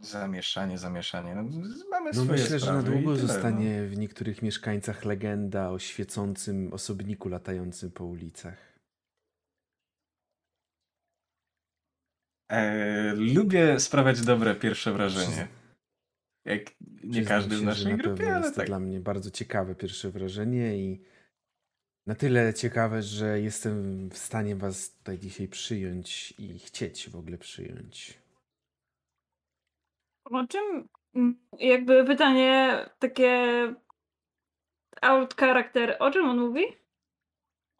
Zamieszanie, 0.00 0.78
zamieszanie. 0.78 1.34
No, 1.34 1.42
mamy 1.90 2.10
No 2.14 2.24
swoje 2.24 2.42
myślę, 2.42 2.58
że 2.58 2.72
na 2.72 2.82
długo 2.82 3.00
tyle, 3.14 3.22
no. 3.22 3.28
zostanie 3.28 3.86
w 3.86 3.98
niektórych 3.98 4.42
mieszkańcach 4.42 5.04
legenda 5.04 5.70
o 5.70 5.78
świecącym 5.78 6.72
osobniku 6.72 7.28
latającym 7.28 7.90
po 7.90 8.04
ulicach. 8.04 8.69
E, 12.50 13.14
lubię 13.14 13.80
sprawiać 13.80 14.20
dobre 14.20 14.54
pierwsze 14.54 14.92
wrażenie. 14.92 15.48
Jak 16.44 16.60
nie 16.80 17.10
Przyznam 17.10 17.26
każdy 17.26 17.56
w 17.56 17.58
się, 17.58 17.58
że 17.58 17.66
naszej 17.66 17.92
na 17.92 17.96
grupie, 17.96 18.16
pewno 18.16 18.34
ale 18.34 18.40
jest 18.40 18.54
to 18.54 18.60
tak. 18.60 18.66
dla 18.66 18.80
mnie 18.80 19.00
bardzo 19.00 19.30
ciekawe 19.30 19.74
pierwsze 19.74 20.10
wrażenie 20.10 20.78
i 20.78 21.02
na 22.06 22.14
tyle 22.14 22.54
ciekawe, 22.54 23.02
że 23.02 23.40
jestem 23.40 24.08
w 24.08 24.18
stanie 24.18 24.56
was 24.56 24.96
tutaj 24.96 25.18
dzisiaj 25.18 25.48
przyjąć 25.48 26.34
i 26.38 26.58
chcieć 26.58 27.10
w 27.10 27.16
ogóle 27.16 27.38
przyjąć. 27.38 28.18
O 30.24 30.46
czym, 30.46 30.88
mm, 31.14 31.38
jakby 31.58 32.04
pytanie 32.04 32.78
takie 32.98 33.44
out 35.02 35.34
character, 35.34 35.96
o 35.98 36.10
czym 36.10 36.24
on 36.24 36.38
mówi? 36.38 36.79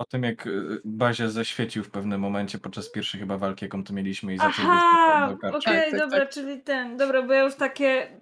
O 0.00 0.04
tym, 0.04 0.22
jak 0.22 0.46
y, 0.46 0.80
Bazia 0.84 1.28
zaświecił 1.28 1.84
w 1.84 1.90
pewnym 1.90 2.20
momencie 2.20 2.58
podczas 2.58 2.90
pierwszej 2.90 3.20
chyba 3.20 3.38
walki, 3.38 3.64
jaką 3.64 3.84
tu 3.84 3.94
mieliśmy 3.94 4.34
i 4.34 4.38
zaczął 4.38 4.64
Aha, 4.68 5.24
okej, 5.26 5.50
karczy. 5.50 5.64
Tak, 5.64 5.90
tak, 5.90 6.00
dobra, 6.00 6.18
tak. 6.20 6.30
czyli 6.30 6.62
ten, 6.62 6.96
dobra, 6.96 7.22
bo 7.22 7.32
ja 7.32 7.42
już 7.42 7.54
takie, 7.54 8.20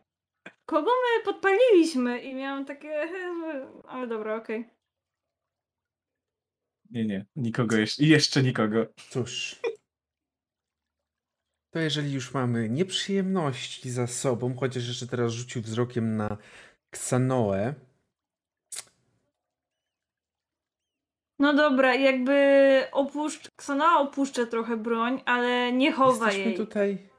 kogo 0.67 0.91
my 0.91 1.25
podpaliliśmy? 1.25 2.21
I 2.21 2.35
miałam 2.35 2.65
takie, 2.65 3.09
ale 3.89 4.07
dobra, 4.07 4.37
okej. 4.37 4.71
Nie, 6.91 7.07
nie, 7.07 7.27
nikogo 7.37 7.77
jeszcze, 7.77 8.03
i 8.03 8.09
jeszcze 8.09 8.43
nikogo. 8.43 8.87
Cóż. 9.11 9.61
To 11.71 11.79
jeżeli 11.79 12.13
już 12.13 12.35
mamy 12.35 12.69
nieprzyjemności 12.69 13.91
za 13.91 14.07
sobą, 14.07 14.57
chociaż 14.57 14.89
jeszcze 14.89 15.07
teraz 15.07 15.33
rzucił 15.33 15.63
wzrokiem 15.63 16.17
na 16.17 16.37
Ksanoę, 16.91 17.75
No 21.39 21.55
dobra, 21.55 21.95
jakby 21.95 22.85
opuszcz, 22.93 23.51
Ksana 23.57 24.01
opuszcza 24.01 24.47
trochę 24.47 24.77
broń, 24.77 25.23
ale 25.25 25.73
nie 25.73 25.93
chowa 25.93 26.27
jesteśmy 26.27 26.51
jej. 26.51 26.57
tutaj 26.57 26.97
Widzicie, 26.97 27.19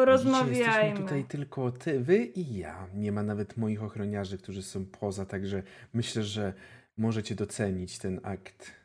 Porozmawiajmy. 0.00 0.58
Jesteśmy 0.58 0.98
tutaj 0.98 1.24
tylko 1.24 1.72
ty, 1.72 2.00
wy 2.00 2.24
i 2.24 2.56
ja. 2.56 2.88
Nie 2.94 3.12
ma 3.12 3.22
nawet 3.22 3.56
moich 3.56 3.82
ochroniarzy, 3.82 4.38
którzy 4.38 4.62
są 4.62 4.86
poza, 4.86 5.26
także 5.26 5.62
myślę, 5.92 6.22
że 6.22 6.52
możecie 6.96 7.34
docenić 7.34 7.98
ten 7.98 8.20
akt. 8.22 8.84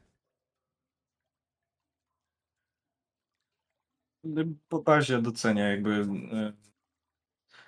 Po 4.70 4.82
Bazia 4.82 5.22
docenia 5.22 5.70
jakby 5.70 5.92
y, 5.92 6.54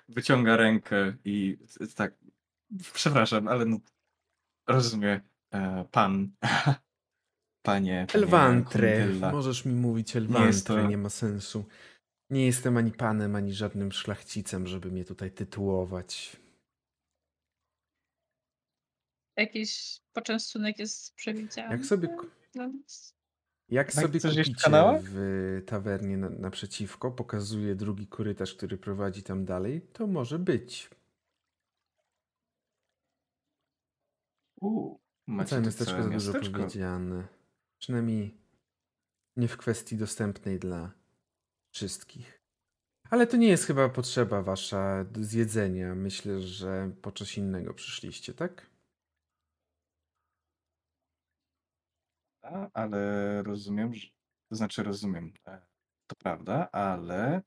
wyciąga 0.08 0.56
rękę 0.56 1.16
i 1.24 1.58
tak, 1.96 2.14
przepraszam, 2.92 3.48
ale 3.48 3.64
no, 3.64 3.78
rozumie 4.66 5.12
e, 5.12 5.20
pan, 5.90 6.30
panie, 7.66 8.06
Elwantre. 8.14 9.06
Możesz 9.32 9.64
mi 9.64 9.74
mówić 9.74 10.16
Elwantre, 10.16 10.82
to- 10.82 10.88
nie 10.88 10.98
ma 10.98 11.10
sensu. 11.10 11.64
Nie 12.30 12.46
jestem 12.46 12.76
ani 12.76 12.92
panem, 12.92 13.36
ani 13.36 13.52
żadnym 13.54 13.92
szlachcicem, 13.92 14.66
żeby 14.66 14.90
mnie 14.90 15.04
tutaj 15.04 15.30
tytułować. 15.30 16.36
Jakiś 19.36 20.00
poczęstunek 20.12 20.78
jest 20.78 21.14
przewidziany. 21.14 21.76
Jak 21.76 21.86
sobie, 21.86 22.16
nas? 22.54 23.14
jak 23.68 23.86
Tak, 23.92 23.94
sobie 23.94 24.20
kupicie 24.20 24.52
w 25.02 25.62
tawernie 25.66 26.16
na, 26.16 26.30
naprzeciwko, 26.30 27.10
pokazuje 27.10 27.74
drugi 27.74 28.06
korytarz, 28.06 28.54
który 28.54 28.78
prowadzi 28.78 29.22
tam 29.22 29.44
dalej, 29.44 29.80
to 29.92 30.06
może 30.06 30.38
być. 30.38 30.90
Macie 35.26 35.50
Całe 35.50 35.62
miasteczko 35.62 35.92
całe 35.92 36.02
za 36.02 36.10
dużo 36.10 36.32
miasteczko. 36.32 36.58
powiedziane. 36.58 37.28
Przynajmniej 37.78 38.38
nie 39.36 39.48
w 39.48 39.56
kwestii 39.56 39.96
dostępnej 39.96 40.58
dla 40.58 40.92
wszystkich. 41.70 42.42
Ale 43.10 43.26
to 43.26 43.36
nie 43.36 43.48
jest 43.48 43.66
chyba 43.66 43.88
potrzeba 43.88 44.42
wasza 44.42 45.04
zjedzenia. 45.20 45.94
Myślę, 45.94 46.40
że 46.40 46.92
po 47.02 47.12
coś 47.12 47.38
innego 47.38 47.74
przyszliście, 47.74 48.34
tak? 48.34 48.70
Ale 52.74 53.42
rozumiem, 53.42 53.94
że... 53.94 54.06
To 54.48 54.56
znaczy 54.56 54.82
rozumiem, 54.82 55.32
e, 55.46 55.62
to 56.06 56.16
prawda, 56.16 56.70
ale 56.70 57.42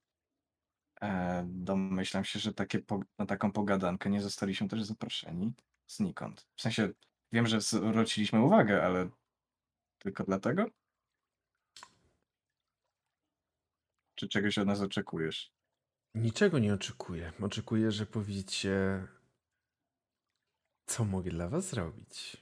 e, 1.01 1.43
domyślam 1.47 2.25
się, 2.25 2.39
że 2.39 2.53
takie 2.53 2.79
po, 2.79 2.99
na 3.19 3.25
taką 3.25 3.51
pogadankę 3.51 4.09
nie 4.09 4.21
zostaliśmy 4.21 4.67
też 4.67 4.83
zaproszeni 4.83 5.53
znikąd. 5.87 6.47
W 6.55 6.61
sensie, 6.61 6.89
wiem, 7.31 7.47
że 7.47 7.61
zwróciliśmy 7.61 8.41
uwagę, 8.41 8.83
ale 8.83 9.09
tylko 9.99 10.23
dlatego? 10.23 10.65
Czy 14.15 14.27
czegoś 14.27 14.57
od 14.57 14.67
nas 14.67 14.81
oczekujesz? 14.81 15.51
Niczego 16.15 16.59
nie 16.59 16.73
oczekuję. 16.73 17.33
Oczekuję, 17.41 17.91
że 17.91 18.05
powiecie, 18.05 19.07
co 20.85 21.05
mogę 21.05 21.31
dla 21.31 21.49
was 21.49 21.69
zrobić. 21.69 22.37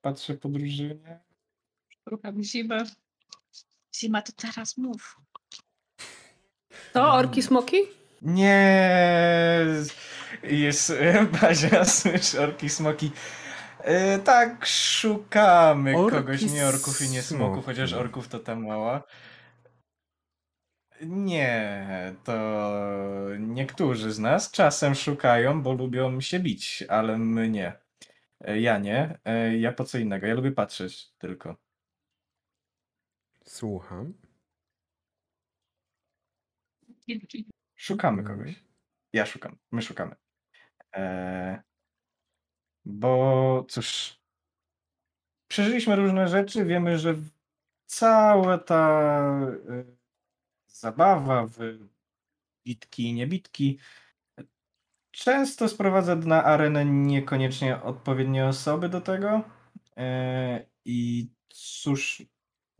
Patrzę 0.00 0.34
po 0.34 0.48
drużynie. 0.48 1.20
Szukam 2.08 2.42
zimę. 2.42 2.84
Zima, 3.96 4.22
to 4.22 4.32
teraz 4.32 4.76
mów. 4.76 5.20
To 6.92 7.12
orki 7.14 7.42
smoki? 7.42 7.76
Nie, 8.22 9.66
jest 10.42 10.92
Bazia, 11.40 11.84
słyszę 11.84 12.40
orki, 12.42 12.68
smoki. 12.68 13.10
E, 13.78 14.18
tak, 14.18 14.66
szukamy 14.66 15.96
Orki, 15.96 16.16
kogoś, 16.16 16.42
nie 16.42 16.66
orków 16.66 17.02
i 17.02 17.08
nie 17.08 17.22
smoków, 17.22 17.54
smoki. 17.54 17.66
chociaż 17.66 17.92
orków 17.92 18.28
to 18.28 18.38
tam 18.38 18.66
mała. 18.66 19.02
Nie, 21.02 21.86
to 22.24 22.60
niektórzy 23.38 24.12
z 24.12 24.18
nas 24.18 24.50
czasem 24.50 24.94
szukają, 24.94 25.62
bo 25.62 25.72
lubią 25.72 26.20
się 26.20 26.40
bić, 26.40 26.84
ale 26.88 27.18
my 27.18 27.48
nie. 27.50 27.72
E, 28.40 28.60
Ja 28.60 28.78
nie, 28.78 29.18
E, 29.24 29.56
ja 29.58 29.72
po 29.72 29.84
co 29.84 29.98
innego, 29.98 30.26
ja 30.26 30.34
lubię 30.34 30.52
patrzeć 30.52 31.10
tylko. 31.18 31.56
Słucham. 33.44 34.14
Szukamy 37.76 38.22
Mhm. 38.22 38.38
kogoś. 38.38 38.64
Ja 39.12 39.26
szukam, 39.26 39.58
my 39.72 39.82
szukamy. 39.82 40.16
E, 40.96 41.62
bo 42.84 43.66
cóż, 43.68 44.16
przeżyliśmy 45.48 45.96
różne 45.96 46.28
rzeczy, 46.28 46.64
wiemy, 46.64 46.98
że 46.98 47.14
cała 47.86 48.58
ta 48.58 49.30
e, 49.68 49.84
zabawa 50.66 51.46
w 51.46 51.58
bitki 52.64 53.02
i 53.08 53.12
niebitki 53.14 53.78
często 55.10 55.68
sprowadza 55.68 56.16
na 56.16 56.44
arenę 56.44 56.84
niekoniecznie 56.84 57.82
odpowiednie 57.82 58.46
osoby 58.46 58.88
do 58.88 59.00
tego. 59.00 59.42
E, 59.96 60.66
I 60.84 61.28
cóż, 61.48 62.22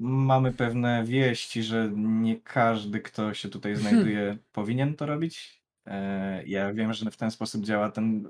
mamy 0.00 0.52
pewne 0.52 1.04
wieści, 1.04 1.62
że 1.62 1.90
nie 1.96 2.40
każdy, 2.40 3.00
kto 3.00 3.34
się 3.34 3.48
tutaj 3.48 3.76
znajduje, 3.76 4.38
powinien 4.52 4.96
to 4.96 5.06
robić. 5.06 5.62
E, 5.86 6.44
Ja 6.46 6.72
wiem, 6.72 6.92
że 6.92 7.10
w 7.10 7.16
ten 7.16 7.30
sposób 7.30 7.64
działa 7.64 7.90
ten 7.90 8.28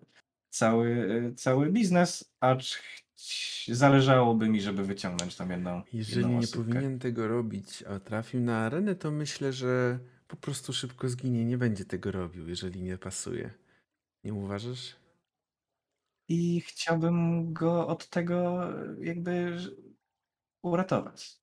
cały, 0.49 0.89
e, 1.31 1.35
cały 1.35 1.73
biznes, 1.73 2.35
acz 2.41 2.83
zależałoby 3.69 4.49
mi, 4.49 4.61
żeby 4.61 4.85
wyciągnąć 4.85 5.37
tam 5.37 5.51
jedną. 5.51 5.83
Jeżeli 5.93 6.21
jedną 6.23 6.41
nie 6.41 6.47
powinien 6.47 6.99
tego 6.99 7.29
robić, 7.29 7.83
a 7.83 8.01
trafił 8.01 8.41
na 8.41 8.59
arenę, 8.59 8.95
to 8.95 9.11
myślę, 9.11 9.53
że 9.53 9.99
po 10.29 10.37
prostu 10.37 10.73
szybko 10.73 11.09
zginie. 11.09 11.45
Nie 11.45 11.59
będzie 11.59 11.85
tego 11.85 12.13
robił, 12.13 12.49
jeżeli 12.49 12.83
nie 12.83 12.99
pasuje. 12.99 13.51
Nie 14.25 14.35
uważasz? 14.35 14.97
I 16.29 16.61
chciałbym 16.61 17.53
go 17.53 17.87
od 17.89 18.09
tego 18.09 18.65
e, 18.81 18.97
jakby 19.01 19.57
uratować. 20.63 21.40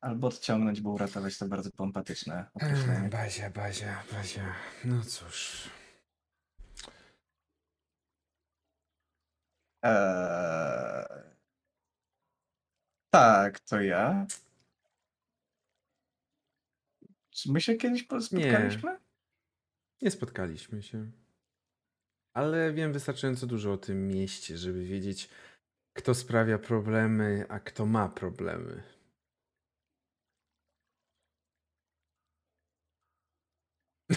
Albo 0.00 0.28
odciągnąć, 0.28 0.80
bo 0.80 0.90
uratować 0.90 1.38
to 1.38 1.48
bardzo 1.48 1.70
pompatyczne 1.70 2.50
określenie. 2.54 3.08
Bazia, 3.08 3.50
Bazia, 3.50 4.02
Bazia. 4.12 4.54
No 4.84 5.02
cóż. 5.04 5.70
Eee... 9.82 11.30
Tak, 13.10 13.60
to 13.60 13.80
ja. 13.80 14.26
Czy 17.30 17.52
my 17.52 17.60
się 17.60 17.74
kiedyś 17.74 18.02
po- 18.02 18.20
spotkaliśmy? 18.20 18.98
Nie 20.02 20.10
spotkaliśmy 20.10 20.82
się. 20.82 21.10
Ale 22.34 22.72
wiem 22.72 22.92
wystarczająco 22.92 23.46
dużo 23.46 23.72
o 23.72 23.78
tym 23.78 24.08
mieście, 24.08 24.58
żeby 24.58 24.84
wiedzieć, 24.84 25.30
kto 25.96 26.14
sprawia 26.14 26.58
problemy, 26.58 27.46
a 27.48 27.60
kto 27.60 27.86
ma 27.86 28.08
problemy. 28.08 28.82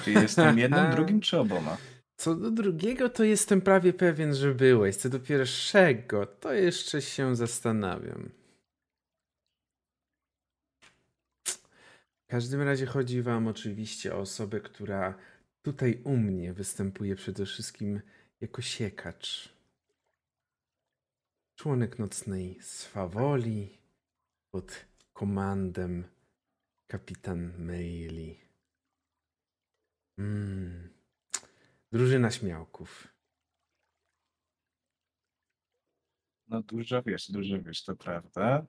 Czy 0.03 0.11
jestem 0.11 0.59
jednym, 0.59 0.91
drugim, 0.95 1.21
czy 1.21 1.39
oboma? 1.39 1.77
Co 2.17 2.35
do 2.35 2.51
drugiego, 2.51 3.09
to 3.09 3.23
jestem 3.23 3.61
prawie 3.61 3.93
pewien, 3.93 4.35
że 4.35 4.55
byłeś. 4.55 4.95
Co 4.95 5.09
do 5.09 5.19
pierwszego, 5.19 6.25
to 6.25 6.53
jeszcze 6.53 7.01
się 7.01 7.35
zastanawiam. 7.35 8.29
W 12.23 12.27
każdym 12.27 12.61
razie 12.61 12.85
chodzi 12.85 13.21
wam 13.21 13.47
oczywiście 13.47 14.15
o 14.15 14.19
osobę, 14.19 14.61
która 14.61 15.17
tutaj 15.61 16.01
u 16.03 16.17
mnie 16.17 16.53
występuje 16.53 17.15
przede 17.15 17.45
wszystkim 17.45 18.01
jako 18.41 18.61
siekacz. 18.61 19.49
Członek 21.55 21.99
nocnej 21.99 22.59
swawoli 22.61 23.77
pod 24.51 24.85
komandem 25.13 26.03
kapitan 26.87 27.53
Meili. 27.57 28.42
Mm. 30.17 30.89
Drużyna 31.91 32.31
śmiałków. 32.31 33.07
No 36.47 36.61
dużo 36.61 37.03
wiesz, 37.03 37.31
dużo 37.31 37.61
wiesz, 37.61 37.83
to 37.83 37.95
prawda. 37.95 38.65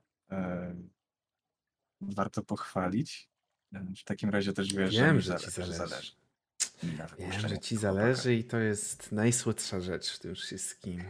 Warto 2.01 2.43
pochwalić. 2.43 3.29
W 3.73 4.05
takim 4.05 4.31
razie 4.31 4.53
też 4.53 4.75
wiesz, 4.75 4.97
Wiem, 4.97 5.16
mi 5.16 5.23
że 5.23 5.37
ci 5.39 5.51
zale- 5.51 5.73
zależy. 5.77 6.12
Na 6.99 7.07
Wiem, 7.07 7.49
że 7.49 7.59
ci 7.59 7.77
zależy 7.77 8.35
i 8.35 8.45
to 8.45 8.59
jest 8.59 9.12
najsłodsza 9.12 9.81
rzecz 9.81 10.11
w 10.16 10.19
tym 10.19 10.35
wszystkim. 10.35 11.03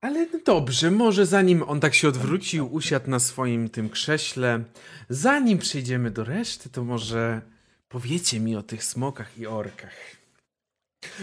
Ale 0.00 0.26
no 0.26 0.38
dobrze, 0.46 0.90
może 0.90 1.26
zanim 1.26 1.62
on 1.62 1.80
tak 1.80 1.94
się 1.94 2.08
odwrócił, 2.08 2.72
usiadł 2.74 3.10
na 3.10 3.18
swoim 3.18 3.68
tym 3.68 3.90
krześle, 3.90 4.64
zanim 5.08 5.58
przejdziemy 5.58 6.10
do 6.10 6.24
reszty, 6.24 6.70
to 6.70 6.84
może 6.84 7.42
powiecie 7.90 8.40
mi 8.40 8.56
o 8.56 8.62
tych 8.62 8.84
smokach 8.84 9.38
i 9.38 9.46
orkach. 9.46 9.96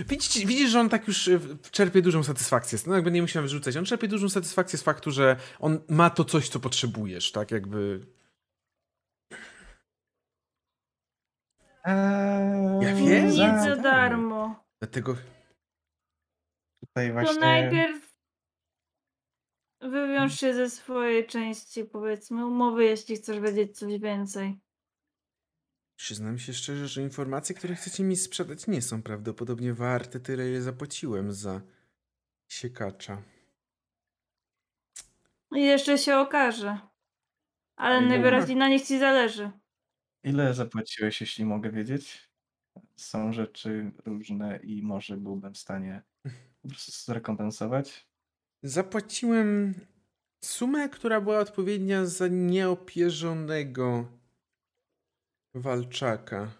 Widzicie, 0.07 0.45
widzisz, 0.45 0.69
że 0.71 0.79
on 0.79 0.89
tak 0.89 1.07
już 1.07 1.27
y, 1.27 1.39
czerpie 1.71 2.01
dużą 2.01 2.23
satysfakcję. 2.23 2.79
No 2.87 2.95
jakby 2.95 3.11
nie 3.11 3.21
musiał 3.21 3.43
wyrzucać. 3.43 3.77
On 3.77 3.85
czerpie 3.85 4.07
dużą 4.07 4.29
satysfakcję 4.29 4.79
z 4.79 4.83
faktu, 4.83 5.11
że 5.11 5.37
on 5.59 5.79
ma 5.89 6.09
to 6.09 6.25
coś, 6.25 6.49
co 6.49 6.59
potrzebujesz, 6.59 7.31
tak 7.31 7.51
jakby... 7.51 8.07
Eee, 11.83 12.81
Ja 12.81 12.95
wiem, 12.95 13.25
Nic 13.27 13.35
za 13.35 13.63
za 13.63 13.75
darmo. 13.75 14.63
Dlatego 14.81 15.15
Tutaj 16.79 17.07
To 17.07 17.13
właśnie... 17.13 17.39
najpierw 17.39 18.07
wywiąż 19.81 20.39
się 20.39 20.53
ze 20.53 20.69
swojej 20.69 21.27
części, 21.27 21.83
powiedzmy, 21.85 22.45
umowy, 22.45 22.83
jeśli 22.85 23.15
chcesz 23.15 23.39
wiedzieć 23.39 23.77
coś 23.77 23.99
więcej. 23.99 24.59
Przyznam 25.97 26.39
się 26.39 26.53
szczerze, 26.53 26.87
że 26.87 27.01
informacje, 27.01 27.55
które 27.55 27.75
chcecie 27.75 28.03
mi 28.03 28.15
sprzedać, 28.15 28.67
nie 28.67 28.81
są 28.81 29.03
prawdopodobnie 29.03 29.73
warte 29.73 30.19
tyle, 30.19 30.49
ile 30.49 30.61
zapłaciłem 30.61 31.33
za 31.33 31.61
siekacza. 32.47 33.23
I 35.55 35.61
jeszcze 35.63 35.97
się 35.97 36.17
okaże. 36.17 36.77
Ale 37.77 37.99
Ej, 37.99 38.07
najwyraźniej 38.07 38.57
na 38.57 38.69
nich 38.69 38.83
ci 38.87 38.99
zależy. 38.99 39.51
Ile 40.23 40.53
zapłaciłeś, 40.53 41.21
jeśli 41.21 41.45
mogę 41.45 41.71
wiedzieć? 41.71 42.31
Są 42.95 43.33
rzeczy 43.33 43.91
różne 44.05 44.57
i 44.63 44.83
może 44.83 45.17
byłbym 45.17 45.53
w 45.53 45.57
stanie 45.57 46.03
po 46.61 46.69
prostu 46.69 46.91
zrekompensować. 46.91 48.07
Zapłaciłem 48.63 49.73
sumę, 50.45 50.89
która 50.89 51.21
była 51.21 51.39
odpowiednia 51.39 52.05
za 52.05 52.27
nieopierzonego 52.27 54.16
Walczaka. 55.61 56.51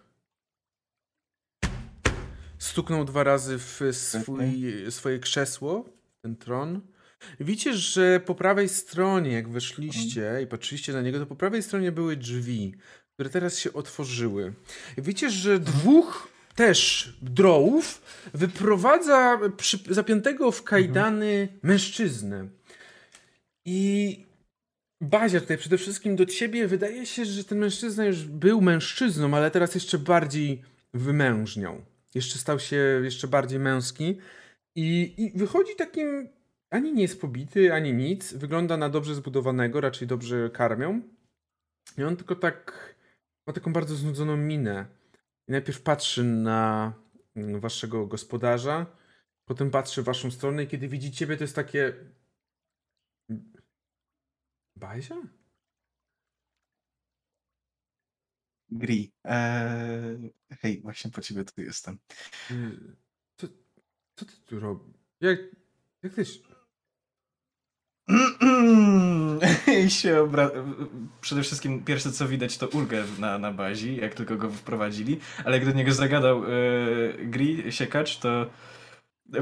Stuknął 2.58 3.04
dwa 3.04 3.24
razy 3.24 3.58
w 3.58 3.80
swój, 3.92 4.40
swoje 4.90 5.18
krzesło, 5.18 5.84
ten 6.22 6.36
tron. 6.36 6.80
Widzicie, 7.40 7.74
że 7.74 8.20
po 8.20 8.34
prawej 8.34 8.68
stronie, 8.68 9.32
jak 9.32 9.48
weszliście 9.48 10.38
i 10.42 10.46
patrzyliście 10.46 10.92
na 10.92 11.02
niego, 11.02 11.18
to 11.18 11.26
po 11.26 11.36
prawej 11.36 11.62
stronie 11.62 11.92
były 11.92 12.16
drzwi, 12.16 12.74
które 13.14 13.30
teraz 13.30 13.58
się 13.58 13.72
otworzyły. 13.72 14.54
Widzicie, 14.98 15.30
że 15.30 15.58
dwóch 15.58 16.28
też 16.54 17.12
drołów 17.22 18.02
wyprowadza 18.34 19.40
przy, 19.56 19.78
zapiętego 19.90 20.52
w 20.52 20.62
kajdany 20.62 21.48
mężczyznę. 21.62 22.48
I 23.64 24.27
Bazia 25.00 25.40
tutaj 25.40 25.58
przede 25.58 25.78
wszystkim 25.78 26.16
do 26.16 26.26
ciebie 26.26 26.66
wydaje 26.66 27.06
się, 27.06 27.24
że 27.24 27.44
ten 27.44 27.58
mężczyzna 27.58 28.04
już 28.04 28.24
był 28.24 28.60
mężczyzną, 28.60 29.36
ale 29.36 29.50
teraz 29.50 29.74
jeszcze 29.74 29.98
bardziej 29.98 30.62
wymężniał. 30.94 31.84
Jeszcze 32.14 32.38
stał 32.38 32.58
się 32.58 32.76
jeszcze 33.04 33.28
bardziej 33.28 33.58
męski 33.58 34.18
i, 34.74 35.14
i 35.18 35.38
wychodzi 35.38 35.76
takim 35.76 36.28
ani 36.70 36.92
nie 36.92 37.02
jest 37.02 37.20
pobity, 37.20 37.74
ani 37.74 37.94
nic. 37.94 38.32
Wygląda 38.32 38.76
na 38.76 38.88
dobrze 38.88 39.14
zbudowanego, 39.14 39.80
raczej 39.80 40.08
dobrze 40.08 40.50
karmią. 40.50 41.02
I 41.98 42.02
on 42.04 42.16
tylko 42.16 42.36
tak 42.36 42.94
ma 43.46 43.52
taką 43.52 43.72
bardzo 43.72 43.94
znudzoną 43.96 44.36
minę. 44.36 44.86
I 45.48 45.52
najpierw 45.52 45.82
patrzy 45.82 46.24
na 46.24 46.92
mm, 47.36 47.60
waszego 47.60 48.06
gospodarza, 48.06 48.86
potem 49.44 49.70
patrzy 49.70 50.02
w 50.02 50.04
waszą 50.04 50.30
stronę 50.30 50.62
i 50.62 50.66
kiedy 50.66 50.88
widzi 50.88 51.12
ciebie, 51.12 51.36
to 51.36 51.44
jest 51.44 51.56
takie 51.56 51.92
Bazia? 54.78 55.16
Gri. 58.70 59.12
Eee, 59.24 60.30
hej, 60.60 60.80
właśnie 60.82 61.10
po 61.10 61.20
ciebie 61.20 61.44
tu 61.44 61.62
jestem. 61.62 61.98
Y, 62.50 62.96
Co, 63.36 63.46
co 64.16 64.24
ty 64.24 64.32
tu 64.46 64.60
robisz? 64.60 64.94
Jak, 65.20 65.38
jak 66.02 66.14
ty 66.14 66.24
się... 66.24 66.40
I 69.86 69.90
się 69.90 70.20
obra... 70.20 70.50
Przede 71.20 71.42
wszystkim 71.42 71.84
pierwsze 71.84 72.12
co 72.12 72.28
widać 72.28 72.58
to 72.58 72.68
ulgę 72.68 73.04
na, 73.18 73.38
na 73.38 73.52
bazi, 73.52 73.96
jak 73.96 74.14
tylko 74.14 74.36
go 74.36 74.50
wprowadzili, 74.50 75.20
ale 75.44 75.56
jak 75.56 75.66
do 75.66 75.72
niego 75.72 75.92
zagadał 75.92 76.44
e, 76.44 76.48
Gri, 77.24 77.72
siekacz, 77.72 78.18
to 78.18 78.50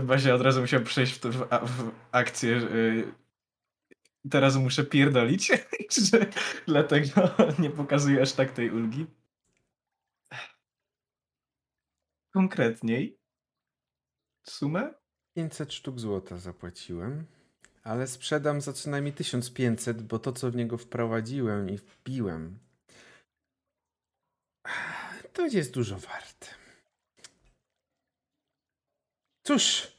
Bazia 0.02 0.34
od 0.34 0.40
razu 0.40 0.60
musiał 0.60 0.80
przejść 0.80 1.12
w, 1.12 1.18
to, 1.18 1.32
w, 1.32 1.36
w 1.48 1.90
akcję. 2.12 2.56
E, 2.56 3.25
teraz 4.30 4.56
muszę 4.56 4.84
pierdolić, 4.84 5.52
że 6.10 6.26
dlatego 6.66 7.10
nie 7.58 7.70
pokazuje 7.70 8.22
aż 8.22 8.32
tak 8.32 8.52
tej 8.52 8.70
ulgi. 8.70 9.06
Konkretniej 12.34 13.18
sumę? 14.48 14.94
500 15.36 15.72
sztuk 15.72 16.00
złota 16.00 16.38
zapłaciłem, 16.38 17.26
ale 17.82 18.06
sprzedam 18.06 18.60
za 18.60 18.72
co 18.72 18.90
najmniej 18.90 19.14
1500, 19.14 20.02
bo 20.02 20.18
to 20.18 20.32
co 20.32 20.50
w 20.50 20.56
niego 20.56 20.78
wprowadziłem 20.78 21.70
i 21.70 21.76
wbiłem, 21.78 22.58
to 25.32 25.46
jest 25.46 25.72
dużo 25.72 25.98
warte. 25.98 26.46
Cóż, 29.46 29.95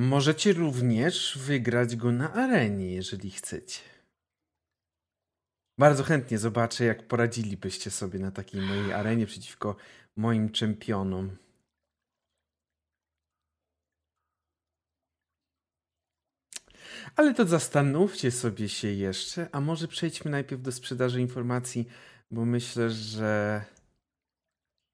możecie 0.00 0.52
również 0.52 1.38
wygrać 1.38 1.96
go 1.96 2.12
na 2.12 2.32
arenie, 2.32 2.92
jeżeli 2.92 3.30
chcecie. 3.30 3.80
Bardzo 5.78 6.04
chętnie 6.04 6.38
zobaczę, 6.38 6.84
jak 6.84 7.08
poradzilibyście 7.08 7.90
sobie 7.90 8.18
na 8.18 8.30
takiej 8.30 8.60
mojej 8.60 8.92
arenie 8.92 9.26
przeciwko 9.26 9.76
moim 10.16 10.50
czempionom. 10.50 11.36
Ale 17.16 17.34
to 17.34 17.44
zastanówcie 17.46 18.30
sobie 18.30 18.68
się 18.68 18.88
jeszcze, 18.88 19.48
a 19.52 19.60
może 19.60 19.88
przejdźmy 19.88 20.30
najpierw 20.30 20.62
do 20.62 20.72
sprzedaży 20.72 21.20
informacji, 21.20 21.88
bo 22.30 22.44
myślę, 22.44 22.90
że 22.90 23.64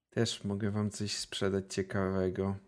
też 0.09 0.43
mogę 0.43 0.71
wam 0.71 0.89
coś 0.89 1.11
sprzedać 1.15 1.73
ciekawego. 1.73 2.66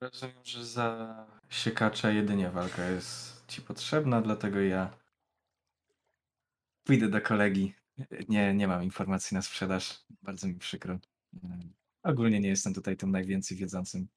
Rozumiem, 0.00 0.34
że 0.44 0.64
za 0.64 1.26
siekacza 1.48 2.10
jedynie 2.10 2.50
walka 2.50 2.84
jest 2.90 3.44
ci 3.48 3.62
potrzebna, 3.62 4.22
dlatego 4.22 4.60
ja 4.60 4.90
pójdę 6.84 7.08
do 7.08 7.20
kolegi. 7.20 7.74
Nie, 8.28 8.54
nie 8.54 8.68
mam 8.68 8.82
informacji 8.84 9.34
na 9.34 9.42
sprzedaż. 9.42 10.04
Bardzo 10.22 10.48
mi 10.48 10.54
przykro. 10.54 10.98
Mm, 11.44 11.72
Ogólnie 12.02 12.40
nie 12.40 12.48
jestem 12.48 12.74
tutaj 12.74 12.96
tym 12.96 13.10
najwięcej 13.10 13.56
wiedzącym. 13.56 14.08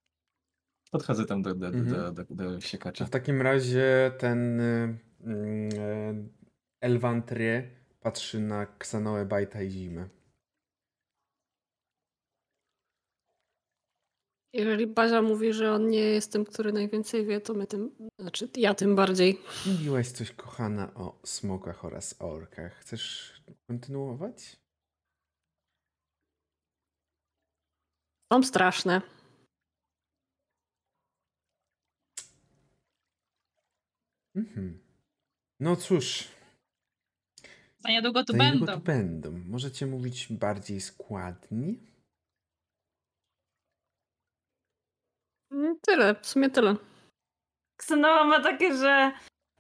Podchodzę 0.91 1.26
tam 1.26 1.41
do, 1.41 1.56
do, 1.56 1.68
Mhm. 1.68 1.85
do, 1.89 2.11
do, 2.26 2.35
do 2.35 2.61
siekacza. 2.61 3.06
w 3.06 3.10
takim 3.10 3.41
razie 3.41 4.11
ten 4.19 4.60
y, 4.60 4.97
y, 5.27 6.30
Elvantry 6.81 7.69
patrzy 7.99 8.39
na 8.39 8.65
Ksanoę, 8.65 9.26
Bajta 9.26 9.61
i 9.61 9.72
Zimę. 9.72 10.10
Jeżeli 14.53 14.88
Bazia 14.88 15.21
mówi, 15.21 15.53
że 15.53 15.71
on 15.73 15.88
nie 15.89 15.99
jest 15.99 16.31
tym, 16.31 16.45
który 16.45 16.73
najwięcej 16.73 17.26
wie, 17.26 17.41
to 17.41 17.53
my 17.53 17.67
tym, 17.67 17.91
znaczy 18.19 18.49
ja 18.57 18.73
tym 18.73 18.95
bardziej. 18.95 19.41
Mówiłaś 19.65 20.07
coś, 20.07 20.31
kochana, 20.31 20.93
o 20.93 21.19
smokach 21.26 21.85
oraz 21.85 22.15
orkach. 22.19 22.73
Chcesz 22.76 23.34
kontynuować? 23.67 24.59
Są 28.34 28.43
straszne. 28.43 29.01
Mhm. 34.35 34.80
No 35.59 35.76
cóż, 35.76 36.27
Za 37.80 37.89
niedługo 37.89 38.23
tu 38.23 38.34
za 38.34 38.38
niedługo 38.43 38.65
będą. 38.65 38.80
tu 38.81 38.85
będą. 38.85 39.31
Możecie 39.49 39.85
mówić 39.85 40.27
bardziej 40.34 40.81
składnie? 40.81 41.73
Tyle, 45.81 46.15
w 46.21 46.27
sumie 46.27 46.49
tyle. 46.49 46.76
Ksenowa 47.80 48.23
ma 48.23 48.39
takie, 48.39 48.77
że 48.77 49.11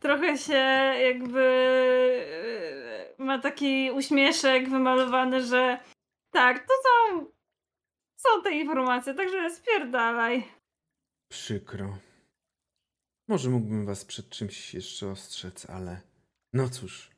trochę 0.01 0.37
się 0.37 0.53
jakby 1.03 1.43
e, 3.17 3.23
ma 3.23 3.39
taki 3.39 3.91
uśmieszek 3.91 4.69
wymalowany, 4.69 5.45
że 5.45 5.79
tak, 6.33 6.59
to 6.67 6.73
są, 6.83 7.25
są 8.17 8.43
te 8.43 8.51
informacje, 8.51 9.13
także 9.13 9.49
spierdalaj. 9.49 10.43
Przykro. 11.31 11.97
Może 13.27 13.49
mógłbym 13.49 13.85
was 13.85 14.05
przed 14.05 14.29
czymś 14.29 14.73
jeszcze 14.73 15.07
ostrzec, 15.07 15.69
ale 15.69 16.01
no 16.53 16.69
cóż. 16.69 17.11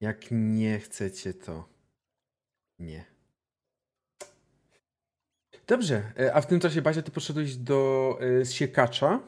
Jak 0.00 0.26
nie 0.30 0.78
chcecie, 0.78 1.34
to 1.34 1.68
nie. 2.78 3.11
Dobrze, 5.72 6.12
e, 6.18 6.34
a 6.34 6.40
w 6.40 6.46
tym 6.46 6.60
czasie, 6.60 6.82
Bazia, 6.82 7.02
ty 7.02 7.10
poszedłeś 7.10 7.56
do 7.56 8.18
e, 8.40 8.46
siekacza. 8.46 9.20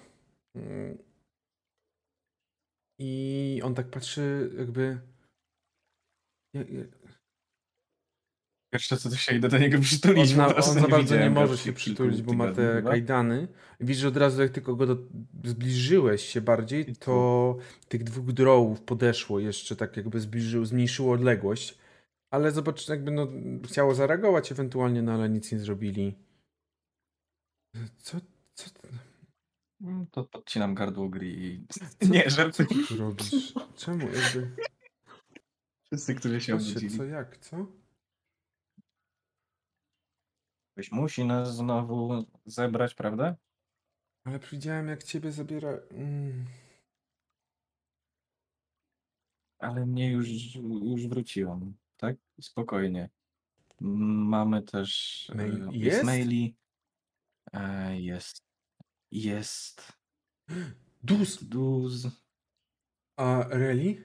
Mm. 0.55 0.99
I 2.99 3.61
on 3.65 3.75
tak 3.75 3.91
patrzy, 3.91 4.51
jakby. 4.59 5.01
Ja- 6.55 6.61
ja- 6.61 6.85
Jeszcze 8.73 8.97
co 8.97 9.11
to 9.11 9.17
się 9.17 9.37
idę 9.37 9.49
do 9.49 9.59
niego 9.59 9.79
przytulić. 9.81 10.31
On, 10.31 10.37
na, 10.37 10.57
on 10.57 10.63
za 10.63 10.89
bardzo 10.89 11.17
nie 11.17 11.31
może 11.31 11.59
się 11.59 11.73
przytulić, 11.73 12.23
bo 12.23 12.33
ma 12.33 12.53
te 12.53 12.83
kajdany. 12.83 13.49
Widzisz, 13.81 14.03
że 14.03 14.09
od 14.09 14.17
razu 14.17 14.43
jak 14.43 14.51
tylko 14.51 14.77
go 14.77 14.87
do, 14.87 14.97
zbliżyłeś 15.45 16.23
się 16.25 16.41
bardziej, 16.41 16.97
to 16.97 17.57
tych 17.89 18.05
dwóch 18.05 18.33
drołów 18.33 18.81
podeszło 18.81 19.41
jeszcze, 19.41 19.77
tak 19.77 19.97
jakby 19.97 20.21
zbliżyło, 20.21 20.67
zmniejszyło 20.67 21.13
odległość. 21.13 21.79
Ale 22.31 22.53
zobacz, 22.53 22.89
jakby 22.89 23.11
no, 23.11 23.29
chciało 23.65 23.95
zareagować 23.95 24.53
ewentualnie, 24.53 25.03
no 25.03 25.13
ale 25.13 25.29
nic 25.29 25.53
nie 25.53 25.59
zrobili. 25.59 26.24
Co, 27.99 28.21
co, 28.55 28.71
ty- 28.71 28.89
Mm, 29.81 30.07
To 30.07 30.25
podcinam 30.25 30.75
gardło 30.75 31.09
gri 31.09 31.45
i... 31.47 31.67
co, 31.69 31.81
Nie, 32.13 32.25
co 32.25 32.31
żartuję. 32.31 32.69
ty 32.69 32.87
tu 32.89 32.97
robisz? 32.97 33.55
Czemu? 33.77 34.07
Jakby, 34.11 34.57
Wszyscy, 35.85 36.15
którzy 36.15 36.41
się 36.41 36.55
obudzili. 36.55 36.97
co, 36.97 37.05
jak, 37.05 37.39
co? 37.39 37.67
Ktoś 40.73 40.93
musi 40.93 41.25
nas 41.25 41.57
znowu 41.57 42.25
zebrać, 42.47 42.95
prawda? 42.95 43.37
Ale 44.25 44.39
widziałem, 44.39 44.89
jak 44.89 45.03
ciebie 45.03 45.33
zabiera... 45.33 45.71
Mm. 45.91 46.45
Ale 49.59 49.87
mnie 49.87 50.11
już, 50.13 50.29
już 50.85 51.07
wróciłam, 51.07 51.75
tak? 51.97 52.17
Spokojnie. 52.41 53.11
Mamy 53.81 54.63
też. 54.63 54.91
e, 55.31 55.35
Mail 55.35 55.59
Jest, 55.63 55.75
jest? 55.75 56.05
maili. 56.05 56.57
E, 57.55 58.01
Jest. 58.01 58.39
Jest. 59.11 59.93
Dus! 61.03 61.45
Duz. 61.45 62.07
A 63.17 63.45
Reli? 63.49 64.03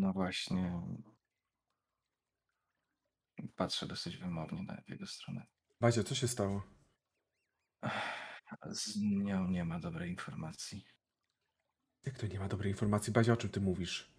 No 0.00 0.12
właśnie. 0.12 0.82
Patrzę 3.56 3.86
dosyć 3.86 4.16
wymownie 4.16 4.62
na 4.62 4.82
jego 4.88 5.06
stronę. 5.06 5.46
Bazia, 5.80 6.02
co 6.02 6.14
się 6.14 6.28
stało? 6.28 6.62
Z 8.70 8.96
nią 9.00 9.48
nie 9.48 9.64
ma 9.64 9.80
dobrej 9.80 10.10
informacji. 10.10 10.84
Jak 12.04 12.18
to 12.18 12.26
nie 12.26 12.38
ma 12.38 12.48
dobrej 12.48 12.70
informacji? 12.72 13.12
Bazia, 13.12 13.32
o 13.32 13.36
czym 13.36 13.50
ty 13.50 13.60
mówisz? 13.60 14.12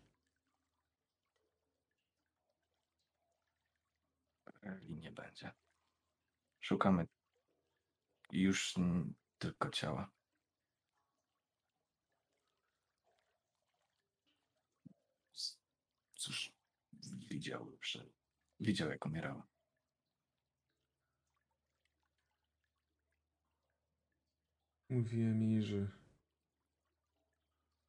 Reli 4.61 4.95
nie 4.95 5.02
będzie. 5.13 5.51
Szukamy 6.61 7.07
już 8.31 8.75
tylko 9.37 9.69
ciała. 9.69 10.11
Cóż, 16.15 16.53
widział, 17.29 17.77
że 17.81 18.05
widział 18.59 18.89
jak 18.89 19.05
umierała. 19.05 19.47
Mówiłem 24.89 25.43
jej, 25.43 25.63
że... 25.63 25.87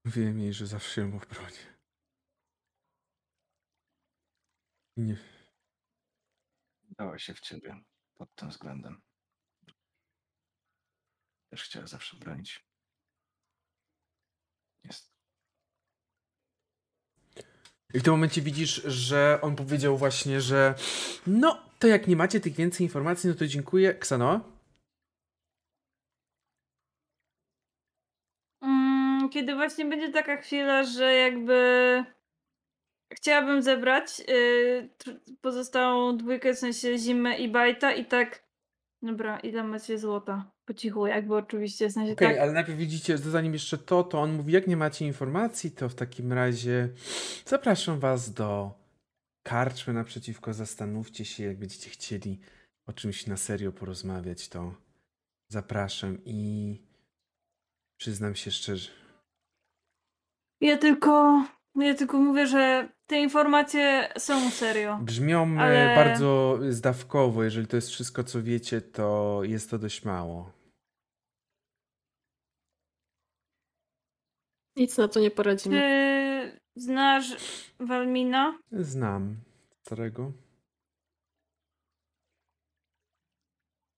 Mówiłem 0.04 0.38
jej, 0.38 0.52
że 0.52 0.66
zawsze 0.66 1.00
ją 1.00 1.16
obronię. 1.16 1.74
I 4.96 5.02
nie... 5.02 5.33
Dała 6.98 7.18
się 7.18 7.34
w 7.34 7.40
ciebie 7.40 7.80
pod 8.14 8.34
tym 8.34 8.48
względem. 8.48 9.02
Też 11.50 11.62
chciała 11.62 11.86
zawsze 11.86 12.16
bronić. 12.16 12.64
Jest. 14.84 15.14
I 17.94 17.98
w 17.98 18.02
tym 18.02 18.12
momencie 18.12 18.42
widzisz, 18.42 18.74
że 18.82 19.38
on 19.42 19.56
powiedział 19.56 19.98
właśnie, 19.98 20.40
że 20.40 20.74
no, 21.26 21.62
to 21.78 21.86
jak 21.86 22.06
nie 22.08 22.16
macie 22.16 22.40
tych 22.40 22.54
więcej 22.54 22.86
informacji, 22.86 23.28
no 23.30 23.34
to 23.36 23.46
dziękuję. 23.46 23.94
Ksano? 23.94 24.40
Mm, 28.62 29.30
Kiedy 29.30 29.54
właśnie 29.54 29.84
będzie 29.84 30.12
taka 30.12 30.36
chwila, 30.36 30.84
że 30.84 31.14
jakby 31.14 32.04
chciałabym 33.16 33.62
zebrać 33.62 34.06
tr- 34.98 35.18
pozostałą 35.40 36.16
dwójkę, 36.16 36.54
w 36.54 36.58
sensie 36.58 36.98
Zimę 36.98 37.38
i 37.38 37.48
Bajta 37.48 37.92
i 37.92 38.04
tak 38.04 38.44
dobra, 39.02 39.38
ile 39.38 39.64
macie 39.64 39.98
złota? 39.98 40.50
Po 40.64 40.74
cichu, 40.74 41.06
jakby 41.06 41.36
oczywiście, 41.36 41.88
w 41.88 41.92
sensie 41.92 42.12
Okej, 42.12 42.28
tak. 42.28 42.38
ale 42.38 42.52
najpierw 42.52 42.78
widzicie, 42.78 43.18
zanim 43.18 43.52
jeszcze 43.52 43.78
to, 43.78 44.04
to 44.04 44.20
on 44.20 44.32
mówi, 44.32 44.52
jak 44.52 44.66
nie 44.66 44.76
macie 44.76 45.06
informacji, 45.06 45.70
to 45.70 45.88
w 45.88 45.94
takim 45.94 46.32
razie 46.32 46.88
zapraszam 47.46 48.00
was 48.00 48.32
do 48.32 48.70
karczmy 49.42 49.92
naprzeciwko, 49.92 50.54
zastanówcie 50.54 51.24
się, 51.24 51.44
jak 51.44 51.58
będziecie 51.58 51.90
chcieli 51.90 52.40
o 52.86 52.92
czymś 52.92 53.26
na 53.26 53.36
serio 53.36 53.72
porozmawiać, 53.72 54.48
to 54.48 54.74
zapraszam 55.48 56.18
i 56.24 56.80
przyznam 57.96 58.34
się 58.34 58.50
szczerze, 58.50 58.90
Ja 60.60 60.78
tylko, 60.78 61.44
ja 61.82 61.94
tylko 61.94 62.18
mówię, 62.18 62.46
że 62.46 62.88
te 63.06 63.20
informacje 63.20 64.08
są 64.18 64.50
serio. 64.50 64.98
brzmią 65.02 65.56
e, 65.56 65.60
Ale- 65.60 65.96
bardzo 65.96 66.58
zdawkowo, 66.68 67.44
jeżeli 67.44 67.66
to 67.66 67.76
jest 67.76 67.88
wszystko, 67.88 68.24
co 68.24 68.42
wiecie, 68.42 68.80
to 68.80 69.40
jest 69.42 69.70
to 69.70 69.78
dość 69.78 70.04
mało. 70.04 70.52
Nic 74.76 74.98
na 74.98 75.08
to 75.08 75.20
nie 75.20 75.30
poradzimy. 75.30 75.76
Czy 75.80 76.60
znasz 76.80 77.36
Walmina? 77.80 78.58
Znam 78.72 79.36
starego. 79.86 80.32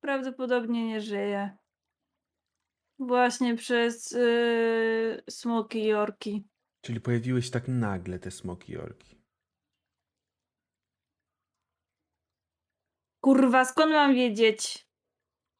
Prawdopodobnie 0.01 0.87
nie 0.87 1.01
żyje. 1.01 1.57
Właśnie 2.99 3.57
przez 3.57 4.11
yy, 4.11 5.23
smoki 5.31 5.85
i 5.85 5.93
orki. 5.93 6.45
Czyli 6.87 7.01
pojawiły 7.01 7.43
się 7.43 7.51
tak 7.51 7.69
nagle 7.69 8.19
te 8.19 8.31
smoki 8.31 8.73
i 8.73 8.77
orki. 8.77 9.17
Kurwa, 13.21 13.65
skąd 13.65 13.93
mam 13.93 14.15
wiedzieć? 14.15 14.89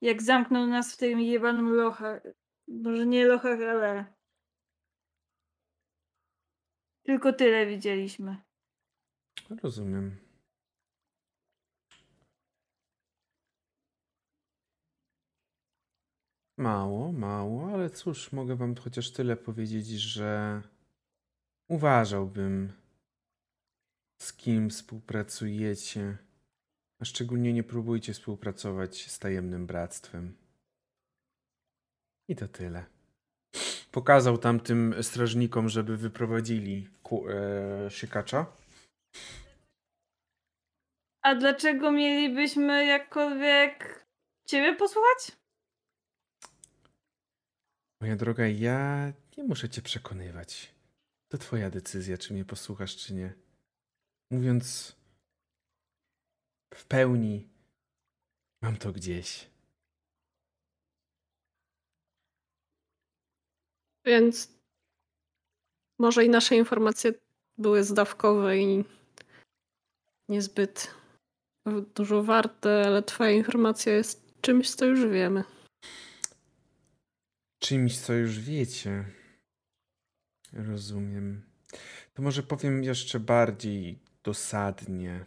Jak 0.01 0.23
zamknął 0.23 0.67
nas 0.67 0.95
w 0.95 0.97
tym 0.97 1.21
jebanym 1.21 1.75
lochach. 1.75 2.23
Może 2.69 3.07
nie 3.07 3.27
lochach, 3.27 3.61
ale... 3.61 4.15
Tylko 7.03 7.33
tyle 7.33 7.67
widzieliśmy. 7.67 8.37
Rozumiem. 9.63 10.17
Mało, 16.59 17.13
mało, 17.13 17.73
ale 17.75 17.91
cóż, 17.91 18.33
mogę 18.33 18.57
wam 18.57 18.75
chociaż 18.75 19.13
tyle 19.13 19.37
powiedzieć, 19.37 19.87
że 19.89 20.63
uważałbym, 21.69 22.73
z 24.23 24.33
kim 24.33 24.71
współpracujecie, 24.71 26.17
a 27.01 27.05
szczególnie 27.05 27.53
nie 27.53 27.63
próbujcie 27.65 28.13
współpracować 28.13 29.11
z 29.11 29.19
tajemnym 29.19 29.67
bractwem. 29.67 30.37
I 32.29 32.37
to 32.37 32.49
tyle. 32.49 32.85
Pokazał 33.93 34.39
tamtym 34.39 34.95
strażnikom, 35.03 35.69
żeby 35.69 35.97
wyprowadzili 35.97 36.89
ku, 37.03 37.29
e, 37.29 37.91
siekacza. 37.91 38.47
A 41.23 41.35
dlaczego 41.35 41.93
mielibyśmy 41.93 42.87
jakkolwiek 42.87 44.07
ciebie 44.49 44.77
posłuchać? 44.77 45.33
Moja 48.01 48.17
droga, 48.17 48.47
ja 48.47 49.13
nie 49.37 49.45
muszę 49.45 49.69
cię 49.69 49.83
przekonywać. 49.83 50.76
To 51.37 51.41
twoja 51.41 51.71
decyzja, 51.71 52.19
czy 52.19 52.35
mnie 52.35 52.45
posłuchasz, 52.45 52.97
czy 52.97 53.15
nie. 53.15 53.35
Mówiąc 54.31 54.97
w 56.75 56.85
pełni, 56.85 57.49
mam 58.63 58.77
to 58.77 58.93
gdzieś. 58.93 59.51
Więc 64.05 64.49
może 65.99 66.25
i 66.25 66.29
nasze 66.29 66.57
informacje 66.57 67.15
były 67.59 67.85
zdawkowe 67.85 68.59
i 68.59 68.85
niezbyt 70.29 70.95
dużo 71.95 72.23
warte, 72.23 72.85
ale 72.87 73.03
twoja 73.03 73.31
informacja 73.31 73.93
jest 73.93 74.41
czymś, 74.41 74.75
co 74.75 74.85
już 74.85 75.07
wiemy. 75.07 75.45
Czymś, 77.59 77.99
co 77.99 78.13
już 78.13 78.39
wiecie. 78.39 79.05
Rozumiem. 80.57 81.43
To 82.15 82.23
może 82.23 82.43
powiem 82.43 82.85
jeszcze 82.85 83.21
bardziej 83.21 83.99
dosadnie. 84.23 85.25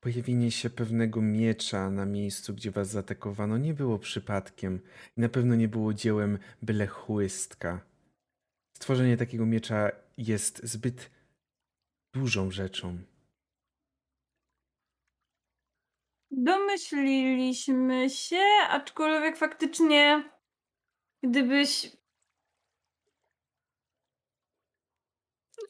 Pojawienie 0.00 0.50
się 0.50 0.70
pewnego 0.70 1.22
miecza 1.22 1.90
na 1.90 2.06
miejscu, 2.06 2.54
gdzie 2.54 2.70
was 2.70 2.88
zaatakowano, 2.88 3.58
nie 3.58 3.74
było 3.74 3.98
przypadkiem 3.98 4.80
i 5.16 5.20
na 5.20 5.28
pewno 5.28 5.54
nie 5.54 5.68
było 5.68 5.94
dziełem 5.94 6.38
byle 6.62 6.86
chłystka. 6.86 7.80
Stworzenie 8.76 9.16
takiego 9.16 9.46
miecza 9.46 9.90
jest 10.18 10.60
zbyt 10.64 11.10
dużą 12.14 12.50
rzeczą. 12.50 12.98
Domyśliliśmy 16.30 18.10
się, 18.10 18.42
aczkolwiek 18.68 19.36
faktycznie, 19.36 20.30
gdybyś 21.22 21.96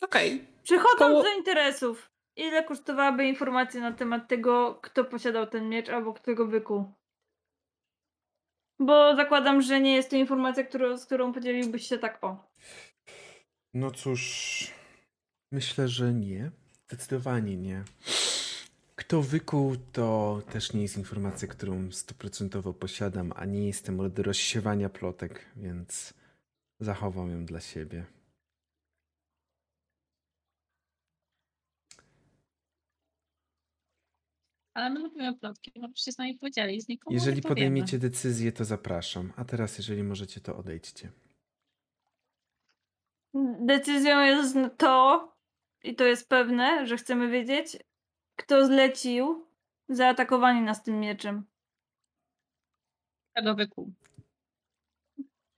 Okej, 0.00 0.44
Przechodząc 0.62 0.98
Koło- 0.98 1.22
do 1.22 1.32
interesów, 1.32 2.10
ile 2.36 2.64
kosztowałaby 2.64 3.26
informacja 3.26 3.80
na 3.80 3.92
temat 3.92 4.28
tego, 4.28 4.74
kto 4.82 5.04
posiadał 5.04 5.46
ten 5.46 5.68
miecz 5.68 5.88
albo 5.88 6.12
kto 6.12 6.34
go 6.34 6.46
wykuł? 6.46 6.84
Bo 8.78 9.16
zakładam, 9.16 9.62
że 9.62 9.80
nie 9.80 9.94
jest 9.96 10.10
to 10.10 10.16
informacja, 10.16 10.64
którą, 10.64 10.98
z 10.98 11.06
którą 11.06 11.32
podzieliłbyś 11.32 11.86
się 11.88 11.98
tak 11.98 12.24
o. 12.24 12.50
No 13.74 13.90
cóż, 13.90 14.70
myślę, 15.52 15.88
że 15.88 16.12
nie. 16.12 16.50
Zdecydowanie 16.88 17.56
nie. 17.56 17.84
Kto 18.96 19.22
wykuł, 19.22 19.76
to 19.92 20.40
też 20.52 20.72
nie 20.72 20.82
jest 20.82 20.96
informacja, 20.96 21.48
którą 21.48 21.92
stuprocentowo 21.92 22.72
posiadam, 22.72 23.32
a 23.36 23.44
nie 23.44 23.66
jestem 23.66 24.00
od 24.00 24.18
rozsiewania 24.18 24.88
plotek, 24.88 25.46
więc 25.56 26.14
zachowam 26.80 27.30
ją 27.30 27.44
dla 27.44 27.60
siebie. 27.60 28.04
Ale 34.74 34.90
my 34.90 35.00
lubimy 35.00 35.38
plotki, 35.38 35.72
możesz 35.76 36.00
się 36.04 36.12
z 36.12 36.18
nami 36.18 36.38
podzielić, 36.38 36.88
nikomu 36.88 37.14
Jeżeli 37.14 37.42
podejmiecie 37.42 37.98
decyzję, 37.98 38.52
to 38.52 38.64
zapraszam. 38.64 39.32
A 39.36 39.44
teraz, 39.44 39.78
jeżeli 39.78 40.02
możecie, 40.02 40.40
to 40.40 40.56
odejdźcie. 40.56 41.12
Decyzją 43.60 44.20
jest 44.20 44.56
to, 44.76 45.32
i 45.82 45.94
to 45.94 46.04
jest 46.04 46.28
pewne, 46.28 46.86
że 46.86 46.96
chcemy 46.96 47.30
wiedzieć, 47.30 47.76
kto 48.36 48.66
zlecił 48.66 49.46
zaatakowanie 49.88 50.62
nas 50.62 50.82
tym 50.82 51.00
mieczem. 51.00 51.44
Radowy 53.36 53.68
kół. 53.68 53.92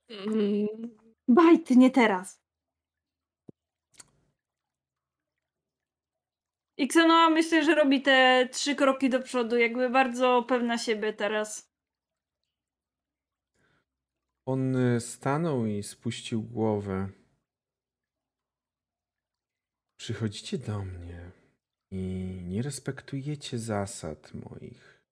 Mm, 0.09 0.67
Bajty, 1.27 1.75
nie 1.75 1.91
teraz. 1.91 2.46
I 6.77 6.83
Xenoa 6.83 7.29
myślę, 7.29 7.63
że 7.63 7.75
robi 7.75 8.01
te 8.01 8.49
trzy 8.51 8.75
kroki 8.75 9.09
do 9.09 9.21
przodu, 9.21 9.57
jakby 9.57 9.89
bardzo 9.89 10.45
pewna 10.47 10.77
siebie 10.77 11.13
teraz. 11.13 11.71
On 14.45 14.75
y, 14.75 14.99
stanął 14.99 15.65
i 15.65 15.83
spuścił 15.83 16.43
głowę. 16.43 17.09
Przychodzicie 19.99 20.57
do 20.57 20.83
mnie 20.83 21.31
i 21.91 21.97
nie 22.43 22.61
respektujecie 22.61 23.59
zasad 23.59 24.33
moich. 24.33 25.03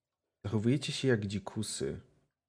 Zachowujecie 0.43 0.93
się 0.93 1.07
jak 1.07 1.25
dzikusy, 1.25 1.99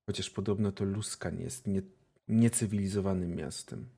chociaż 0.07 0.31
podobno 0.31 0.73
to 0.73 0.85
Luskan 0.85 1.41
jest 1.41 1.67
nie, 1.67 1.83
niecywilizowanym 2.29 3.37
miastem. 3.37 3.96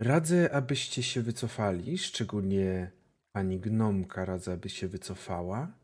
Radzę, 0.00 0.52
abyście 0.52 1.02
się 1.02 1.22
wycofali, 1.22 1.98
szczególnie 1.98 2.92
pani 3.32 3.60
gnomka 3.60 4.24
radzę, 4.24 4.52
aby 4.52 4.68
się 4.68 4.88
wycofała. 4.88 5.78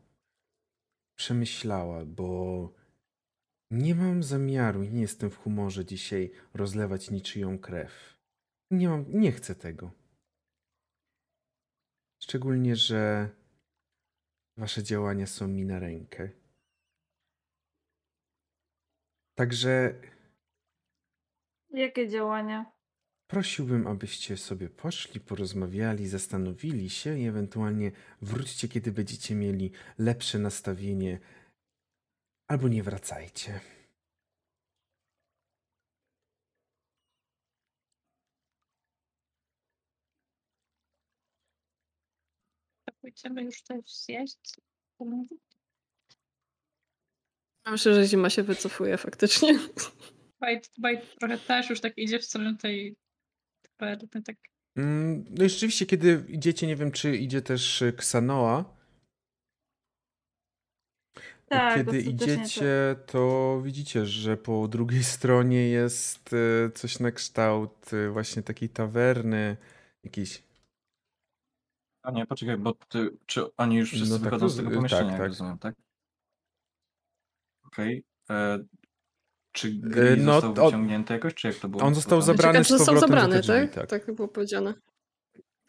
Przemyślała, 1.15 2.05
bo 2.05 2.73
nie 3.71 3.95
mam 3.95 4.23
zamiaru 4.23 4.83
i 4.83 4.89
nie 4.89 5.01
jestem 5.01 5.29
w 5.29 5.37
humorze 5.37 5.85
dzisiaj 5.85 6.31
rozlewać 6.53 7.11
niczyją 7.11 7.59
krew. 7.59 8.19
Nie 8.71 8.89
mam, 8.89 9.05
nie 9.07 9.31
chcę 9.31 9.55
tego. 9.55 9.91
Szczególnie, 12.19 12.75
że 12.75 13.29
wasze 14.57 14.83
działania 14.83 15.27
są 15.27 15.47
mi 15.47 15.65
na 15.65 15.79
rękę. 15.79 16.29
Także 19.35 20.01
Jakie 21.69 22.09
działania? 22.09 22.72
Prosiłbym, 23.27 23.87
abyście 23.87 24.37
sobie 24.37 24.69
poszli, 24.69 25.19
porozmawiali, 25.19 26.07
zastanowili 26.07 26.89
się 26.89 27.19
i 27.19 27.27
ewentualnie 27.27 27.91
wróćcie, 28.21 28.67
kiedy 28.67 28.91
będziecie 28.91 29.35
mieli 29.35 29.71
lepsze 29.97 30.39
nastawienie, 30.39 31.19
albo 32.47 32.67
nie 32.67 32.83
wracajcie. 32.83 33.59
Pójdziemy 43.01 43.43
już 43.43 43.61
coś 43.61 43.97
zjeść. 44.05 44.59
Myślę, 47.65 47.93
że 47.93 48.05
zima 48.05 48.29
się 48.29 48.43
wycofuje 48.43 48.97
faktycznie. 48.97 49.59
Bajt, 50.39 50.71
bajt 50.77 51.15
trochę 51.19 51.37
też 51.37 51.69
już 51.69 51.81
tak 51.81 51.97
idzie 51.97 52.19
w 52.19 52.25
stronę 52.25 52.57
tej 52.57 52.95
tak 53.77 54.37
Mm, 54.75 55.25
No 55.29 55.45
i 55.45 55.49
rzeczywiście, 55.49 55.85
kiedy 55.85 56.25
idziecie, 56.27 56.67
nie 56.67 56.75
wiem, 56.75 56.91
czy 56.91 57.17
idzie 57.17 57.41
też 57.41 57.81
y, 57.81 57.93
Ksanoa. 57.93 58.77
Tak, 61.45 61.75
kiedy 61.77 62.01
idziecie, 62.01 62.95
to 63.05 63.61
widzicie, 63.63 64.05
że 64.05 64.37
po 64.37 64.67
drugiej 64.67 65.03
stronie 65.15 65.69
jest 65.69 66.33
y, 66.33 66.71
coś 66.75 66.99
na 66.99 67.11
kształt 67.11 67.93
y, 67.93 68.09
właśnie 68.09 68.43
takiej 68.43 68.69
tawerny, 68.69 69.57
jakiejś. 70.03 70.43
A 72.03 72.11
nie, 72.11 72.25
poczekaj, 72.25 72.57
bo 72.57 72.73
ty, 72.73 73.17
czy 73.25 73.55
oni 73.55 73.75
już 73.77 73.89
wszyscy 73.89 74.09
No 74.09 74.15
tak, 74.15 74.23
wychodzą 74.23 74.49
z 74.49 74.57
tego 74.57 74.69
z- 74.69 74.73
pomieszczenia, 74.75 75.03
tak, 75.03 75.11
jak 75.11 75.19
tak. 75.19 75.27
rozumiem, 75.27 75.57
tak? 75.57 75.75
Okej. 77.65 78.03
e, 78.29 78.59
Czy 79.53 79.67
E, 79.67 79.71
Gri 79.71 80.21
no, 80.23 80.41
został 80.41 80.51
o- 80.65 80.65
wyciągnięty 80.65 81.13
jakoś, 81.13 81.33
czy 81.33 81.47
jak 81.47 81.55
to 81.57 81.69
było? 81.69 81.83
On 81.83 81.95
został 81.95 82.21
zabrany 82.21 82.53
Ciekawe, 82.59 82.63
z 82.63 82.67
został 82.77 82.95
do 82.95 83.01
zabrany, 83.01 83.39
drzwi, 83.39 83.47
tak? 83.53 83.73
tak. 83.73 83.89
Tak 84.05 84.15
było 84.15 84.27
powiedziane. 84.27 84.73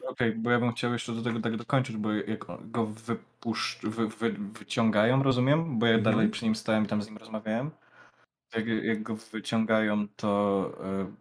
Okej, 0.06 0.32
bo 0.32 0.51
ja 0.51 0.61
bym 0.61 0.73
chciał 0.73 0.93
jeszcze 0.93 1.12
do 1.12 1.23
tego 1.23 1.40
tak 1.40 1.56
dokończyć, 1.56 1.97
bo 1.97 2.12
jak 2.12 2.44
go 2.70 2.86
wypuszcz, 2.86 3.82
wy, 3.86 4.09
wy, 4.09 4.32
wyciągają, 4.59 5.23
rozumiem, 5.23 5.78
bo 5.78 5.86
ja 5.86 5.94
Mhm. 5.94 6.15
dalej 6.15 6.28
przy 6.31 6.44
nim 6.44 6.55
stałem 6.55 6.85
i 6.85 6.86
tam 6.86 7.02
z 7.02 7.06
nim 7.06 7.16
rozmawiałem. 7.19 7.70
Jak, 8.56 8.66
jak 8.66 9.02
go 9.02 9.16
wyciągają, 9.16 10.09
to 10.16 10.73
e, 10.85 11.15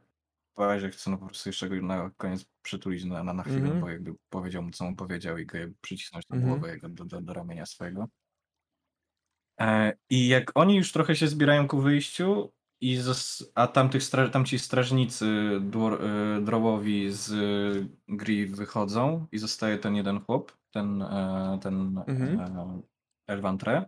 Bazie 0.57 0.89
chcę 0.89 1.11
no 1.11 1.17
po 1.17 1.25
prostu 1.25 1.49
jeszcze 1.49 1.69
go 1.69 1.75
na 1.81 2.11
koniec 2.17 2.45
przytulić 2.61 3.03
na, 3.05 3.23
na, 3.23 3.33
na 3.33 3.43
chwilę, 3.43 3.57
Mhm. 3.57 3.81
bo 3.81 3.89
jakby 3.89 4.13
powiedział 4.29 4.63
mu, 4.63 4.71
co 4.71 4.85
mu 4.85 4.95
powiedział 4.95 5.37
i 5.37 5.45
go 5.45 5.57
przycisnąć 5.81 6.29
na 6.29 6.35
Mhm. 6.35 6.53
głowę 6.53 6.73
jego 6.73 6.89
do, 6.89 7.05
do, 7.05 7.21
do 7.21 7.33
ramienia 7.33 7.65
swojego. 7.65 8.07
E, 9.59 9.93
I 10.09 10.27
jak 10.27 10.51
oni 10.55 10.75
już 10.75 10.91
trochę 10.91 11.15
się 11.15 11.27
zbierają 11.27 11.67
ku 11.67 11.81
wyjściu, 11.81 12.51
i 12.81 12.97
zos- 12.97 13.43
a 13.55 13.67
tamtych 13.67 14.01
stra- 14.01 14.29
tamci 14.29 14.59
strażnicy 14.59 15.25
dwor- 15.61 15.99
y, 16.37 16.41
drołowi 16.41 17.11
z 17.11 17.31
y, 17.31 17.87
gry 18.07 18.47
wychodzą 18.47 19.27
i 19.31 19.37
zostaje 19.37 19.77
ten 19.77 19.95
jeden 19.95 20.19
chłop, 20.19 20.51
ten, 20.71 21.01
e, 21.01 21.59
ten 21.61 22.03
Mhm. 22.07 22.39
e, 22.39 22.81
Elvantre. 23.27 23.85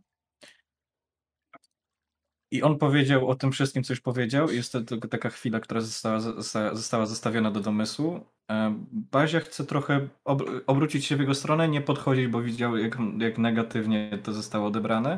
I 2.51 2.63
on 2.63 2.77
powiedział 2.77 3.27
o 3.27 3.35
tym 3.35 3.51
wszystkim, 3.51 3.83
co 3.83 3.93
już 3.93 4.01
powiedział. 4.01 4.49
i 4.49 4.55
Jest 4.55 4.71
to 4.71 4.81
tylko 4.81 5.07
taka 5.07 5.29
chwila, 5.29 5.59
która 5.59 5.81
została, 5.81 6.19
zosta- 6.19 6.75
została 6.75 7.05
zostawiona 7.05 7.51
do 7.51 7.59
domysłu. 7.59 8.25
E, 8.51 8.75
Bazia 8.91 9.39
chce 9.39 9.65
trochę 9.65 10.07
ob- 10.25 10.43
obrócić 10.67 11.05
się 11.05 11.15
w 11.15 11.19
jego 11.19 11.33
stronę, 11.35 11.67
nie 11.67 11.81
podchodzić, 11.81 12.27
bo 12.27 12.41
widział, 12.41 12.77
jak, 12.77 12.97
jak 13.19 13.37
negatywnie 13.37 14.19
to 14.23 14.33
zostało 14.33 14.67
odebrane. 14.67 15.17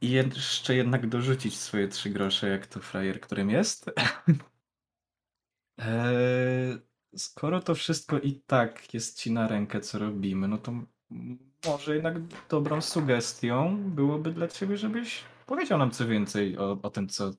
I 0.00 0.10
jeszcze 0.10 0.74
jednak 0.74 1.08
dorzucić 1.08 1.58
swoje 1.58 1.88
trzy 1.88 2.10
grosze, 2.10 2.48
jak 2.48 2.66
to 2.66 2.80
frajer, 2.80 3.20
którym 3.20 3.50
jest. 3.50 3.90
Eee, 5.78 6.78
skoro 7.16 7.60
to 7.60 7.74
wszystko 7.74 8.18
i 8.18 8.34
tak 8.46 8.94
jest 8.94 9.18
ci 9.18 9.32
na 9.32 9.48
rękę, 9.48 9.80
co 9.80 9.98
robimy, 9.98 10.48
no 10.48 10.58
to 10.58 10.72
może 11.66 11.94
jednak 11.94 12.14
dobrą 12.48 12.80
sugestią 12.80 13.76
byłoby 13.84 14.32
dla 14.32 14.48
ciebie, 14.48 14.76
żebyś 14.76 15.24
powiedział 15.46 15.78
nam 15.78 15.90
co 15.90 16.06
więcej 16.06 16.58
o, 16.58 16.78
o 16.82 16.90
tym, 16.90 17.08
co, 17.08 17.30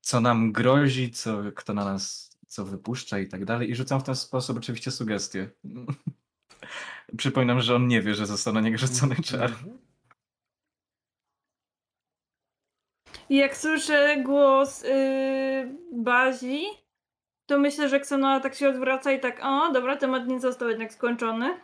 co 0.00 0.20
nam 0.20 0.52
grozi, 0.52 1.10
co, 1.10 1.42
kto 1.54 1.74
na 1.74 1.84
nas 1.84 2.32
co 2.52 2.64
wypuszcza 2.64 3.18
i 3.18 3.28
tak 3.28 3.44
dalej. 3.44 3.70
I 3.70 3.74
rzucam 3.74 4.00
w 4.00 4.04
ten 4.04 4.16
sposób 4.16 4.56
oczywiście 4.58 4.90
sugestie. 4.90 5.50
Przypominam, 7.16 7.60
że 7.60 7.76
on 7.76 7.88
nie 7.88 8.02
wie, 8.02 8.14
że 8.14 8.26
został 8.26 8.54
na 8.54 8.60
niego 8.66 8.78
rzucony 8.78 9.16
czar. 9.16 9.50
Mhm. 9.50 9.78
I 13.14 13.18
jak 13.36 13.56
słyszę 13.56 14.16
głos 14.24 14.82
yy, 14.82 15.78
Bazi, 16.02 16.64
to 17.46 17.58
myślę, 17.58 17.88
że 17.88 17.96
Xenoa 17.96 18.40
tak 18.40 18.54
się 18.54 18.68
odwraca 18.68 19.12
i 19.12 19.20
tak, 19.20 19.40
o, 19.42 19.72
dobra, 19.72 19.96
temat 19.96 20.26
nie 20.26 20.40
został 20.40 20.68
jednak 20.68 20.92
skończony. 20.92 21.60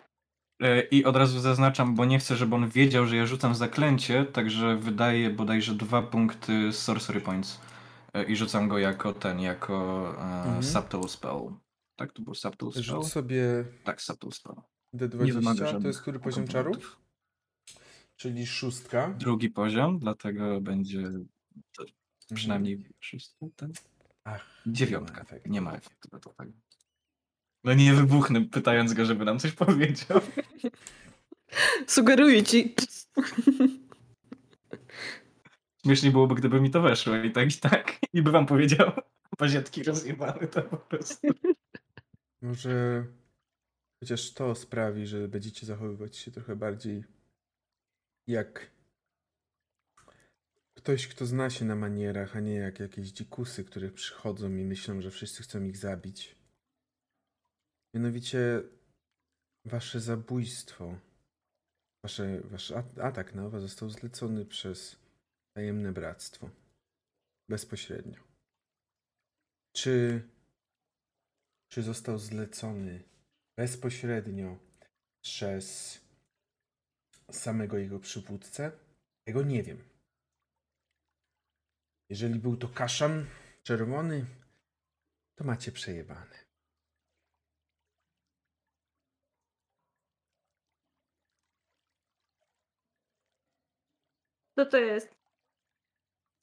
E, 0.62 0.80
I 0.82 1.04
od 1.04 1.16
razu 1.16 1.40
zaznaczam, 1.40 1.94
bo 1.94 2.04
nie 2.04 2.18
chcę, 2.18 2.36
żeby 2.36 2.54
on 2.54 2.68
wiedział, 2.68 3.06
że 3.06 3.16
ja 3.16 3.26
rzucam 3.26 3.54
zaklęcie, 3.54 4.24
także 4.24 4.76
wydaję 4.76 5.30
bodajże 5.30 5.74
dwa 5.74 6.02
punkty 6.02 6.72
Sorcery 6.72 7.20
Points. 7.20 7.60
E, 8.14 8.24
I 8.24 8.36
rzucam 8.36 8.68
go 8.68 8.78
jako 8.78 9.12
ten, 9.12 9.40
jako 9.40 10.06
e, 10.18 10.38
Mhm. 10.38 10.62
Subtle 10.62 11.08
Spell. 11.08 11.52
Tak, 11.96 12.12
to 12.12 12.22
był 12.22 12.34
Subtle 12.34 12.70
Spell? 12.70 12.82
Rzuć 12.82 13.06
sobie 13.06 13.64
Tak, 13.84 14.02
Subtle 14.02 14.32
Spell. 14.32 14.54
Nie 14.92 15.32
wymaga 15.32 15.64
D20, 15.64 15.82
to 15.82 15.88
jest 15.88 16.02
który 16.02 16.18
poziom 16.20 16.48
czarów? 16.48 16.98
Czyli 18.16 18.46
szóstka. 18.46 19.14
Drugi 19.18 19.50
poziom, 19.50 19.98
dlatego 19.98 20.60
będzie 20.60 21.10
to 21.76 21.82
Mhm. 21.82 22.36
przynajmniej 22.36 22.84
szóstka, 23.00 23.46
ten? 23.56 23.72
Ach, 24.24 24.62
Dziewiątka. 24.66 25.14
nie 25.14 25.20
ma 25.20 25.26
efektu. 25.30 25.50
Nie 25.50 25.60
ma 25.60 25.72
efektu 25.76 26.08
do 26.08 26.18
tego. 26.18 26.52
No 27.64 27.74
nie 27.74 27.94
wybuchnę 27.94 28.44
pytając 28.44 28.94
go, 28.94 29.04
żeby 29.04 29.24
nam 29.24 29.38
coś 29.38 29.52
powiedział. 29.52 30.20
Sugeruję 31.86 32.42
ci. 32.42 32.74
Śmiesznie 35.82 36.10
byłoby, 36.10 36.34
gdyby 36.34 36.60
mi 36.60 36.70
to 36.70 36.82
weszło 36.82 37.16
i 37.16 37.32
tak, 37.32 37.56
i 37.56 37.60
tak. 37.60 37.98
I 38.12 38.22
by 38.22 38.30
wam 38.30 38.46
powiedział. 38.46 38.92
Pazietki 39.38 39.82
rozjebane 39.82 40.46
to 40.46 40.62
po 40.62 40.76
prostu. 40.76 41.28
Może 42.42 43.06
chociaż 44.02 44.32
to 44.32 44.54
sprawi, 44.54 45.06
że 45.06 45.28
będziecie 45.28 45.66
zachowywać 45.66 46.16
się 46.16 46.30
trochę 46.30 46.56
bardziej 46.56 47.04
jak 48.26 48.70
ktoś, 50.88 51.08
kto 51.08 51.26
zna 51.26 51.50
się 51.50 51.64
na 51.64 51.76
manierach, 51.76 52.36
a 52.36 52.40
nie 52.40 52.54
jak 52.54 52.80
jakieś 52.80 53.08
dzikusy, 53.08 53.64
które 53.64 53.90
przychodzą 53.90 54.56
i 54.56 54.64
myślą, 54.64 55.00
że 55.00 55.10
wszyscy 55.10 55.42
chcą 55.42 55.64
ich 55.64 55.76
zabić. 55.76 56.36
Mianowicie 57.94 58.62
wasze 59.64 60.00
zabójstwo, 60.00 60.98
wasze, 62.02 62.40
wasz 62.40 62.72
atak 63.02 63.34
na 63.34 63.48
was 63.48 63.62
został 63.62 63.90
zlecony 63.90 64.46
przez 64.46 64.96
tajemne 65.56 65.92
bractwo. 65.92 66.50
Bezpośrednio. 67.48 68.20
Czy 69.72 70.22
czy 71.68 71.82
został 71.82 72.18
zlecony 72.18 73.02
bezpośrednio 73.56 74.58
przez 75.20 75.98
samego 77.30 77.78
jego 77.78 77.98
przywódcę, 77.98 78.72
tego 79.24 79.42
nie 79.42 79.62
wiem. 79.62 79.97
Jeżeli 82.08 82.38
był 82.38 82.56
to 82.56 82.68
kaszan 82.68 83.26
czerwony, 83.62 84.26
to 85.38 85.44
macie 85.44 85.72
przejebane. 85.72 86.48
Co 94.58 94.66
to 94.66 94.76
jest? 94.76 95.14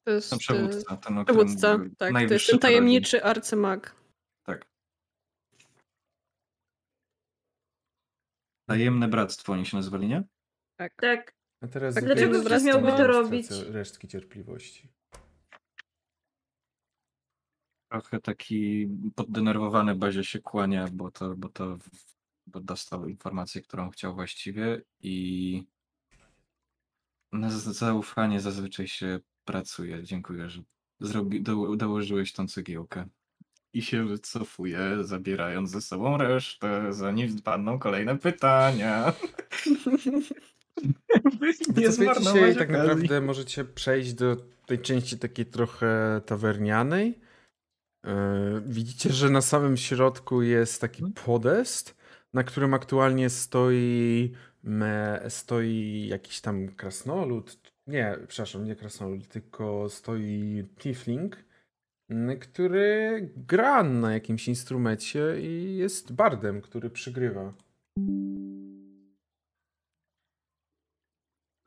To 0.04 0.12
jest 0.12 0.30
Ten 0.30 0.38
e, 0.38 0.40
przewódca, 0.40 0.98
ten, 0.98 1.18
o 1.18 1.24
mówił. 1.34 1.96
tak. 1.98 2.14
To 2.28 2.34
jest 2.34 2.48
ten 2.48 2.60
tajemniczy 2.60 3.24
arcymag. 3.24 3.96
Tak. 4.44 4.66
Tajemne 8.70 9.08
Bractwo 9.08 9.54
oni 9.54 9.66
się 9.66 9.78
nazywali, 9.78 10.08
nie? 10.08 10.24
Tak. 10.80 10.94
Tak. 10.96 11.36
A 11.62 11.68
teraz 11.68 11.96
Tak, 11.96 12.06
dlaczego 12.06 12.42
ktoś 12.42 12.64
miałby 12.64 12.88
to 12.88 13.08
robić? 13.08 13.48
Resztki 13.68 14.08
cierpliwości. 14.08 14.90
Trochę 18.02 18.20
taki 18.20 18.88
poddenerwowany 19.16 19.96
bazie 19.96 20.24
się 20.24 20.40
kłania, 20.40 20.88
bo 20.92 21.12
to, 21.12 21.36
bo 21.36 21.50
to 21.50 21.78
bo 22.48 22.60
dostał 22.60 23.08
informację, 23.08 23.62
którą 23.62 23.90
chciał 23.90 24.16
właściwie 24.16 24.82
i 25.02 25.64
na 27.32 27.50
zaufanie 27.50 28.42
zazwyczaj 28.42 28.88
się 28.88 29.20
pracuje. 29.46 30.04
Dziękuję, 30.04 30.50
że 30.50 30.64
zrobi, 31.00 31.42
do, 31.42 31.76
dołożyłeś 31.76 32.34
tą 32.34 32.48
cegiełkę. 32.48 33.06
I 33.74 33.82
się 33.82 34.06
wycofuje, 34.06 34.80
zabierając 35.02 35.72
ze 35.72 35.82
sobą 35.82 36.18
resztę, 36.18 36.94
zanim 36.94 37.42
padną 37.42 37.80
kolejne 37.80 38.18
pytania. 38.18 39.14
Nie 41.78 41.92
zmarnować 41.92 42.56
i 42.56 42.58
tak 42.58 42.70
naprawdę 42.70 43.22
możecie 43.22 43.66
przejść 43.66 44.14
do 44.14 44.36
tej 44.66 44.80
części 44.80 45.20
takiej 45.20 45.46
trochę 45.46 46.22
tawernianej. 46.26 47.25
E, 48.06 48.62
Widzicie, 48.66 49.10
że 49.14 49.30
na 49.30 49.42
samym 49.42 49.78
środku 49.78 50.42
jest 50.42 50.82
taki 50.82 51.04
Mhm. 51.04 51.26
podest, 51.26 51.98
na 52.34 52.44
którym 52.44 52.74
aktualnie 52.74 53.30
stoi, 53.30 54.34
me, 54.64 55.22
stoi 55.30 56.08
jakiś 56.08 56.42
tam 56.42 56.68
krasnolud. 56.68 57.58
Nie, 57.88 58.18
przepraszam, 58.28 58.66
nie 58.66 58.76
krasnolud, 58.76 59.28
tylko 59.28 59.90
stoi 59.90 60.64
tiefling, 60.78 61.38
m, 62.10 62.40
który 62.40 63.30
gra 63.38 63.84
na 63.84 64.14
jakimś 64.14 64.48
instrumencie 64.48 65.42
i 65.42 65.76
jest 65.78 66.14
bardem, 66.14 66.62
który 66.62 66.90
przygrywa. 66.90 67.54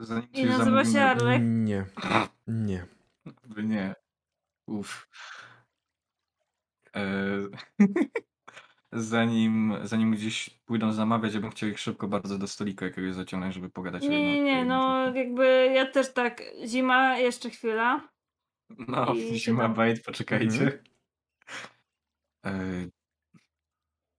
Zanim 0.01 0.29
I 0.33 0.45
nazywa 0.45 0.85
się 0.85 1.01
Arlek? 1.01 1.43
Nie, 1.45 1.87
nie. 2.47 2.87
Nie. 3.57 3.95
Uff. 4.67 5.09
E, 6.97 7.03
zanim, 8.93 9.75
zanim 9.83 10.13
gdzieś 10.13 10.51
pójdą 10.51 10.93
zamawiać, 10.93 11.35
ja 11.35 11.41
bym 11.41 11.51
chciał 11.51 11.69
ich 11.69 11.79
szybko 11.81 12.09
bardzo 12.09 12.39
do 12.39 12.49
stolika 12.49 12.87
jakiegoś 12.87 13.15
zaciągnąć, 13.15 13.55
żeby 13.55 13.71
pogadać 13.71 14.03
o 14.05 14.09
Nie, 14.09 14.23
nie, 14.23 14.27
jednym- 14.29 14.45
nie, 14.45 14.51
jednym 14.51 14.69
no 14.69 15.07
rzeczy. 15.07 15.19
jakby 15.19 15.71
ja 15.75 15.87
też 15.87 16.13
tak. 16.13 16.43
Zima, 16.67 17.19
jeszcze 17.19 17.51
chwila. 17.51 18.09
No, 18.89 19.15
i 19.15 19.29
się 19.31 19.37
zima 19.39 19.63
tam- 19.63 19.75
bajt, 19.75 20.05
poczekajcie. 20.05 20.63
Mhm. 20.63 20.81
E, 22.47 22.89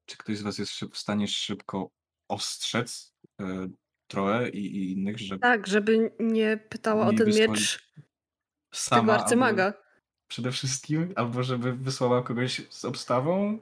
czy 0.05 0.17
ktoś 0.17 0.37
z 0.37 0.41
was 0.41 0.57
jest 0.57 0.71
szyb, 0.71 0.93
w 0.93 0.97
stanie 0.97 1.27
szybko 1.27 1.89
ostrzec 2.29 3.15
e, 3.41 3.67
Troę 4.11 4.49
i, 4.49 4.57
i 4.77 4.91
innych, 4.91 5.17
żeby 5.19 5.39
Tak, 5.39 5.67
żeby 5.67 6.11
nie 6.19 6.57
pytała 6.57 7.07
o 7.07 7.13
ten 7.13 7.27
miecz 7.27 7.91
sama 8.73 9.01
tego 9.13 9.23
arcymaga. 9.23 9.73
Przede 10.29 10.51
wszystkim, 10.51 11.13
albo 11.15 11.43
żeby 11.43 11.73
wysłała 11.73 12.23
kogoś 12.23 12.61
z 12.69 12.85
obstawą? 12.85 13.59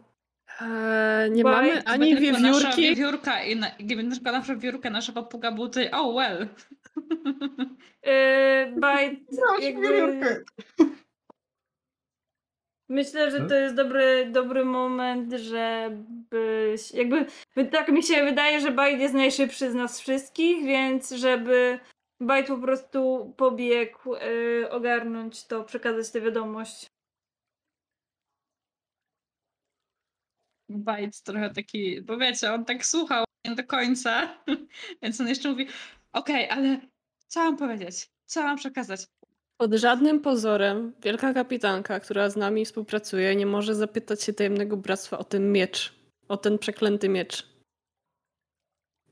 Eee, 0.62 1.32
nie 1.32 1.44
Bo 1.44 1.52
mamy 1.52 1.84
ani 1.86 2.16
wiewiórki. 2.16 2.82
wiewiórka 2.82 3.44
i 3.44 3.56
na, 3.56 3.72
gdyby 3.80 4.04
tylko 4.04 4.32
nasza 4.32 4.56
wiewiórka, 4.56 4.90
nasza 4.90 5.12
papuga 5.12 5.52
był 5.52 5.68
tutaj, 5.68 5.92
oh 5.92 6.14
well. 6.16 6.48
Yy, 8.04 8.80
Bajt, 8.80 9.20
jakby... 9.62 10.20
Myślę, 12.90 13.32
że 13.32 13.42
to 13.42 13.56
jest 13.56 13.76
dobry, 13.76 14.30
dobry 14.32 14.66
moment, 14.66 15.34
żebyś. 15.34 16.92
Jakby. 16.94 17.26
Tak 17.72 17.90
mi 17.90 18.04
się 18.04 18.24
wydaje, 18.24 18.62
że 18.62 18.72
Bajt 18.72 19.00
jest 19.00 19.14
najszybszy 19.14 19.72
z 19.72 19.74
nas 19.74 20.02
wszystkich, 20.02 20.66
więc 20.66 21.12
żeby 21.12 21.80
Bajt 22.20 22.48
po 22.48 22.58
prostu 22.58 23.34
pobiegł 23.38 24.16
yy, 24.16 24.70
ogarnąć 24.70 25.48
to, 25.48 25.64
przekazać 25.64 26.12
tę 26.12 26.22
wiadomość. 26.22 26.88
Bajc 30.70 31.24
trochę 31.24 31.50
taki, 31.50 32.02
bo 32.02 32.18
wiecie, 32.18 32.54
on 32.54 32.66
tak 32.66 32.86
słuchał 32.86 33.26
nie 33.46 33.56
do 33.56 33.64
końca, 33.64 34.44
więc 35.02 35.22
on 35.22 35.28
jeszcze 35.28 35.50
mówi, 35.50 35.68
okej, 36.14 36.50
ale 36.50 36.80
co 37.28 37.40
mam 37.40 37.58
powiedzieć? 37.58 38.10
Co 38.26 38.44
mam 38.44 38.58
przekazać? 38.58 39.08
Pod 39.58 39.74
żadnym 39.74 40.20
pozorem 40.20 40.94
wielka 41.02 41.34
kapitanka, 41.34 42.00
która 42.00 42.30
z 42.30 42.36
nami 42.36 42.66
współpracuje, 42.66 43.36
nie 43.36 43.46
może 43.46 43.76
zapytać 43.76 44.24
się 44.24 44.34
tajemnego 44.34 44.78
bractwa 44.78 45.18
o 45.18 45.24
ten 45.24 45.52
miecz. 45.52 45.94
O 46.28 46.38
ten 46.38 46.60
przeklęty 46.60 47.10
miecz. 47.10 47.48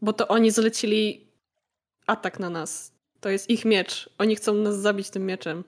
Bo 0.01 0.13
to 0.13 0.27
oni 0.27 0.51
zlecili 0.51 1.31
atak 2.07 2.39
na 2.39 2.49
nas. 2.49 2.94
To 3.25 3.29
jest 3.29 3.49
ich 3.49 3.65
miecz. 3.65 4.09
Oni 4.17 4.35
chcą 4.35 4.53
nas 4.53 4.75
zabić 4.75 5.09
tym 5.09 5.25
mieczem. 5.25 5.63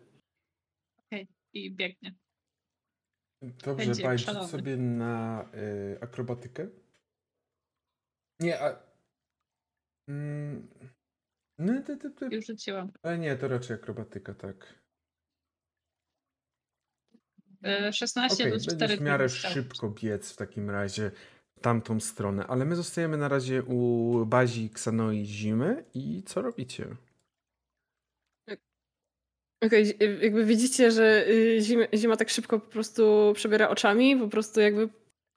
I 1.53 1.71
biegnie. 1.71 2.15
Dobrze, 3.41 4.17
szalony. 4.17 4.47
sobie 4.47 4.77
na 4.77 5.45
y, 5.53 5.97
akrobatykę. 6.01 6.67
Nie, 8.39 8.61
a... 8.61 8.79
Mm, 10.09 10.67
no, 11.59 11.81
ty, 11.81 11.97
ty, 11.97 12.11
ty. 12.11 12.25
Już 12.31 12.45
rzuciłam. 12.45 12.91
Ale 13.03 13.19
nie, 13.19 13.35
to 13.35 13.47
raczej 13.47 13.75
akrobatyka, 13.75 14.33
tak. 14.33 14.79
E, 17.63 17.93
16 17.93 18.43
Okej, 18.43 18.53
do 18.53 18.59
4 18.59 18.77
będziesz 18.77 18.99
w 18.99 19.01
miarę 19.01 19.29
szybko 19.29 19.89
biec 19.89 20.33
w 20.33 20.35
takim 20.35 20.69
razie 20.69 21.11
w 21.57 21.59
tamtą 21.61 21.99
stronę, 21.99 22.47
ale 22.47 22.65
my 22.65 22.75
zostajemy 22.75 23.17
na 23.17 23.27
razie 23.27 23.63
u 23.63 24.25
bazi 24.25 24.69
Ksanoi 24.69 25.25
Zimy 25.25 25.85
i 25.93 26.23
co 26.23 26.41
robicie? 26.41 26.95
Okej, 29.65 29.85
zi- 29.85 29.97
jakby 30.21 30.45
widzicie, 30.45 30.91
że 30.91 31.27
y, 31.27 31.57
zima, 31.61 31.83
zima 31.93 32.17
tak 32.17 32.29
szybko 32.29 32.59
po 32.59 32.71
prostu 32.71 33.33
przebiera 33.35 33.69
oczami, 33.69 34.15
po 34.17 34.27
prostu 34.27 34.61
jakby 34.61 34.89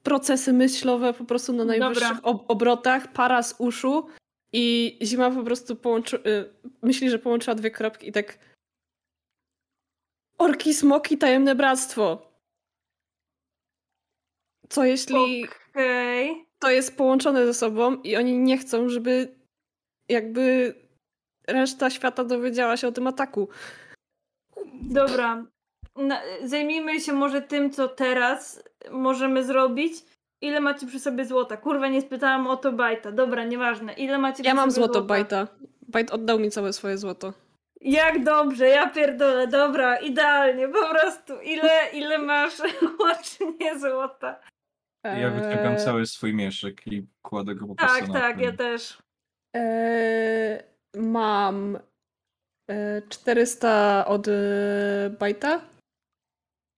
procesy 0.03 0.53
myślowe 0.53 1.13
po 1.13 1.25
prostu 1.25 1.53
na 1.53 1.65
najwyższych 1.65 2.19
ob 2.23 2.51
obrotach, 2.51 3.13
para 3.13 3.43
z 3.43 3.55
uszu 3.59 4.07
i 4.53 4.99
zima 5.03 5.31
po 5.31 5.43
prostu 5.43 5.77
połączy, 5.77 6.17
y, 6.17 6.51
myśli, 6.83 7.11
że 7.11 7.19
połączyła 7.19 7.55
dwie 7.55 7.71
kropki 7.71 8.09
i 8.09 8.13
tak 8.13 8.39
orki, 10.39 10.75
smoki, 10.75 11.19
tajemne 11.19 11.55
bractwo. 11.55 12.31
Co 14.69 14.85
jeśli 14.85 15.45
Okej. 15.71 16.47
to 16.59 16.71
jest 16.71 16.97
połączone 16.97 17.47
ze 17.47 17.55
sobą 17.55 18.03
i 18.03 18.17
oni 18.17 18.39
nie 18.39 18.59
chcą, 18.59 18.89
żeby 18.89 19.37
jakby 20.09 20.75
reszta 21.47 21.91
świata 21.91 22.25
dowiedziała 22.25 22.77
się 22.77 22.89
o 22.89 22.93
tym 22.93 23.07
ataku. 23.07 23.49
Dobra. 24.81 25.45
Na, 25.97 26.21
zajmijmy 26.45 27.01
się 27.01 27.13
może 27.13 27.43
tym, 27.43 27.71
co 27.71 27.89
teraz 27.89 28.63
możemy 28.91 29.45
zrobić. 29.45 29.93
Ile 30.43 30.61
macie 30.61 30.87
przy 30.87 31.01
sobie 31.01 31.25
złota? 31.25 31.57
Kurwa, 31.57 31.89
nie 31.89 32.01
spytałam 32.01 32.47
o 32.47 32.57
to 32.57 32.73
Bajta. 32.73 33.13
Dobra, 33.13 33.45
nieważne. 33.45 33.93
Ile 33.93 34.19
macie 34.19 34.43
Ja 34.43 34.51
przy 34.51 34.57
mam 34.57 34.71
sobie 34.71 34.75
złoto 34.85 34.93
złota? 34.93 35.09
Bajta. 35.09 35.47
Bajt 35.89 36.11
oddał 36.11 36.39
mi 36.39 36.51
całe 36.51 36.73
swoje 36.73 36.99
złoto. 36.99 37.33
Jak 37.81 38.25
dobrze, 38.25 38.69
ja 38.69 38.89
pierdolę, 38.91 39.47
dobra, 39.47 39.97
idealnie, 39.97 40.69
po 40.69 40.89
prostu. 40.89 41.41
Ile, 41.43 41.71
ile 41.93 42.19
masz 42.19 42.59
łącznie 43.01 43.79
złota? 43.79 44.41
Ja 45.05 45.31
wyciągam 45.31 45.73
Eee, 45.73 45.85
cały 45.85 46.07
swój 46.07 46.35
mieszek 46.35 46.87
i 46.87 47.07
kładę 47.23 47.55
go 47.55 47.67
po 47.67 47.75
prostu 47.75 47.99
Tak, 48.01 48.09
na 48.09 48.21
tak, 48.21 48.41
ja 48.41 48.49
tym. 48.49 48.57
też. 48.57 48.99
eee, 49.57 50.63
mam 50.97 51.79
400 53.09 54.05
od 54.07 54.29
e, 54.29 55.17
Bajta 55.21 55.61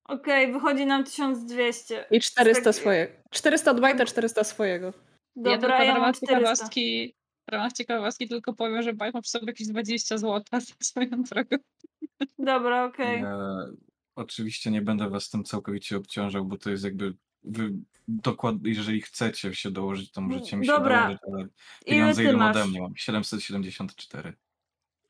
Okej, 0.04 0.52
wychodzi 0.52 0.86
nam 0.86 1.04
1200. 1.04 2.04
i 2.10 2.20
400 2.20 2.64
Tak- 2.64 2.74
swojego. 2.74 3.12
400 3.30 3.70
od 3.70 3.80
Bajta, 3.80 4.04
400 4.06 4.44
swojego. 4.44 4.86
ja 4.86 4.92
Dobra, 5.36 5.58
tylko 5.60 5.68
ja, 5.72 5.84
w 5.84 5.86
mam 5.86 5.96
ramach 5.96 6.16
400. 6.16 6.36
ciekawostki, 6.36 7.14
w 7.48 7.52
ramach 7.52 7.72
ciekawostki 7.72 8.28
tylko 8.28 8.52
powiem, 8.52 8.82
że 8.82 8.92
Bajt 8.92 9.14
ma 9.14 9.22
przy 9.22 9.30
sobie 9.30 9.46
jakieś 9.46 9.66
20 9.68 10.18
złota 10.18 10.60
za 10.60 10.74
swoją 10.82 11.08
drogą. 11.10 11.56
Dobra, 12.38 12.84
okej. 12.84 13.20
Ja 13.22 13.36
oczywiście 14.16 14.70
nie 14.70 14.82
będę 14.82 15.10
was 15.10 15.30
tym 15.30 15.44
całkowicie 15.44 15.96
obciążał, 15.96 16.44
bo 16.44 16.58
to 16.58 16.70
jest 16.70 16.84
jakby 16.84 17.14
wy 17.44 17.72
dokład, 18.08 18.54
jeżeli 18.64 19.00
chcecie 19.02 19.54
się 19.54 19.70
dołożyć, 19.70 20.12
to 20.12 20.20
możecie 20.20 20.56
mi 20.56 20.66
się 20.66 20.72
Dobra. 20.72 21.00
dołożyć, 21.02 21.20
ale 21.32 21.46
pieniądze 21.86 22.24
idą 22.24 22.50
ode 22.50 22.66
mnie. 22.66 22.80
Mam 22.80 22.96
774 22.96 24.32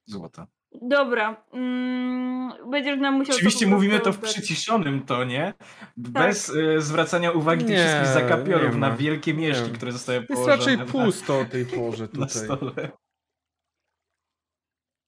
złota. 0.04 0.46
Dobra. 0.80 1.44
Mm, 1.52 2.52
będziesz 2.70 3.00
nam 3.00 3.14
musiał. 3.14 3.34
Oczywiście 3.34 3.66
prostu 3.66 3.76
mówimy 3.76 4.00
to 4.00 4.12
w 4.12 4.18
przyciszonym 4.18 5.06
tonie, 5.06 5.54
bez 5.96 6.50
e, 6.56 6.80
zwracania 6.80 7.30
uwagi 7.30 7.64
tych 7.64 7.76
Nie, 7.76 7.78
wszystkich 7.78 8.06
zakapiorów 8.06 8.76
na 8.76 8.96
wielkie 8.96 9.34
mieszki, 9.34 9.68
Nie. 9.68 9.74
które 9.76 9.92
zostały 9.92 10.18
Jest 10.18 10.28
położone 10.32 10.56
raczej 10.56 10.78
na, 10.78 10.84
pusto 10.84 11.38
o 11.40 11.44
tej 11.44 11.66
porze 11.66 12.04
na 12.12 12.26
tutaj. 12.26 12.28
stole. 12.28 12.90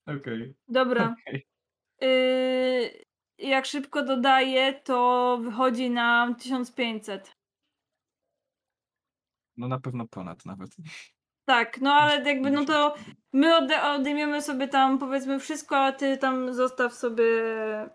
Okej. 0.07 0.55
Dobra. 0.67 1.15
okej. 1.27 1.47
Y, 2.03 3.05
jak 3.37 3.65
szybko 3.65 4.03
dodaję, 4.03 4.73
to 4.73 5.39
wychodzi 5.43 5.89
nam 5.89 6.35
1500. 6.35 7.35
No 9.57 9.67
na 9.67 9.79
pewno 9.79 10.07
ponad 10.07 10.45
nawet. 10.45 10.69
Tak, 11.45 11.81
no 11.81 11.93
ale 11.93 12.23
jakby 12.29 12.51
no 12.51 12.65
to 12.65 12.95
my 13.33 13.55
ode, 13.57 13.83
odejmiemy 13.83 14.41
sobie 14.41 14.67
tam 14.67 14.97
powiedzmy 14.99 15.39
wszystko, 15.39 15.77
a 15.77 15.91
ty 15.91 16.17
tam 16.17 16.53
zostaw 16.53 16.93
sobie. 16.93 17.25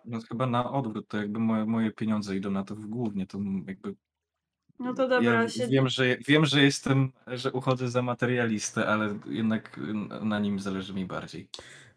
No 0.04 0.18
chyba 0.28 0.46
na 0.46 0.70
odwrót, 0.70 1.08
to 1.08 1.16
jakby 1.16 1.38
moje, 1.38 1.64
moje 1.64 1.90
pieniądze 1.90 2.36
idą 2.36 2.50
na 2.50 2.64
to 2.64 2.76
w 2.76 2.86
głównie, 2.86 3.26
to 3.26 3.38
jakby 3.66 3.94
No 4.78 4.94
to 4.94 5.08
dobra, 5.08 5.32
ja 5.42 5.48
się- 5.48 5.66
wiem, 5.66 5.88
że, 5.88 6.16
wiem, 6.28 6.44
że 6.46 6.62
jestem, 6.62 7.12
że 7.26 7.52
uchodzę 7.52 7.88
za 7.88 8.02
materialistę, 8.02 8.86
ale 8.86 9.18
jednak 9.26 9.80
na 10.22 10.38
nim 10.38 10.58
zależy 10.58 10.94
mi 10.94 11.06
bardziej. 11.06 11.48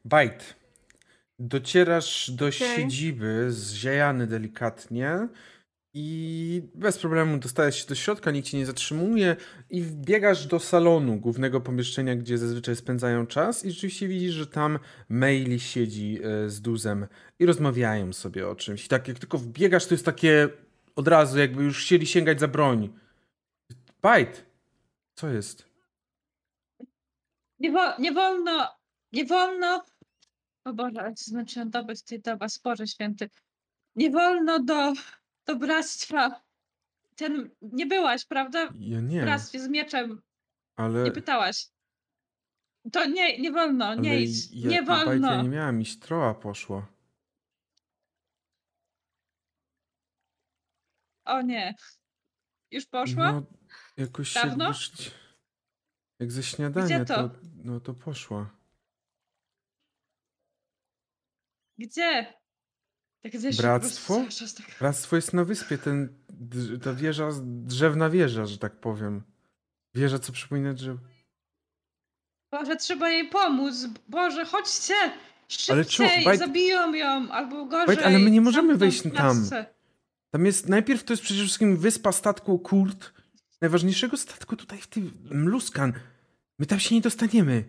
Bajt. 0.05 0.55
Docierasz 1.39 2.31
do 2.31 2.45
Okej. 2.47 2.53
siedziby, 2.75 3.45
zziajany 3.51 4.27
delikatnie 4.27 5.27
i 5.93 6.61
bez 6.75 6.97
problemu 6.97 7.37
dostajesz 7.37 7.81
się 7.81 7.87
do 7.87 7.95
środka, 7.95 8.31
nikt 8.31 8.47
cię 8.47 8.57
nie 8.57 8.65
zatrzymuje 8.65 9.35
i 9.69 9.81
wbiegasz 9.81 10.47
do 10.47 10.59
salonu, 10.59 11.19
głównego 11.19 11.61
pomieszczenia, 11.61 12.15
gdzie 12.15 12.37
zazwyczaj 12.37 12.75
spędzają 12.75 13.27
czas 13.27 13.65
i 13.65 13.71
rzeczywiście 13.71 14.07
widzisz, 14.07 14.33
że 14.33 14.47
tam 14.47 14.79
Maili 15.09 15.59
siedzi 15.59 16.19
e, 16.23 16.49
z 16.49 16.61
Duzem 16.61 17.07
i 17.39 17.45
rozmawiają 17.45 18.13
sobie 18.13 18.47
o 18.47 18.55
czymś. 18.55 18.85
I 18.85 18.87
tak 18.87 19.07
jak 19.07 19.19
tylko 19.19 19.37
wbiegasz, 19.37 19.85
to 19.85 19.93
jest 19.93 20.05
takie 20.05 20.49
od 20.95 21.07
razu, 21.07 21.39
jakby 21.39 21.63
już 21.63 21.81
chcieli 21.81 22.07
sięgać 22.07 22.39
za 22.39 22.47
broń. 22.47 22.93
Bajt! 24.01 24.45
Co 25.15 25.29
jest? 25.29 25.69
Nie, 27.59 27.71
wo- 27.71 27.97
nie 27.99 28.11
wolno, 28.11 28.69
nie 29.11 29.25
wolno. 29.25 29.83
O 30.65 30.73
Boże, 30.73 31.01
ale 31.01 31.13
zmęczyłam 31.17 31.69
doby 31.69 31.95
z 31.95 32.03
tej 32.03 32.21
doba, 32.21 32.47
Boże 32.63 32.87
święty. 32.87 33.29
Nie 33.95 34.11
wolno 34.11 34.59
do, 34.59 34.93
do 35.45 35.55
bractwa. 35.55 36.41
Ten, 37.15 37.49
nie 37.61 37.85
byłaś, 37.85 38.25
prawda? 38.25 38.59
Ja 38.79 38.99
W 38.99 39.03
nie, 39.03 39.21
bractwie 39.21 39.59
z 39.59 39.67
mieczem. 39.69 40.21
ale... 40.75 41.03
Nie 41.03 41.11
pytałaś. 41.11 41.67
To 42.91 43.05
nie, 43.05 43.39
nie 43.39 43.51
wolno, 43.51 43.95
nie 43.95 44.09
Ale 44.11 44.21
idź. 44.21 44.51
ja, 44.51 44.69
nie 44.69 44.83
Bajt, 44.83 45.05
wolno. 45.05 45.31
ja 45.31 45.41
nie 45.41 45.49
miałam 45.49 45.81
iść, 45.81 45.99
troła 45.99 46.33
poszła. 46.33 46.87
O 51.25 51.41
nie. 51.41 51.75
Już 52.71 52.85
poszła? 52.85 53.31
No, 53.31 53.43
jakoś 53.97 54.33
Dawno? 54.33 54.65
jak, 54.65 54.73
już, 54.75 55.11
jak 56.19 56.31
ze 56.31 56.43
śniadania, 56.43 57.05
to? 57.05 57.29
to? 57.29 57.35
no 57.63 57.79
to 57.79 57.93
poszła. 57.93 58.49
Gdzie? 61.77 62.33
Tak 63.23 63.31
Bractwo? 63.57 64.25
tak- 64.57 64.77
Bractwo 64.79 65.15
jest 65.15 65.33
na 65.33 65.45
wyspie, 65.45 65.77
ten, 65.77 66.09
ta 66.83 66.93
wieża, 66.93 67.29
drzewna 67.43 68.09
wieża, 68.09 68.45
że 68.45 68.57
tak 68.57 68.79
powiem. 68.79 69.23
Wieża, 69.95 70.19
co 70.19 70.31
przypomina 70.33 70.73
drzewo. 70.73 70.99
Boże, 72.51 72.75
trzeba 72.75 73.09
jej 73.09 73.29
pomóc. 73.29 73.75
Boże, 74.09 74.45
chodźcie! 74.45 74.93
Ale 75.69 75.83
czu- 75.85 76.03
Szybciej, 76.03 76.25
Bajt- 76.25 76.37
zabiją 76.37 76.93
ją, 76.93 77.31
albo 77.31 77.65
gorzej. 77.65 77.87
Bajt, 77.87 78.01
ale 78.01 78.19
my 78.19 78.31
nie 78.31 78.41
możemy 78.41 78.77
wejść 78.77 79.03
tam. 79.15 79.49
Tam 80.31 80.45
jest, 80.45 80.69
najpierw 80.69 81.03
to 81.03 81.13
jest 81.13 81.23
przede 81.23 81.39
wszystkim 81.39 81.77
wyspa 81.77 82.11
statku 82.11 82.59
Kurt, 82.59 83.13
najważniejszego 83.61 84.17
statku 84.17 84.55
tutaj 84.55 84.77
w 84.81 84.87
tym 84.87 85.11
Mluskan. 85.31 85.93
My 86.59 86.65
tam 86.65 86.79
się 86.79 86.95
nie 86.95 87.01
dostaniemy. 87.01 87.63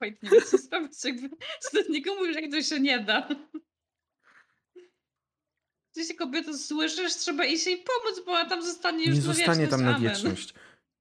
Wait, 0.00 0.22
nie 0.22 0.30
co 0.90 1.08
jakby 1.08 1.28
z 1.84 1.88
niego 1.88 2.14
mówisz, 2.14 2.36
jak 2.36 2.50
to 2.50 2.62
się 2.62 2.80
nie 2.80 3.00
da. 3.00 3.28
Ty 5.92 6.04
się 6.04 6.14
kobieto 6.14 6.58
słyszysz, 6.58 7.16
trzeba 7.16 7.44
iść 7.44 7.66
jej 7.66 7.76
pomóc, 7.76 8.22
bo 8.26 8.32
ona 8.32 8.48
tam 8.48 8.62
zostanie 8.62 9.04
już 9.04 9.14
Nie 9.14 9.22
zostanie 9.22 9.68
tam 9.68 9.84
na 9.84 9.98
wieczność. 9.98 10.54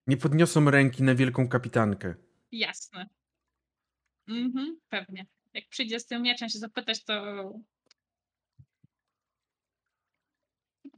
Nie 0.07 0.17
podniosą 0.17 0.71
ręki 0.71 1.03
na 1.03 1.15
wielką 1.15 1.49
kapitankę. 1.49 2.15
Jasne. 2.51 3.09
Mhm, 4.27 4.79
pewnie. 4.89 5.27
Jak 5.53 5.69
przyjdzie 5.69 5.99
z 5.99 6.05
tym 6.05 6.21
mieczem 6.21 6.49
się 6.49 6.59
zapytać, 6.59 7.03
to... 7.03 7.13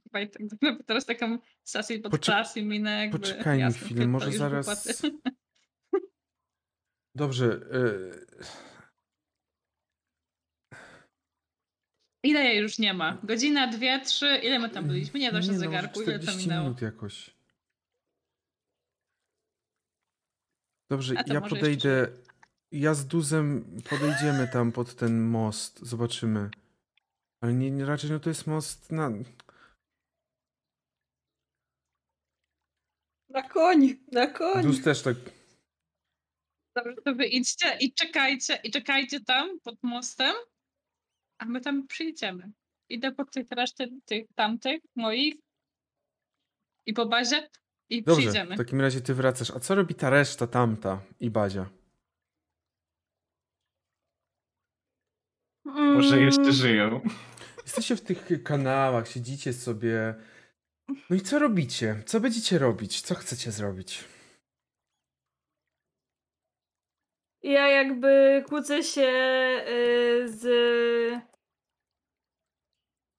Chyba 0.03 0.25
tak, 0.25 0.41
teraz 0.87 1.05
taką 1.05 1.39
sassy 1.63 1.99
pod 1.99 2.11
Poczek- 2.11 2.65
minę 2.65 2.99
jakby... 2.99 3.19
poczekajmy 3.19 3.73
chwilę, 3.73 4.07
może 4.07 4.31
zaraz-. 4.31 5.01
Dobrze. 7.15 7.45
y, 7.45 8.25
Ile 12.23 12.43
jej 12.43 12.61
już 12.61 12.79
nie 12.79 12.93
ma? 12.93 13.17
Godzina, 13.23 13.67
dwie, 13.67 13.99
trzy? 14.05 14.39
Ile 14.43 14.59
my 14.59 14.69
tam 14.69 14.87
byliśmy? 14.87 15.19
Nie 15.19 15.31
da 15.31 15.41
się 15.41 15.51
no, 15.51 15.57
zegarku, 15.59 16.01
ile 16.01 16.19
to 16.19 16.23
40 16.23 16.47
minęło? 16.47 16.63
minut 16.63 16.81
jakoś. 16.81 17.35
Dobrze, 20.91 21.13
ja 21.13 21.21
może 21.21 21.33
jeszcze 21.33 21.49
podejdę. 21.49 22.07
Ja 22.71 22.93
z 22.93 23.07
Duzem 23.07 23.77
podejdziemy 23.89 24.47
tam 24.47 24.71
pod 24.71 24.95
ten 24.95 25.21
most. 25.21 25.79
Zobaczymy. 25.79 26.49
Ale 27.43 27.53
nie, 27.53 27.71
nie 27.71 27.85
raczej 27.85 28.11
no 28.11 28.19
to 28.19 28.29
jest 28.29 28.47
most 28.47 28.91
na. 28.91 29.09
Na 33.29 33.49
koń, 33.49 33.95
na 34.11 34.27
koń. 34.27 34.63
Duz 34.63 34.83
też 34.83 35.01
tak. 35.01 35.15
Dobrze, 36.75 36.95
to 37.05 37.15
wy 37.15 37.25
idźcie 37.27 37.77
i 37.79 37.93
czekajcie, 37.93 38.59
i 38.63 38.71
czekajcie 38.71 39.19
tam 39.19 39.59
pod 39.59 39.75
mostem, 39.83 40.35
a 41.37 41.45
my 41.45 41.61
tam 41.61 41.87
przyjdziemy. 41.87 42.51
Idę 42.89 43.11
po 43.11 43.25
tych 43.25 43.51
resztę 43.51 43.87
tych 44.05 44.25
tamtych 44.35 44.81
moich 44.95 45.35
i 46.85 46.93
po 46.93 47.05
bazie 47.05 47.49
i 47.89 48.03
Dobrze, 48.03 48.21
przyjdziemy. 48.21 48.55
w 48.55 48.57
takim 48.57 48.81
razie 48.81 49.01
ty 49.01 49.13
wracasz. 49.13 49.51
A 49.51 49.59
co 49.59 49.75
robi 49.75 49.95
ta 49.95 50.09
reszta 50.09 50.47
tamta 50.47 51.01
i 51.19 51.29
Bazia? 51.29 51.69
Może 55.65 56.19
jeszcze 56.21 56.41
Mm, 56.41 56.53
żyją. 56.53 57.01
Jesteście 57.63 57.95
w 57.95 58.01
tych 58.01 58.43
kanałach, 58.43 59.07
siedzicie 59.07 59.53
sobie. 59.53 60.15
No 61.09 61.15
i 61.15 61.21
co 61.21 61.39
robicie? 61.39 62.03
Co 62.05 62.19
będziecie 62.19 62.59
robić? 62.59 63.01
Co 63.01 63.15
chcecie 63.15 63.51
zrobić? 63.51 64.03
Ja 67.43 67.67
jakby 67.67 68.43
kłócę 68.47 68.83
się 68.83 69.11
y, 69.67 70.23
z 70.27 70.43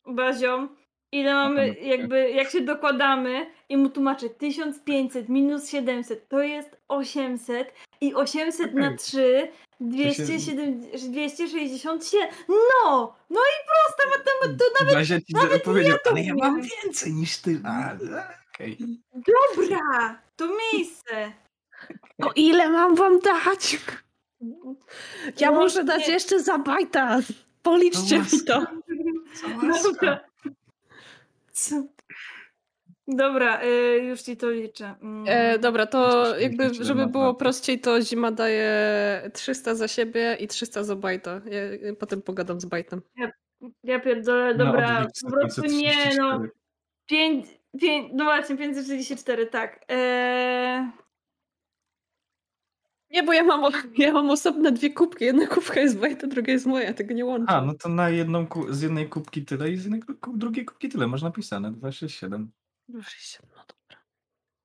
Bazią. 0.07 0.69
Ile 1.13 1.35
mamy, 1.35 1.75
jakby, 1.75 2.31
jak 2.31 2.51
się 2.51 2.61
dokładamy 2.61 3.47
i 3.69 3.77
mu 3.77 3.91
tłumaczę 3.91 4.31
1500 4.31 5.29
minus 5.29 5.71
700 5.71 6.29
to 6.29 6.43
jest 6.43 6.77
800 6.89 7.75
i 8.01 8.15
800 8.15 8.75
na 8.75 8.87
Okej. 8.87 8.99
3 8.99 9.49
207, 9.81 10.81
267. 10.81 12.29
No! 12.49 13.17
No 13.31 13.41
i 13.41 13.57
prosta 13.67 14.19
matematyka. 14.19 14.85
To 14.89 14.95
Bazia 14.95 15.21
ci 15.21 15.35
nawet 15.35 15.63
powiedział, 15.63 15.99
to 16.05 16.11
ale 16.11 16.23
ja 16.23 16.35
mam 16.35 16.63
więcej 16.63 17.13
niż 17.13 17.39
ty. 17.39 17.61
A, 17.65 17.93
okej. 18.55 18.79
dobra! 19.15 20.23
To 20.37 20.49
miejsce. 20.49 21.33
O 22.23 22.33
ile 22.37 22.69
mam 22.69 22.95
wam 22.95 23.21
dać? 23.21 23.79
Ja 25.41 25.51
No, 25.51 25.61
muszę 25.61 25.85
dać 25.85 26.07
nie. 26.09 26.13
jeszcze 26.15 26.41
za 26.43 26.59
bajta. 26.59 27.19
Policzcie 27.63 28.19
No 28.19 28.25
mi 28.25 28.45
to. 28.47 28.67
Co 29.35 29.83
Dobra. 29.93 30.21
Co? 31.53 31.85
Dobra, 33.09 33.63
y, 33.65 33.99
już 34.03 34.23
ci 34.23 34.37
to 34.37 34.51
liczę. 34.51 34.95
Mm. 35.03 35.25
E, 35.29 35.59
dobra, 35.59 35.87
to 35.87 36.25
jakby, 36.39 36.75
żeby 36.75 37.01
że 37.01 37.07
było 37.07 37.35
prościej, 37.35 37.81
to 37.81 38.03
Zima 38.03 38.31
daje 38.31 39.31
300 39.35 39.75
za 39.75 39.89
siebie 39.89 40.37
i 40.41 40.49
300 40.49 40.85
za 40.85 40.97
bajta. 40.97 41.41
Ja, 41.51 41.63
ja 41.63 41.95
potem 41.99 42.23
pogadam 42.23 42.61
z 42.61 42.65
bajtem. 42.65 43.03
Ja 43.85 44.01
pierdolę, 44.01 44.55
Na 44.55 44.65
dobra, 44.65 45.07
po 45.25 45.31
prostu 45.31 45.63
nie 45.63 45.95
no. 46.19 46.41
534. 46.41 46.51
5, 47.07 47.47
5, 47.81 48.11
no 48.15 48.25
właśnie, 48.25 48.57
544, 48.57 49.47
tak. 49.47 49.85
Eee... 49.89 50.91
Nie, 53.11 53.23
bo 53.23 53.33
ja 53.33 53.43
mam, 53.45 53.73
ja 53.99 54.13
mam 54.13 54.31
osobne 54.31 54.73
dwie 54.73 54.91
kubki. 54.93 55.25
Jedna 55.25 55.47
kubka 55.47 55.81
jest 55.81 55.99
Wojta, 55.99 56.27
druga 56.27 56.53
jest 56.53 56.67
moja. 56.67 56.95
Tego 56.95 57.15
nie 57.15 57.25
łączę. 57.25 57.53
A, 57.53 57.61
no 57.61 57.75
to 57.75 57.89
na 57.89 58.11
jedną 58.11 58.47
ku- 58.47 58.73
z 58.73 58.83
jednej 58.83 59.09
kubki 59.09 59.45
tyle 59.45 59.71
i 59.71 59.77
z 59.77 59.83
jednej 59.85 60.03
ku- 60.03 60.37
drugiej 60.37 60.65
kubki 60.65 60.89
tyle. 60.89 61.07
Masz 61.07 61.23
napisane 61.23 61.73
267. 61.73 62.51
No 62.89 62.99
dobra. 63.69 64.03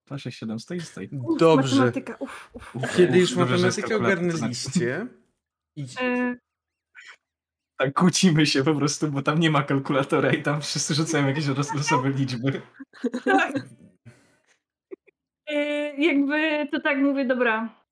267 0.07 0.59
stoi, 0.59 0.81
stoi. 0.81 1.09
Dobrze. 1.39 1.75
Matematyka, 1.75 2.15
uff, 2.19 2.49
uff. 2.53 2.75
Uf, 2.75 2.95
Kiedy 2.97 3.19
już 3.19 3.31
uf, 3.31 3.37
matematykę 3.37 3.95
ogarnęliście, 3.95 5.07
idź, 5.75 5.95
E, 6.01 6.37
Tak 7.77 7.93
kłócimy 7.93 8.45
się 8.45 8.63
po 8.63 8.75
prostu, 8.75 9.07
bo 9.11 9.21
tam 9.21 9.39
nie 9.39 9.49
ma 9.51 9.63
kalkulatora 9.63 10.31
i 10.33 10.43
tam 10.43 10.61
wszyscy 10.61 10.93
rzucają 10.93 11.27
jakieś 11.27 11.45
los- 11.47 11.75
losowe 11.75 12.09
liczby. 12.09 12.61
tak. 13.25 13.53
E, 15.47 15.55
jakby 16.01 16.67
to 16.71 16.79
tak 16.81 16.97
mówię, 16.97 17.25
dobra. 17.25 17.84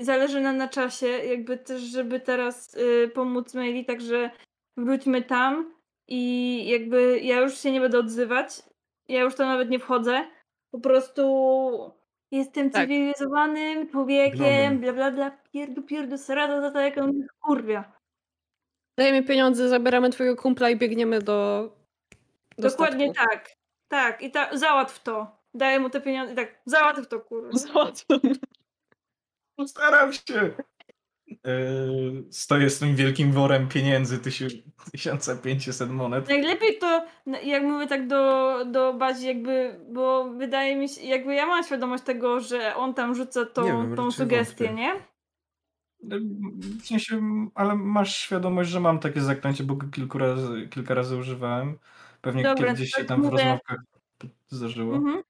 Zależy 0.00 0.40
nam 0.40 0.56
na 0.56 0.68
czasie, 0.68 1.06
jakby 1.06 1.58
też, 1.58 1.82
żeby 1.82 2.20
teraz 2.20 2.76
e, 3.04 3.08
pomóc 3.08 3.54
Maili, 3.54 3.84
także 3.84 4.30
wróćmy 4.76 5.22
tam 5.22 5.74
i 6.08 6.62
jakby 6.68 7.20
ja 7.22 7.40
już 7.40 7.58
się 7.58 7.72
nie 7.72 7.80
będę 7.80 7.98
odzywać. 7.98 8.62
Ja 9.08 9.20
już 9.20 9.34
to 9.34 9.46
nawet 9.46 9.70
nie 9.70 9.78
wchodzę. 9.78 10.24
Po 10.70 10.80
prostu 10.80 11.92
jestem 12.30 12.70
Tak. 12.70 12.82
cywilizowanym 12.82 13.88
człowiekiem, 13.88 14.78
bla 14.78 14.92
bla 14.92 15.10
bla, 15.10 15.30
pierdu 15.52 15.82
pierdu, 15.82 16.18
sarada, 16.18 16.60
za 16.60 16.70
to 16.70 16.80
jak 16.80 16.98
on 16.98 17.26
kurwia. 17.40 17.92
Dajemy 18.98 19.22
pieniądze, 19.22 19.68
zabieramy 19.68 20.10
twojego 20.10 20.42
kumpla 20.42 20.70
i 20.70 20.76
biegniemy 20.76 21.22
do. 21.22 21.70
do 22.58 22.68
Dokładnie 22.68 23.12
statku. 23.12 23.30
tak. 23.30 23.50
Tak, 23.88 24.22
i 24.22 24.30
ta, 24.30 24.56
załatw 24.56 25.02
to. 25.02 25.36
Daję 25.54 25.80
mu 25.80 25.90
te 25.90 26.00
pieniądze 26.00 26.32
i 26.32 26.36
tak, 26.36 26.60
załatw 26.66 27.08
to, 27.08 27.20
kurwa. 27.20 27.58
Załatwiam. 27.58 28.20
Postaram 29.62 30.12
się. 30.12 30.50
Yy, 31.26 32.24
stoję 32.30 32.70
z 32.70 32.78
tym 32.78 32.96
wielkim 32.96 33.32
worem 33.32 33.68
pieniędzy, 33.68 34.18
tysiu- 34.18 34.62
1500 34.92 35.90
monet. 35.90 36.28
Najlepiej 36.28 36.78
to, 36.78 37.06
jak 37.44 37.62
mówię 37.62 37.86
tak 37.86 38.06
do, 38.06 38.56
do 38.64 38.94
Bazi, 38.94 39.26
jakby, 39.26 39.80
bo 39.92 40.30
wydaje 40.30 40.76
mi 40.76 40.88
się, 40.88 41.02
jakby 41.02 41.34
ja 41.34 41.46
mam 41.46 41.64
świadomość 41.64 42.04
tego, 42.04 42.40
że 42.40 42.76
on 42.76 42.94
tam 42.94 43.14
rzuca 43.14 43.46
tą, 43.46 43.62
Nie 43.62 43.68
wiem, 43.72 43.96
tą 43.96 44.10
sugestię, 44.10 44.64
wątpię. 44.66 44.82
nie? 44.82 44.92
W 46.80 46.86
sensie, 46.86 47.20
ale 47.54 47.74
masz 47.74 48.16
świadomość, 48.16 48.70
że 48.70 48.80
mam 48.80 48.98
takie 48.98 49.20
zaklęcie, 49.20 49.64
bo 49.64 49.74
go 49.74 49.86
kilku 49.88 50.18
razy, 50.18 50.68
kilka 50.70 50.94
razy 50.94 51.16
używałem. 51.16 51.78
Pewnie 52.20 52.42
Dobra, 52.42 52.74
gdzieś 52.74 52.90
tak 52.90 53.00
się 53.00 53.06
tam 53.06 53.20
w 53.20 53.24
mówię. 53.24 53.36
rozmowkach 53.36 53.78
zdarzyło. 54.48 54.96
Mhm. 54.96 55.22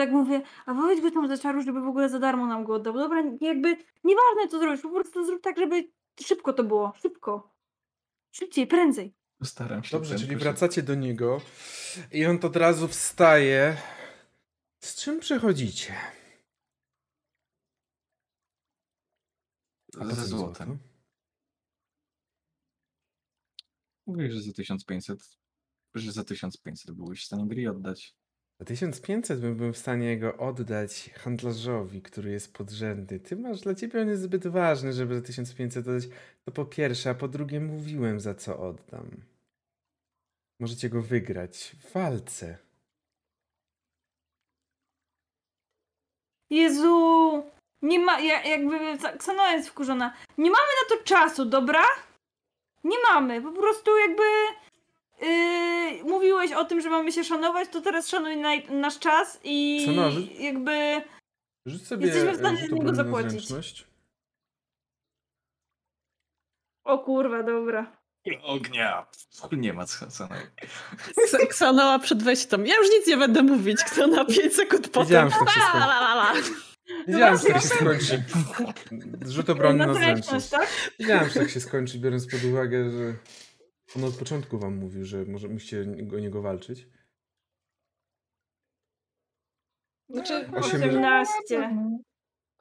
Tak 0.00 0.10
mówię, 0.10 0.42
a 0.66 0.74
wołać 0.74 1.00
go 1.00 1.10
tam 1.10 1.28
za 1.28 1.38
czaru, 1.38 1.62
żeby 1.62 1.80
w 1.80 1.86
ogóle 1.86 2.08
za 2.08 2.18
darmo 2.18 2.46
nam 2.46 2.64
go 2.64 2.74
oddał. 2.74 2.94
Dobra, 2.94 3.22
jakby, 3.40 3.68
nieważne 4.04 4.48
co 4.50 4.58
zrobisz, 4.58 4.80
po 4.82 4.90
prostu 4.90 5.26
zrób 5.26 5.42
tak, 5.42 5.58
żeby 5.58 5.92
szybko 6.22 6.52
to 6.52 6.64
było, 6.64 6.92
szybko. 7.02 7.54
Szybciej, 8.30 8.66
prędzej. 8.66 9.14
Postaram 9.38 9.84
się. 9.84 9.96
Dobrze, 9.96 10.18
czyli 10.18 10.36
wracacie 10.36 10.82
do 10.82 10.94
niego 10.94 11.40
i 12.12 12.26
on 12.26 12.38
to 12.38 12.46
od 12.46 12.56
razu 12.56 12.88
wstaje. 12.88 13.76
Z 14.78 14.94
czym 15.02 15.20
przychodzicie? 15.20 15.94
A 20.00 20.04
Ze 20.04 20.14
złoto? 20.14 20.26
złotem. 20.44 20.78
Mówię, 24.06 24.32
że 24.32 24.40
za 24.42 24.52
1500. 24.52 25.38
Że 25.94 26.12
za 26.12 26.24
1500 26.24 26.90
byłeś 26.90 27.22
w 27.22 27.26
stanie 27.26 27.46
gry 27.46 27.70
oddać. 27.70 28.19
Za 28.60 28.66
1500 28.66 29.40
bym 29.40 29.56
był 29.56 29.72
w 29.72 29.78
stanie 29.78 30.18
go 30.18 30.36
oddać 30.36 31.10
handlarzowi, 31.10 32.02
który 32.02 32.30
jest 32.30 32.54
podrzędny. 32.54 33.20
Ty 33.20 33.36
masz, 33.36 33.60
dla 33.60 33.74
ciebie 33.74 34.02
on 34.02 34.08
jest 34.08 34.22
zbyt 34.22 34.46
ważny, 34.46 34.92
żeby 34.92 35.14
za 35.14 35.22
1500 35.22 35.88
oddać. 35.88 36.08
To 36.44 36.52
po 36.52 36.64
pierwsze, 36.64 37.10
a 37.10 37.14
po 37.14 37.28
drugie 37.28 37.60
mówiłem 37.60 38.20
za 38.20 38.34
co 38.34 38.58
oddam. 38.58 39.10
Możecie 40.60 40.88
go 40.88 41.02
wygrać 41.02 41.76
w 41.80 41.92
walce. 41.92 42.58
Jezu, 46.50 47.42
nie 47.82 47.98
ma, 47.98 48.20
ja, 48.20 48.44
jakby 48.44 48.78
Ksanoa 49.18 49.52
jest 49.52 49.68
wkurzona. 49.68 50.14
Nie 50.38 50.50
mamy 50.50 50.68
na 50.82 50.96
to 50.96 51.04
czasu, 51.04 51.44
dobra? 51.44 51.84
Nie 52.84 52.96
mamy, 53.12 53.42
po 53.42 53.52
prostu 53.52 53.98
jakby 53.98 54.22
yy, 55.22 56.04
mówiłeś 56.04 56.52
o 56.52 56.64
tym, 56.64 56.80
że 56.80 56.90
mamy 56.90 57.12
się 57.12 57.24
szanować, 57.24 57.68
to 57.68 57.80
teraz 57.80 58.08
szanuj 58.08 58.36
naj, 58.36 58.66
nasz 58.70 58.98
czas 58.98 59.40
i 59.44 59.86
rzuć- 59.88 60.40
jakby 60.40 61.02
Rzuć 61.66 61.86
sobie 61.86 62.06
Jesteśmy 62.06 62.32
w 62.32 62.36
stanie 62.36 62.58
z 62.66 62.70
niego 62.72 62.84
na 62.92 62.94
zapłacić. 62.94 63.48
o 66.84 66.98
kurwa, 66.98 67.42
dobra. 67.42 67.96
Ognia! 68.42 69.06
Nie 69.52 69.72
ma 69.72 69.84
Ksa- 69.84 71.46
Ksanoa 71.48 71.98
przed 71.98 72.22
wejściem. 72.22 72.66
Ja 72.66 72.76
już 72.76 72.90
nic 72.90 73.06
nie 73.06 73.16
będę 73.16 73.42
mówić. 73.42 73.84
Ksanoa 73.84 74.24
5 74.24 74.54
sekund 74.54 74.88
potem. 74.88 75.02
Wiedziałem, 75.06 75.30
że 75.30 75.36
tak 75.38 75.50
się 75.50 75.60
La, 75.60 75.66
skończy. 75.68 75.86
la, 75.88 76.00
la, 76.00 76.14
la. 76.14 76.32
Wiedziałem, 77.08 77.38
że 77.38 77.44
tak 77.44 77.62
się 77.62 77.68
skończy. 77.68 78.22
Rzut 79.26 79.50
obrony 79.50 79.78
na 79.78 79.86
Na 79.86 79.94
zręczność. 79.94 80.26
zręczność, 80.48 80.48
tak? 80.50 80.92
Wiedziałem, 80.98 81.28
że 81.28 81.40
tak 81.40 81.50
się 81.50 81.60
skończy, 81.60 81.98
biorąc 81.98 82.26
pod 82.26 82.44
uwagę, 82.44 82.90
że 82.90 83.14
on 83.96 84.04
od 84.04 84.16
początku 84.16 84.58
wam 84.58 84.76
mówił, 84.76 85.04
że 85.04 85.24
może 85.24 85.48
musicie 85.48 85.80
o 86.16 86.18
niego 86.18 86.42
walczyć. 86.42 86.88
Znaczy, 90.08 90.34
Osiem- 90.34 90.54
18. 90.54 91.32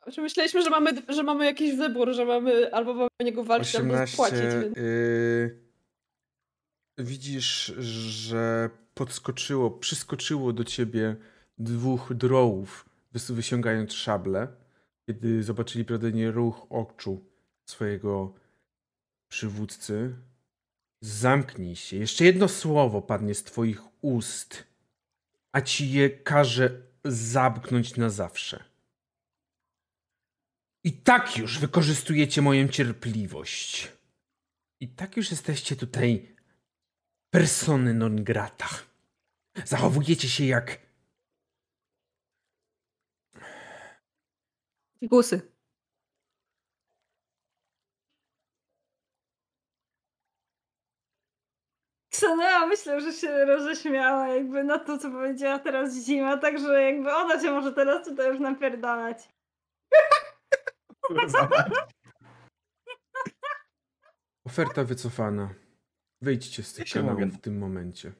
znaczy 0.03 0.21
myśleliśmy, 0.21 0.61
że 0.63 0.69
mamy, 0.69 0.91
że 1.09 1.23
mamy 1.23 1.45
jakiś 1.45 1.75
wybór, 1.75 2.13
że 2.13 2.25
mamy 2.25 2.73
albo 2.73 2.93
mamy 2.93 3.07
o 3.21 3.23
niego 3.23 3.43
walczyć, 3.43 3.75
albo 3.75 3.93
18. 3.93 4.15
płacić. 4.17 4.39
Więc... 4.39 4.77
y, 4.77 5.59
widzisz, 6.97 7.65
że 8.09 8.69
podskoczyło, 8.93 9.71
przyskoczyło 9.71 10.53
do 10.53 10.63
ciebie 10.63 11.15
dwóch 11.57 12.13
drołów, 12.13 12.89
wys- 13.15 13.33
wyciągając 13.33 13.93
szable, 13.93 14.47
kiedy 15.05 15.43
zobaczyli 15.43 15.85
prawdopodobnie 15.85 16.31
ruch 16.31 16.67
oczu 16.69 17.25
swojego 17.65 18.33
przywódcy. 19.29 20.15
Zamknij 21.01 21.75
się. 21.75 21.97
Jeszcze 21.97 22.25
jedno 22.25 22.47
słowo 22.47 23.01
padnie 23.01 23.35
z 23.35 23.43
twoich 23.43 23.81
ust, 24.01 24.63
a 25.51 25.61
ci 25.61 25.91
je 25.91 26.09
każe 26.09 26.81
zamknąć 27.05 27.95
na 27.95 28.09
zawsze. 28.09 28.63
I 30.83 30.93
tak 30.93 31.37
już 31.37 31.59
wykorzystujecie 31.59 32.41
moją 32.41 32.67
cierpliwość. 32.67 33.91
I 34.79 34.87
tak 34.87 35.17
już 35.17 35.31
jesteście 35.31 35.75
tutaj 35.75 36.35
persony 37.33 37.93
non 37.93 38.23
grata. 38.23 38.69
Zachowujecie 39.65 40.29
się 40.29 40.45
jak 40.45 40.89
Gusy. 52.19 52.25
Ksanoa 52.25 52.65
myślę, 52.65 53.01
że 53.01 53.13
się 53.13 53.45
roześmiała 53.45 54.27
jakby 54.27 54.63
na 54.63 54.79
to, 54.79 54.97
co 54.97 55.11
powiedziała 55.11 55.59
teraz 55.59 55.93
zima, 55.95 56.37
także 56.37 56.81
jakby 56.83 57.15
ona 57.15 57.41
cię 57.41 57.51
może 57.51 57.73
teraz 57.73 58.05
tutaj 58.07 58.27
już 58.31 58.39
napierdalać. 58.39 59.29
oferta 64.45 64.83
wycofana. 64.83 65.53
Wyjdźcie 66.21 66.63
z 66.63 66.73
tych 66.73 66.79
Ja 66.79 66.85
się 66.85 66.99
kanałów 66.99 67.19
mogę- 67.19 67.31
w 67.31 67.41
tym 67.41 67.57
momencie. 67.57 68.11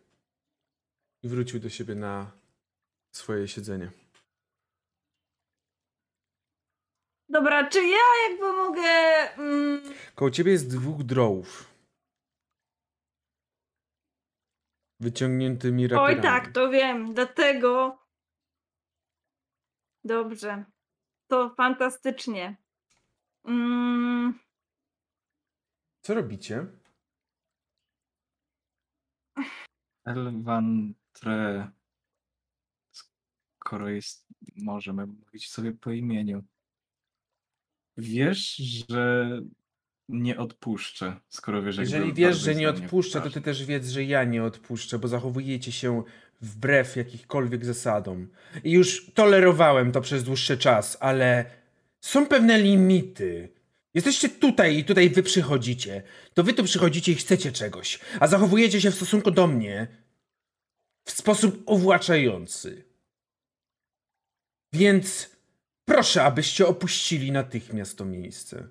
I 1.23 1.27
wrócił 1.30 1.59
do 1.59 1.69
siebie 1.69 1.95
na 1.95 2.31
swoje 3.15 3.47
siedzenie. 3.47 3.91
Dobra, 7.30 7.69
czy 7.69 7.84
ja 7.88 7.97
jakby 8.30 8.53
mogę... 8.53 8.81
Mm, 9.38 9.81
Koło 10.15 10.31
ciebie 10.31 10.51
jest 10.51 10.69
dwóch 10.76 11.03
drołów. 11.03 11.68
Wyciągniętymi 14.99 15.88
rapierami. 15.88 16.15
oj 16.15 16.21
tak, 16.21 16.51
to 16.53 16.69
wiem, 16.69 17.13
dlatego... 17.13 17.99
Dobrze. 20.03 20.65
To 21.27 21.49
fantastycznie. 21.55 22.57
Mm, 23.45 24.39
Co 26.01 26.13
robicie? 26.13 26.65
Elwantre. 30.05 31.71
Skoro 33.59 33.89
jest. 33.89 34.27
Możemy 34.55 35.05
mówić 35.05 35.49
sobie 35.51 35.71
po 35.71 35.91
imieniu. 35.91 36.43
Wiesz, 37.97 38.55
że 38.89 39.30
nie 40.10 40.38
odpuszczę, 40.38 41.15
skoro 41.30 41.61
wiesz, 41.61 41.77
jak 41.77 41.90
Jeżeli 41.90 42.14
wiesz, 42.14 42.38
że 42.38 42.56
nie 42.56 42.69
odpuszczę, 42.69 43.22
to 43.22 43.30
ty 43.30 43.41
też 43.41 43.65
wiedz, 43.65 43.88
że 43.88 44.03
ja 44.03 44.23
nie 44.23 44.44
odpuszczę, 44.44 44.99
bo 44.99 45.07
zachowujecie 45.07 45.72
się 45.72 46.03
wbrew 46.41 46.95
jakichkolwiek 46.95 47.65
zasadom. 47.65 48.27
I 48.64 48.72
już 48.72 49.11
tolerowałem 49.14 49.91
to 49.91 50.02
przez 50.02 50.23
dłuższy 50.23 50.57
czas, 50.57 50.98
ale 50.99 51.45
Są 52.02 52.27
pewne 52.27 52.61
limity. 52.61 53.49
Jesteście 53.94 54.30
tutaj 54.30 54.77
i 54.77 54.84
tutaj 54.84 55.10
wy 55.10 55.23
przychodzicie. 55.23 56.03
To 56.34 56.44
wy 56.44 56.53
tu 56.53 56.64
przychodzicie 56.64 57.11
i 57.11 57.15
chcecie 57.15 57.52
czegoś, 57.52 57.99
a 58.19 58.27
zachowujecie 58.27 58.81
się 58.81 58.91
w 58.91 58.95
stosunku 58.95 59.31
do 59.31 59.48
mnie 59.48 59.88
w 61.06 61.11
sposób 61.11 61.64
uwłaczający. 61.65 62.86
Więc 64.73 65.30
proszę, 65.86 66.23
abyście 66.23 66.68
opuścili 66.68 67.31
natychmiast 67.31 67.98
to 67.98 68.06
miejsce. 68.06 68.68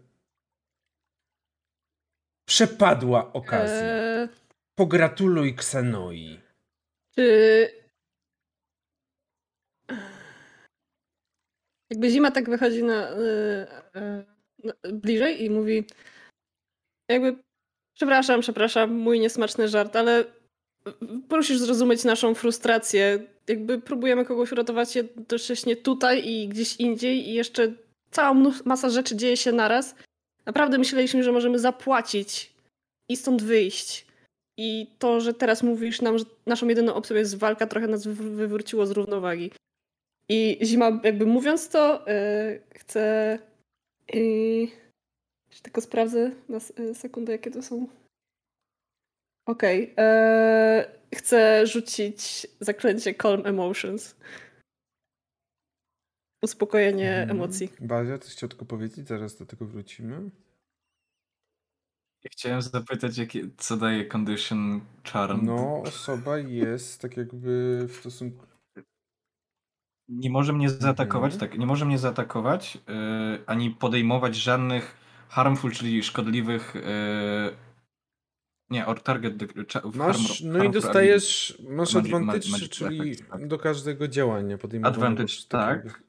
Przepadła 2.48 3.32
okazja. 3.32 3.82
Eee, 3.82 4.28
Pogratuluj 4.78 5.54
Ksenoi. 5.54 6.40
czy... 7.14 7.78
Jakby 11.90 12.10
zima 12.10 12.30
tak 12.30 12.50
wychodzi 12.50 12.82
na, 12.82 13.08
e, 13.08 14.24
na 14.64 14.72
bliżej 14.92 15.44
i 15.44 15.50
mówi 15.50 15.84
jakby 17.10 17.36
przepraszam, 17.96 18.40
przepraszam, 18.40 18.92
mój 18.92 19.20
niesmaczny 19.20 19.68
żart, 19.68 19.96
ale 19.96 20.24
prosisz 21.28 21.58
zrozumieć 21.58 22.04
naszą 22.04 22.34
frustrację. 22.34 23.26
Jakby 23.48 23.80
próbujemy 23.80 24.24
kogoś 24.24 24.52
uratować 24.52 24.96
jednocześnie 24.96 25.76
tutaj 25.76 26.28
i 26.28 26.48
gdzieś 26.48 26.76
indziej 26.76 27.28
i 27.28 27.34
jeszcze 27.34 27.72
cała 28.10 28.34
masa 28.64 28.90
rzeczy 28.90 29.16
dzieje 29.16 29.36
się 29.36 29.52
naraz. 29.52 29.94
Naprawdę 30.48 30.78
myśleliśmy, 30.78 31.22
że 31.22 31.32
możemy 31.32 31.58
zapłacić 31.58 32.52
i 33.10 33.16
stąd 33.16 33.42
wyjść. 33.42 34.06
I 34.58 34.86
to, 34.98 35.20
że 35.20 35.34
teraz 35.34 35.62
mówisz 35.62 36.00
nam, 36.00 36.18
że 36.18 36.24
naszą 36.46 36.68
jedyną 36.68 36.94
opcją 36.94 37.16
jest 37.16 37.38
walka, 37.38 37.66
trochę 37.66 37.86
nas 37.86 38.06
wy- 38.06 38.30
wywróciło 38.36 38.86
z 38.86 38.90
równowagi. 38.90 39.50
I 40.28 40.58
Zima, 40.62 41.00
jakby 41.04 41.26
mówiąc 41.26 41.68
to, 41.68 42.04
yy, 42.06 42.62
chce... 42.74 43.38
Yy, 44.14 44.68
tylko 45.62 45.80
sprawdzę 45.80 46.30
na 46.48 46.58
yy, 46.78 46.94
sekundę, 46.94 47.32
jakie 47.32 47.50
to 47.50 47.62
są. 47.62 47.86
Okej. 49.46 49.92
Okay. 49.92 50.98
Chcę 51.14 51.66
rzucić 51.66 52.46
zaklęcie 52.60 53.14
Calm 53.14 53.46
Emotions. 53.46 54.16
Uspokojenie 56.42 57.10
Mhm. 57.16 57.30
emocji. 57.30 57.72
Bazia, 57.80 58.18
coś 58.18 58.32
chciał 58.32 58.48
tylko 58.48 58.64
powiedzieć? 58.64 59.08
Zaraz 59.08 59.36
do 59.38 59.46
tego 59.46 59.66
wrócimy. 59.66 60.30
Ja 62.24 62.30
chciałem 62.32 62.62
zapytać, 62.62 63.18
jakie, 63.18 63.48
co 63.56 63.76
daje 63.76 64.04
condition 64.04 64.80
charm. 65.04 65.46
No, 65.46 65.82
osoba 65.82 66.38
jest 66.38 67.00
tak 67.00 67.16
jakby 67.16 67.84
w 67.88 67.92
stosunku... 67.96 68.46
Nie 70.08 70.30
może 70.30 70.52
mnie 70.52 70.70
zaatakować, 70.70 71.32
Mhm. 71.34 71.50
tak, 71.50 71.58
nie 71.58 71.66
może 71.66 71.84
mnie 71.84 71.98
zaatakować, 71.98 72.74
yy, 72.74 72.82
ani 73.46 73.70
podejmować 73.70 74.36
żadnych 74.36 74.96
harmful, 75.28 75.72
czyli 75.72 76.02
szkodliwych 76.02 76.74
yy, 76.74 77.56
nie, 78.70 78.86
or 78.86 79.02
target 79.02 79.34
Masz, 79.94 80.16
harm- 80.42 80.44
no 80.44 80.64
i 80.64 80.70
dostajesz, 80.70 81.58
masz 81.68 81.96
advantage, 81.96 82.68
czyli 82.70 83.00
effects, 83.00 83.28
tak. 83.30 83.48
do 83.48 83.58
każdego 83.58 84.08
działania 84.08 84.58
podejmowanego. 84.58 85.02
Advantage, 85.02 85.26
przez 85.26 85.48
tak. 85.48 86.02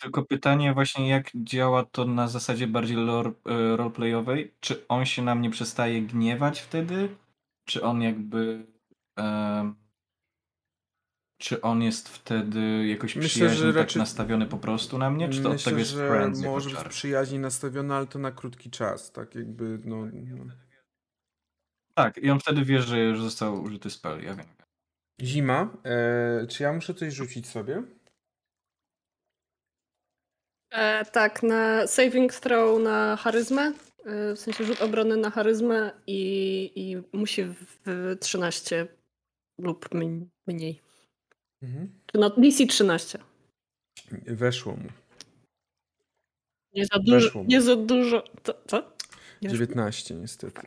Tylko 0.00 0.24
pytanie 0.24 0.74
właśnie, 0.74 1.08
jak 1.08 1.30
działa 1.34 1.84
to 1.84 2.04
na 2.04 2.28
zasadzie 2.28 2.66
bardziej 2.66 2.96
lore, 2.96 3.30
e, 3.30 3.76
roleplayowej? 3.76 4.54
Czy 4.60 4.88
on 4.88 5.06
się 5.06 5.22
na 5.22 5.34
mnie 5.34 5.50
przestaje 5.50 6.02
gniewać 6.02 6.60
wtedy? 6.60 7.16
Czy 7.64 7.82
on 7.82 8.02
jakby... 8.02 8.66
czy 11.38 11.60
on 11.60 11.82
jest 11.82 12.08
wtedy 12.08 12.86
jakoś 12.86 13.16
Myślę, 13.16 13.28
przyjaźnie 13.30 13.66
tak 13.66 13.76
raczej- 13.76 13.98
nastawiony 13.98 14.46
po 14.46 14.58
prostu 14.58 14.98
na 14.98 15.10
mnie? 15.10 15.28
Czy 15.28 15.42
to 15.42 15.48
od 15.48 15.54
Myślę, 15.54 15.70
tego 15.70 15.78
jest 15.78 15.90
że 15.90 16.08
friends 16.08 16.40
może 16.40 16.70
być 16.70 16.88
przyjaźnie 16.88 17.38
nastawiona, 17.38 17.96
ale 17.96 18.06
to 18.06 18.18
na 18.18 18.30
krótki 18.30 18.70
czas, 18.70 19.12
tak 19.12 19.34
jakby, 19.34 19.78
no... 19.84 20.06
no. 20.06 20.52
Tak, 21.94 22.18
i 22.18 22.30
on 22.30 22.40
wtedy 22.40 22.64
wie, 22.64 22.82
że 22.82 23.00
już 23.00 23.22
został 23.22 23.62
użyty 23.62 23.90
spell, 23.90 24.22
ja 24.24 24.34
wiem. 24.34 24.46
Zima, 25.22 25.76
e, 25.84 26.46
czy 26.46 26.62
ja 26.62 26.72
muszę 26.72 26.94
coś 26.94 27.14
rzucić 27.14 27.46
sobie? 27.46 27.82
E, 30.70 31.04
tak, 31.04 31.42
na 31.42 31.86
saving 31.86 32.32
throw 32.34 32.82
na 32.82 33.16
charyzmę, 33.16 33.72
e, 34.04 34.34
w 34.34 34.38
sensie 34.38 34.64
rzut 34.64 34.82
obrony 34.82 35.16
na 35.16 35.30
charyzmę 35.30 35.92
i, 36.06 36.72
i 36.76 37.16
musi 37.16 37.44
w 37.44 38.16
13 38.20 38.88
lub 39.58 39.88
mniej. 40.46 40.80
Mhm. 41.62 42.00
No 42.14 42.30
DC 42.30 42.66
13. 42.66 43.18
Weszło 44.26 44.72
mu. 44.76 44.88
Nie 46.74 46.86
za 46.86 46.98
dużo. 46.98 47.26
Weszło 47.26 47.42
mu. 47.42 47.48
Nie 47.48 47.62
za 47.62 47.76
dużo. 47.76 48.24
Co? 48.42 48.54
co? 48.66 48.76
Nie 49.42 49.48
weszło? 49.48 49.66
19 49.66 50.14
niestety. 50.14 50.60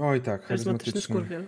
Oj 0.00 0.22
tak, 0.22 0.42
Charyzmatyczny 0.42 1.00
charyzmatycznie. 1.00 1.46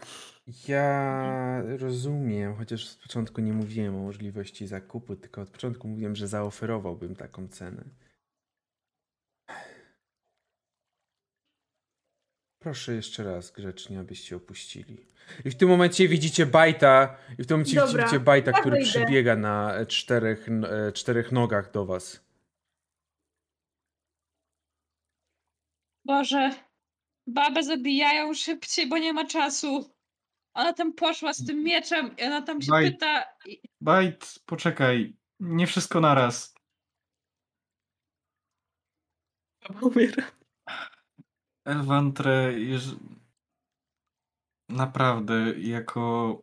Ja 0.68 1.62
rozumiem, 1.78 2.56
chociaż 2.56 2.86
z 2.86 2.96
początku 2.96 3.40
nie 3.40 3.52
mówiłem 3.52 3.96
o 3.96 3.98
możliwości 3.98 4.66
zakupu, 4.66 5.16
tylko 5.16 5.40
od 5.40 5.50
początku 5.50 5.88
mówiłem, 5.88 6.16
że 6.16 6.28
zaoferowałbym 6.28 7.16
taką 7.16 7.48
cenę. 7.48 7.84
Proszę 12.62 12.94
jeszcze 12.94 13.24
raz 13.24 13.50
grzecznie, 13.50 14.00
abyście 14.00 14.36
opuścili. 14.36 15.06
I 15.44 15.50
w 15.50 15.56
tym 15.56 15.68
momencie 15.68 16.08
widzicie 16.08 16.46
Bajta, 16.46 17.16
i 17.38 17.42
w 17.42 17.46
tym 17.46 17.56
momencie 17.56 17.76
Dobra, 17.76 18.02
widzicie 18.02 18.20
Bajta, 18.20 18.50
ja 18.50 18.60
który 18.60 18.76
wyjdę. 18.76 18.90
przybiega 18.90 19.36
na 19.36 19.74
e, 19.74 19.86
czterech, 19.86 20.48
e, 20.48 20.92
czterech 20.92 21.32
nogach 21.32 21.70
do 21.72 21.86
was. 21.86 22.24
Boże, 26.04 26.50
babę 27.26 27.62
zabijają 27.62 28.34
szybciej, 28.34 28.88
bo 28.88 28.98
nie 28.98 29.12
ma 29.12 29.26
czasu. 29.26 29.99
Ona 30.54 30.72
tam 30.72 30.92
poszła 30.92 31.32
z 31.34 31.46
tym 31.46 31.64
mieczem 31.64 32.16
i 32.16 32.22
ona 32.22 32.42
tam 32.42 32.62
się 32.62 32.70
Baj. 32.70 32.92
pyta. 32.92 33.24
Bajt, 33.80 34.38
poczekaj, 34.46 35.16
nie 35.40 35.66
wszystko 35.66 36.00
naraz. 36.00 36.54
Umiera. 39.82 40.30
Elwantre, 41.64 42.60
jeż... 42.60 42.84
naprawdę, 44.68 45.34
jako 45.58 46.42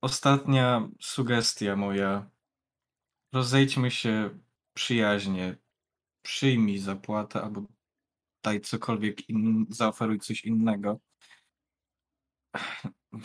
ostatnia 0.00 0.88
sugestia 1.00 1.76
moja, 1.76 2.30
rozejdźmy 3.32 3.90
się 3.90 4.38
przyjaźnie, 4.74 5.56
przyjmij 6.22 6.78
zapłatę 6.78 7.42
albo 7.42 7.62
daj 8.42 8.60
cokolwiek, 8.60 9.28
in... 9.28 9.66
zaoferuj 9.68 10.18
coś 10.20 10.44
innego. 10.44 11.00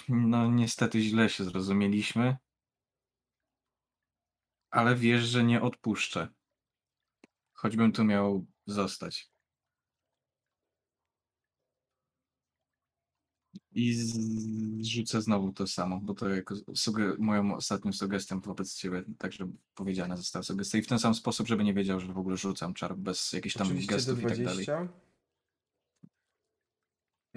No 0.10 0.52
niestety 0.52 1.02
źle 1.02 1.30
się 1.30 1.44
zrozumieliśmy, 1.44 2.38
ale 4.70 4.96
wiesz, 4.96 5.24
że 5.24 5.44
nie 5.44 5.62
odpuszczę. 5.62 6.28
Choćbym 7.54 7.92
tu 7.92 8.04
miał 8.04 8.46
zostać. 8.66 9.32
I 13.72 13.96
rzucę 14.84 15.22
znowu 15.22 15.54
to 15.54 15.68
samo, 15.68 16.00
bo 16.00 16.14
to 16.14 16.30
jako 16.30 16.56
moją 17.18 17.56
ostatnią 17.56 17.94
sugestią 17.94 18.40
wobec 18.40 18.76
ciebie, 18.76 19.04
także 19.18 19.52
powiedziana 19.76 20.18
została 20.18 20.44
sugestia. 20.44 20.78
I 20.78 20.82
w 20.82 20.88
ten 20.88 21.00
sam 21.00 21.16
sposób, 21.16 21.48
żeby 21.48 21.64
nie 21.64 21.74
wiedział, 21.74 22.00
że 22.00 22.14
w 22.14 22.18
ogóle 22.18 22.38
rzucam 22.38 22.74
czar 22.74 22.98
bez 22.98 23.34
jakichś 23.34 23.56
tam 23.56 23.68
Oczywiście 23.68 23.96
gestów 23.96 24.20
i 24.20 24.26
tak 24.26 24.44
dalej. 24.44 24.66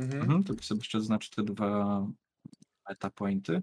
20. 0.00 0.16
Mhm. 0.16 0.22
Mhm, 0.22 0.44
to 0.44 0.64
sobie 0.64 0.78
jeszcze 0.78 1.00
zaznaczę 1.00 1.30
te 1.30 1.42
dwa 1.42 2.06
meta 2.88 3.10
pointy. 3.10 3.62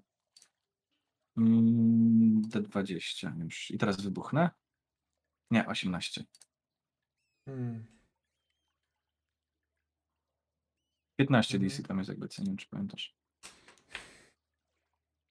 Mm, 1.37 2.41
D20 2.41 3.43
już. 3.43 3.71
I 3.71 3.77
teraz 3.77 4.01
wybuchnę. 4.01 4.49
Nie, 5.51 5.67
18. 5.67 6.23
Hmm. 7.45 7.85
15 11.19 11.57
Mhm. 11.57 11.69
DC 11.69 11.83
tam 11.83 11.97
jest 11.97 12.09
jakby, 12.09 12.27
wiem, 12.45 12.57
czy 12.57 12.67
pamiętasz. 12.67 13.15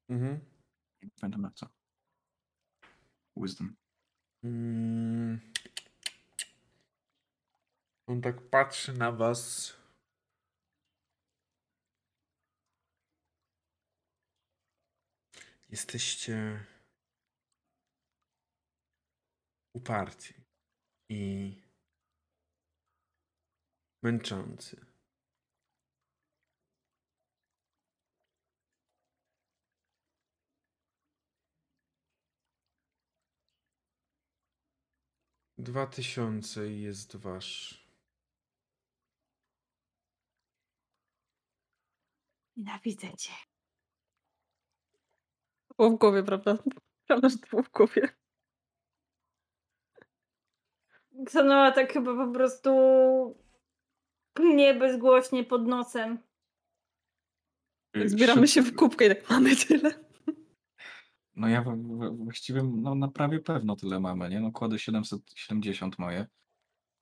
Mhm. 0.09 0.41
Nie 1.03 1.11
pamiętam 1.21 1.43
na 1.43 1.51
co. 1.51 1.69
Wisdom. 3.37 3.77
Mm. 4.45 5.41
On 8.07 8.21
tak 8.21 8.51
patrzy 8.51 8.93
na 8.93 9.13
was. 9.13 9.77
jesteście 15.69 16.65
uparci 19.75 20.35
i 21.09 21.53
męczący. 24.03 24.87
Dwa 35.59 35.87
tysiące 35.87 36.69
jest 36.71 37.17
wasz. 37.17 37.87
Nienawidzę 42.57 43.17
cię. 43.17 43.56
Było 45.79 45.91
w 45.91 45.99
głowie, 45.99 46.23
prawda? 46.23 46.59
Prawda, 47.07 47.29
że 47.29 47.39
to 47.39 47.47
było 47.47 47.63
w 47.63 47.71
głowie. 47.71 48.09
Ksanoa 51.27 51.73
tak 51.73 51.93
chyba 51.93 52.27
po 52.27 52.33
prostu 52.33 52.71
klnie 54.33 54.75
bezgłośnie 54.75 55.45
pod 55.45 55.67
nosem. 55.67 56.19
Zbieramy 58.05 58.49
się 58.49 58.63
w 58.63 58.77
kubkę 58.77 59.07
i 59.07 59.09
tak 59.09 59.31
mamy 59.31 59.57
tyle. 59.57 60.07
No 61.35 61.49
ja 61.49 61.65
właściwie 62.13 62.63
no, 62.63 62.95
na 62.95 63.09
prawie 63.09 63.41
pewno 63.41 63.77
tyle 63.77 64.01
mamy, 64.01 64.29
nie? 64.29 64.41
No 64.41 64.53
kładę 64.53 64.79
770 64.79 65.99
moje. 65.99 66.27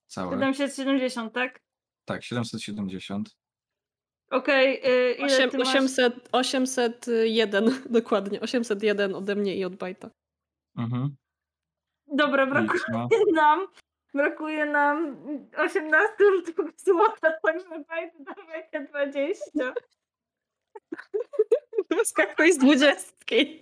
Całe. 0.06 0.54
770, 0.54 1.32
tak? 1.32 1.62
Tak, 2.04 2.24
770. 2.24 3.36
Okej, 4.30 4.80
y, 5.18 5.56
masz? 5.58 5.68
800, 5.68 6.28
801, 6.32 7.64
dokładnie. 7.90 8.40
801 8.40 9.14
ode 9.14 9.34
mnie 9.34 9.56
i 9.56 9.64
od 9.64 9.76
Bajta. 9.76 10.10
Mhm. 10.76 11.16
Dobra, 12.06 12.46
brakuje 12.46 12.80
Liczma. 12.88 13.08
nam. 13.42 13.66
Brakuje 14.14 14.66
nam 14.66 15.16
18 15.56 16.14
sztuk 16.42 16.72
złota, 16.76 17.32
także 17.42 17.84
fajnie 17.88 18.12
dawaj 18.18 18.70
te 18.72 18.80
20. 18.84 19.42
Wyskakuj 21.98 22.52
z 22.52 22.58
dwudziestki. 22.58 23.60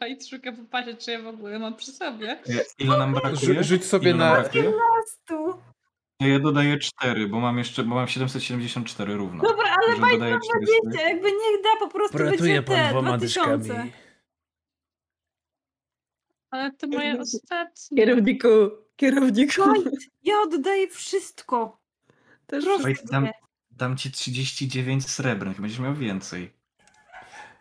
Bajt 0.00 0.26
szuka 0.28 0.52
popatrzeć, 0.52 1.04
czy 1.04 1.10
ja 1.10 1.22
w 1.22 1.26
ogóle 1.26 1.58
mam 1.58 1.74
przy 1.76 1.92
sobie. 1.92 2.38
Ile 2.78 2.98
nam 2.98 3.12
brakuje? 3.14 3.34
Rzu- 3.54 3.62
rzuć 3.62 3.84
sobie 3.84 4.14
na- 4.14 4.40
brakuje? 4.40 4.68
18. 4.68 5.62
To 6.20 6.26
ja 6.26 6.38
dodaję 6.38 6.78
4, 6.78 7.28
bo 7.28 7.40
mam 7.40 7.58
jeszcze, 7.58 7.84
bo 7.84 7.94
mam 7.94 8.08
774 8.08 9.14
równo. 9.14 9.42
Dobra, 9.42 9.76
ale 9.82 9.96
ma 9.98 10.06
400. 10.08 10.38
20, 10.88 11.08
jakby 11.08 11.28
niech 11.32 11.62
da 11.62 11.76
po 11.78 11.88
prostu 11.88 12.18
będzie 12.18 12.62
te 12.62 13.02
2000. 13.02 13.86
Ale 16.50 16.72
to 16.72 16.86
moje 16.86 17.20
ostatnie. 17.20 17.96
Kierowniku, 17.96 18.48
kierowniku. 18.96 19.62
Ja 20.24 20.34
oddaję 20.40 20.88
wszystko. 20.88 21.80
Też 22.46 22.64
Proszę 22.64 22.92
dam, 23.04 23.28
dam 23.70 23.96
ci 23.96 24.10
39 24.10 25.10
srebrnych, 25.10 25.60
będziesz 25.60 25.78
miał 25.80 25.94
więcej. 25.94 26.52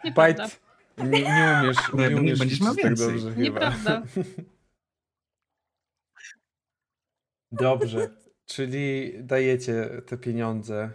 Nieprawda. 0.03 0.43
Bajt. 0.43 0.61
Nie, 0.97 1.05
nie 1.09 1.61
umiesz, 1.63 1.77
nie 1.93 2.09
Będziesz 2.09 2.19
umiesz 2.19 2.61
miał 2.61 2.73
liczyć 2.73 2.81
tak 2.81 2.84
więcej. 2.84 3.07
dobrze 3.13 3.34
chyba. 3.34 3.41
Nieprawda. 3.41 4.01
Dobrze, 7.51 8.09
czyli 8.45 9.13
dajecie 9.23 10.01
te 10.07 10.17
pieniądze. 10.17 10.89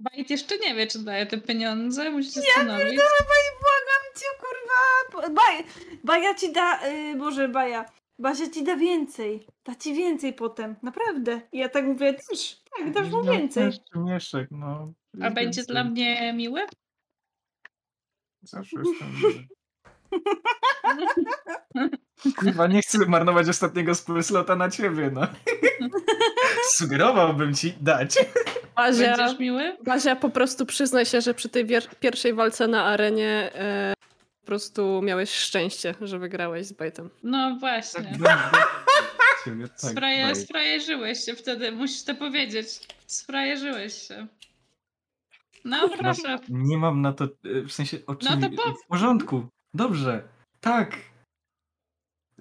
Bajt 0.00 0.30
jeszcze 0.30 0.58
nie 0.58 0.74
wie, 0.74 0.86
czy 0.86 0.98
daje 0.98 1.26
te 1.26 1.38
pieniądze. 1.40 2.10
Musi 2.10 2.32
się 2.32 2.40
Ja 2.40 2.46
zastanowić. 2.46 2.82
pierdolę, 2.84 3.08
Baj, 3.20 3.60
błagam 3.60 4.04
cię, 4.16 4.26
kurwa. 4.40 5.34
Baj, 5.34 5.64
Baja 6.04 6.34
ci 6.34 6.52
da, 6.52 6.88
y, 6.88 7.16
Boże, 7.16 7.48
Baja. 7.48 7.84
Basia 8.18 8.50
ci 8.50 8.64
da 8.64 8.76
więcej. 8.76 9.46
Da 9.64 9.74
ci 9.74 9.94
więcej 9.94 10.32
potem, 10.32 10.76
naprawdę. 10.82 11.40
I 11.52 11.58
ja 11.58 11.68
tak 11.68 11.84
mówię, 11.84 12.14
też, 12.14 12.62
tak, 12.78 12.92
dasz 12.92 13.10
mu 13.10 13.24
więcej. 13.24 13.64
Jeszcze 13.64 13.98
mieszek, 13.98 14.48
no. 14.50 14.92
A 15.22 15.30
będzie 15.30 15.62
dla 15.62 15.84
mnie 15.84 16.32
miłe? 16.32 16.66
Zawsze 18.42 18.76
jestem 18.84 19.08
miły. 19.16 19.46
Kurwa, 22.38 22.66
nie 22.66 22.82
chcę 22.82 22.98
marnować 23.06 23.48
ostatniego 23.48 23.92
slota 24.22 24.56
na 24.56 24.70
ciebie, 24.70 25.10
no. 25.14 25.20
Sugerowałbym 26.76 27.54
ci 27.54 27.74
dać. 27.80 28.14
Bazia, 28.76 29.16
Będziesz 29.16 29.38
miły? 29.38 29.76
Bazia, 29.84 30.16
po 30.16 30.30
prostu 30.30 30.66
przyznaj 30.66 31.06
się, 31.06 31.20
że 31.20 31.34
przy 31.34 31.48
tej 31.48 31.66
pierwszej 32.00 32.34
walce 32.34 32.68
na 32.68 32.84
arenie 32.84 33.50
e, 33.54 33.94
po 34.40 34.46
prostu 34.46 35.00
miałeś 35.02 35.30
szczęście, 35.30 35.94
że 36.00 36.18
wygrałeś 36.18 36.66
z 36.66 36.72
Bajtem. 36.72 37.10
No 37.22 37.50
Tak, 37.50 37.60
właśnie. 37.60 38.12
byłem- 38.18 38.38
ciebie, 39.44 39.68
tak, 39.68 39.90
Spraje, 39.90 40.34
sprajeżyłeś 40.34 41.24
się 41.24 41.34
wtedy, 41.34 41.72
musisz 41.72 42.04
to 42.04 42.14
powiedzieć. 42.14 42.66
Sprajeżyłeś 43.06 43.94
się. 44.08 44.26
No 45.64 45.88
proszę. 45.88 46.38
Nie 46.48 46.78
mam 46.78 47.02
na 47.02 47.12
to, 47.12 47.24
e, 47.24 47.28
w 47.68 47.72
sensie 47.72 47.96
oczywiście 48.06 48.48
No 48.50 48.56
to 48.56 48.62
po- 48.62 48.72
w 48.74 48.86
porządku, 48.88 49.46
dobrze, 49.76 50.22
tak. 50.60 50.96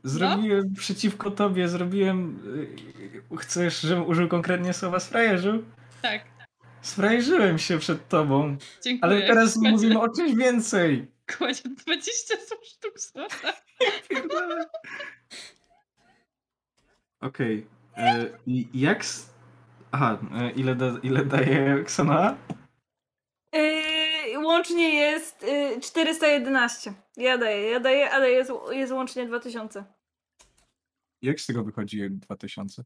Zrobiłem 0.04 0.74
przeciwko 0.74 1.32
tobie, 1.32 1.68
zrobiłem, 1.70 2.40
e, 3.32 3.38
chcesz, 3.38 3.82
żebym 3.82 4.06
użył 4.08 4.28
konkretnie 4.28 4.74
słowa 4.74 5.00
sfrajerzył? 5.00 5.64
Tak, 6.02 6.22
Sfrajerzyłem 6.82 7.60
się 7.60 7.78
przed 7.80 8.08
tobą, 8.10 8.58
dziękuję. 8.84 9.12
ale 9.14 9.28
teraz 9.28 9.54
Kładzie- 9.54 9.72
mówimy 9.72 10.00
o 10.02 10.10
czymś 10.10 10.36
więcej. 10.36 11.08
Kładzie 11.38 11.62
20 11.86 12.36
sztuk 12.64 13.00
złota. 13.00 13.54
Okej, 17.22 17.68
e, 17.98 18.26
i 18.48 18.68
jak, 18.74 19.06
aha, 19.92 20.18
e, 20.36 20.52
ile, 20.52 20.76
da, 20.76 20.86
ile 21.04 21.26
daje 21.26 21.84
Ksana? 21.84 22.38
Yy, 23.54 23.85
łącznie 24.46 24.94
jest 24.94 25.42
yy, 25.42 25.82
411. 25.82 26.94
Ja 27.18 27.38
daję, 27.38 27.70
ja 27.70 27.80
daję, 27.80 28.12
ale 28.12 28.32
jest, 28.32 28.52
jest 28.72 28.92
łącznie 28.94 29.26
2000. 29.28 29.86
Jak 31.22 31.40
z 31.42 31.46
tego 31.46 31.64
wychodzi 31.64 32.10
2000? 32.10 32.84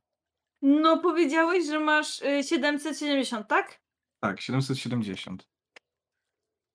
No 0.62 0.98
powiedziałeś, 0.98 1.66
że 1.66 1.80
masz 1.80 2.22
y, 2.22 2.44
770, 2.44 3.48
tak? 3.48 3.82
Tak, 4.20 4.42
770. 4.42 5.48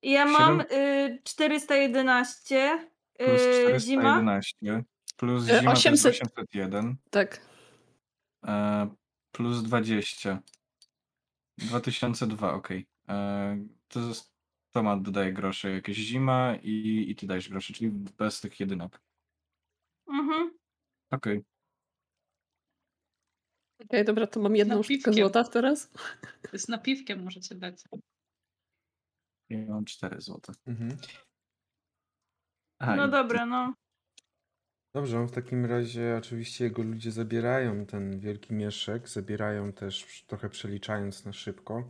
I 0.01 0.11
ja 0.11 0.25
mam 0.25 0.61
y, 0.61 1.21
411 1.23 2.87
Plus 3.17 3.41
y, 3.41 3.79
zima. 3.79 4.01
411. 4.01 4.83
Plus 5.17 5.49
E, 5.49 5.59
zima 5.59 5.71
800. 5.71 5.73
800. 5.73 6.03
to 6.03 6.09
jest 6.09 6.49
801. 6.49 6.95
Tak. 7.09 7.41
E, 8.47 8.89
plus 9.31 9.63
20. 9.63 10.39
2002, 11.57 12.53
okej. 12.53 12.87
E, 13.09 13.57
To, 13.87 13.99
zos- 13.99 14.31
to 14.75 14.83
ma 14.83 14.97
dodaje 14.97 15.33
grosze 15.33 15.71
jakieś 15.71 15.97
zima 15.97 16.55
i, 16.63 17.05
i 17.09 17.15
ty 17.15 17.27
dajesz 17.27 17.49
grosze, 17.49 17.73
czyli 17.73 17.91
bez 17.91 18.41
tych 18.41 18.59
jedynek. 18.59 19.01
Mhm. 20.07 20.57
Okej. 21.11 21.43
Okej, 23.81 24.05
dobra, 24.05 24.27
to 24.27 24.39
mam 24.39 24.55
jedną 24.55 24.83
sztukę 24.83 24.93
Napiwkiem. 24.93 25.13
złota 25.13 25.43
teraz. 25.43 25.91
Z 26.53 26.67
napiwkiem 26.67 27.23
możecie 27.23 27.55
dać. 27.55 27.83
Ja 29.49 29.65
mam 29.65 29.85
4 29.85 30.21
złote. 30.21 30.53
Mhm. 30.65 30.97
Aha, 32.79 32.95
No 32.95 33.07
i- 33.07 33.11
dobra, 33.11 33.45
no. 33.45 33.73
Dobrze, 34.95 35.25
w 35.25 35.31
takim 35.31 35.65
razie 35.65 36.15
oczywiście 36.17 36.63
jego 36.63 36.83
ludzie 36.83 37.11
zabierają 37.11 37.85
ten 37.85 38.19
wielki 38.19 38.53
mieszek, 38.53 39.09
zabierają 39.09 39.73
też, 39.73 40.23
trochę 40.27 40.49
przeliczając 40.49 41.25
na 41.25 41.33
szybko. 41.33 41.89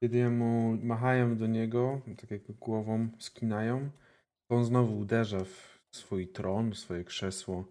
Kiedy 0.00 0.18
jemu 0.18 0.78
machają 0.82 1.36
do 1.36 1.46
niego, 1.46 2.00
tak 2.20 2.30
jak 2.30 2.42
głową 2.42 3.08
skinają, 3.18 3.90
to 4.50 4.56
on 4.56 4.64
znowu 4.64 4.98
uderza 4.98 5.44
w 5.44 5.78
swój 5.92 6.28
tron, 6.28 6.72
w 6.72 6.78
swoje 6.78 7.04
krzesło, 7.04 7.64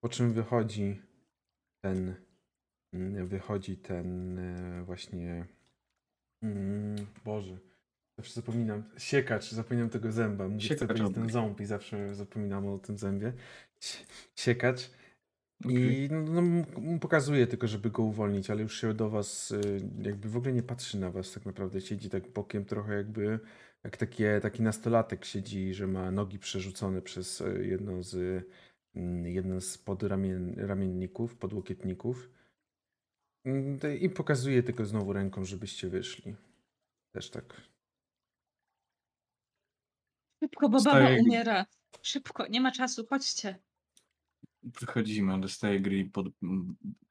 po 0.00 0.08
czym 0.08 0.32
wychodzi 0.32 1.02
ten, 1.84 2.14
mm, 2.94 3.26
wychodzi 3.26 3.76
ten 3.76 4.38
e, 4.38 4.82
właśnie, 4.84 5.46
mm, 6.42 6.96
Boże, 7.24 7.58
zawsze 8.18 8.32
zapominam, 8.34 8.82
siekacz, 8.98 9.50
zapominam 9.50 9.90
tego 9.90 10.12
zęba, 10.12 10.48
mówię, 10.48 10.58
chcę 10.58 10.68
Siekacz 10.68 10.88
powiedzieć 10.88 11.14
ten 11.14 11.30
ząb 11.30 11.60
i 11.60 11.64
zawsze 11.64 12.14
zapominam 12.14 12.66
o 12.66 12.78
tym 12.78 12.98
zębie. 12.98 13.32
Sie- 13.80 14.04
Siekacz. 14.36 14.90
I 15.68 16.08
no, 16.10 16.42
no, 16.42 16.98
pokazuje 16.98 17.46
tylko, 17.46 17.66
żeby 17.66 17.90
go 17.90 18.02
uwolnić, 18.02 18.50
ale 18.50 18.62
już 18.62 18.80
się 18.80 18.94
do 18.94 19.10
was 19.10 19.50
y, 19.50 19.80
jakby 20.02 20.28
w 20.28 20.36
ogóle 20.36 20.52
nie 20.52 20.62
patrzy 20.62 20.98
na 20.98 21.10
was 21.10 21.32
tak 21.32 21.46
naprawdę. 21.46 21.80
Siedzi 21.80 22.10
tak 22.10 22.28
bokiem 22.28 22.64
trochę 22.64 22.94
jakby 22.94 23.40
jak 23.84 23.96
takie, 23.96 24.40
taki 24.42 24.62
nastolatek 24.62 25.24
siedzi, 25.24 25.74
że 25.74 25.86
ma 25.86 26.10
nogi 26.10 26.38
przerzucone 26.38 27.02
przez 27.02 27.40
y, 27.40 27.66
jedno 27.66 28.02
z 28.02 28.44
mm, 28.94 29.26
jedno 29.26 29.60
z 29.60 29.78
podramien, 29.78 30.54
ramienników, 30.56 31.36
podłokietników. 31.36 32.30
Mm, 33.44 33.78
I 34.00 34.10
pokazuje 34.10 34.62
tylko 34.62 34.84
znowu 34.84 35.12
ręką, 35.12 35.44
żebyście 35.44 35.88
wyszli. 35.88 36.36
Też 37.12 37.30
tak. 37.30 37.60
Szybko, 40.42 40.68
bo 40.68 40.82
baba 40.82 41.08
umiera. 41.20 41.66
Szybko, 42.02 42.46
nie 42.46 42.60
ma 42.60 42.72
czasu, 42.72 43.06
chodźcie. 43.06 43.58
Wychodzimy, 44.62 45.40
dostaję 45.40 45.80
gry 45.80 46.04
pod, 46.12 46.26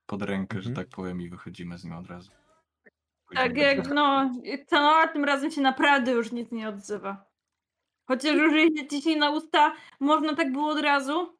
pod 0.06 0.22
rękę, 0.22 0.61
że 0.61 0.69
Mhm. 0.69 0.76
tak 0.86 0.95
powiem, 0.95 1.22
i 1.22 1.30
wychodzimy 1.30 1.78
z 1.78 1.84
nim 1.84 1.94
od 1.94 2.07
razu. 2.07 2.32
Tak 3.36 3.57
jak, 3.57 3.90
no, 3.90 4.32
Ksanoa 4.65 5.07
tym 5.07 5.23
razem 5.26 5.52
się 5.52 5.61
naprawdę 5.61 6.11
już 6.11 6.32
nic 6.32 6.52
nie 6.52 6.69
odzywa. 6.69 7.26
Chociaż 8.07 8.36
już 8.36 8.53
jej 8.53 8.78
się 8.78 8.88
ciśnie 8.88 9.18
na 9.18 9.30
usta, 9.32 9.76
można 9.99 10.36
tak 10.36 10.52
było 10.52 10.69
od 10.69 10.80
razu. 10.82 11.38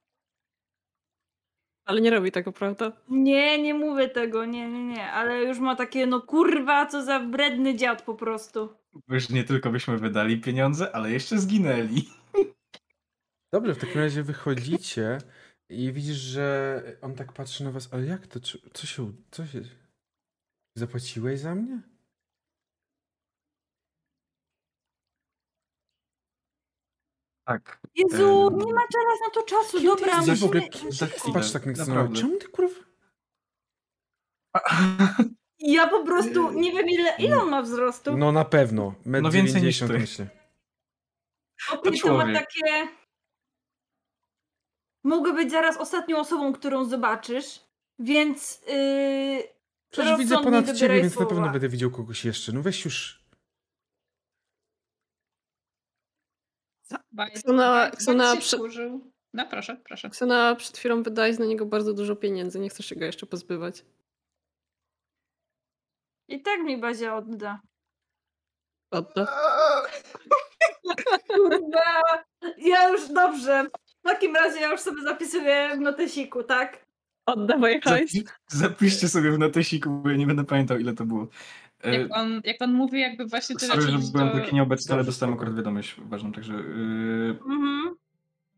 Ale 1.85 2.01
nie 2.01 2.09
robi 2.11 2.31
tego, 2.31 2.51
prawda? 2.51 2.91
Nie, 3.09 3.61
nie 3.61 3.73
mówię 3.73 4.09
tego, 4.09 4.45
nie, 4.45 4.71
nie, 4.71 4.83
nie, 4.85 5.11
ale 5.11 5.43
już 5.43 5.59
ma 5.59 5.75
takie, 5.75 6.07
no 6.07 6.21
kurwa, 6.21 6.85
co 6.85 7.03
za 7.03 7.19
wredny 7.19 7.75
dziad 7.75 8.01
po 8.01 8.15
prostu. 8.15 8.69
Już 9.07 9.29
nie 9.29 9.43
tylko 9.43 9.69
byśmy 9.69 9.97
wydali 9.97 10.41
pieniądze, 10.41 10.95
ale 10.95 11.11
jeszcze 11.11 11.38
zginęli. 11.38 12.09
Dobrze, 13.53 13.73
w 13.73 13.77
takim 13.77 14.01
razie 14.01 14.23
wychodzicie 14.23 15.17
i 15.72 15.91
widzisz, 15.93 16.18
że 16.18 16.84
on 17.02 17.15
tak 17.15 17.34
patrzy 17.34 17.64
na 17.64 17.72
was, 17.72 17.93
ale 17.93 18.06
jak 18.06 18.27
to, 18.27 18.39
co, 18.39 18.57
co 18.73 18.88
się, 18.88 19.11
co 19.31 19.48
się, 19.48 19.61
zapłaciłeś 20.77 21.39
za 21.39 21.56
mnie? 21.56 21.81
Tak. 27.48 27.80
Jezu, 27.95 28.48
Em, 28.48 28.57
nie 28.60 28.73
ma 28.73 28.81
teraz 28.81 29.19
na 29.27 29.30
to 29.34 29.43
czasu, 29.43 29.84
dobra, 29.84 30.18
jesteś 30.18 30.39
w 30.39 30.43
ogóle, 30.43 30.61
musimy... 30.61 30.81
kim 30.81 30.91
za 30.91 31.07
ty 31.07 31.19
chwilę, 31.19 31.34
patrz 31.34 31.52
tak 31.52 31.65
na 31.65 31.72
naprawdę. 31.72 32.19
czemu 32.19 32.38
ty 32.38 32.48
kurwa? 32.48 32.80
Ja 35.64 35.88
po 35.88 36.06
prostu 36.06 36.52
nie 36.52 36.72
wiem 36.72 36.89
ile, 36.89 37.15
ile 37.19 37.41
on 37.41 37.49
ma 37.49 37.61
wzrostu. 37.61 38.18
No 38.18 38.31
na 38.31 38.45
pewno, 38.45 38.93
metr 39.06 39.23
No 39.23 39.31
więcej 39.31 39.61
niż 39.61 39.77
90 39.80 39.91
ty. 39.91 39.99
myślę. 39.99 40.27
Okej, 41.72 41.99
to 42.02 42.07
to 42.07 42.14
ma 42.14 42.23
człowiek. 42.23 42.35
takie... 42.39 42.88
Mogę 45.03 45.34
być 45.34 45.52
zaraz 45.52 45.78
ostatnią 45.78 46.18
osobą, 46.19 46.53
którą 46.53 46.86
zobaczysz, 46.86 47.60
więc... 47.99 48.61
Yy... 48.68 49.44
Przecież 49.90 50.18
widzę 50.18 50.38
ponad 50.44 50.78
ciebie, 50.78 51.02
więc 51.02 51.15
na 51.15 51.26
pewno 51.26 51.36
słowa. 51.36 51.52
będę 51.52 51.69
widział 51.69 51.91
kogoś 51.91 52.26
jeszcze. 52.26 52.52
No 52.52 52.61
weź 52.61 52.86
już. 52.86 53.22
Się 58.34 58.40
przy- 58.40 58.57
wkurzył. 58.57 59.11
No 59.34 59.48
proszę, 59.49 59.78
proszę. 59.84 60.10
Ksena 60.10 60.56
przed 60.56 60.78
chwilą 60.78 61.03
wydałeś 61.03 61.40
na 61.40 61.45
niego 61.45 61.65
bardzo 61.65 61.94
dużo 61.94 62.15
pieniędzy, 62.15 62.60
nie 62.60 62.69
chcesz 62.69 62.86
się 62.86 62.95
go 62.95 63.06
jeszcze 63.06 63.26
pozbywać. 63.26 63.86
I 66.28 66.41
tak 66.41 66.61
mi 66.61 66.78
Bazia 66.78 67.15
odda. 67.15 67.61
Odda. 68.91 69.28
Kurwa! 71.28 72.23
Ja 72.57 72.90
już 72.90 73.07
dobrze. 73.07 73.65
W 74.02 74.03
takim 74.03 74.36
razie 74.36 74.60
ja 74.60 74.72
już 74.72 74.80
sobie 74.82 75.02
zapisuję 75.03 75.69
w 75.78 75.80
notesiku, 75.80 76.44
tak? 76.44 76.86
Oddawaj 77.26 77.82
hajs. 77.82 78.11
Zapi- 78.14 78.23
Zapiszcie 78.48 79.07
sobie 79.07 79.32
w 79.32 79.40
notesiku, 79.40 79.90
bo 79.90 80.10
ja 80.10 80.18
nie 80.18 80.28
będę 80.28 80.44
pamiętał 80.44 80.80
ile 80.80 80.94
to 80.94 81.06
było. 81.06 81.28
E, 81.84 81.95
Jak 81.99 82.18
on, 82.18 82.41
jak 82.44 82.61
on 82.61 82.73
mówi 82.73 82.99
jakby 83.02 83.26
właśnie 83.26 83.56
tyle 83.56 83.69
Sorry, 83.72 83.82
że 83.82 83.91
rzeczy 83.91 84.11
byłem 84.11 84.28
do, 84.30 84.34
taki 84.34 84.56
nieobecny, 84.56 84.95
ale 84.95 85.03
dostałem 85.03 85.36
akurat 85.36 85.56
wiadomość 85.56 85.95
ważną, 85.99 86.32
także... 86.32 86.53
Yy, 86.53 87.40
Mhm. 87.45 87.95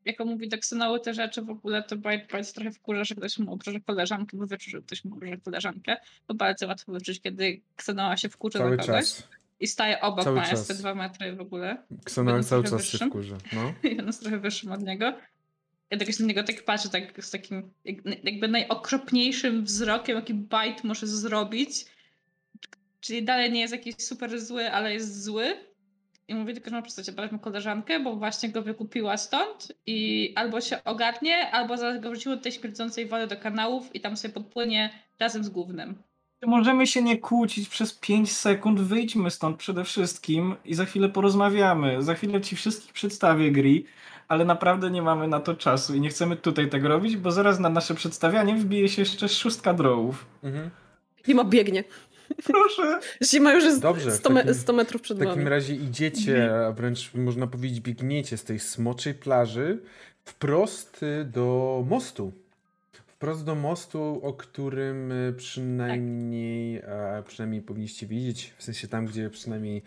jak 0.05 0.21
on 0.21 0.27
mówi 0.27 0.49
do 0.49 0.57
Ksynoły 0.57 0.99
te 0.99 1.13
rzeczy 1.13 1.41
w 1.41 1.49
ogóle, 1.49 1.83
to 1.83 1.97
Bajt 1.97 2.31
Bajt 2.31 2.53
trochę 2.53 2.71
wkurza, 2.71 3.03
że 3.03 3.15
ktoś 3.15 3.37
mu 3.39 3.53
obrze 3.53 3.79
koleżankę, 3.79 4.37
bo 4.37 4.47
wyczuł, 4.47 4.71
że 4.71 4.81
ktoś 4.81 5.05
mu 5.05 5.15
obrze 5.15 5.37
koleżankę. 5.37 5.97
To 6.27 6.33
bardzo 6.33 6.67
łatwo 6.67 6.91
wyczuć, 6.91 7.21
kiedy 7.21 7.61
Ksenoła 7.75 8.17
się 8.17 8.29
wkurza 8.29 8.59
Cały 8.59 8.71
na 8.71 8.83
kogoś 8.83 8.87
czas. 9.01 9.27
i 9.59 9.67
staje 9.67 10.01
obok, 10.01 10.23
Cały 10.23 10.35
mając 10.35 10.59
czas. 10.59 10.67
te 10.67 10.73
dwa 10.73 10.95
metry 10.95 11.35
w 11.35 11.41
ogóle. 11.41 11.77
Będę 12.15 12.43
cały 12.43 12.63
czas 12.63 12.71
się 12.71 12.77
wyższym. 12.77 13.09
wkurza. 13.09 13.35
No. 13.53 13.73
i 13.89 13.99
on 13.99 14.05
jest 14.07 14.21
trochę 14.21 14.39
wyższym 14.39 14.71
od 14.71 14.81
niego. 14.83 15.13
Ja 15.93 15.99
tak 15.99 16.19
na 16.19 16.25
niego 16.25 16.43
tak 16.43 16.65
patrzę, 16.65 16.89
tak 16.89 17.25
z 17.25 17.31
takim 17.31 17.71
jak- 17.85 18.23
jakby 18.23 18.47
najokropniejszym 18.47 19.63
wzrokiem, 19.63 20.15
jaki 20.15 20.33
Bajt 20.33 20.83
może 20.83 21.07
zrobić. 21.07 21.85
Czyli 23.01 23.23
dalej 23.23 23.51
nie 23.51 23.59
jest 23.61 23.73
jakiś 23.73 23.95
super 23.97 24.41
zły, 24.41 24.71
ale 24.71 24.93
jest 24.93 25.23
zły. 25.23 25.57
I 26.27 26.35
mówię 26.35 26.53
tylko, 26.53 26.69
że 26.69 26.75
ma 26.75 26.81
przestać 26.81 27.11
brać 27.11 27.31
mu 27.31 27.39
koleżankę, 27.39 27.99
bo 27.99 28.15
właśnie 28.15 28.49
go 28.49 28.61
wykupiła 28.61 29.17
stąd 29.17 29.71
i 29.85 30.31
albo 30.35 30.61
się 30.61 30.83
ogarnie, 30.83 31.51
albo 31.51 31.77
zaraz 31.77 32.01
go 32.01 32.11
wrzuciło 32.11 32.35
do 32.35 32.41
tej 32.41 32.51
śmierdzącej 32.51 33.05
wody 33.05 33.27
do 33.27 33.37
kanałów 33.37 33.95
i 33.95 34.01
tam 34.01 34.17
sobie 34.17 34.33
podpłynie 34.33 34.89
razem 35.19 35.43
z 35.43 35.49
głównym. 35.49 35.95
Możemy 36.45 36.87
się 36.87 37.01
nie 37.01 37.17
kłócić 37.17 37.69
przez 37.69 37.93
5 37.93 38.31
sekund, 38.31 38.81
wyjdźmy 38.81 39.31
stąd 39.31 39.57
przede 39.57 39.83
wszystkim 39.83 40.55
i 40.65 40.73
za 40.73 40.85
chwilę 40.85 41.09
porozmawiamy. 41.09 42.03
Za 42.03 42.13
chwilę 42.13 42.41
ci 42.41 42.55
wszystkich 42.55 42.93
przedstawię 42.93 43.51
gry, 43.51 43.83
ale 44.33 44.45
naprawdę 44.45 44.91
nie 44.91 45.01
mamy 45.01 45.27
na 45.27 45.39
to 45.39 45.55
czasu 45.55 45.95
i 45.95 46.01
nie 46.01 46.09
chcemy 46.09 46.35
tutaj 46.35 46.69
tego 46.69 46.87
robić, 46.87 47.17
bo 47.17 47.31
zaraz 47.31 47.59
na 47.59 47.69
nasze 47.69 47.95
przedstawianie 47.95 48.55
wbije 48.55 48.89
się 48.89 49.01
jeszcze 49.01 49.29
szóstka 49.29 49.73
drawów. 49.73 50.25
Mhm. 50.43 50.69
Zima 51.27 51.43
biegnie. 51.43 51.83
Proszę. 52.45 52.99
Zima 53.31 53.53
już 53.53 53.63
jest 53.63 53.81
Dobrze, 53.81 54.11
w 54.11 54.13
100, 54.13 54.29
me- 54.29 54.41
takim- 54.41 54.53
100 54.53 54.73
metrów 54.73 55.01
przed 55.01 55.17
W 55.17 55.23
takim 55.25 55.47
razie 55.47 55.75
idziecie, 55.75 56.65
a 56.67 56.71
wręcz 56.71 57.13
można 57.13 57.47
powiedzieć 57.47 57.79
biegniecie 57.79 58.37
z 58.37 58.43
tej 58.43 58.59
smoczej 58.59 59.13
plaży 59.13 59.79
wprost 60.23 61.03
y, 61.03 61.25
do 61.25 61.83
mostu. 61.89 62.31
Wprost 63.07 63.45
do 63.45 63.55
mostu, 63.55 64.19
o 64.23 64.33
którym 64.33 65.11
y, 65.11 65.33
przynajmniej, 65.37 66.77
e, 66.77 67.23
przynajmniej 67.27 67.61
powinniście 67.61 68.07
wiedzieć, 68.07 68.53
w 68.57 68.63
sensie 68.63 68.87
tam, 68.87 69.05
gdzie 69.05 69.29
przynajmniej 69.29 69.83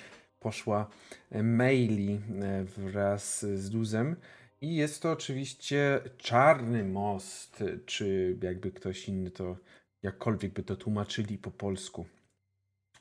poszła 0.46 0.90
e, 1.30 1.42
Maili 1.42 2.14
e, 2.14 2.64
wraz 2.64 3.40
z 3.40 3.70
Duzem. 3.70 4.16
I 4.60 4.74
jest 4.76 5.02
to 5.02 5.12
oczywiście 5.12 6.00
czarny 6.18 6.84
most, 6.84 7.64
czy 7.86 8.36
jakby 8.42 8.72
ktoś 8.72 9.08
inny 9.08 9.30
to 9.30 9.56
jakkolwiek 10.02 10.52
by 10.52 10.62
to 10.62 10.76
tłumaczyli 10.76 11.38
po 11.38 11.50
polsku. 11.50 12.06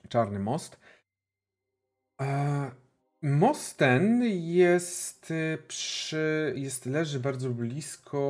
Czarny 0.10 0.40
most. 0.40 0.80
A 2.18 2.72
most 3.22 3.78
ten 3.78 4.24
jest 4.44 5.34
przy, 5.68 6.54
jest, 6.56 6.86
leży 6.86 7.20
bardzo 7.20 7.50
blisko, 7.50 8.22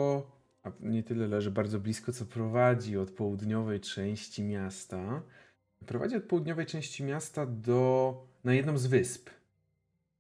a 0.64 0.72
nie 0.80 1.04
tyle 1.04 1.28
leży 1.28 1.52
bardzo 1.52 1.80
blisko, 1.80 2.12
co 2.14 2.26
prowadzi 2.26 2.98
od 2.98 3.12
południowej 3.12 3.80
części 3.80 4.44
miasta. 4.44 5.22
Prowadzi 5.86 6.16
od 6.16 6.24
południowej 6.24 6.66
części 6.66 7.04
miasta 7.04 7.46
do, 7.46 8.35
na 8.46 8.54
jedną 8.54 8.78
z 8.78 8.88
wysp. 8.88 9.30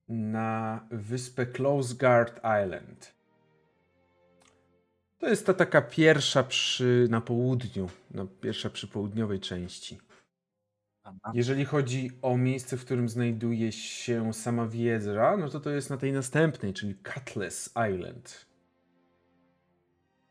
Na 0.07 0.87
wyspę 0.91 1.45
Close 1.45 1.95
Guard 1.95 2.37
Island. 2.37 3.15
To 5.17 5.29
jest 5.29 5.45
ta 5.45 5.53
taka 5.53 5.81
pierwsza 5.81 6.43
przy, 6.43 7.07
na 7.09 7.21
południu, 7.21 7.89
na 8.11 8.25
pierwsza 8.41 8.69
przy 8.69 8.87
południowej 8.87 9.39
części. 9.39 9.99
Jeżeli 11.33 11.65
chodzi 11.65 12.11
o 12.21 12.37
miejsce, 12.37 12.77
w 12.77 12.85
którym 12.85 13.09
znajduje 13.09 13.71
się 13.71 14.33
sama 14.33 14.67
wiedza, 14.67 15.37
no 15.37 15.49
to 15.49 15.59
to 15.59 15.69
jest 15.69 15.89
na 15.89 15.97
tej 15.97 16.13
następnej, 16.13 16.73
czyli 16.73 16.95
Cutlass 16.95 17.73
Island. 17.93 18.45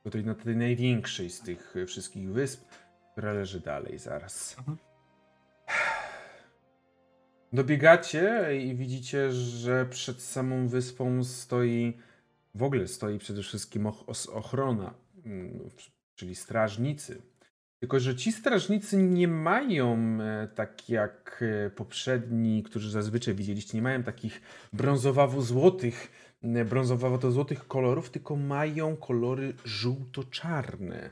Tutaj 0.03 0.25
na 0.25 0.35
tej 0.35 0.57
największej 0.57 1.31
z 1.31 1.41
tych 1.41 1.75
wszystkich 1.87 2.33
wysp, 2.33 2.65
która 3.12 3.33
leży 3.33 3.61
dalej 3.61 3.99
zaraz. 3.99 4.57
Mhm. 4.59 4.79
Dobiegacie 7.55 8.51
i 8.64 8.74
widzicie, 8.74 9.32
że 9.32 9.86
przed 9.86 10.22
samą 10.22 10.68
wyspą 10.68 11.24
stoi, 11.24 11.98
w 12.55 12.62
ogóle 12.62 12.89
stoi 12.89 13.18
przede 13.18 13.43
wszystkim 13.43 13.86
ochrona, 14.32 14.94
mm, 15.26 15.70
czyli 16.14 16.35
strażnicy. 16.35 17.22
Tylko, 17.78 18.01
że 18.01 18.16
ci 18.16 18.32
strażnicy 18.32 18.97
nie 18.97 19.28
mają, 19.28 20.18
e, 20.20 20.48
tak 20.55 20.89
jak 20.89 21.44
e, 21.66 21.70
poprzedni, 21.70 22.62
którzy 22.62 22.90
zazwyczaj 22.90 23.35
widzieliście, 23.35 23.78
nie 23.78 23.82
mają 23.82 24.02
takich 24.02 24.40
brązowawo-złotych, 24.72 26.10
brązowawo-złotych 26.43 27.66
kolorów, 27.66 28.10
tylko 28.10 28.36
mają 28.36 28.97
kolory 28.97 29.55
żółto-czarne. 29.64 31.10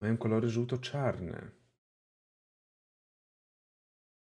Mają 0.00 0.16
kolory 0.16 0.48
żółto-czarne. 0.48 1.63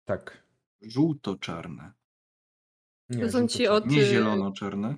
Tak. 0.06 0.44
Żółto-czarne. 0.82 1.92
Nie, 3.10 3.32
Są 3.32 3.48
ci 3.48 3.68
od- 3.68 3.86
Nie 3.86 4.02
y- 4.02 4.06
zielono-czarne. 4.06 4.96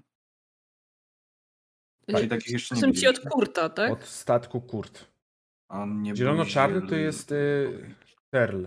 Y, 2.09 2.27
takich 2.27 2.53
jeszcze 2.53 2.75
nie 2.75 2.81
Są 2.81 2.91
ci 2.93 3.07
od 3.07 3.19
kurta, 3.19 3.69
tak? 3.69 3.91
Od 3.91 4.03
statku 4.03 4.61
Kurt. 4.61 5.05
Zielono-czarny 6.13 6.87
to 6.89 6.95
jest 6.95 7.31
y, 7.31 7.95
Perl. 8.29 8.65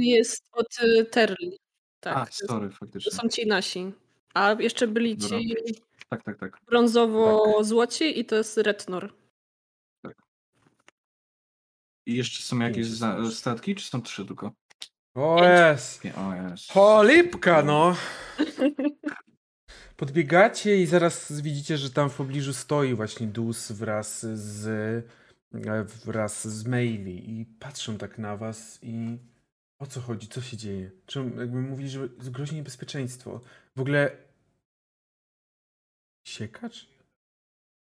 Jest 0.00 0.48
od 0.52 0.66
y, 0.82 1.04
Terli. 1.04 1.58
Tak. 2.00 2.16
A, 2.16 2.26
to 2.26 2.32
sorry, 2.32 2.68
to 2.70 2.76
faktycznie. 2.76 3.12
są 3.12 3.28
ci 3.28 3.46
nasi. 3.46 3.92
A 4.34 4.52
jeszcze 4.52 4.86
byli 4.88 5.16
ci 5.16 5.54
Tak, 6.08 6.22
tak, 6.24 6.38
tak. 6.38 6.58
brązowo-złoci 6.66 8.18
i 8.20 8.24
to 8.24 8.36
jest 8.36 8.58
Retnor. 8.58 9.14
I 12.06 12.16
jeszcze 12.16 12.42
są 12.42 12.58
jakieś 12.58 12.86
statki, 13.32 13.74
czy 13.74 13.86
są 13.88 14.02
trzy 14.02 14.26
tylko? 14.26 14.52
O 15.16 15.44
jest! 15.44 16.02
O 16.16 16.34
jest. 16.34 16.72
Cholipka, 16.72 17.62
no! 17.62 17.96
Podbiegacie 19.96 20.82
i 20.82 20.86
zaraz 20.86 21.40
widzicie, 21.40 21.76
że 21.76 21.90
tam 21.90 22.10
w 22.10 22.16
pobliżu 22.16 22.52
stoi 22.52 22.94
właśnie 22.94 23.26
Dus 23.26 23.72
wraz 23.72 24.26
z 24.26 24.66
e, 25.52 25.84
wraz 25.84 26.48
z 26.48 26.66
maili 26.66 27.40
i 27.40 27.46
patrzą 27.46 27.98
tak 27.98 28.18
na 28.18 28.36
was 28.36 28.78
i 28.82 29.18
o 29.78 29.86
co 29.86 30.00
chodzi, 30.00 30.28
co 30.28 30.42
się 30.42 30.56
dzieje? 30.56 30.90
Czym 31.06 31.38
jakby 31.38 31.60
mówili, 31.62 31.90
że 31.90 32.08
groźne 32.08 32.56
niebezpieczeństwo. 32.56 33.40
W 33.76 33.80
ogóle 33.80 34.10
siekacz? 36.26 36.95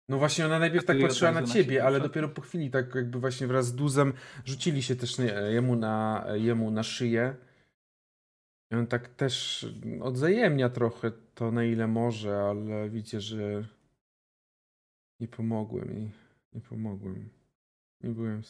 No 0.09 0.18
właśnie, 0.18 0.47
ona 0.47 0.59
najpierw 0.59 0.85
tak 0.85 1.01
patrzyła 1.01 1.32
na 1.32 1.43
ciebie, 1.43 1.85
ale 1.85 2.01
dopiero 2.01 2.28
po 2.28 2.40
chwili 2.40 2.70
tak 2.70 2.94
jakby 2.94 3.20
właśnie 3.20 3.47
wraz 3.47 3.66
z 3.66 3.74
Duzem 3.74 4.12
rzucili 4.44 4.82
się 4.82 4.97
też 4.97 5.16
jemu 5.51 5.76
na, 5.76 6.26
jemu 6.35 6.70
na 6.70 6.82
szyję. 6.82 7.36
I 8.70 8.74
on 8.74 8.86
tak 8.86 9.09
też 9.09 9.66
odzajemnia 10.01 10.68
trochę 10.68 11.10
to 11.35 11.51
na 11.51 11.64
ile 11.64 11.86
może, 11.86 12.40
ale 12.40 12.90
widzicie, 12.90 13.20
że 13.20 13.64
nie 15.20 15.28
pomogłem 15.28 15.94
jej. 15.94 16.10
Nie 16.52 16.60
pomogłem. 16.60 17.28
Nie 18.01 18.10
byłem... 18.10 18.43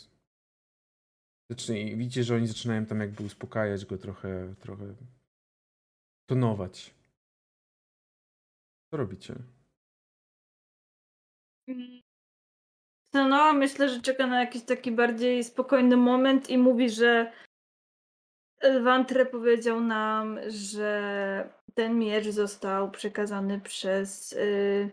i 1.68 1.96
widzicie, 1.96 2.24
że 2.24 2.36
oni 2.36 2.46
zaczynają 2.46 2.86
tam 2.86 3.00
jakby 3.00 3.22
uspokajać 3.24 3.86
go 3.86 3.98
trochę, 3.98 4.54
trochę 4.60 4.94
tonować. 6.26 6.94
Co 8.90 8.96
robicie? 8.96 9.34
No, 13.12 13.52
myślę, 13.52 13.88
że 13.88 14.00
czeka 14.00 14.26
na 14.26 14.40
jakiś 14.40 14.62
taki 14.62 14.92
bardziej 14.92 15.44
spokojny 15.44 15.96
moment 15.96 16.50
i 16.50 16.58
mówi, 16.58 16.90
że 16.90 17.32
Elwantre 18.60 19.26
powiedział 19.26 19.80
nam, 19.80 20.38
że 20.48 21.50
ten 21.74 21.98
miecz 21.98 22.28
został 22.28 22.90
przekazany 22.90 23.60
przez 23.60 24.32
y, 24.32 24.90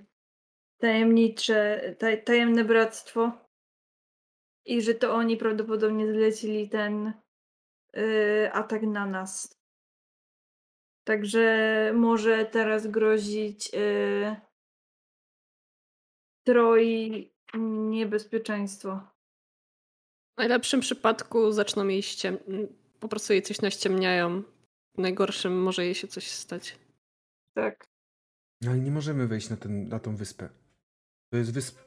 tajemnicze, 0.78 1.82
taj, 2.00 2.24
tajemne 2.24 2.64
bractwo 2.64 3.32
i 4.66 4.82
że 4.82 4.94
to 4.94 5.14
oni 5.14 5.38
prawdopodobnie 5.38 6.14
zlecili 6.14 6.70
ten 6.70 7.14
y, 7.98 8.50
atak 8.54 8.82
na 8.82 9.06
nas. 9.06 9.60
Także 11.04 11.92
może 11.96 12.46
teraz 12.46 12.88
grozić 12.88 13.74
y, 13.74 14.36
Troi 16.46 17.32
niebezpieczeństwo. 17.90 19.00
W 20.36 20.38
najlepszym 20.38 20.80
przypadku 20.80 21.52
zaczną 21.52 21.88
jej 21.88 22.04
ściem... 22.04 22.38
po 23.00 23.08
prostu 23.08 23.34
jej 23.34 23.42
coś 23.42 23.62
naściemniają. 23.62 24.44
W 24.96 24.98
najgorszym 24.98 25.64
może 25.64 25.86
jej 25.86 25.96
się 25.96 26.08
coś 26.08 26.28
stać. 26.28 26.80
Tak. 27.54 27.86
No 28.62 28.72
ale 28.72 28.80
nie 28.80 28.92
możemy 28.92 29.28
wejść 29.28 29.50
na, 29.50 29.58
ten, 29.58 29.88
na 29.88 30.00
tą 30.00 30.16
wyspę. 30.16 30.50
To 31.30 31.38
jest 31.38 31.54
wysp. 31.54 31.80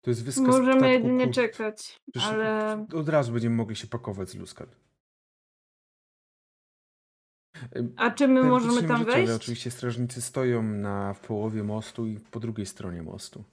To 0.00 0.10
jest 0.10 0.24
wyska 0.24 0.42
Możemy 0.42 0.92
jedynie 0.92 1.30
czekać, 1.30 2.00
Przecież 2.12 2.28
ale 2.28 2.86
Od 2.94 3.08
razu 3.08 3.32
będziemy 3.32 3.56
mogli 3.56 3.76
się 3.76 3.86
pakować 3.86 4.28
z 4.28 4.34
Luskan. 4.34 4.66
A 7.96 8.10
czy 8.10 8.28
my 8.28 8.40
teoretycznie 8.40 8.70
możemy 8.70 8.88
tam 8.88 8.98
możecie, 8.98 9.12
wejść? 9.12 9.28
Ale 9.28 9.36
oczywiście 9.36 9.70
strażnicy 9.70 10.22
stoją 10.22 10.62
na, 10.62 11.14
w 11.14 11.20
połowie 11.20 11.62
mostu 11.62 12.06
i 12.06 12.20
po 12.20 12.40
drugiej 12.40 12.66
stronie 12.66 13.02
mostu. 13.02 13.44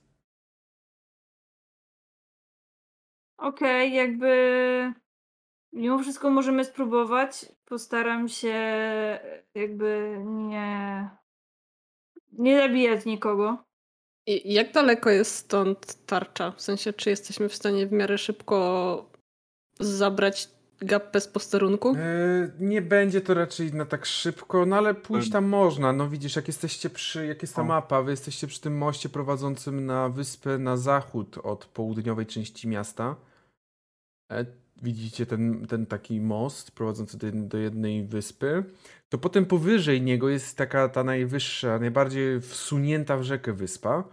Okej, 3.38 3.94
jakby 3.94 4.94
mimo 5.74 6.00
wszystko 6.00 6.30
możemy 6.30 6.66
spróbować. 6.66 7.46
Postaram 7.66 8.30
się 8.30 8.56
jakby 9.56 10.18
nie 10.26 11.10
nie 12.38 12.60
zabijać 12.60 13.06
nikogo. 13.06 13.66
I 14.28 14.54
jak 14.54 14.72
daleko 14.72 15.10
jest 15.10 15.36
stąd 15.36 16.06
tarcza? 16.06 16.52
W 16.52 16.62
sensie, 16.62 16.94
czy 16.94 17.10
jesteśmy 17.10 17.50
w 17.50 17.56
stanie 17.56 17.88
w 17.88 17.92
miarę 17.92 18.18
szybko 18.18 19.12
zabrać 19.80 20.48
gapę 20.82 21.22
z 21.22 21.28
posterunku? 21.28 21.96
E, 21.96 22.52
nie 22.60 22.82
będzie 22.82 23.22
to 23.22 23.34
raczej 23.34 23.74
na 23.74 23.86
tak 23.86 24.06
szybko, 24.06 24.66
no 24.66 24.76
ale 24.76 24.94
pójść 24.94 25.30
tam 25.30 25.46
można. 25.46 25.94
No 25.94 26.10
widzisz, 26.10 26.36
jak 26.36 26.48
jesteście 26.48 26.90
przy, 26.90 27.26
jak 27.26 27.42
jest 27.42 27.56
ta 27.56 27.62
O. 27.62 27.66
mapa, 27.66 28.02
wy 28.02 28.12
jesteście 28.12 28.48
przy 28.48 28.62
tym 28.62 28.78
moście 28.78 29.10
prowadzącym 29.10 29.86
na 29.86 30.10
wyspę 30.10 30.58
na 30.58 30.78
zachód 30.78 31.38
od 31.44 31.66
południowej 31.66 32.26
części 32.26 32.68
miasta. 32.68 33.16
E, 34.32 34.46
widzicie 34.82 35.26
ten, 35.26 35.68
ten 35.68 35.86
taki 35.86 36.22
most 36.22 36.72
prowadzący 36.72 37.18
do, 37.18 37.26
jednej- 37.28 37.48
do 37.48 37.58
jednej 37.58 38.04
wyspy. 38.04 38.64
To 39.10 39.18
potem 39.18 39.46
powyżej 39.46 40.02
niego 40.02 40.30
jest 40.30 40.58
taka 40.58 40.90
ta 40.90 41.04
najwyższa, 41.04 41.80
najbardziej 41.80 42.42
wsunięta 42.42 43.18
w 43.18 43.24
rzekę 43.24 43.54
wyspa. 43.54 44.04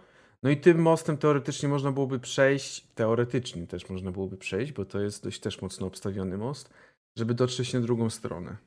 No 0.43 0.49
i 0.49 0.57
tym 0.57 0.81
mostem 0.81 1.17
teoretycznie 1.17 1.69
można 1.69 1.91
byłoby 1.91 2.19
przejść, 2.19 2.87
teoretycznie 2.95 3.67
też 3.67 3.89
można 3.89 4.11
byłoby 4.11 4.37
przejść, 4.37 4.71
bo 4.71 4.85
to 4.85 5.01
jest 5.01 5.23
dość 5.23 5.39
też 5.39 5.61
mocno 5.61 5.87
obstawiony 5.87 6.37
most, 6.37 6.69
żeby 7.17 7.33
dotrzeć 7.33 7.73
na 7.73 7.79
drugą 7.79 8.09
stronę. 8.09 8.57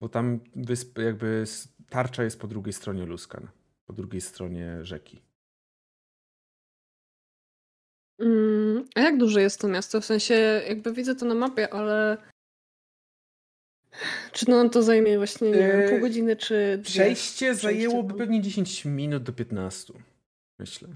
Bo 0.00 0.08
tam 0.08 0.40
wysp, 0.56 0.98
jakby 0.98 1.44
tarcza 1.88 2.24
jest 2.24 2.40
po 2.40 2.46
drugiej 2.46 2.72
stronie 2.72 3.06
Luskan, 3.06 3.48
po 3.86 3.92
drugiej 3.92 4.20
stronie 4.20 4.84
rzeki. 4.84 5.22
Mm, 8.18 8.84
a 8.94 9.00
jak 9.00 9.18
duże 9.18 9.42
jest 9.42 9.60
to 9.60 9.68
miasto? 9.68 10.00
W 10.00 10.04
sensie, 10.04 10.34
jakby 10.68 10.92
widzę 10.92 11.14
to 11.14 11.26
na 11.26 11.34
mapie, 11.34 11.74
ale 11.74 12.16
czy 14.32 14.50
nam 14.50 14.70
to 14.70 14.82
zajmie 14.82 15.18
właśnie, 15.18 15.50
nie 15.50 15.56
wiem, 15.56 15.90
pół 15.90 16.00
godziny, 16.00 16.36
czy 16.36 16.78
dwie? 16.78 16.90
Przejście 16.90 17.54
zajęłoby 17.54 18.14
pewnie 18.14 18.42
10 18.42 18.84
minut 18.84 19.22
do 19.22 19.32
15, 19.32 19.92
myślę. 20.58 20.88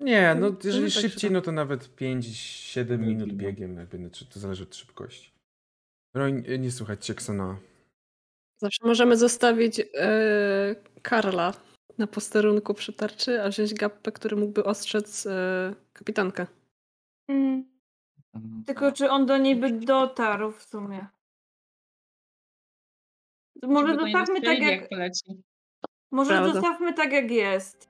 Nie, 0.00 0.34
no 0.34 0.50
No, 0.50 0.56
jeżeli 0.64 0.84
no 0.84 0.90
tak 0.90 1.00
szybciej, 1.02 1.30
da. 1.30 1.34
no 1.34 1.40
to 1.40 1.52
nawet 1.52 1.96
5-7 1.96 2.98
No, 2.98 3.06
minut 3.06 3.28
no. 3.28 3.34
biegiem, 3.34 3.76
jakby, 3.76 3.98
znaczy 3.98 4.26
to 4.26 4.40
zależy 4.40 4.62
od 4.62 4.74
szybkości. 4.76 5.32
Roń, 6.14 6.44
nie 6.58 6.70
słuchać 6.70 7.06
cię, 7.06 7.14
Ksana. 7.14 7.58
Zawsze 8.58 8.86
możemy 8.86 9.16
zostawić 9.16 9.80
e, 9.94 10.76
Karla 11.02 11.54
na 11.98 12.06
posterunku 12.06 12.74
przy 12.74 12.92
tarczy, 12.92 13.42
a 13.42 13.48
wziąć 13.48 13.74
gapę, 13.74 14.12
który 14.12 14.36
mógłby 14.36 14.64
ostrzec 14.64 15.26
e, 15.26 15.74
kapitankę. 15.92 16.46
Mm. 17.28 17.64
Tylko 18.66 18.92
czy 18.92 19.10
on 19.10 19.26
do 19.26 19.36
niej 19.38 19.56
by 19.56 19.72
dotarł 19.72 20.52
w 20.52 20.62
sumie? 20.62 21.06
Może 23.62 23.94
zostawmy 23.94 24.42
tak 24.42 24.58
jak, 24.58 24.90
jak 24.90 25.12
może 26.10 26.30
Prawda. 26.30 26.52
zostawmy 26.52 26.94
tak 26.94 27.12
jak 27.12 27.30
jest. 27.30 27.88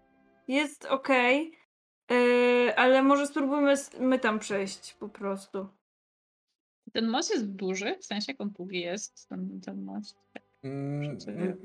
Jest 0.48 0.84
okej, 0.84 1.52
yy, 2.10 2.76
ale 2.76 3.02
może 3.02 3.26
spróbujmy 3.26 3.74
my 4.00 4.18
tam 4.18 4.38
przejść 4.38 4.94
po 4.94 5.08
prostu. 5.08 5.68
Ten 6.92 7.08
most 7.08 7.30
jest 7.30 7.46
duży, 7.52 7.96
w 8.00 8.04
sensie 8.04 8.32
jak 8.32 8.40
on 8.40 8.50
długi 8.50 8.80
jest, 8.80 9.28
ten, 9.28 9.60
ten 9.60 9.82
most. 9.82 10.16
Mm, 10.62 11.00
Nie 11.26 11.56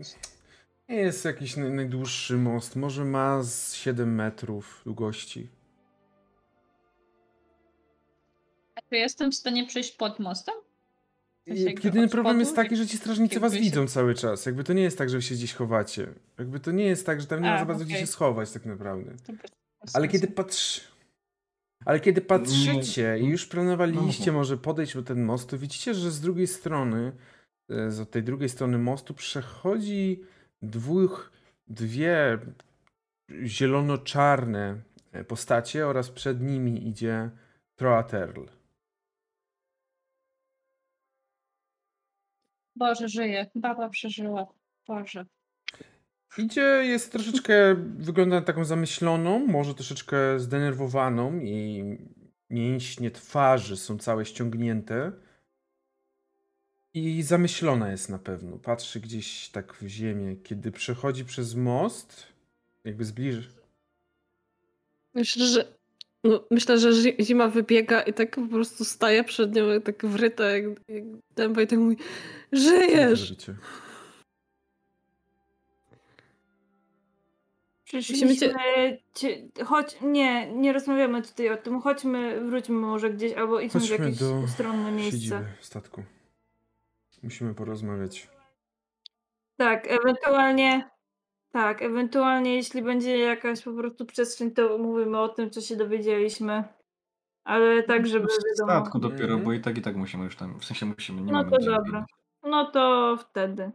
nie 0.90 0.96
jest 0.96 1.26
jakiś 1.26 1.58
naj, 1.58 1.72
najdłuższy 1.72 2.38
most, 2.38 2.76
może 2.76 3.06
ma 3.06 3.44
z 3.44 3.74
7 3.74 4.16
metrów 4.16 4.82
długości. 4.86 5.50
A 8.76 8.82
czy 8.90 8.96
jestem 8.96 9.32
w 9.32 9.36
stanie 9.36 9.66
przejść 9.68 9.92
pod 9.92 10.20
mostem? 10.20 10.56
Jedyny 11.46 12.08
problem 12.10 12.40
jest 12.40 12.56
taki, 12.56 12.76
że 12.76 12.88
ci 12.88 12.98
strażnicy 12.98 13.40
was 13.40 13.54
się- 13.54 13.60
widzą 13.60 13.88
cały 13.88 14.16
czas. 14.16 14.46
Jakby 14.46 14.64
to 14.64 14.74
nie 14.74 14.84
jest 14.84 14.98
tak, 14.98 15.10
że 15.10 15.18
wy 15.18 15.22
się 15.24 15.36
gdzieś 15.36 15.54
chowacie. 15.54 16.08
Jakby 16.40 16.60
to 16.60 16.72
nie 16.72 16.84
jest 16.86 17.06
tak, 17.06 17.22
że 17.22 17.28
tam 17.28 17.42
nie 17.42 17.50
ma 17.50 17.56
A, 17.56 17.60
za 17.60 17.66
bardzo 17.66 17.86
gdzie 17.86 17.94
okej. 17.94 18.06
się 18.06 18.12
schować 18.12 18.52
tak 18.52 18.66
naprawdę. 18.66 19.12
Ale 19.94 20.08
kiedy 20.08 20.28
patrz... 20.28 20.92
Ale 21.86 22.00
kiedy 22.00 22.22
patrzycie 22.22 23.20
i 23.20 23.26
już 23.26 23.48
planowaliście 23.48 24.32
No. 24.32 24.38
może 24.38 24.58
podejść 24.58 24.94
do 24.94 25.04
ten 25.04 25.24
most, 25.24 25.50
to 25.50 25.58
widzicie, 25.58 25.94
że 25.94 26.12
z 26.12 26.22
drugiej 26.22 26.48
strony, 26.48 27.12
e, 27.70 27.92
z 27.92 28.10
tej 28.10 28.24
drugiej 28.24 28.50
strony 28.50 28.78
mostu 28.78 29.14
przechodzi 29.14 30.24
dwóch, 30.62 31.32
dwie 31.68 32.40
zielono-czarne 33.46 34.82
e, 35.12 35.24
postacie 35.24 35.88
oraz 35.88 36.12
przed 36.12 36.42
nimi 36.42 36.88
idzie 36.88 37.30
Troaterl. 37.76 38.44
Boże, 42.76 43.10
żyje. 43.10 43.50
Baba 43.56 43.90
przeżyła. 43.90 44.48
Boże. 44.88 45.26
Idzie, 46.38 46.62
jest 46.62 47.12
troszeczkę, 47.12 47.76
wygląda 47.98 48.36
na 48.36 48.46
taką 48.46 48.66
zamyśloną, 48.66 49.48
może 49.48 49.76
troszeczkę 49.76 50.40
zdenerwowaną 50.40 51.40
i 51.40 51.84
mięśnie 52.50 53.12
twarzy 53.12 53.78
są 53.78 53.98
całe 53.98 54.26
ściągnięte. 54.26 55.12
I 56.94 57.24
zamyślona 57.24 57.92
jest 57.92 58.10
na 58.10 58.20
pewno. 58.20 58.58
Patrzy 58.58 59.00
gdzieś 59.00 59.50
tak 59.50 59.74
w 59.74 59.88
ziemię. 59.88 60.36
Kiedy 60.44 60.72
przechodzi 60.72 61.26
przez 61.26 61.56
most, 61.56 62.28
jakby 62.84 63.06
zbliży. 63.06 63.50
Myślę, 65.14 65.46
że 65.46 65.68
no, 66.24 66.44
myślę, 66.52 66.78
że 66.78 66.94
zi- 66.94 67.16
zima 67.22 67.48
wybiega 67.48 68.02
i 68.02 68.14
tak 68.14 68.36
po 68.36 68.48
prostu 68.48 68.86
staje 68.86 69.24
przed 69.24 69.56
nią 69.56 69.82
tak 69.82 70.06
wryta 70.06 70.52
jak, 70.52 70.64
jak 70.88 71.04
dęba 71.36 71.62
i 71.62 71.68
tak 71.68 71.80
mówi 71.80 71.98
żyjesz! 72.52 73.34
Przyszliśmy. 78.00 78.50
cię-. 79.14 79.48
Chodź, 79.66 79.98
nie, 80.02 80.52
nie 80.54 80.74
rozmawiamy 80.74 81.22
tutaj 81.22 81.50
o 81.50 81.58
tym. 81.58 81.82
Chodźmy, 81.82 82.42
wróćmy 82.46 82.76
może 82.76 83.10
gdzieś, 83.10 83.34
albo 83.34 83.60
idźmy 83.60 83.80
w 83.80 83.84
Chodźmy 83.84 84.06
jakieś 84.06 84.20
do 84.20 84.36
ustronne 84.36 84.92
miejsce. 84.92 85.18
Siedziby 85.20 85.46
statku. 85.62 86.04
Musimy 87.24 87.54
porozmawiać. 87.54 88.28
Tak, 89.58 89.88
ewentualnie 89.92 90.90
Tak, 91.52 91.82
ewentualnie 91.82 92.56
jeśli 92.56 92.82
będzie 92.82 93.18
jakaś 93.18 93.62
po 93.62 93.74
prostu 93.74 94.06
przestrzeń, 94.06 94.52
to 94.52 94.78
mówimy 94.78 95.20
o 95.20 95.30
tym, 95.30 95.50
co 95.50 95.62
się 95.62 95.76
dowiedzieliśmy. 95.76 96.64
Ale 97.44 97.84
tak, 97.84 98.08
żeby 98.08 98.28
W 98.28 98.30
wiadomo. 98.30 98.80
statku 98.82 99.00
dopiero, 99.00 99.24
Mhm. 99.24 99.44
bo 99.44 99.54
i 99.54 99.60
tak 99.62 99.78
i 99.78 99.82
tak 99.82 99.96
musimy 99.96 100.24
już 100.24 100.36
tam, 100.36 100.60
w 100.60 100.66
sensie 100.66 100.86
musimy, 100.86 101.22
nie 101.22 101.32
No 101.32 101.38
mamy 101.38 101.52
to 101.52 101.58
gdzie 101.58 101.70
dobra. 101.72 102.06
No 102.44 102.72
to 102.72 103.18
wtedy. 103.30 103.72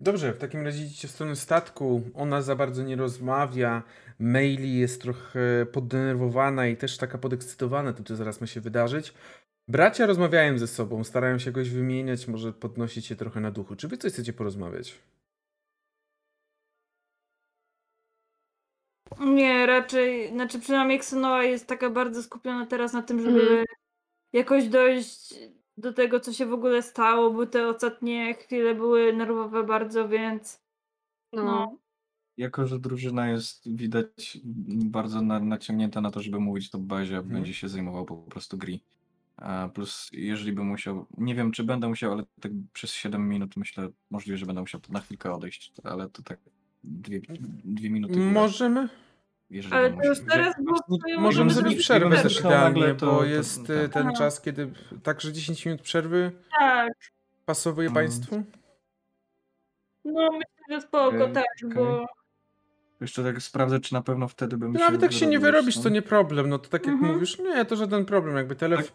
Dobrze, 0.00 0.32
w 0.32 0.38
takim 0.38 0.64
razie 0.64 0.84
idziecie 0.84 1.08
w 1.08 1.10
stronę 1.10 1.36
statku. 1.36 2.02
Ona 2.14 2.42
za 2.42 2.56
bardzo 2.56 2.82
nie 2.82 2.96
rozmawia. 2.96 3.82
Maili 4.18 4.78
jest 4.78 5.02
trochę 5.02 5.66
poddenerwowana 5.72 6.66
i 6.66 6.76
też 6.76 6.96
taka 6.98 7.18
podekscytowana 7.18 7.92
tym, 7.92 8.04
co 8.04 8.16
zaraz 8.16 8.40
ma 8.40 8.46
się 8.46 8.60
wydarzyć. 8.60 9.14
Bracia 9.68 10.06
rozmawiają 10.06 10.58
ze 10.58 10.66
sobą, 10.66 11.04
starają 11.04 11.38
się 11.38 11.50
jakoś 11.50 11.70
wymieniać, 11.70 12.28
może 12.28 12.52
podnosić 12.52 13.06
się 13.06 13.16
trochę 13.16 13.40
na 13.40 13.50
duchu. 13.50 13.76
Czy 13.76 13.88
wy 13.88 13.96
coś 13.96 14.12
chcecie 14.12 14.32
porozmawiać? 14.32 14.98
Nie, 19.20 19.66
raczej, 19.66 20.28
znaczy 20.32 20.60
przynajmniej 20.60 20.98
Xenoa 20.98 21.44
jest 21.44 21.66
taka 21.66 21.90
bardzo 21.90 22.22
skupiona 22.22 22.66
teraz 22.66 22.92
na 22.92 23.02
tym, 23.02 23.20
żeby 23.22 23.40
Mhm. 23.40 23.64
jakoś 24.32 24.68
dojść 24.68 25.34
do 25.80 25.92
tego, 25.92 26.20
co 26.20 26.32
się 26.32 26.46
w 26.46 26.52
ogóle 26.52 26.82
stało, 26.82 27.30
bo 27.30 27.46
te 27.46 27.68
ostatnie 27.68 28.34
chwile 28.34 28.74
były 28.74 29.12
nerwowe 29.12 29.64
bardzo, 29.64 30.08
więc 30.08 30.60
No, 31.32 31.44
no. 31.44 31.76
Jako, 32.36 32.66
że 32.66 32.78
drużyna 32.78 33.28
jest 33.30 33.74
widać 33.74 34.38
bardzo 34.84 35.22
na, 35.22 35.40
naciągnięta 35.40 36.00
na 36.00 36.10
to, 36.10 36.22
żeby 36.22 36.40
mówić 36.40 36.70
to 36.70 36.78
bazie, 36.78 37.16
Mhm. 37.16 37.34
będzie 37.34 37.54
się 37.54 37.68
zajmował 37.68 38.04
po 38.04 38.16
prostu 38.16 38.58
gri. 38.58 38.80
A 39.36 39.68
plus, 39.74 40.10
jeżeli 40.12 40.52
bym 40.52 40.66
musiał, 40.66 41.06
nie 41.18 41.34
wiem 41.34 41.52
czy 41.52 41.64
będę 41.64 41.88
musiał, 41.88 42.12
ale 42.12 42.24
tak 42.40 42.52
przez 42.72 42.92
7 42.92 43.28
minut 43.28 43.56
myślę, 43.56 43.88
możliwe, 44.10 44.38
że 44.38 44.46
będę 44.46 44.60
musiał 44.60 44.80
na 44.88 45.00
chwilkę 45.00 45.32
odejść, 45.34 45.72
ale 45.84 46.08
to 46.08 46.22
tak 46.22 46.38
dwie, 46.84 47.20
dwie 47.64 47.90
minuty. 47.90 48.20
Możemy? 48.20 48.88
Jeżeli 49.50 49.74
Ale 49.74 49.92
to 49.92 50.04
już 50.04 50.18
teraz 50.20 50.54
było 50.64 50.76
Możemy 51.18 51.50
zrobić 51.50 51.78
przerwę 51.78 52.22
też 52.22 52.34
To 52.40 52.48
idealnie, 52.48 52.94
to- 52.94 53.06
bo 53.06 53.18
to- 53.18 53.24
jest 53.24 53.66
tak. 53.66 53.76
y, 53.76 53.88
ten 53.88 54.06
Aha. 54.06 54.16
czas, 54.18 54.40
kiedy 54.40 54.70
także 55.02 55.32
10 55.32 55.66
minut 55.66 55.82
przerwy 55.82 56.32
Tak, 56.58 56.92
pasowuje 57.46 57.88
Mm. 57.88 57.94
Państwu? 57.94 58.42
no 60.04 60.28
myślę, 60.32 60.64
że 60.70 60.80
spoko, 60.80 61.06
Okej, 61.24 61.32
tak, 61.32 61.44
okej. 61.64 61.74
bo 61.74 62.06
Jeszcze 63.00 63.24
tak 63.24 63.42
sprawdzę, 63.42 63.80
czy 63.80 63.94
na 63.94 64.02
pewno 64.02 64.28
wtedy 64.28 64.56
bym 64.56 64.72
No 64.72 64.78
się 64.78 64.84
nawet 64.84 65.02
jak 65.02 65.12
się 65.12 65.26
nie 65.26 65.38
wyrobisz, 65.38 65.76
no. 65.76 65.82
to 65.82 65.88
nie 65.88 66.02
problem. 66.02 66.48
No 66.48 66.58
to 66.58 66.68
tak 66.68 66.86
jak 66.86 66.94
Mhm. 66.94 67.12
mówisz, 67.12 67.38
nie, 67.38 67.64
to 67.64 67.76
żaden 67.76 68.04
problem. 68.04 68.36
Jakby 68.36 68.56
telefon. 68.56 68.86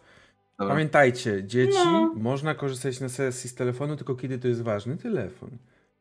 Dobra. 0.58 0.74
Pamiętajcie, 0.74 1.44
dzieci, 1.44 1.78
No. 1.84 2.12
można 2.16 2.54
korzystać 2.54 3.00
na 3.00 3.08
sesji 3.08 3.50
z 3.50 3.54
telefonu, 3.54 3.96
tylko 3.96 4.14
kiedy 4.14 4.38
to 4.38 4.48
jest 4.48 4.62
ważny 4.62 4.96
telefon. 4.96 5.50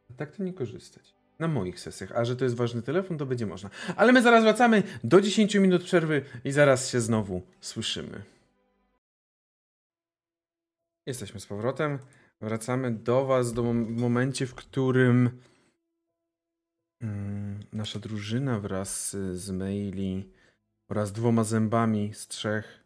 A 0.09 0.13
tak 0.17 0.31
to 0.35 0.43
nie 0.43 0.53
korzystać. 0.53 1.13
Na 1.39 1.47
moich 1.47 1.79
sesjach. 1.79 2.11
A 2.11 2.25
że 2.25 2.35
to 2.35 2.43
jest 2.43 2.55
ważny 2.55 2.81
telefon, 2.81 3.17
to 3.17 3.25
będzie 3.25 3.45
można. 3.45 3.69
Ale 3.95 4.13
my 4.13 4.21
zaraz 4.21 4.43
wracamy 4.43 4.83
do 5.03 5.21
10 5.21 5.55
minut 5.55 5.83
przerwy 5.83 6.21
i 6.43 6.51
zaraz 6.51 6.89
się 6.89 7.01
znowu 7.01 7.41
słyszymy. 7.61 8.23
Jesteśmy 11.05 11.39
z 11.39 11.45
powrotem. 11.45 11.99
Wracamy 12.41 12.91
do 12.91 13.25
Was 13.25 13.53
do 13.53 13.63
mom- 13.63 13.89
momencie, 13.89 14.47
w 14.47 14.55
którym 14.55 15.29
mm, 17.01 17.63
nasza 17.73 17.99
drużyna 17.99 18.59
wraz 18.59 19.17
z 19.33 19.51
maili 19.51 20.29
oraz 20.89 21.11
dwoma 21.11 21.43
zębami 21.43 22.13
z 22.13 22.27
trzech 22.27 22.83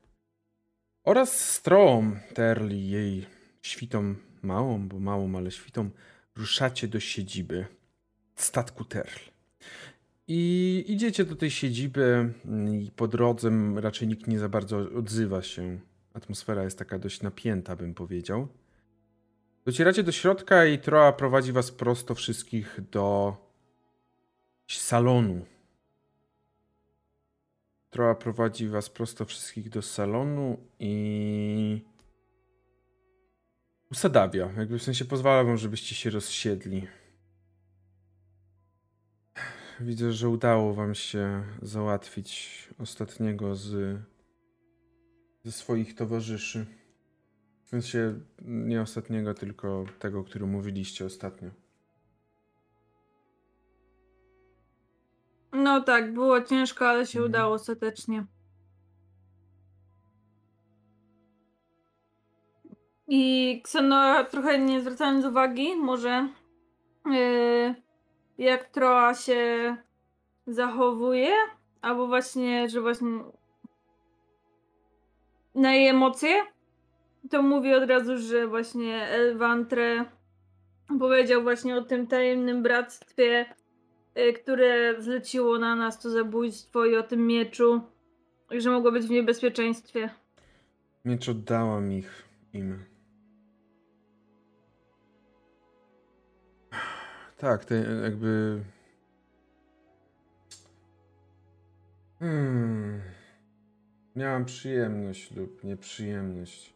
oraz 1.03 1.49
Stroą, 1.49 2.19
Terli, 2.33 2.89
jej 2.89 3.25
świtą 3.61 4.15
małą, 4.41 4.87
bo 4.87 4.99
małą, 4.99 5.37
ale 5.37 5.51
świtą, 5.51 5.89
ruszacie 6.35 6.87
do 6.87 6.99
siedziby 6.99 7.65
statku 8.41 8.85
Terl. 8.85 9.19
I 10.27 10.85
idziecie 10.87 11.25
do 11.25 11.35
tej 11.35 11.51
siedziby 11.51 12.33
mm, 12.45 12.81
i 12.81 12.91
po 12.91 13.07
drodze 13.07 13.51
raczej 13.75 14.07
nikt 14.07 14.27
nie 14.27 14.39
za 14.39 14.49
bardzo 14.49 14.77
odzywa 14.77 15.41
się. 15.41 15.79
Atmosfera 16.13 16.63
jest 16.63 16.77
taka 16.77 16.99
dość 16.99 17.21
napięta, 17.21 17.75
bym 17.75 17.93
powiedział. 17.93 18.47
Docieracie 19.65 20.03
do 20.03 20.11
środka 20.11 20.65
i 20.65 20.79
Troa 20.79 21.11
prowadzi 21.11 21.51
was 21.51 21.71
prosto 21.71 22.15
wszystkich 22.15 22.79
do 22.91 23.37
salonu. 24.67 25.45
Troa 27.89 28.15
prowadzi 28.15 28.67
was 28.67 28.89
prosto 28.89 29.25
wszystkich 29.25 29.69
do 29.69 29.81
salonu 29.81 30.57
i 30.79 31.81
usadawia. 33.91 34.49
Jakby 34.57 34.79
w 34.79 34.83
sensie 34.83 35.05
pozwala 35.05 35.43
wam, 35.43 35.57
żebyście 35.57 35.95
się 35.95 36.09
rozsiedli. 36.09 36.87
Widzę, 39.82 40.11
że 40.11 40.30
udało 40.30 40.74
wam 40.74 40.95
się 40.95 41.43
załatwić 41.61 42.69
ostatniego 42.80 43.56
z 43.56 43.99
ze 45.43 45.51
swoich 45.51 45.95
towarzyszy. 45.95 46.66
W 47.64 47.69
sensie 47.69 48.19
nie 48.41 48.82
ostatniego, 48.82 49.33
tylko 49.33 49.85
tego, 49.99 50.24
który 50.24 50.45
mówiliście 50.45 51.06
ostatnio. 51.06 51.49
no 55.53 55.82
tak, 55.82 56.14
było 56.14 56.41
ciężko, 56.41 56.88
ale 56.88 57.06
się 57.06 57.19
Mhm. 57.19 57.32
udało 57.32 57.53
ostatecznie. 57.56 58.25
I 63.08 63.61
Kseno, 63.64 64.24
trochę 64.24 64.59
nie 64.59 64.82
zwracając 64.82 65.25
uwagi, 65.25 65.75
może 65.75 66.30
yy, 67.06 67.75
jak 68.39 68.69
Troa 68.69 69.13
się 69.13 69.75
zachowuje, 70.47 71.31
albo 71.81 72.07
właśnie, 72.07 72.69
że 72.69 72.81
właśnie 72.81 73.09
na 75.55 75.73
jej 75.73 75.87
emocje, 75.87 76.29
to 77.29 77.41
mówi 77.41 77.73
od 77.73 77.89
razu, 77.89 78.17
że 78.17 78.47
właśnie 78.47 79.07
Elvantre 79.07 80.05
powiedział 80.99 81.43
właśnie 81.43 81.75
o 81.75 81.81
tym 81.81 82.07
tajemnym 82.07 82.63
bractwie, 82.63 83.45
y, 84.17 84.33
które 84.33 84.95
zleciło 85.01 85.59
na 85.59 85.75
nas 85.75 85.99
to 85.99 86.09
zabójstwo 86.09 86.85
i 86.85 86.95
o 86.95 87.03
tym 87.03 87.27
mieczu, 87.27 87.81
że 88.51 88.69
mogło 88.69 88.91
być 88.91 89.05
w 89.05 89.09
niebezpieczeństwie. 89.09 90.09
Miecz 91.05 91.29
oddałam 91.29 91.91
ich 91.91 92.23
im. 92.53 92.83
Tak, 97.39 97.65
to 97.65 97.73
jakby. 97.75 98.63
Hmm. 102.19 103.01
Miałam 104.15 104.45
przyjemność 104.45 105.31
lub 105.31 105.63
nieprzyjemność. 105.63 106.73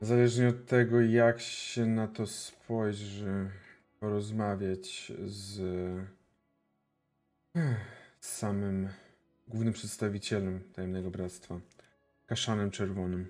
Zależnie 0.00 0.48
od 0.48 0.66
tego, 0.66 1.00
jak 1.00 1.40
się 1.40 1.86
na 1.86 2.08
to 2.08 2.26
spojrzy, 2.26 3.50
porozmawiać 4.00 5.12
z, 5.26 5.56
z 8.20 8.28
samym 8.28 8.88
głównym 9.48 9.74
przedstawicielem 9.74 10.60
Tajemnego 10.72 11.10
Bractwa, 11.10 11.60
Kaszanem 12.26 12.70
Czerwonym. 12.70 13.26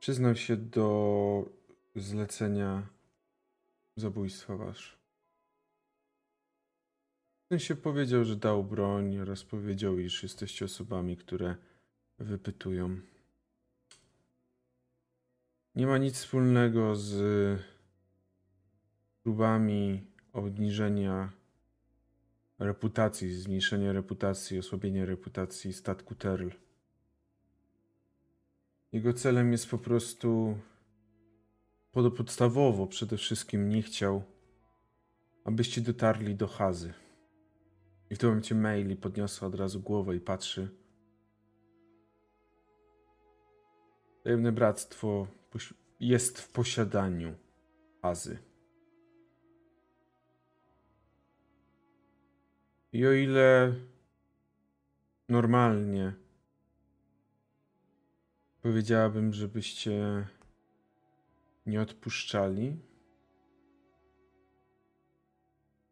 Przyznał 0.00 0.36
się 0.36 0.56
do 0.56 1.50
zlecenia 1.96 2.86
zabójstwa 3.96 4.56
wasz. 4.56 4.98
W 7.44 7.48
sensie 7.48 7.76
powiedział, 7.76 8.24
że 8.24 8.36
dał 8.36 8.64
broń 8.64 9.18
oraz 9.18 9.44
powiedział, 9.44 9.98
iż 9.98 10.22
jesteście 10.22 10.64
osobami, 10.64 11.16
które 11.16 11.56
wypytują. 12.18 13.00
Nie 15.74 15.86
ma 15.86 15.98
nic 15.98 16.14
wspólnego 16.14 16.96
z 16.96 17.60
próbami 19.22 20.06
obniżenia 20.32 21.32
reputacji, 22.58 23.34
zmniejszenia 23.34 23.92
reputacji, 23.92 24.58
osłabienia 24.58 25.04
reputacji 25.04 25.72
statku 25.72 26.14
Terl. 26.14 26.48
Jego 28.92 29.12
celem 29.12 29.52
jest 29.52 29.70
po 29.70 29.78
prostu 29.78 30.58
podstawowo 31.92 32.86
przede 32.86 33.16
wszystkim 33.16 33.68
nie 33.68 33.82
chciał, 33.82 34.22
abyście 35.44 35.80
dotarli 35.80 36.34
do 36.34 36.46
Hazy. 36.46 36.94
I 38.10 38.14
w 38.14 38.18
tym 38.18 38.28
momencie 38.28 38.54
maili 38.54 38.96
podniosła 38.96 39.48
od 39.48 39.54
razu 39.54 39.80
głowę 39.80 40.16
i 40.16 40.20
patrzy. 40.20 40.68
Tajemne 44.24 44.52
bractwo 44.52 45.26
jest 46.00 46.40
w 46.40 46.48
posiadaniu 46.48 47.34
Hazy. 48.02 48.38
I 52.92 53.06
o 53.06 53.12
ile 53.12 53.74
normalnie 55.28 56.12
powiedziałabym, 58.62 59.32
żebyście 59.32 60.26
nie 61.66 61.80
odpuszczali, 61.80 62.76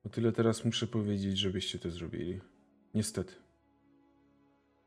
O 0.04 0.08
tyle 0.08 0.32
teraz 0.32 0.64
muszę 0.64 0.86
powiedzieć, 0.86 1.38
żebyście 1.38 1.78
to 1.78 1.90
zrobili. 1.90 2.40
Niestety. 2.94 3.34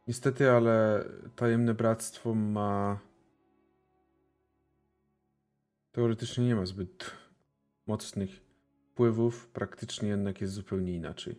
Niestety, 0.07 0.49
ale 0.49 1.05
tajemne 1.35 1.73
bractwo 1.73 2.35
ma. 2.35 2.99
Teoretycznie 5.91 6.45
nie 6.45 6.55
ma 6.55 6.65
zbyt 6.65 7.11
mocnych 7.87 8.41
wpływów, 8.91 9.47
praktycznie 9.47 10.09
jednak 10.09 10.41
jest 10.41 10.53
zupełnie 10.53 10.93
inaczej. 10.93 11.35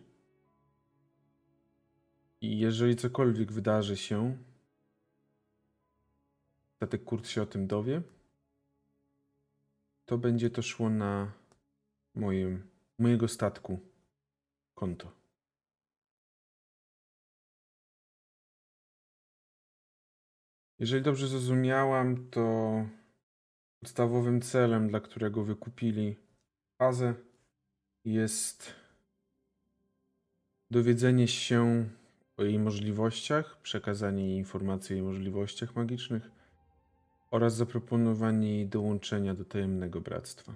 I 2.41 2.59
jeżeli 2.59 2.95
cokolwiek 2.95 3.51
wydarzy 3.51 3.97
się, 3.97 4.37
statek 6.75 7.03
Kurt 7.03 7.27
się 7.27 7.41
o 7.41 7.45
tym 7.45 7.67
dowie, 7.67 8.01
to 10.05 10.17
będzie 10.17 10.49
to 10.49 10.61
szło 10.61 10.89
na 10.89 11.31
moim, 12.15 12.67
mojego 12.99 13.27
statku 13.27 13.79
konto. 14.75 15.11
Jeżeli 20.79 21.03
dobrze 21.03 21.27
zrozumiałam, 21.27 22.29
to 22.29 22.85
podstawowym 23.79 24.41
celem, 24.41 24.87
dla 24.87 24.99
którego 24.99 25.43
wykupili 25.43 26.15
fazę, 26.77 27.13
jest 28.05 28.73
dowiedzenie 30.71 31.27
się 31.27 31.89
o 32.37 32.43
jej 32.43 32.59
możliwościach, 32.59 33.61
przekazanie 33.61 34.29
jej 34.29 34.37
informacji 34.37 34.93
o 34.93 34.95
jej 34.95 35.03
możliwościach 35.03 35.75
magicznych 35.75 36.31
oraz 37.35 37.55
zaproponowanie 37.55 38.55
jej 38.55 38.67
dołączenia 38.67 39.33
do 39.33 39.45
tajemnego 39.45 40.01
bractwa. 40.01 40.55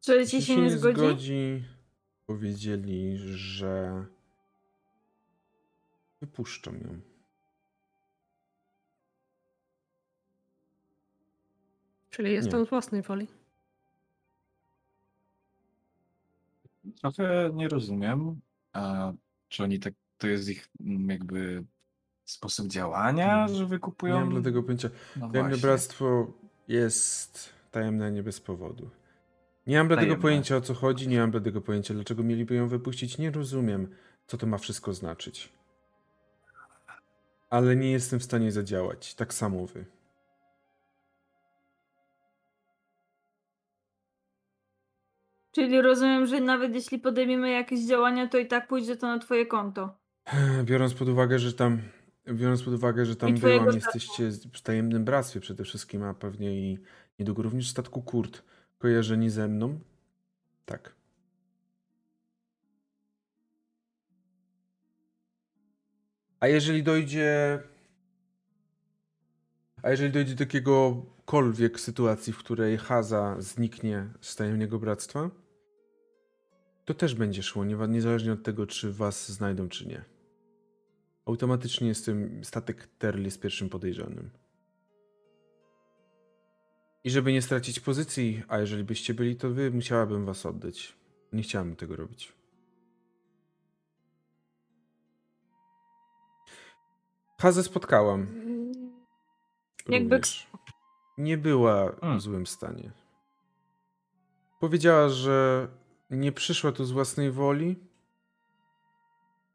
Czy 0.00 0.26
ci 0.26 0.42
się 0.42 0.56
nie 0.56 0.70
zgodzi? 0.70 0.96
zgodzi, 0.98 1.64
powiedzieli, 2.26 3.18
że 3.18 4.04
wypuszczą 6.20 6.74
ją. 6.74 7.00
Czyli 12.10 12.32
jest 12.32 12.46
Nie. 12.46 12.52
tam 12.52 12.66
z 12.66 12.68
własnej 12.68 13.02
woli. 13.02 13.28
Trochę 17.00 17.50
nie 17.54 17.68
rozumiem, 17.68 18.40
a 18.72 19.12
czy 19.48 19.62
oni 19.62 19.78
tak, 19.80 19.94
to 20.18 20.26
jest 20.28 20.48
ich 20.48 20.68
mm, 20.80 21.08
jakby 21.10 21.64
sposób 22.24 22.66
działania, 22.68 23.32
Mhm. 23.32 23.48
że 23.48 23.62
Nie 23.62 23.68
wykupują? 23.68 24.20
mam 24.20 24.30
dlatego 24.30 24.62
pojęcia. 24.62 24.88
No 25.16 25.30
Tajemne 25.30 25.42
właśnie. 25.50 25.62
bractwo 25.68 26.32
jest 26.68 27.48
tajemne 27.70 28.12
nie 28.12 28.22
bez 28.22 28.40
powodu. 28.40 28.90
Nie 29.66 29.78
mam 29.78 29.88
dlatego 29.88 30.16
pojęcia 30.16 30.56
o 30.56 30.60
co 30.60 30.74
chodzi, 30.74 31.08
nie 31.08 31.20
mam 31.20 31.30
dlatego 31.30 31.60
pojęcia 31.60 31.94
dlaczego 31.94 32.22
mieliby 32.22 32.54
ją 32.54 32.68
wypuścić. 32.68 33.18
Nie 33.18 33.30
rozumiem, 33.30 33.94
co 34.26 34.36
to 34.38 34.46
ma 34.46 34.58
wszystko 34.58 34.94
znaczyć. 34.94 35.52
Ale 37.50 37.76
nie 37.76 37.90
jestem 37.92 38.20
w 38.20 38.24
stanie 38.24 38.52
zadziałać. 38.52 39.14
Tak 39.14 39.34
samo 39.34 39.66
wy. 39.66 39.84
Czyli 45.52 45.82
rozumiem, 45.82 46.26
że 46.26 46.40
nawet 46.40 46.74
jeśli 46.74 46.98
podejmiemy 46.98 47.50
jakieś 47.50 47.80
działania, 47.86 48.28
to 48.28 48.38
i 48.38 48.46
tak 48.46 48.68
pójdzie 48.68 48.96
to 48.96 49.06
na 49.06 49.18
twoje 49.18 49.46
konto. 49.46 49.98
Biorąc 50.64 50.94
pod 50.94 51.08
uwagę, 51.08 51.38
że 51.38 51.52
tam. 51.52 51.82
Biorąc 52.32 52.62
pod 52.62 52.74
uwagę, 52.74 53.06
że 53.06 53.16
tam 53.16 53.34
byłam, 53.34 53.80
statku. 53.80 53.98
jesteście 53.98 54.30
w 54.52 54.60
tajemnym 54.60 55.04
bractwie 55.04 55.40
przede 55.40 55.64
wszystkim, 55.64 56.02
a 56.02 56.14
pewnie 56.14 56.52
i 56.60 56.78
niedługo 57.18 57.42
również 57.42 57.68
w 57.68 57.70
statku 57.70 58.02
Kurt. 58.02 58.42
Kojarzeni 58.78 59.30
ze 59.30 59.48
mną? 59.48 59.80
Tak. 60.66 60.94
A 66.40 66.48
jeżeli 66.48 66.82
dojdzie. 66.82 67.58
A 69.82 69.90
jeżeli 69.90 70.12
dojdzie 70.12 70.34
do 70.34 70.42
jakiegokolwiek 70.42 71.80
sytuacji, 71.80 72.32
w 72.32 72.38
której 72.38 72.78
Haza 72.78 73.36
zniknie 73.38 74.08
z 74.20 74.36
tajemnego 74.36 74.78
bractwa, 74.78 75.30
to 76.84 76.94
też 76.94 77.14
będzie 77.14 77.42
szło, 77.42 77.64
nie- 77.64 77.88
niezależnie 77.88 78.32
od 78.32 78.42
tego, 78.42 78.66
czy 78.66 78.92
was 78.92 79.32
znajdą, 79.32 79.68
czy 79.68 79.88
nie. 79.88 80.13
Automatycznie 81.26 81.88
jestem 81.88 82.44
statek 82.44 82.86
Terli 82.98 83.30
z 83.30 83.38
pierwszym 83.38 83.68
podejrzanym. 83.68 84.30
I 87.04 87.10
żeby 87.10 87.32
nie 87.32 87.42
stracić 87.42 87.80
pozycji, 87.80 88.42
a 88.48 88.58
jeżeli 88.58 88.84
byście 88.84 89.14
byli, 89.14 89.36
to 89.36 89.50
wy, 89.50 89.70
musiałabym 89.70 90.24
was 90.24 90.46
oddać. 90.46 90.96
Nie 91.32 91.42
chciałem 91.42 91.76
tego 91.76 91.96
robić. 91.96 92.32
Hazę 97.40 97.62
spotkałam. 97.62 98.26
Jakby. 99.88 100.20
Nie 101.18 101.38
była 101.38 101.92
Hmm. 102.00 102.18
w 102.18 102.22
złym 102.22 102.46
stanie. 102.46 102.90
Powiedziała, 104.60 105.08
że 105.08 105.68
nie 106.10 106.32
przyszła 106.32 106.72
tu 106.72 106.84
z 106.84 106.92
własnej 106.92 107.30
woli 107.30 107.76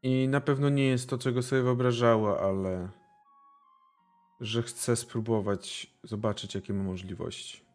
i 0.04 0.28
na 0.28 0.42
pewno 0.42 0.70
nie 0.70 0.88
jest 0.88 1.10
to, 1.10 1.18
czego 1.18 1.42
sobie 1.42 1.62
wyobrażała, 1.62 2.40
ale 2.40 2.90
że 4.40 4.64
chce 4.64 4.96
spróbować 4.96 5.94
zobaczyć, 6.04 6.56
jakie 6.56 6.74
ma 6.74 6.84
możliwości. 6.84 7.66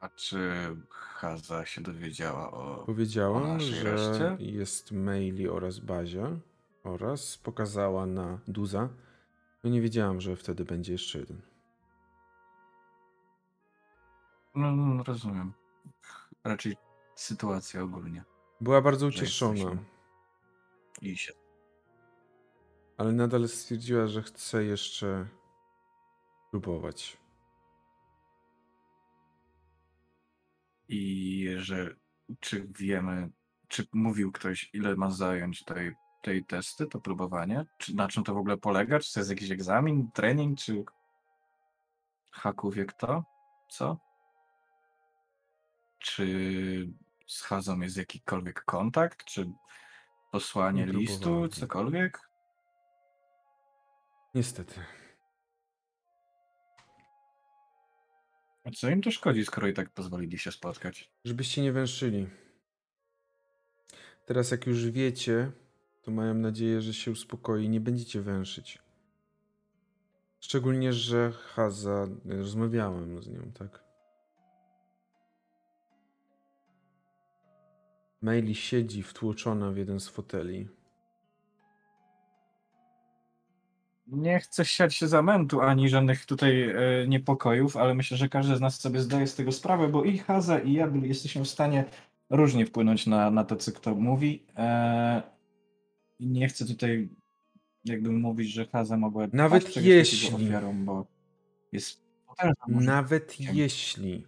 A 0.00 0.08
czy 0.08 0.52
Haza 0.90 1.66
się 1.66 1.80
dowiedziała 1.80 2.50
o... 2.52 2.82
O 2.82 2.86
Powiedziałam, 2.86 3.48
naszej 3.48 3.74
że 3.74 3.92
reszcie? 3.92 4.36
jest 4.38 4.92
Maili 4.92 5.48
oraz 5.48 5.78
Bazia 5.78 6.30
oraz 6.84 7.38
pokazała 7.38 8.06
na 8.06 8.38
Duza. 8.48 8.88
No 9.64 9.70
nie 9.70 9.80
wiedziałam, 9.80 10.20
że 10.20 10.36
wtedy 10.36 10.64
będzie 10.64 10.92
jeszcze 10.92 11.18
jeden. 11.18 11.42
No, 14.54 14.72
no, 14.72 15.02
rozumiem. 15.02 15.52
Raczej 16.44 16.76
sytuacja 17.14 17.82
ogólnie. 17.82 18.24
Była 18.62 18.80
bardzo 18.80 19.10
Że 19.10 19.16
ucieszona. 19.16 19.76
I 21.00 21.16
się. 21.16 21.32
Ale 22.96 23.12
nadal 23.12 23.48
stwierdziła, 23.48 24.06
że 24.06 24.22
chce 24.22 24.64
jeszcze 24.64 25.28
próbować. 26.50 27.16
I 30.88 31.48
że 31.56 31.96
czy 32.40 32.68
wiemy, 32.78 33.30
czy 33.68 33.86
mówił 33.92 34.32
ktoś, 34.32 34.70
ile 34.72 34.96
ma 34.96 35.10
zająć 35.10 35.64
tej, 35.64 35.94
tej 36.22 36.44
testy, 36.44 36.86
to 36.86 37.00
próbowanie? 37.00 37.66
Czy 37.78 37.94
na 37.94 38.08
czym 38.08 38.24
to 38.24 38.34
w 38.34 38.38
ogóle 38.38 38.56
polega? 38.56 38.98
Czy 38.98 39.12
to 39.12 39.20
jest 39.20 39.30
jakiś 39.30 39.50
egzamin, 39.50 40.10
trening, 40.10 40.58
czy 40.58 40.84
haku 42.30 42.70
wie 42.70 42.84
kto? 42.84 43.24
Co? 43.68 43.98
Czy 45.98 46.26
z 47.32 47.42
Hazą 47.42 47.80
jest 47.80 47.96
jakikolwiek 47.96 48.64
kontakt, 48.64 49.24
czy 49.24 49.52
posłanie 50.32 50.86
Nie 50.86 50.92
listu, 50.92 51.48
cokolwiek? 51.48 52.20
Niestety. 54.34 54.80
A 58.64 58.70
co 58.70 58.88
im 58.88 59.02
to 59.02 59.10
szkodzi, 59.10 59.44
skoro 59.44 59.66
i 59.66 59.72
tak 59.72 59.90
pozwolili 59.90 60.38
się 60.38 60.52
spotkać? 60.52 61.10
Żebyście 61.24 61.62
nie 61.62 61.72
węszyli. 61.72 62.28
Teraz 64.26 64.50
jak 64.50 64.66
już 64.66 64.90
wiecie, 64.90 65.52
to 66.02 66.10
mam 66.10 66.40
nadzieję, 66.40 66.82
że 66.82 66.94
się 66.94 67.10
uspokoi 67.10 67.64
i 67.64 67.68
nie 67.68 67.80
będziecie 67.80 68.22
węszyć. 68.22 68.78
Szczególnie, 70.40 70.92
że 70.92 71.32
Haza, 71.32 72.06
rozmawiałem 72.24 73.22
z 73.22 73.28
nią, 73.28 73.52
tak? 73.58 73.81
Maili 78.22 78.54
siedzi 78.54 79.02
wtłoczona 79.02 79.70
w 79.70 79.76
jeden 79.76 80.00
z 80.00 80.08
foteli. 80.08 80.68
Nie 84.06 84.40
chcę 84.40 84.64
siać 84.64 84.94
się 84.94 85.08
zamętu 85.08 85.60
ani 85.60 85.88
żadnych 85.88 86.26
tutaj 86.26 86.62
e, 86.62 86.74
niepokojów, 87.08 87.76
ale 87.76 87.94
myślę, 87.94 88.16
że 88.16 88.28
każdy 88.28 88.56
z 88.56 88.60
nas 88.60 88.80
sobie 88.80 89.00
zdaje 89.00 89.26
z 89.26 89.34
tego 89.34 89.52
sprawę, 89.52 89.88
bo 89.88 90.04
i 90.04 90.18
Haza, 90.18 90.58
i 90.58 90.72
ja 90.72 90.86
byli, 90.86 91.08
jesteśmy 91.08 91.44
w 91.44 91.48
stanie 91.48 91.84
różnie 92.30 92.66
wpłynąć 92.66 93.06
na, 93.06 93.30
na 93.30 93.44
to, 93.44 93.56
co 93.56 93.72
kto 93.72 93.94
mówi. 93.94 94.46
E, 94.56 95.22
nie 96.20 96.48
chcę 96.48 96.66
tutaj 96.66 97.08
jakby 97.84 98.10
mówić, 98.10 98.52
że 98.52 98.66
Haza 98.66 98.96
mogła 98.96 99.26
Nawet 99.32 99.64
takiego 99.64 99.88
jeśli. 99.88 100.34
ofiarą, 100.34 100.84
bo 100.84 101.06
jest 101.72 102.02
potężna 102.26 102.54
Nawet 102.66 103.40
jeśli, 103.40 104.26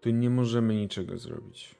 to 0.00 0.10
nie 0.10 0.30
możemy 0.30 0.74
niczego 0.74 1.18
zrobić. 1.18 1.75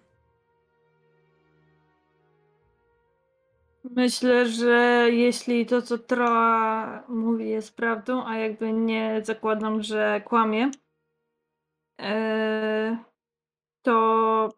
Myślę, 3.90 4.48
że 4.48 5.08
jeśli 5.12 5.66
to, 5.66 5.82
co 5.82 5.98
Troa 5.98 7.04
mówi, 7.08 7.48
jest 7.48 7.76
prawdą, 7.76 8.26
a 8.26 8.36
jakby 8.36 8.72
nie 8.72 9.20
zakładam, 9.24 9.82
że 9.82 10.22
kłamie, 10.24 10.70
e, 12.00 12.98
to 13.82 14.48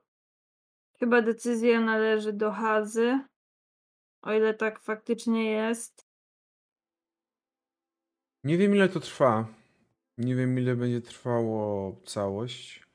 chyba 0.99 1.23
decyzja 1.23 1.81
należy 1.81 2.33
do 2.33 2.53
Hazy. 2.53 3.21
O 4.23 4.33
ile 4.33 4.55
tak 4.55 4.81
faktycznie 4.81 5.51
jest. 5.51 6.07
Nie 8.45 8.59
wiem, 8.59 8.75
ile 8.75 8.89
to 8.89 9.01
trwa. 9.01 9.47
Nie 10.19 10.35
wiem, 10.35 10.59
ile 10.59 10.77
będzie 10.77 11.01
trwało 11.01 11.93
całość. 12.05 12.87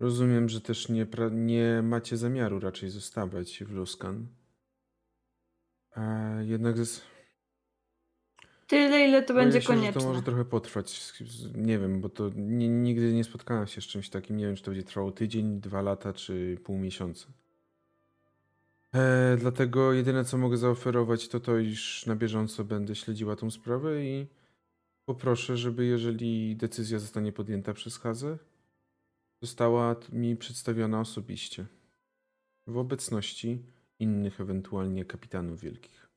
Rozumiem, 0.00 0.48
że 0.48 0.60
też 0.60 0.88
nie, 0.88 1.06
nie 1.30 1.82
macie 1.82 2.16
zamiaru 2.16 2.60
raczej 2.60 2.90
zostawać 2.90 3.64
w 3.64 3.70
Luskan. 3.70 4.37
E, 5.98 6.44
jednak 6.44 6.86
z... 6.86 7.02
Tyle, 8.66 9.04
ile 9.08 9.22
to 9.22 9.34
będzie 9.34 9.60
że 9.60 9.66
konieczne. 9.66 10.00
To 10.00 10.08
może 10.08 10.22
trochę 10.22 10.44
potrwać. 10.44 11.12
Nie 11.54 11.78
wiem, 11.78 12.00
bo 12.00 12.08
to 12.08 12.30
nie, 12.36 12.68
nigdy 12.68 13.12
nie 13.12 13.24
spotkałem 13.24 13.66
się 13.66 13.80
z 13.80 13.84
czymś 13.84 14.10
takim. 14.10 14.36
Nie 14.36 14.46
wiem, 14.46 14.56
czy 14.56 14.62
to 14.62 14.70
będzie 14.70 14.86
trwało 14.86 15.12
tydzień, 15.12 15.60
dwa 15.60 15.82
lata, 15.82 16.12
czy 16.12 16.58
pół 16.64 16.78
miesiąca. 16.78 17.26
E, 18.94 19.36
dlatego 19.36 19.92
jedyne, 19.92 20.24
co 20.24 20.38
mogę 20.38 20.56
zaoferować, 20.56 21.28
to 21.28 21.40
to, 21.40 21.58
iż 21.58 22.06
na 22.06 22.16
bieżąco 22.16 22.64
będę 22.64 22.94
śledziła 22.94 23.36
tą 23.36 23.50
sprawę 23.50 24.04
i 24.04 24.26
poproszę, 25.04 25.56
żeby 25.56 25.84
jeżeli 25.84 26.56
decyzja 26.56 26.98
zostanie 26.98 27.32
podjęta 27.32 27.74
przez 27.74 27.98
Hazę, 27.98 28.38
została 29.42 29.96
mi 30.12 30.36
przedstawiona 30.36 31.00
osobiście. 31.00 31.66
W 32.66 32.76
obecności 32.76 33.62
innych 33.98 34.40
ewentualnie 34.40 35.04
kapitanów 35.04 35.60
wielkich. 35.60 36.08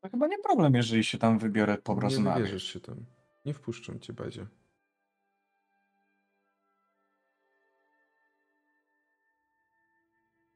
To 0.00 0.08
chyba 0.08 0.26
nie 0.26 0.38
problem, 0.38 0.74
jeżeli 0.74 1.04
się 1.04 1.18
tam 1.18 1.38
wybiorę 1.38 1.72
Nie 1.72 1.78
porozmawiać. 1.78 2.38
wybierzesz 2.42 2.72
się 2.72 2.80
tam. 2.80 3.04
Nie 3.44 3.54
wpuszczą 3.54 3.98
cię, 3.98 4.12
Bazie. 4.12 4.46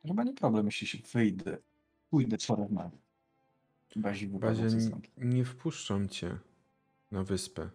To 0.03 0.09
chyba 0.09 0.25
nie 0.25 0.35
problem, 0.35 0.67
jeśli 0.67 0.87
się 0.87 0.99
wyjdę. 1.13 1.59
Pójdę 2.11 2.37
porozmawiać. 2.49 3.01
Bazi 3.97 4.27
Bazie, 4.29 4.81
stąd. 4.81 5.09
nie 5.19 5.45
wpuszczą 5.45 6.09
cię 6.09 6.39
na 7.11 7.25
wyspę. 7.25 7.71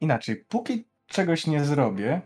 Inaczej, 0.00 0.44
póki 0.48 0.84
czegoś 1.06 1.46
nie 1.46 1.64
zrobię, 1.64 2.20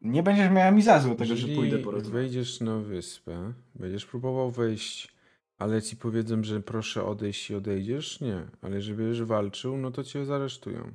nie 0.00 0.22
będziesz 0.22 0.50
miała 0.50 0.70
mi 0.70 0.82
za 0.82 1.00
złe 1.00 1.16
tego, 1.16 1.36
że 1.36 1.48
pójdę 1.48 1.78
porozmawiać. 1.78 2.12
wejdziesz 2.12 2.60
na 2.60 2.78
wyspę, 2.78 3.52
będziesz 3.74 4.06
próbował 4.06 4.50
wejść, 4.50 5.14
ale 5.58 5.82
ci 5.82 5.96
powiedzą, 5.96 6.44
że 6.44 6.60
proszę 6.60 7.04
odejść 7.04 7.50
i 7.50 7.54
odejdziesz, 7.54 8.20
nie. 8.20 8.46
Ale 8.62 8.76
jeżeli 8.76 8.96
będziesz 8.96 9.22
walczył, 9.22 9.76
no 9.76 9.90
to 9.90 10.04
cię 10.04 10.24
zaresztują. 10.24 10.92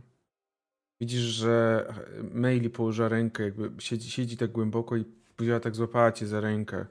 Widzisz, 1.02 1.22
że 1.22 1.86
Maili 2.34 2.70
położyła 2.70 3.10
rękę, 3.10 3.44
jakby 3.44 3.72
siedzi, 3.82 4.12
siedzi 4.12 4.38
tak 4.38 4.52
głęboko 4.52 4.98
i 4.98 5.06
wzięła 5.40 5.60
tak 5.60 5.76
złapała 5.76 6.12
cię 6.12 6.28
za 6.28 6.42
rękę. 6.42 6.86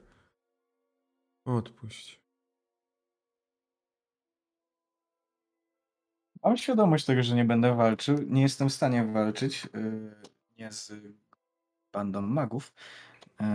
Odpuść. 1.45 2.26
Mam 6.47 6.57
świadomość 6.57 7.05
tego, 7.05 7.23
że 7.23 7.35
nie 7.35 7.45
będę 7.45 7.75
walczył. 7.75 8.17
Nie 8.27 8.41
jestem 8.41 8.69
w 8.69 8.73
stanie 8.73 9.05
walczyć. 9.05 9.67
yy, 9.73 10.15
Nie 10.57 10.71
z 10.71 10.91
bandą 11.93 12.21
magów. 12.21 12.73
yy, 13.39 13.47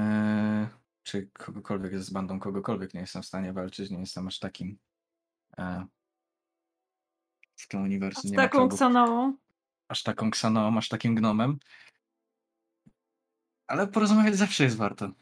Czy 1.03 1.27
kogokolwiek 1.33 1.99
z 1.99 2.11
bandą 2.11 2.41
kogokolwiek 2.41 2.95
nie 2.95 3.01
jestem 3.01 3.23
w 3.23 3.27
stanie 3.27 3.53
walczyć. 3.53 3.91
Nie 3.91 4.01
jestem 4.01 4.27
aż 4.29 4.39
takim. 4.39 4.79
e, 5.59 5.87
W 7.57 7.69
tym 7.69 7.83
uniwersum 7.83 8.31
ma 8.31 8.37
taką. 8.37 8.69
Ksanoą. 8.69 9.37
aż 9.89 10.03
taką 10.03 10.31
ksanoą, 10.31 10.79
aż 10.79 10.89
takim 10.89 11.15
gnomem. 11.15 11.59
Ale 13.67 13.87
porozmawiać 13.87 14.37
zawsze 14.37 14.65
jest 14.65 14.77
warto. 14.77 15.12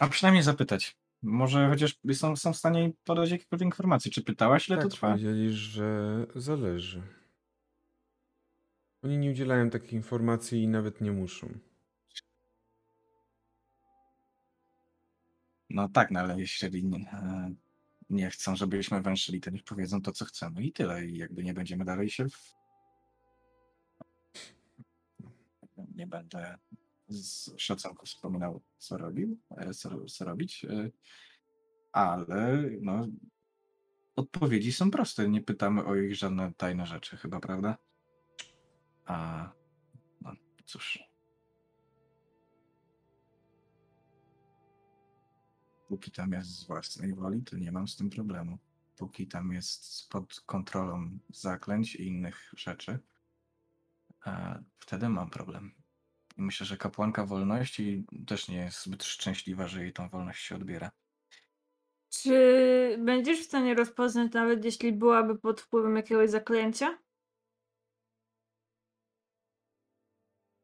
A 0.00 0.08
przynajmniej 0.08 0.42
zapytać. 0.42 0.96
Może 1.22 1.68
chociaż 1.68 1.98
są, 2.12 2.36
są 2.36 2.52
w 2.52 2.56
stanie 2.56 2.92
podać 3.04 3.30
jakiekolwiek 3.30 3.66
informacji. 3.66 4.10
Czy 4.10 4.22
pytałaś, 4.22 4.68
ile 4.68 4.76
tak, 4.76 4.84
to 4.84 4.90
trwa? 4.90 5.08
powiedzieli, 5.08 5.52
że 5.52 6.26
zależy. 6.34 7.02
Oni 9.02 9.18
nie 9.18 9.30
udzielają 9.30 9.70
takich 9.70 9.92
informacji 9.92 10.62
i 10.62 10.68
nawet 10.68 11.00
nie 11.00 11.12
muszą. 11.12 11.58
No 15.70 15.88
tak, 15.88 16.10
no 16.10 16.20
ale 16.20 16.40
jeśli 16.40 16.84
nie, 16.84 17.06
nie 18.10 18.30
chcą, 18.30 18.56
żebyśmy 18.56 19.02
węszyli, 19.02 19.40
to 19.40 19.50
niech 19.50 19.64
powiedzą 19.64 20.02
to, 20.02 20.12
co 20.12 20.24
chcemy 20.24 20.62
i 20.62 20.72
tyle. 20.72 21.06
I 21.06 21.16
jakby 21.16 21.44
nie 21.44 21.54
będziemy 21.54 21.84
dalej 21.84 22.10
się... 22.10 22.28
W... 22.28 22.54
Nie 25.94 26.06
będę 26.06 26.58
z 27.08 27.50
szacunku 27.56 28.06
wspominał, 28.06 28.62
co 28.78 28.98
robił, 28.98 29.38
e, 29.50 29.74
co, 29.74 30.04
co 30.04 30.24
robić, 30.24 30.64
e, 30.64 30.90
ale 31.92 32.70
no, 32.80 33.06
odpowiedzi 34.16 34.72
są 34.72 34.90
proste. 34.90 35.28
Nie 35.28 35.40
pytamy 35.40 35.84
o 35.84 35.96
ich 35.96 36.16
żadne 36.16 36.52
tajne 36.56 36.86
rzeczy, 36.86 37.16
chyba, 37.16 37.40
prawda? 37.40 37.78
A 39.06 39.50
no 40.20 40.32
cóż. 40.64 40.98
Póki 45.88 46.10
tam 46.10 46.32
jest 46.32 46.50
z 46.50 46.66
własnej 46.66 47.14
woli, 47.14 47.42
to 47.42 47.56
nie 47.56 47.72
mam 47.72 47.88
z 47.88 47.96
tym 47.96 48.10
problemu. 48.10 48.58
Póki 48.96 49.26
tam 49.26 49.52
jest 49.52 50.08
pod 50.08 50.40
kontrolą 50.40 51.18
zaklęć 51.28 51.94
i 51.94 52.06
innych 52.06 52.52
rzeczy, 52.56 52.98
e, 54.26 54.64
wtedy 54.78 55.08
mam 55.08 55.30
problem. 55.30 55.77
I 56.38 56.42
myślę, 56.42 56.66
że 56.66 56.76
kapłanka 56.76 57.26
wolności 57.26 58.04
też 58.26 58.48
nie 58.48 58.56
jest 58.56 58.84
zbyt 58.84 59.04
szczęśliwa, 59.04 59.68
że 59.68 59.82
jej 59.82 59.92
tą 59.92 60.08
wolność 60.08 60.44
się 60.44 60.54
odbiera. 60.54 60.90
Czy 62.10 62.32
będziesz 63.04 63.40
w 63.40 63.44
stanie 63.44 63.74
rozpoznać, 63.74 64.32
nawet 64.32 64.64
jeśli 64.64 64.92
byłaby 64.92 65.38
pod 65.38 65.60
wpływem 65.60 65.96
jakiegoś 65.96 66.30
zaklęcia? 66.30 66.98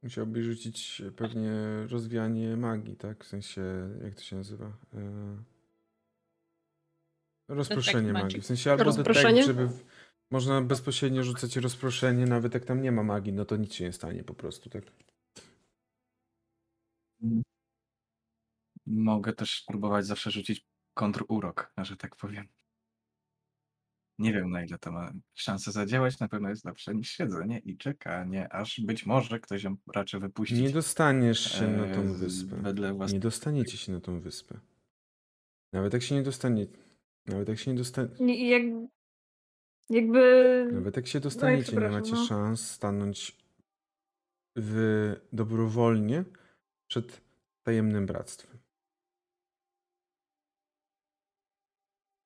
Musiałbyś 0.03 0.44
rzucić 0.44 1.03
pewnie 1.17 1.53
rozwianie 1.89 2.57
magii, 2.57 2.97
tak? 2.97 3.25
W 3.25 3.28
sensie, 3.28 3.62
jak 4.05 4.15
to 4.15 4.23
się 4.23 4.36
nazywa? 4.36 4.67
E, 4.94 5.36
Rozproszenie 7.49 8.09
Detect 8.09 8.25
magii. 8.25 8.41
W 8.41 8.47
sensie 8.47 8.73
albo 8.73 8.93
detect, 8.93 9.47
żeby 9.47 9.67
w... 9.67 9.85
można 10.31 10.61
bezpośrednio 10.62 11.23
rzucać 11.23 11.57
rozproszenie, 11.57 12.27
nawet 12.27 12.55
jak 12.55 12.65
tam 12.65 12.83
nie 12.83 12.93
ma 12.93 13.03
magii, 13.03 13.33
no 13.33 13.44
to 13.44 13.57
nic 13.57 13.75
się 13.75 13.85
nie 13.85 13.93
stanie 13.93 14.25
po 14.25 14.35
prostu, 14.35 14.70
tak? 14.70 14.85
Mogę 18.86 19.33
też 19.33 19.61
spróbować 19.62 20.07
zawsze 20.07 20.31
rzucić 20.31 20.67
kontrurok, 20.94 21.73
że 21.78 21.97
tak 21.97 22.17
powiem. 22.17 22.49
Nie 24.19 24.33
wiem, 24.33 24.51
na 24.51 24.65
ile 24.65 24.78
to 24.78 24.93
ma 24.93 25.12
szansę 25.35 25.73
zadziałać. 25.73 26.19
Na 26.19 26.28
pewno 26.28 26.49
jest 26.49 26.65
lepsze 26.65 26.94
niż 26.94 27.11
siedzenie 27.11 27.59
i 27.59 27.77
czekanie, 27.77 28.53
aż 28.53 28.81
być 28.81 29.07
może 29.07 29.41
ktoś 29.41 29.62
ją 29.62 29.77
raczy 29.94 30.19
wypuścić. 30.19 30.61
Nie 30.61 30.70
dostaniesz 30.70 31.53
się 31.53 31.67
na 31.67 31.94
tą 31.94 32.12
wyspę. 32.12 32.57
Wedle 32.57 32.94
własnych 32.94 33.15
Nie 33.15 33.20
dostaniecie 33.20 33.77
się 33.77 33.93
na 33.93 34.01
tą 34.01 34.20
wyspę. 34.20 34.61
Nawet 35.73 35.93
jak 35.93 36.03
się 36.03 36.15
nie 36.15 36.23
dostanie... 36.23 36.67
Nawet 37.27 37.49
jak 37.49 37.59
się 37.59 37.70
nie 37.70 37.77
dostanie... 37.77 38.09
Nie- 38.20 38.51
Jak, 38.51 38.62
jakby. 39.91 40.69
Nawet 40.73 40.97
jak 40.97 41.07
się 41.07 41.20
dostaniecie, 41.20 41.59
nie 41.59 41.65
przepraszam, 41.65 42.01
macie 42.01 42.12
no. 42.12 42.25
szans 42.27 42.70
stanąć 42.70 43.36
w 44.57 45.17
dobrowolnie 45.33 46.25
przed 46.89 47.21
tajemnym 47.63 48.07
bractwem. 48.07 48.59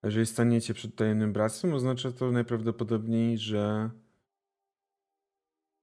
Jeżeli 0.03 0.27
staniecie 0.27 0.75
przed 0.75 0.97
tajemnym 0.97 1.33
bractwem, 1.33 1.75
oznacza 1.75 2.13
to 2.13 2.31
najprawdopodobniej, 2.31 3.39
że 3.39 3.91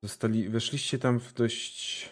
zostali, 0.04 0.50
weszliście 0.50 1.00
tam 1.00 1.20
w 1.20 1.34
dość 1.34 2.10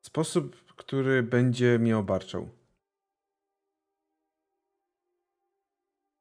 sposób, 0.00 0.74
który 0.76 1.22
będzie 1.22 1.78
mnie 1.78 1.98
obarczał. 1.98 2.48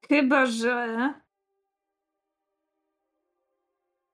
Chyba, 0.09 0.45
że. 0.45 1.13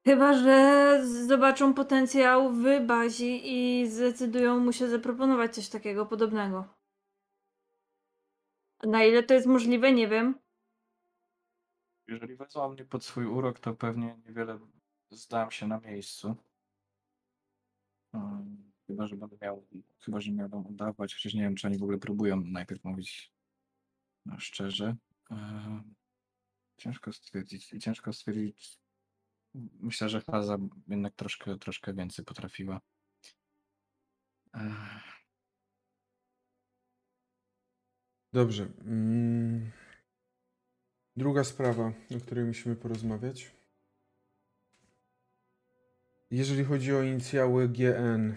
Chyba, 0.06 0.34
że 0.34 1.00
zobaczą 1.28 1.74
potencjał 1.74 2.54
w 2.54 2.64
bazie 2.86 3.38
i 3.38 3.88
zdecydują 3.90 4.60
mu 4.60 4.74
się 4.74 4.90
zaproponować 4.90 5.56
coś 5.56 5.70
takiego 5.70 6.06
podobnego. 6.06 6.74
Na 8.84 9.04
ile 9.04 9.24
to 9.24 9.34
jest 9.34 9.48
możliwe, 9.48 9.92
nie 9.92 10.08
wiem. 10.08 10.40
Jeżeli 12.08 12.36
wezwał 12.36 12.72
mnie 12.72 12.86
pod 12.86 13.04
swój 13.04 13.26
urok, 13.26 13.60
to 13.60 13.76
pewnie 13.76 14.18
niewiele 14.26 14.60
zdałem 15.12 15.52
się 15.52 15.68
na 15.68 15.80
miejscu. 15.80 16.36
Mm, 18.14 18.70
Chyba, 18.88 19.08
że 19.08 19.16
będę 19.16 19.38
miał, 19.42 19.68
chyba, 20.00 20.22
że 20.22 20.32
miałbym 20.32 20.68
udawać, 20.68 21.14
chociaż 21.14 21.34
nie 21.34 21.42
wiem, 21.42 21.56
czy 21.56 21.68
oni 21.68 21.78
w 21.78 21.84
ogóle 21.84 21.98
próbują 21.98 22.42
najpierw 22.42 22.84
mówić 22.84 23.34
no, 24.26 24.40
szczerze. 24.40 24.96
Eee, 25.32 25.82
Ciężko 26.78 27.14
stwierdzić. 27.14 27.74
I 27.74 27.80
ciężko 27.80 28.14
stwierdzić. 28.14 28.79
Myślę, 29.80 30.10
że 30.10 30.22
Haza 30.22 30.58
jednak 30.88 31.16
troszkę, 31.16 31.58
troszkę 31.58 31.94
więcej 31.94 32.26
potrafiła. 32.26 32.82
Dobrze. 38.34 38.68
Mm. 38.86 39.72
Druga 41.16 41.44
sprawa, 41.44 41.94
o 42.18 42.20
której 42.20 42.46
musimy 42.46 42.76
porozmawiać. 42.76 43.52
Jeżeli 46.32 46.64
chodzi 46.64 46.94
o 46.94 47.04
inicjały 47.04 47.70
GN, 47.70 48.36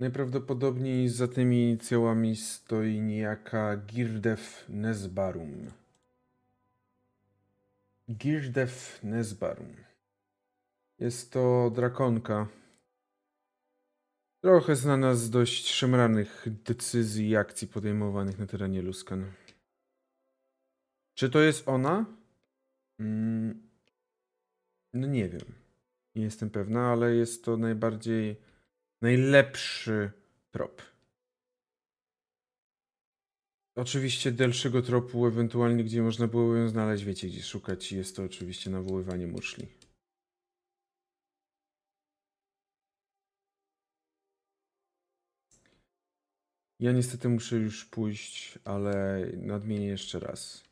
najprawdopodobniej 0.00 1.08
za 1.08 1.28
tymi 1.28 1.62
inicjałami 1.62 2.36
stoi 2.36 3.00
niejaka 3.00 3.76
Girdev 3.76 4.42
Nesbarum. 4.68 5.70
Girdev 8.10 9.00
Nesbarum. 9.02 9.76
Jest 10.98 11.32
to 11.32 11.70
drakonka. 11.74 12.48
Trochę 14.42 14.76
znana 14.76 15.14
z 15.14 15.30
dość 15.30 15.68
szemranych 15.68 16.46
decyzji 16.64 17.28
i 17.28 17.36
akcji 17.36 17.68
podejmowanych 17.68 18.38
na 18.38 18.46
terenie 18.46 18.82
Luskan. 18.82 19.32
Czy 21.14 21.30
to 21.30 21.40
jest 21.40 21.68
ona? 21.68 22.06
Mm, 23.00 23.68
no 24.94 25.06
nie 25.06 25.28
wiem. 25.28 25.54
Nie 26.14 26.22
jestem 26.22 26.50
pewna, 26.50 26.92
ale 26.92 27.14
jest 27.14 27.44
to 27.44 27.56
najbardziej 27.56 28.36
najlepszy 29.02 30.10
trop. 30.50 30.82
Oczywiście 33.78 34.32
dalszego 34.32 34.82
tropu, 34.82 35.26
ewentualnie 35.26 35.84
gdzie 35.84 36.02
można 36.02 36.26
było 36.26 36.56
ją 36.56 36.68
znaleźć, 36.68 37.04
wiecie 37.04 37.26
gdzie 37.26 37.42
szukać. 37.42 37.92
Jest 37.92 38.16
to 38.16 38.22
oczywiście 38.24 38.70
nawoływanie 38.70 39.26
muszli. 39.26 39.66
Ja 46.80 46.92
niestety 46.92 47.28
muszę 47.28 47.56
już 47.56 47.84
pójść, 47.84 48.58
ale 48.64 49.26
nadmienię 49.36 49.86
jeszcze 49.86 50.20
raz. 50.20 50.64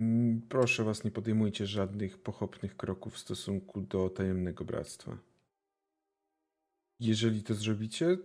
Mm, 0.00 0.42
Proszę 0.48 0.84
was, 0.84 1.04
nie 1.04 1.10
podejmujcie 1.10 1.66
żadnych 1.66 2.18
pochopnych 2.18 2.76
kroków 2.76 3.14
w 3.14 3.18
stosunku 3.18 3.80
do 3.80 4.10
tajemnego 4.10 4.64
bractwa. 4.64 5.18
Jeżeli 7.00 7.42
to 7.42 7.54
zrobicie, 7.54 8.18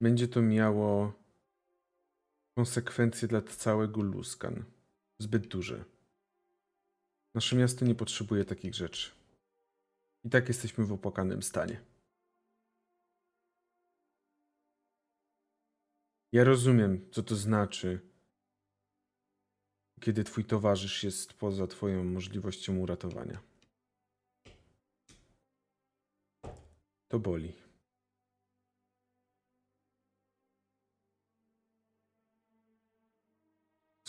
będzie 0.00 0.28
to 0.28 0.42
miało 0.42 1.12
konsekwencje 2.58 3.28
dla 3.28 3.42
całego 3.42 4.02
Luskan. 4.02 4.64
Zbyt 5.18 5.46
duże. 5.46 5.84
Nasze 7.34 7.56
miasto 7.56 7.84
nie 7.84 7.94
potrzebuje 7.94 8.44
takich 8.44 8.74
rzeczy. 8.74 9.10
I 10.24 10.30
tak 10.30 10.48
jesteśmy 10.48 10.84
w 10.84 10.92
opłakanym 10.92 11.42
stanie. 11.42 11.80
Ja 16.32 16.44
rozumiem, 16.44 17.10
co 17.10 17.22
to 17.22 17.36
znaczy, 17.36 18.00
kiedy 20.00 20.24
twój 20.24 20.44
towarzysz 20.44 21.04
jest 21.04 21.32
poza 21.32 21.66
twoją 21.66 22.04
możliwością 22.04 22.78
uratowania. 22.78 23.40
To 27.08 27.18
boli. 27.18 27.65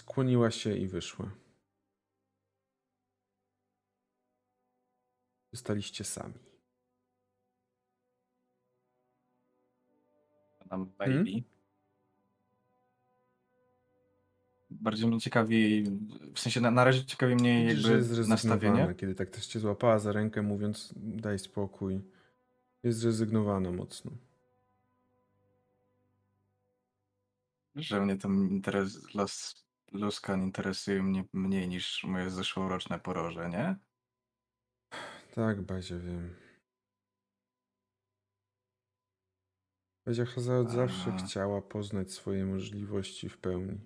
Skłoniła 0.09 0.51
się 0.51 0.77
i 0.77 0.87
wyszła. 0.87 1.31
Zostaliście 5.51 6.03
sami. 6.03 6.33
nam 10.69 10.91
baby. 10.97 11.43
Bardziej 14.69 15.07
mnie 15.07 15.19
ciekawi, 15.19 15.83
w 16.33 16.39
sensie 16.39 16.61
na, 16.61 16.71
na 16.71 16.83
razie 16.83 17.05
ciekawi 17.05 17.35
mnie 17.35 17.65
jakby 17.65 18.27
nastawienie. 18.27 18.95
kiedy 18.97 19.15
tak 19.15 19.29
też 19.29 19.47
cię 19.47 19.59
złapała 19.59 19.99
za 19.99 20.11
rękę, 20.11 20.41
mówiąc 20.41 20.93
daj 20.95 21.39
spokój. 21.39 22.01
Jest 22.83 22.99
zrezygnowana 22.99 23.71
mocno. 23.71 24.11
Że 27.75 28.01
mnie 28.01 28.17
ten 28.17 28.49
interes, 28.49 29.13
los, 29.13 29.66
Luskan 29.91 30.43
interesuje 30.43 31.03
mnie 31.03 31.23
mniej 31.33 31.67
niż 31.67 32.03
moje 32.03 32.29
zeszłoroczne 32.29 32.99
poroże, 32.99 33.49
nie? 33.49 33.75
Tak, 35.33 35.61
Bazia, 35.61 35.99
wiem. 35.99 36.35
Bazia 40.05 40.25
Haza 40.25 40.59
od 40.59 40.71
zawsze 40.71 41.17
chciała 41.17 41.61
poznać 41.61 42.11
swoje 42.11 42.45
możliwości 42.45 43.29
w 43.29 43.37
pełni. 43.37 43.79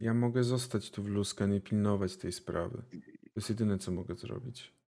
Ja 0.00 0.14
mogę 0.14 0.44
zostać 0.44 0.90
tu 0.90 1.02
w 1.02 1.06
Luska, 1.06 1.46
nie 1.46 1.60
pilnować 1.60 2.16
tej 2.16 2.32
sprawy. 2.32 2.82
To 3.24 3.30
jest 3.36 3.48
jedyne, 3.48 3.78
co 3.78 3.90
mogę 3.90 4.14
zrobić. 4.16 4.81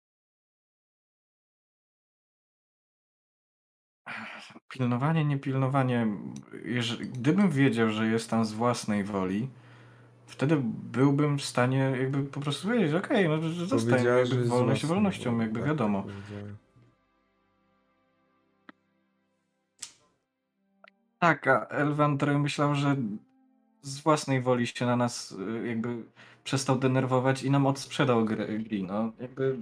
Pilnowanie, 4.69 5.25
niepilnowanie. 5.25 6.07
Jeżeli, 6.65 7.09
gdybym 7.09 7.49
wiedział, 7.49 7.89
że 7.89 8.07
jest 8.07 8.29
tam 8.29 8.45
z 8.45 8.53
własnej 8.53 9.03
woli, 9.03 9.49
wtedy 10.25 10.57
byłbym 10.65 11.37
w 11.37 11.45
stanie 11.45 11.77
jakby 11.77 12.23
po 12.23 12.39
prostu 12.39 12.67
powiedzieć, 12.67 12.93
okej, 12.93 13.29
no 13.29 13.49
że 13.49 13.65
zostań, 13.65 14.05
jakby 14.05 14.45
wolność 14.45 14.85
wolnością, 14.85 15.31
wolą. 15.31 15.41
jakby 15.41 15.59
Tak, 15.59 15.67
wiadomo. 15.67 16.03
Tak. 16.03 16.13
Tak, 21.19 21.47
a 21.47 21.67
Elwander 21.67 22.39
myślał, 22.39 22.75
że 22.75 22.95
z 23.81 23.99
własnej 23.99 24.41
woli 24.41 24.67
się 24.67 24.85
na 24.85 24.95
nas 24.95 25.31
y, 25.31 25.67
jakby 25.67 26.03
przestał 26.43 26.79
denerwować 26.79 27.43
i 27.43 27.51
nam 27.51 27.65
odsprzedał 27.65 28.25
grę, 28.25 28.47
gry, 28.59 28.83
no 28.83 29.11
jakby 29.19 29.57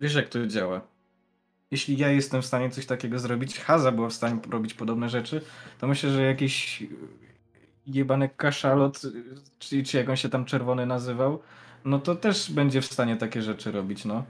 wiesz 0.00 0.14
jak 0.14 0.28
to 0.28 0.46
działa. 0.46 0.80
Jeśli 1.70 1.98
ja 1.98 2.10
jestem 2.10 2.42
w 2.42 2.46
stanie 2.46 2.70
coś 2.70 2.86
takiego 2.86 3.18
zrobić, 3.18 3.58
Haza 3.58 3.92
była 3.92 4.08
w 4.08 4.12
stanie 4.12 4.40
robić 4.50 4.74
podobne 4.74 5.08
rzeczy, 5.08 5.40
to 5.78 5.86
myślę, 5.86 6.10
że 6.10 6.22
jakiś 6.22 6.86
jebany 7.86 8.28
kaszalot, 8.28 9.02
czy, 9.58 9.82
czy 9.82 9.96
jak 9.96 10.08
on 10.08 10.16
się 10.16 10.28
tam 10.28 10.44
czerwony 10.44 10.86
nazywał, 10.86 11.42
no 11.84 11.98
to 11.98 12.14
też 12.16 12.52
będzie 12.52 12.80
w 12.80 12.86
stanie 12.86 13.16
takie 13.16 13.42
rzeczy 13.42 13.72
robić, 13.72 14.04
no. 14.04 14.24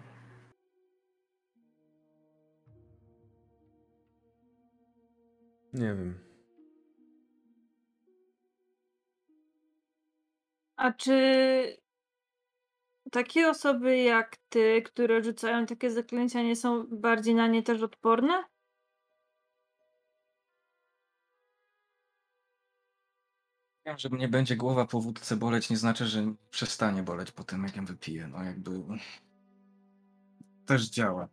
Nie 5.72 5.94
wiem. 5.94 6.18
A 10.76 10.92
czy 10.92 11.78
takie 13.10 13.48
osoby 13.48 13.98
jak 13.98 14.36
ty, 14.48 14.82
które 14.82 15.24
rzucają 15.24 15.66
takie 15.66 15.90
zaklęcia, 15.90 16.42
nie 16.42 16.56
są 16.56 16.86
bardziej 16.86 17.34
na 17.34 17.46
nie 17.46 17.62
też 17.62 17.82
odporne? 17.82 18.44
Wiem, 23.86 23.98
że 23.98 24.08
mnie 24.08 24.28
będzie 24.28 24.56
głowa 24.56 24.86
po 24.86 25.00
wódce 25.00 25.36
boleć, 25.36 25.70
nie 25.70 25.76
znaczy, 25.76 26.06
że 26.06 26.34
przestanie 26.50 27.02
boleć 27.02 27.32
po 27.32 27.44
tym, 27.44 27.62
jak 27.62 27.76
ją 27.76 27.84
wypiję. 27.84 28.28
No 28.28 28.44
jakby 28.44 28.70
też 30.66 30.90
działa. 30.90 31.28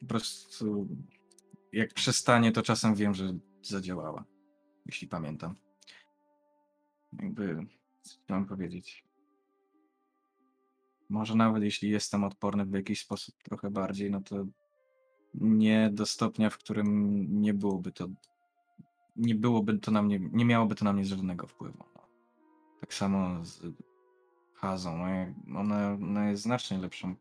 Po 0.00 0.06
prostu 0.06 0.88
jak 1.72 1.94
przestanie, 1.94 2.52
to 2.52 2.62
czasem 2.62 2.94
wiem, 2.94 3.14
że 3.14 3.38
zadziałała. 3.62 4.24
Jeśli 4.86 5.08
pamiętam. 5.08 5.54
Jakby, 7.22 7.66
co 8.02 8.18
mam 8.28 8.46
powiedzieć? 8.46 9.07
Może 11.08 11.34
nawet 11.34 11.62
jeśli 11.62 11.90
jestem 11.90 12.24
odporny 12.24 12.64
w 12.64 12.72
jakiś 12.72 13.00
sposób 13.00 13.34
trochę 13.42 13.70
bardziej, 13.70 14.10
no 14.10 14.20
to 14.20 14.46
nie 15.34 15.90
do 15.92 16.06
stopnia, 16.06 16.50
w 16.50 16.58
którym 16.58 17.26
nie 17.40 17.54
byłoby 17.54 17.92
to 17.92 18.08
nie 19.18 19.34
byłoby 19.34 19.78
to 19.78 19.90
na 19.90 20.02
mnie, 20.02 20.20
nie 20.32 20.44
miałoby 20.44 20.74
to 20.74 20.84
na 20.84 20.92
mnie 20.92 21.04
żadnego 21.04 21.46
wpływu. 21.46 21.84
No. 21.94 22.02
Tak 22.80 22.94
samo 22.94 23.44
z 23.44 23.60
Hazą. 24.54 25.02
Ona, 25.56 25.92
ona 25.92 26.30
jest 26.30 26.42
znacznie 26.42 26.78
lepszą 26.78 27.14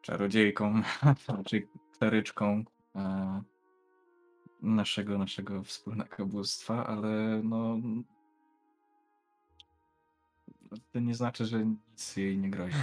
czarodziejką, 0.00 0.82
czy 1.46 1.68
kleryczką. 1.98 2.64
E, 2.96 3.42
naszego, 4.62 5.18
naszego 5.18 5.62
wspólnego 5.62 6.26
bóstwa, 6.26 6.86
ale 6.86 7.40
no. 7.44 7.76
To 10.92 11.00
nie 11.00 11.14
znaczy, 11.14 11.46
że 11.46 11.66
nic 11.66 12.16
jej 12.16 12.38
nie 12.38 12.50
grozi. 12.50 12.76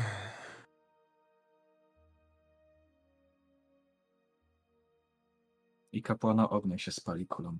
I 5.91 6.01
kapłana 6.01 6.49
ognia 6.49 6.77
się 6.77 6.91
spali 6.91 7.27
kulą. 7.27 7.57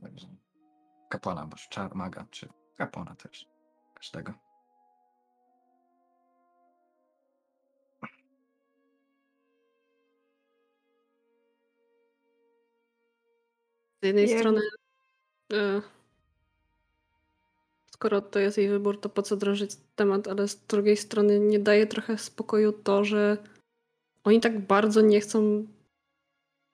Także 0.00 0.28
kapłana, 1.08 1.46
bo 1.46 1.56
czar 1.70 1.94
maga, 1.94 2.26
czy 2.30 2.48
kapłana 2.76 3.14
też. 3.14 3.48
Każdego. 3.94 4.34
Z 14.02 14.06
jednej 14.06 14.38
strony, 14.38 14.60
e, 15.52 15.82
skoro 17.94 18.20
to 18.20 18.38
jest 18.38 18.58
jej 18.58 18.68
wybór, 18.68 19.00
to 19.00 19.08
po 19.08 19.22
co 19.22 19.36
drążyć 19.36 19.70
temat, 19.96 20.28
ale 20.28 20.48
z 20.48 20.56
drugiej 20.66 20.96
strony 20.96 21.40
nie 21.40 21.58
daje 21.58 21.86
trochę 21.86 22.18
spokoju 22.18 22.72
to, 22.72 23.04
że 23.04 23.38
oni 24.24 24.40
tak 24.40 24.66
bardzo 24.66 25.00
nie 25.00 25.20
chcą, 25.20 25.66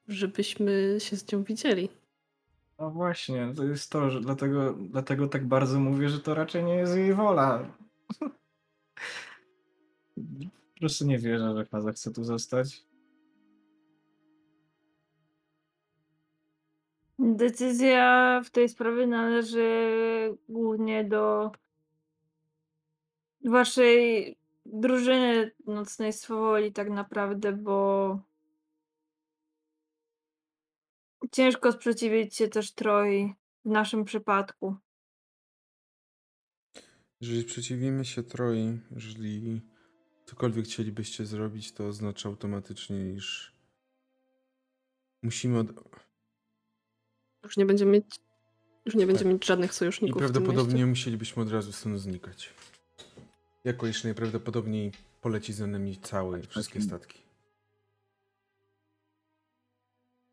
żebyśmy 0.08 0.96
się 0.98 1.16
z 1.16 1.32
nią 1.32 1.42
widzieli. 1.42 1.88
No 2.78 2.90
właśnie, 2.90 3.52
to 3.56 3.64
jest 3.64 3.90
to, 3.92 4.10
że 4.10 4.20
dlatego, 4.20 4.72
dlatego 4.72 5.28
tak 5.28 5.46
bardzo 5.46 5.80
mówię, 5.80 6.08
że 6.08 6.20
to 6.20 6.34
raczej 6.34 6.64
nie 6.64 6.74
jest 6.74 6.96
jej 6.96 7.14
wola. 7.14 7.74
Po 10.74 10.80
prostu 10.80 11.06
nie 11.06 11.18
wierzę, 11.18 11.56
że 11.56 11.64
Faza 11.64 11.92
chce 11.92 12.12
tu 12.12 12.24
zostać. 12.24 12.89
Decyzja 17.22 18.40
w 18.44 18.50
tej 18.50 18.68
sprawie 18.68 19.06
należy 19.06 19.68
głównie 20.48 21.04
do 21.04 21.52
waszej 23.44 24.36
drużyny 24.66 25.50
nocnej 25.66 26.12
swoboli 26.12 26.72
tak 26.72 26.90
naprawdę, 26.90 27.52
bo 27.52 28.18
ciężko 31.32 31.72
sprzeciwić 31.72 32.36
się 32.36 32.48
też 32.48 32.72
Troi 32.72 33.34
w 33.64 33.68
naszym 33.68 34.04
przypadku. 34.04 34.76
Jeżeli 37.20 37.42
sprzeciwimy 37.42 38.04
się 38.04 38.22
Troi, 38.22 38.78
jeżeli 38.90 39.60
cokolwiek 40.24 40.64
chcielibyście 40.64 41.26
zrobić, 41.26 41.72
to 41.72 41.86
oznacza 41.86 42.28
automatycznie, 42.28 43.12
iż 43.12 43.54
musimy 45.22 45.58
od... 45.58 45.68
Już 47.44 47.56
nie 47.56 47.66
będziemy 47.66 47.90
mieć, 47.92 48.20
już 48.84 48.94
nie 48.94 49.06
będziemy 49.06 49.30
Tak. 49.30 49.34
mieć 49.40 49.46
żadnych 49.46 49.70
i 49.70 49.74
sojuszników. 49.74 50.22
w 50.22 50.24
tym 50.26 50.32
prawdopodobnie 50.32 50.86
musielibyśmy 50.86 51.42
od 51.42 51.50
razu 51.50 51.72
stąd 51.72 52.00
znikać. 52.00 52.54
Jako 53.64 53.86
iż 53.86 54.04
najprawdopodobniej 54.04 54.92
poleci 55.20 55.52
za 55.52 55.66
nami 55.66 55.98
całe 55.98 56.42
wszystkie 56.42 56.74
Takim- 56.74 56.88
statki. 56.88 57.18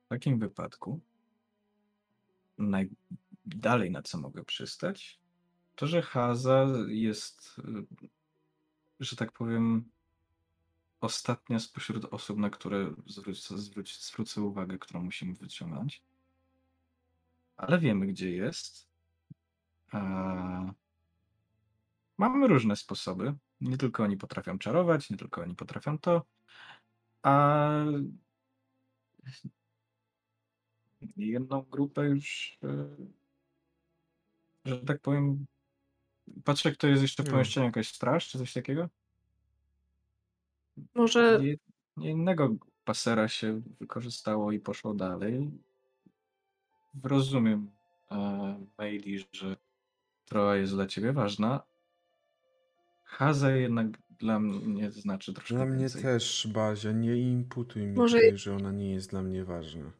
W 0.05 0.09
takim 0.09 0.39
wypadku 0.39 0.99
najdalej 2.57 3.91
na 3.91 4.01
co 4.01 4.17
mogę 4.17 4.43
przystać, 4.43 5.19
to 5.75 5.87
że 5.87 6.01
Haza 6.01 6.67
jest, 6.87 7.55
y, 7.59 8.07
że 8.99 9.15
tak 9.15 9.31
powiem, 9.31 9.89
ostatnia 11.01 11.59
spośród 11.59 12.05
osób, 12.05 12.37
na 12.37 12.49
które 12.49 12.93
zwrócę, 13.07 13.55
zwrócę 13.99 14.41
uwagę, 14.41 14.77
którą 14.77 15.03
musimy 15.03 15.33
wyciągnąć. 15.33 16.01
Ale 17.57 17.79
wiemy, 17.79 18.07
gdzie 18.07 18.31
jest. 18.31 18.87
Mamy 22.17 22.47
różne 22.47 22.75
sposoby. 22.75 23.35
Nie 23.61 23.77
tylko 23.77 24.03
oni 24.03 24.17
potrafią 24.17 24.57
czarować, 24.57 25.09
nie 25.09 25.17
tylko 25.17 25.41
oni 25.41 25.55
potrafią 25.55 25.99
to. 25.99 26.25
A 27.23 27.69
jedną 31.17 31.61
grupę 31.61 32.05
już, 32.05 32.57
e, 32.63 32.95
że 34.65 34.77
tak 34.77 35.01
powiem, 35.01 35.45
patrzę, 36.43 36.71
kto 36.71 36.87
jest 36.87 37.01
jeszcze 37.01 37.23
w 37.23 37.25
Hmm. 37.25 37.33
pomieszczeniu, 37.33 37.65
jakaś 37.65 37.87
straż 37.87 38.27
czy 38.27 38.37
coś 38.37 38.53
takiego? 38.53 38.89
Może 40.95 41.39
innego 41.97 42.55
pasera 42.85 43.27
się 43.27 43.61
wykorzystało 43.79 44.51
i 44.51 44.59
poszło 44.59 44.93
dalej. 44.93 45.51
Rozumiem, 47.03 47.71
e, 48.11 48.65
Maili, 48.77 49.19
że 49.31 49.55
Troa 50.25 50.55
jest 50.55 50.73
dla 50.73 50.85
ciebie 50.87 51.13
ważna. 51.13 51.63
Haza 53.05 53.51
jednak 53.51 53.87
dla 54.19 54.39
mnie 54.39 54.91
znaczy 54.91 55.33
troszkę 55.33 55.55
Dla 55.55 55.65
mnie 55.65 55.79
więcej. 55.79 56.01
też, 56.01 56.47
Bazia, 56.53 56.91
nie 56.91 57.15
imputuj 57.31 57.81
mi 57.87 57.93
Może- 57.93 58.17
tutaj, 58.17 58.37
że 58.37 58.55
ona 58.55 58.71
nie 58.71 58.93
jest 58.93 59.09
dla 59.09 59.21
mnie 59.21 59.45
ważna. 59.45 59.91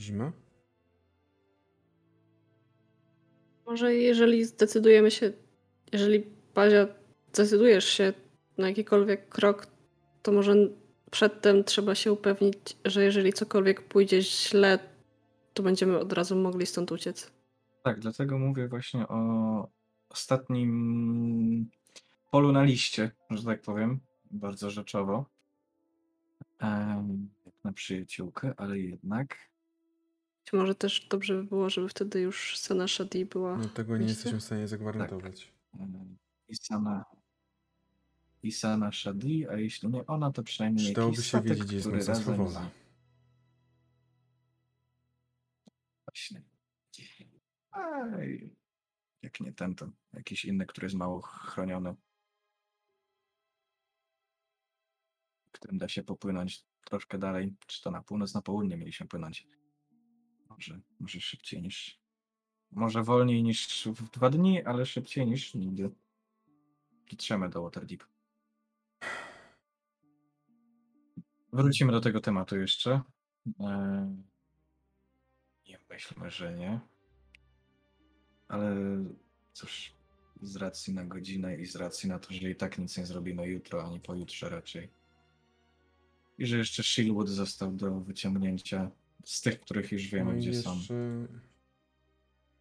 Zima? 0.00 0.32
Może 3.66 3.94
jeżeli 3.94 4.44
zdecydujemy 4.44 5.10
się, 5.10 5.32
jeżeli 5.92 6.26
Bazia 6.54 6.86
zdecydujesz 7.32 7.84
się 7.84 8.12
na 8.58 8.68
jakikolwiek 8.68 9.28
krok, 9.28 9.66
to 10.22 10.32
może 10.32 10.54
przedtem 11.10 11.64
trzeba 11.64 11.94
się 11.94 12.12
upewnić, 12.12 12.56
że 12.84 13.04
jeżeli 13.04 13.32
cokolwiek 13.32 13.82
pójdzie 13.82 14.22
źle, 14.22 14.78
to 15.54 15.62
będziemy 15.62 15.98
od 15.98 16.12
razu 16.12 16.36
mogli 16.36 16.66
stąd 16.66 16.92
uciec. 16.92 17.30
Tak, 17.82 18.00
dlatego 18.00 18.38
mówię 18.38 18.68
właśnie 18.68 19.08
o 19.08 19.68
ostatnim 20.08 21.70
polu 22.30 22.52
na 22.52 22.62
liście, 22.62 23.10
że 23.30 23.44
tak 23.44 23.60
powiem, 23.62 24.00
bardzo 24.30 24.70
rzeczowo. 24.70 25.24
Jak 26.60 27.54
na 27.64 27.72
przyjaciółkę, 27.72 28.54
ale 28.56 28.78
jednak 28.78 29.50
Być 30.44 30.52
może 30.52 30.74
też 30.74 31.06
dobrze 31.10 31.34
by 31.34 31.44
było, 31.44 31.70
żeby 31.70 31.88
wtedy 31.88 32.20
już 32.20 32.58
Sena 32.58 32.88
Shadi 32.88 33.26
była. 33.26 33.56
No 33.56 33.68
tego 33.68 33.92
nie 33.92 33.98
Myślę. 33.98 34.14
jesteśmy 34.14 34.38
w 34.40 34.44
stanie 34.44 34.68
zagwarantować. 34.68 35.52
em, 35.80 36.16
Isana, 36.48 37.04
Isana 38.42 38.92
Shadi, 38.92 39.48
a 39.48 39.56
jeśli 39.56 39.88
nie 39.88 40.06
ona, 40.06 40.30
to 40.32 40.42
przynajmniej 40.42 40.84
Przydałoby 40.84 41.12
jakiś 41.12 41.24
się 41.24 41.28
statek, 41.28 41.48
wiedzieć, 41.48 41.66
gdzie 41.66 41.76
jest 41.76 41.86
który 41.86 41.98
razem 41.98 42.16
swoboda. 42.16 42.70
Właśnie. 46.06 46.42
Aj, 47.70 48.56
jak 49.22 49.40
nie 49.40 49.52
ten, 49.52 49.74
to 49.74 49.90
jakiś 50.12 50.44
inny, 50.44 50.66
który 50.66 50.84
jest 50.84 50.96
mało 50.96 51.20
chroniony. 51.20 51.94
Którym 55.52 55.78
da 55.78 55.88
się 55.88 56.02
popłynąć 56.02 56.64
troszkę 56.84 57.18
dalej. 57.18 57.54
Czy 57.66 57.82
to 57.82 57.90
na 57.90 58.02
północ, 58.02 58.34
na 58.34 58.42
południe 58.42 58.76
mieliśmy 58.76 59.06
płynąć. 59.06 59.46
Może, 60.48 60.80
może 61.00 61.20
szybciej 61.20 61.62
niż. 61.62 62.00
Może 62.70 63.02
wolniej 63.02 63.42
niż 63.42 63.86
w 63.86 64.10
dwa 64.10 64.30
dni, 64.30 64.64
ale 64.64 64.86
szybciej 64.86 65.26
niż 65.26 65.54
nigdy. 65.54 65.90
Dotrzemy 67.10 67.48
do 67.48 67.62
Waterdeep. 67.62 68.09
Wrócimy 71.52 71.92
do 71.92 72.00
tego 72.00 72.20
tematu 72.20 72.58
jeszcze. 72.58 73.00
Eee, 73.60 74.16
Nie 75.68 75.78
myślmy, 75.90 76.30
że 76.30 76.54
nie. 76.54 76.80
Ale 78.48 78.76
cóż, 79.52 79.92
z 80.42 80.56
racji 80.56 80.94
na 80.94 81.04
godzinę 81.04 81.56
i 81.56 81.66
z 81.66 81.76
racji 81.76 82.08
na 82.08 82.18
to, 82.18 82.34
że 82.34 82.50
i 82.50 82.56
tak 82.56 82.78
nic 82.78 82.98
nie 82.98 83.06
zrobimy 83.06 83.46
jutro, 83.46 83.84
ani 83.84 84.00
pojutrze 84.00 84.48
raczej. 84.48 84.88
I 86.38 86.46
że 86.46 86.58
jeszcze 86.58 86.82
Shieldwood 86.82 87.28
został 87.28 87.72
do 87.72 88.00
wyciągnięcia 88.00 88.90
z 89.24 89.40
tych, 89.40 89.60
których 89.60 89.92
już 89.92 90.06
wiemy, 90.06 90.32
No 90.32 90.38
gdzie 90.38 90.54
są. 90.54 90.76
jeszcze, 90.78 91.26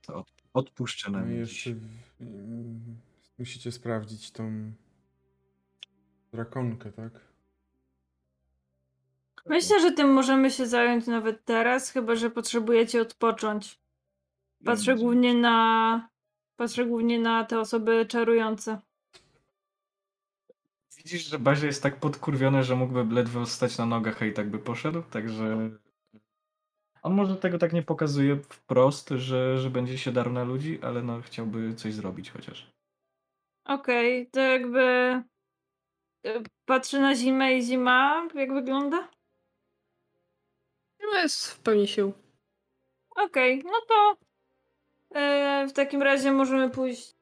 To 0.01 0.15
od, 0.15 0.33
odpuszczę 0.53 1.11
no 1.11 1.25
i 1.25 1.29
dziś. 1.29 1.37
jeszcze 1.39 1.73
w- 1.73 2.95
musicie 3.39 3.71
sprawdzić 3.71 4.31
tą 4.31 4.71
drakonkę, 6.31 6.91
tak? 6.91 7.28
Myślę, 9.45 9.81
że 9.81 9.91
tym 9.91 10.13
możemy 10.13 10.51
się 10.51 10.65
zająć 10.65 11.07
nawet 11.07 11.45
teraz, 11.45 11.91
chyba 11.91 12.15
że 12.15 12.29
potrzebujecie 12.29 13.01
odpocząć. 13.01 13.79
Patrzę 14.65 14.95
głównie 14.95 15.33
na. 15.33 16.09
Patrzę 16.55 16.85
głównie 16.85 17.19
na 17.19 17.43
te 17.43 17.59
osoby 17.59 18.05
czarujące. 18.05 18.81
Widzisz, 20.97 21.29
że 21.29 21.39
Bazia 21.39 21.67
jest 21.67 21.83
tak 21.83 21.99
podkurwiony, 21.99 22.63
że 22.63 22.75
mógłby 22.75 23.15
ledwo 23.15 23.45
stać 23.45 23.77
na 23.77 23.85
nogach, 23.85 24.21
a 24.21 24.25
i 24.25 24.33
tak 24.33 24.49
by 24.49 24.59
poszedł, 24.59 25.01
także... 25.01 25.69
On 27.01 27.13
może 27.13 27.35
tego 27.35 27.57
tak 27.57 27.73
nie 27.73 27.83
pokazuje 27.83 28.35
wprost, 28.35 29.09
że, 29.09 29.57
że 29.57 29.69
będzie 29.69 29.97
się 29.97 30.11
darł 30.11 30.31
na 30.31 30.43
ludzi, 30.43 30.79
ale 30.81 31.03
no 31.03 31.21
chciałby 31.21 31.73
coś 31.75 31.93
zrobić 31.93 32.31
chociaż. 32.31 32.71
Okej, 33.65 34.27
to 34.31 34.39
jakby. 34.39 34.81
e, 36.25 36.43
Patrzę 36.65 36.99
na 36.99 37.15
zimę 37.15 37.57
i 37.57 37.61
zima, 37.61 38.27
jak 38.35 38.53
wygląda? 38.53 39.07
No 41.13 41.21
jest 41.21 41.47
w 41.47 41.59
pełni 41.59 41.87
sił. 41.87 42.13
Okej, 43.15 43.63
no 43.65 43.81
to 43.87 44.17
e, 45.19 45.67
w 45.69 45.73
takim 45.73 46.01
razie 46.01 46.31
możemy 46.31 46.69
pójść 46.69 47.15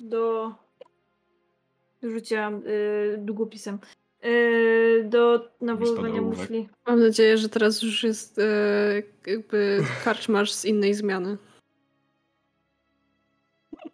do 0.00 0.52
rzucia 2.02 2.48
e, 2.48 3.18
długopisem. 3.18 3.78
E, 4.20 5.04
do 5.04 5.50
nawoływania 5.60 6.22
muszli. 6.22 6.68
Mam 6.86 7.00
nadzieję, 7.00 7.38
że 7.38 7.48
teraz 7.48 7.82
już 7.82 8.02
jest 8.02 8.38
e, 8.38 9.02
jakby 9.26 9.84
karczmarz 10.04 10.52
z 10.52 10.64
innej 10.64 10.94
zmiany. 10.94 11.36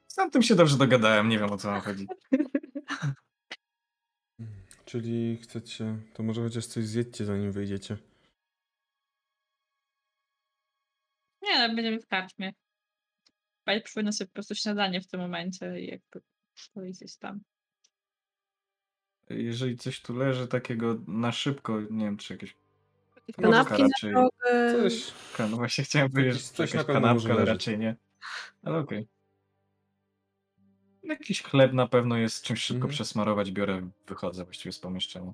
Z 0.07 0.31
tym 0.33 0.43
się 0.43 0.55
dobrze 0.55 0.77
dogadałem, 0.77 1.29
nie 1.29 1.39
wiem 1.39 1.53
o 1.53 1.57
co 1.57 1.69
wam 1.69 1.81
chodzi. 1.81 2.09
Czyli 4.85 5.39
chcecie, 5.43 5.97
to 6.15 6.23
może 6.23 6.43
chociaż 6.43 6.67
coś 6.67 6.85
zjedźcie 6.85 7.25
zanim 7.25 7.53
wyjdziecie. 7.53 7.97
Nie, 11.49 11.55
ale 11.55 11.75
będziemy 11.75 12.01
w 12.01 12.07
karczmie. 12.07 12.53
Bajt 13.67 13.93
powinno 13.95 14.13
sobie 14.13 14.29
po 14.29 14.35
prostu 14.35 14.55
śniadanie 14.55 15.01
w 15.01 15.07
tym 15.07 15.21
momencie 15.21 15.81
i 15.81 15.87
jakby 15.87 16.21
powiedzieć 16.75 17.17
tam. 17.17 17.41
Jeżeli 19.31 19.77
coś 19.77 20.01
tu 20.03 20.17
leży 20.17 20.49
takiego 20.49 20.99
na 21.07 21.33
szybko, 21.33 21.81
nie 21.91 22.05
wiem 22.05 22.17
czy 22.17 22.35
jakieś 22.35 22.57
Kanapki 23.37 23.83
na 23.83 23.89
raczej. 23.89 24.11
drogę. 24.13 24.73
Coś. 24.91 25.13
kan- 25.37 25.51
właśnie 25.51 25.85
chciałem 25.85 26.11
powiedzieć, 26.11 26.35
że 26.35 26.41
Coś 26.41 26.75
na 26.75 26.85
kanapka, 26.85 27.33
ale 27.33 27.45
raczej 27.45 27.79
nie. 27.79 27.97
Ale 28.63 28.79
okej. 28.79 29.09
Jakiś 31.03 31.43
chleb 31.43 31.73
na 31.73 31.87
pewno 31.89 32.17
jest 32.17 32.43
czymś 32.45 32.61
szybko 32.63 32.75
Mhm. 32.77 32.91
przesmarować, 32.93 33.51
biorę, 33.51 33.91
wychodzę 34.07 34.45
właściwie 34.45 34.73
z 34.73 34.79
pomieszczenia. 34.79 35.33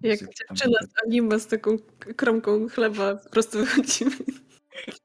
Jak 0.00 0.18
dziewczyna 0.20 0.78
z 0.82 1.06
anime 1.06 1.40
z 1.40 1.46
taką 1.46 1.78
kromką 2.16 2.68
chleba 2.68 3.14
po 3.16 3.30
prostu 3.30 3.58
wychodzimy. 3.58 4.16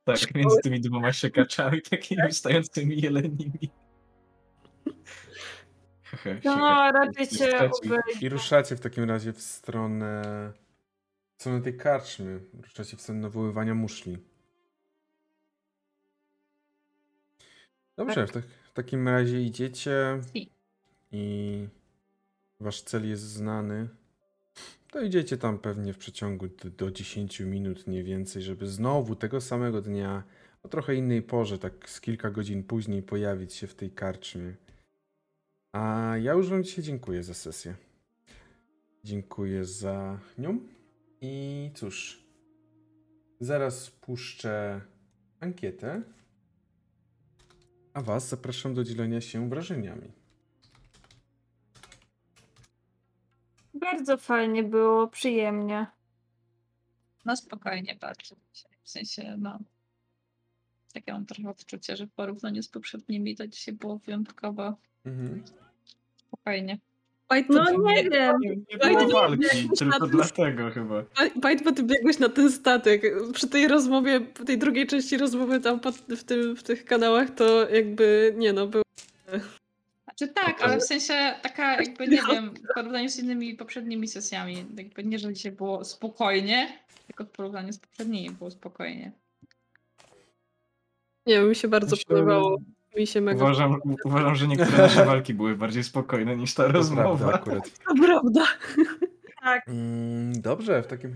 Tak, 0.04 0.36
między 0.36 0.58
tymi 0.64 0.82
dwoma 0.82 1.14
siekaczami, 1.14 1.82
takimi 1.82 2.30
wstającymi 2.30 3.02
jelenimi. 3.02 3.70
Hehe, 6.04 6.42
No, 6.46 6.92
raczej 6.92 7.28
obejdzie. 7.56 7.98
I 8.22 8.30
ruszacie 8.30 8.76
w 8.76 8.80
takim 8.80 9.04
razie 9.04 9.34
w 9.34 9.42
stronę, 9.42 10.22
w 11.38 11.42
stronę 11.42 11.62
tej 11.62 11.78
karczmy. 11.78 12.40
Ruszacie 12.62 12.98
w 12.98 13.02
stronę 13.02 13.22
nawoływania 13.22 13.76
muszli. 13.76 14.18
Dobrze, 17.98 18.16
Tak. 18.16 18.30
w, 18.30 18.34
tak, 18.34 18.44
w 18.44 18.74
takim 18.74 19.08
razie 19.08 19.42
idziecie 19.42 20.22
i 21.12 21.68
wasz 22.60 22.82
cel 22.82 23.10
jest 23.10 23.24
znany. 23.24 23.88
To 24.92 25.02
idziecie 25.02 25.38
tam 25.38 25.60
pewnie 25.60 25.94
w 25.94 25.98
przeciągu 25.98 26.48
do, 26.48 26.70
do 26.70 26.92
10 26.92 27.40
minut, 27.40 27.88
nie 27.88 28.04
więcej, 28.04 28.42
żeby 28.42 28.68
znowu 28.68 29.16
tego 29.16 29.42
samego 29.42 29.82
dnia, 29.82 30.24
o 30.64 30.68
trochę 30.68 30.96
innej 30.96 31.22
porze, 31.22 31.60
tak 31.60 31.90
z 31.90 32.02
kilka 32.02 32.30
godzin 32.32 32.64
później 32.64 33.04
pojawić 33.04 33.54
się 33.54 33.68
w 33.68 33.76
tej 33.76 33.92
karczmie. 33.92 34.56
A 35.72 36.14
ja 36.22 36.34
już 36.34 36.50
wam 36.50 36.64
dzisiaj 36.64 36.84
dziękuję 36.84 37.24
za 37.24 37.34
sesję. 37.34 37.76
Dziękuję 39.04 39.66
za 39.66 40.20
nią. 40.38 40.60
I 41.22 41.72
cóż, 41.76 42.24
zaraz 43.40 43.90
puszczę 43.90 44.82
ankietę, 45.40 46.02
a 47.94 48.02
was 48.02 48.30
zapraszam 48.30 48.74
do 48.74 48.84
dzielenia 48.84 49.22
się 49.22 49.50
wrażeniami. 49.50 50.12
Bardzo 53.92 54.18
fajnie 54.18 54.64
było, 54.64 55.08
przyjemnie. 55.08 55.88
No 57.26 57.36
spokojnie 57.36 57.98
bardzo 58.02 58.36
dzisiaj. 58.54 58.72
W 58.84 58.90
sensie, 58.90 59.36
no. 59.38 59.60
Takie 60.94 61.14
mam 61.14 61.26
trochę 61.26 61.50
odczucie, 61.50 61.98
że 61.98 62.08
w 62.08 62.12
porównaniu 62.12 62.64
z 62.64 62.68
poprzednimi 62.68 63.36
to 63.36 63.48
dzisiaj 63.48 63.74
było 63.74 63.98
wyjątkowo 63.98 64.76
Mhm. 65.06 65.44
spokojnie. 66.16 66.78
Bajt, 67.30 67.50
No 67.50 67.66
nie 67.72 68.10
wiem. 68.10 68.36
Nie, 68.42 68.78
było 68.78 69.10
walki, 69.10 69.70
tylko 69.80 70.08
dlatego 70.08 70.72
chyba. 70.72 71.04
Bajt, 71.36 71.64
bo 71.64 71.72
ty 71.72 71.84
biegłeś 71.84 72.20
na 72.20 72.30
ten 72.30 72.52
statek. 72.52 73.02
Przy 73.34 73.48
tej 73.50 73.68
rozmowie, 73.68 74.22
tej 74.22 74.58
drugiej 74.58 74.88
części 74.88 75.18
rozmowy 75.18 75.60
tam 75.60 75.80
pod, 75.80 75.96
w, 75.96 76.24
tym, 76.24 76.56
w 76.56 76.64
tych 76.64 76.86
kanałach, 76.86 77.30
to 77.30 77.70
jakby, 77.70 78.34
nie 78.38 78.54
no, 78.54 78.68
był 78.68 78.82
Znaczy 80.18 80.34
tak, 80.34 80.62
ale 80.62 80.78
w 80.78 80.84
sensie 80.84 81.14
taka 81.42 81.82
jakby, 81.82 82.08
nie 82.08 82.22
wiem, 82.32 82.54
w 82.54 82.74
porównaniu 82.76 83.10
z 83.10 83.20
innymi 83.20 83.56
poprzednimi 83.56 84.08
sesjami, 84.08 84.66
jakby 84.78 85.04
nie, 85.04 85.20
że 85.20 85.34
dzisiaj 85.34 85.52
było 85.52 85.86
spokojnie, 85.86 86.80
tylko 87.08 87.24
w 87.24 87.30
porównaniu 87.30 87.74
z 87.74 87.80
poprzednimi 87.80 88.30
było 88.30 88.52
spokojnie. 88.52 89.12
Nie 91.26 91.40
mi 91.40 91.56
się 91.56 91.68
bardzo 91.68 91.96
Myślę, 91.96 92.06
podobało. 92.08 92.58
Mi 92.96 93.08
się 93.08 93.22
mega 93.22 93.44
Uważam, 93.46 93.82
uważam, 94.06 94.36
że 94.36 94.48
niektóre 94.48 94.78
nasze 94.78 95.06
walki 95.06 95.34
były 95.34 95.56
bardziej 95.56 95.84
spokojne 95.84 96.38
niż 96.38 96.54
ta 96.54 96.64
To 96.64 96.70
prawda 96.70 96.80
rozmowa. 96.80 97.34
akurat. 97.34 97.70
To 97.88 97.94
prawda. 98.06 98.48
Mm, 99.68 100.42
dobrze, 100.42 100.84
w 100.84 100.88
takim... 100.88 101.16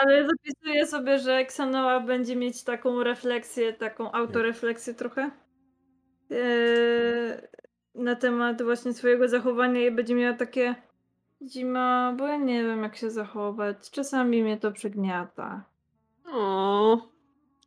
Ale 0.00 0.28
zapisuję 0.28 0.86
sobie, 0.86 1.18
że 1.18 1.36
Xanoa 1.36 2.00
będzie 2.00 2.36
mieć 2.36 2.64
taką 2.64 3.02
refleksję, 3.02 3.72
taką 3.72 4.12
autorefleksję 4.12 4.94
trochę. 4.94 5.30
Eee, 6.30 7.48
na 7.94 8.14
temat 8.16 8.62
właśnie 8.62 8.92
swojego 8.94 9.28
zachowania 9.28 9.86
i 9.86 9.90
będzie 9.90 10.14
miała 10.14 10.36
takie 10.36 10.74
zima, 11.48 12.14
bo 12.18 12.26
ja 12.26 12.36
nie 12.36 12.62
wiem 12.62 12.82
jak 12.82 12.96
się 12.96 13.10
zachować. 13.10 13.90
Czasami 13.90 14.42
mnie 14.42 14.56
to 14.56 14.72
przygniata. 14.72 15.64
O, 16.32 16.98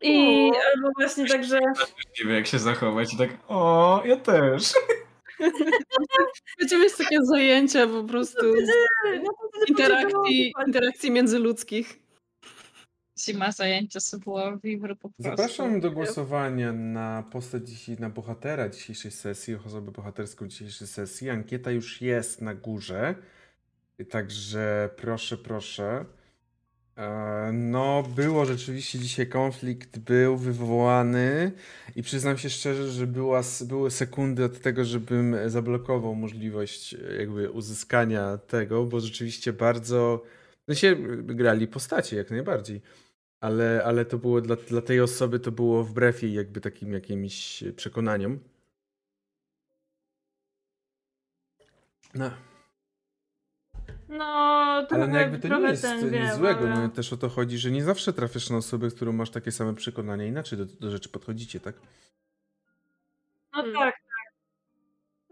I 0.01 0.51
O. 0.53 0.57
albo 0.75 0.89
właśnie 0.99 1.27
tak, 1.27 1.43
że 1.43 1.59
Nie 1.59 2.25
wiem 2.25 2.35
jak 2.35 2.47
się 2.47 2.59
zachować 2.59 3.13
i 3.13 3.17
tak, 3.17 3.29
o, 3.47 4.01
ja 4.05 4.17
też. 4.17 4.73
Będziemy 6.59 6.83
mieć 6.83 6.97
takie 6.97 7.17
zajęcia 7.21 7.87
po 7.87 8.03
prostu 8.03 8.41
z 8.41 8.69
no 9.23 9.31
interakcji, 9.67 10.53
interakcji 10.67 11.11
międzyludzkich. 11.11 12.02
Zima 13.25 13.51
zajęcia 13.51 13.99
Sybuła 13.99 14.57
Vivre 14.63 14.95
po 14.95 15.09
prostu. 15.09 15.23
Zapraszam 15.23 15.79
do 15.79 15.91
głosowania 15.91 16.73
na 16.73 17.23
postać 17.31 17.69
dzisiaj, 17.69 17.95
na 17.99 18.09
bohatera 18.09 18.69
dzisiejszej 18.69 19.11
sesji, 19.11 19.55
osobę 19.55 19.91
bohaterską 19.91 20.47
dzisiejszej 20.47 20.87
sesji. 20.87 21.29
Ankieta 21.29 21.71
już 21.71 22.01
jest 22.01 22.41
na 22.41 22.55
górze, 22.55 23.15
także 24.09 24.89
proszę, 24.97 25.37
proszę. 25.37 26.05
E, 26.97 27.51
No, 27.53 28.03
było 28.15 28.45
rzeczywiście 28.45 28.99
dzisiaj 28.99 29.27
konflikt, 29.27 29.99
był 29.99 30.37
wywołany 30.37 31.51
i 31.95 32.03
przyznam 32.03 32.37
się 32.37 32.49
szczerze, 32.49 32.91
że 32.91 33.07
była, 33.07 33.41
były 33.65 33.91
sekundy 33.91 34.45
od 34.45 34.59
tego, 34.59 34.85
żebym 34.85 35.35
zablokował 35.47 36.15
możliwość 36.15 36.93
e, 36.93 37.15
jakby 37.19 37.51
uzyskania 37.51 38.37
tego, 38.37 38.85
bo 38.85 38.99
rzeczywiście 38.99 39.53
bardzo, 39.53 40.23
no 40.67 40.75
się 40.75 40.95
grali 41.23 41.67
postacie 41.67 42.17
jak 42.17 42.31
najbardziej. 42.31 42.81
Ale, 43.43 43.83
ale 43.85 44.05
to 44.05 44.17
było 44.17 44.41
dla, 44.41 44.55
dla 44.55 44.81
tej 44.81 45.01
osoby, 45.01 45.39
to 45.39 45.51
było 45.51 45.83
wbrew 45.83 46.23
jej 46.23 46.33
jakby 46.33 46.61
takim 46.61 46.93
jakimś 46.93 47.63
przekonaniom. 47.75 48.39
No, 52.13 52.31
No, 54.09 54.23
ale 54.25 54.87
trochę, 54.87 55.07
no 55.07 55.19
jakby 55.19 55.39
to 55.49 55.59
nie 55.59 55.67
jest 55.69 55.81
ten, 55.81 56.01
nic 56.03 56.11
wiem, 56.11 56.35
złego. 56.37 56.59
ale... 56.59 56.75
No, 56.75 56.89
też 56.89 57.13
o 57.13 57.17
to 57.17 57.29
chodzi, 57.29 57.57
że 57.57 57.71
nie 57.71 57.83
zawsze 57.83 58.13
trafiasz 58.13 58.49
na 58.49 58.57
osobę, 58.57 58.89
z 58.89 58.93
którą 58.95 59.11
masz 59.11 59.29
takie 59.29 59.51
same 59.51 59.75
przekonania. 59.75 60.25
Inaczej 60.25 60.57
do, 60.57 60.65
do 60.65 60.91
rzeczy 60.91 61.09
podchodzicie, 61.09 61.59
tak? 61.59 61.75
No 63.53 63.61
Hmm. 63.63 63.73
tak, 63.73 63.95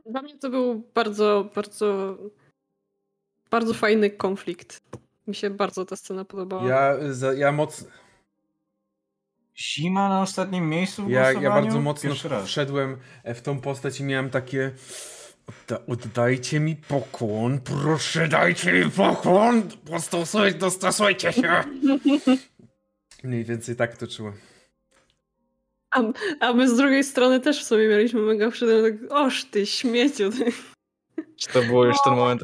Dla 0.05 0.21
mnie 0.21 0.37
to 0.39 0.49
był 0.49 0.83
bardzo, 0.93 1.49
bardzo, 1.55 2.17
bardzo 3.51 3.73
fajny 3.73 4.09
konflikt. 4.09 4.81
Mi 5.31 5.35
się 5.35 5.49
bardzo 5.49 5.85
ta 5.85 5.95
scena 5.95 6.25
podobała. 6.25 6.69
Ja, 6.69 6.95
za, 7.09 7.33
ja 7.33 7.51
mocno. 7.51 7.87
Zima 9.57 10.09
na 10.09 10.21
ostatnim 10.21 10.69
miejscu 10.69 11.05
w 11.05 11.09
Ja, 11.09 11.31
ja 11.31 11.49
bardzo 11.49 11.79
mocno 11.81 12.11
wszedłem 12.45 12.97
w 13.25 13.41
tą 13.41 13.61
postać 13.61 13.99
i 13.99 14.03
miałem 14.03 14.29
takie. 14.29 14.71
Odda, 15.47 15.85
oddajcie 15.87 16.59
mi 16.59 16.75
pokłon, 16.75 17.59
proszę 17.59 18.27
dajcie 18.27 18.73
mi 18.73 18.91
pokłon! 18.91 19.69
Dostosuj, 19.83 20.55
dostosujcie 20.55 21.33
się! 21.33 21.63
Mniej 23.23 23.43
więcej 23.43 23.75
tak 23.75 23.97
to 23.97 24.07
czułem. 24.07 24.33
A 26.39 26.53
my 26.53 26.69
z 26.69 26.77
drugiej 26.77 27.03
strony 27.03 27.39
też 27.39 27.63
w 27.63 27.67
sumie 27.67 27.87
mieliśmy 27.87 28.21
mega 28.21 28.51
wszedłem 28.51 28.83
tak, 28.83 29.11
oż 29.11 29.45
ty 29.45 29.65
śmieciu. 29.65 30.31
Ty. 30.31 30.51
Czy 31.35 31.49
to 31.49 31.61
było 31.61 31.85
już 31.85 31.97
ten 32.03 32.13
moment? 32.13 32.43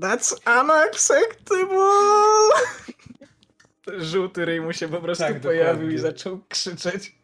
That's 0.00 0.34
unacceptable! 0.62 1.86
Żółty 3.98 4.44
ryj 4.44 4.60
mu 4.60 4.72
się 4.72 4.88
po 4.88 5.00
prostu 5.00 5.24
Tak, 5.24 5.40
pojawił 5.40 5.72
dokładnie. 5.74 5.94
i 5.94 5.98
zaczął 5.98 6.40
krzyczeć. 6.48 7.14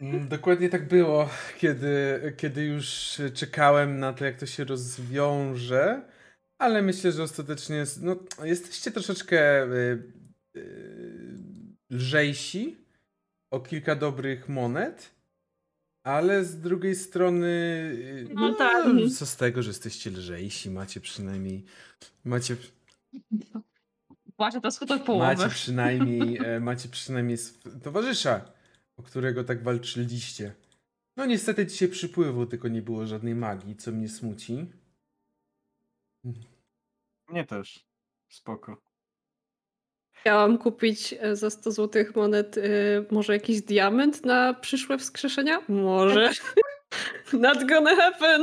Mm, 0.00 0.28
Dokładnie 0.28 0.68
tak 0.68 0.88
było, 0.88 1.28
kiedy, 1.58 2.20
kiedy 2.36 2.64
już 2.64 3.16
czekałem 3.34 3.98
na 3.98 4.12
to, 4.12 4.24
jak 4.24 4.36
to 4.38 4.46
się 4.46 4.64
rozwiąże, 4.64 6.02
ale 6.58 6.82
myślę, 6.82 7.12
że 7.12 7.22
ostatecznie 7.22 7.84
no, 8.02 8.16
jesteście 8.42 8.90
troszeczkę 8.90 9.64
y, 9.64 10.02
y, 10.56 11.38
lżejsi 11.90 12.76
o 13.50 13.60
kilka 13.60 13.94
dobrych 13.94 14.48
monet, 14.48 15.10
ale 16.04 16.44
z 16.44 16.60
drugiej 16.60 16.94
strony 16.96 17.46
y, 17.46 18.34
No 18.34 18.54
tak. 18.54 18.86
co 19.18 19.26
z 19.26 19.36
tego, 19.36 19.62
że 19.62 19.70
jesteście 19.70 20.10
lżejsi, 20.10 20.70
macie 20.70 21.00
przynajmniej 21.00 21.64
macie, 22.24 22.56
Właśnie 24.38 24.60
to 24.60 24.70
skutок 24.70 25.04
połowy. 25.04 25.26
macie 25.36 25.48
przynajmniej 25.54 26.38
e, 26.38 26.60
macie 26.60 26.88
przynajmniej 26.88 27.38
towarzysza, 27.82 28.52
o 28.96 29.02
którego 29.02 29.44
tak 29.44 29.62
walczyliście. 29.62 30.54
No 31.16 31.26
niestety 31.26 31.66
dzisiaj 31.66 31.88
przypływu, 31.88 32.46
tylko 32.46 32.68
nie 32.68 32.82
było 32.82 33.06
żadnej 33.06 33.34
magii, 33.34 33.76
co 33.76 33.92
mnie 33.92 34.08
smuci. 34.08 34.72
Mnie 37.28 37.44
też. 37.44 37.86
Spoko. 38.28 38.82
Chciałam 40.24 40.58
kupić 40.58 41.14
e, 41.20 41.36
za 41.36 41.50
100 41.50 41.70
zł 41.70 42.04
monet 42.14 42.56
y, 42.56 43.06
może 43.10 43.32
jakiś 43.32 43.62
diament 43.62 44.24
na 44.24 44.54
przyszłe 44.54 44.98
wskrzeszenia? 44.98 45.58
Może. 45.68 46.30
Not 47.32 47.64
gonna 47.64 47.96
happen. 47.96 48.42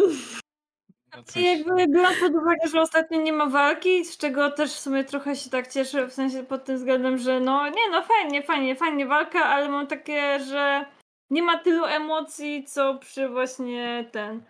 No 1.16 1.24
I 1.36 1.44
jakby 1.44 1.88
biorąc 1.88 2.20
pod 2.20 2.36
uwagę, 2.36 2.68
że 2.72 2.82
ostatnio 2.82 3.22
nie 3.22 3.34
ma 3.34 3.46
walki, 3.46 4.06
z 4.06 4.18
czego 4.18 4.52
też 4.52 4.74
w 4.74 4.80
sumie 4.80 5.04
trochę 5.04 5.36
się 5.36 5.50
tak 5.50 5.68
cieszę, 5.68 6.08
w 6.08 6.14
sensie 6.14 6.44
pod 6.44 6.66
tym 6.66 6.78
względem, 6.78 7.18
że 7.18 7.40
no 7.40 7.68
nie 7.68 7.90
no 7.92 8.04
fajnie, 8.04 8.44
fajnie, 8.44 8.76
fajnie 8.76 9.06
walka, 9.06 9.40
ale 9.40 9.70
mam 9.70 9.88
takie, 9.88 10.40
że 10.40 10.86
nie 11.30 11.44
ma 11.44 11.58
tylu 11.58 11.86
emocji, 11.86 12.64
co 12.64 12.96
przy 12.96 13.30
właśnie 13.30 14.10
ten. 14.12 14.44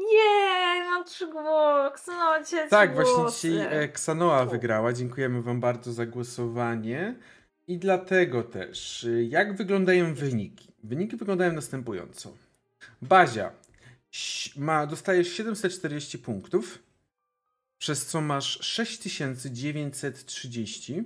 Jej, 0.00 0.80
mam 0.84 1.04
trzy 1.04 1.26
głosy, 1.26 2.10
no 2.10 2.44
cię 2.44 2.68
Tak, 2.68 2.94
właśnie 2.94 3.26
dzisiaj 3.32 3.84
e, 3.84 3.88
Ksanoa 3.88 4.46
wygrała. 4.46 4.92
Dziękujemy 4.92 5.42
Wam 5.42 5.60
bardzo 5.60 5.92
za 5.92 6.06
głosowanie. 6.06 7.14
I 7.68 7.78
dlatego 7.78 8.42
też, 8.42 9.04
y, 9.04 9.24
jak 9.24 9.56
wyglądają 9.56 10.14
wyniki? 10.14 10.72
Wyniki 10.84 11.16
wyglądają 11.16 11.52
następująco. 11.52 12.36
Bazia 13.02 13.52
ma, 14.56 14.86
dostajesz 14.86 15.32
740 15.32 16.18
punktów, 16.18 16.78
przez 17.80 18.06
co 18.06 18.20
masz 18.20 18.66
6930. 18.66 21.04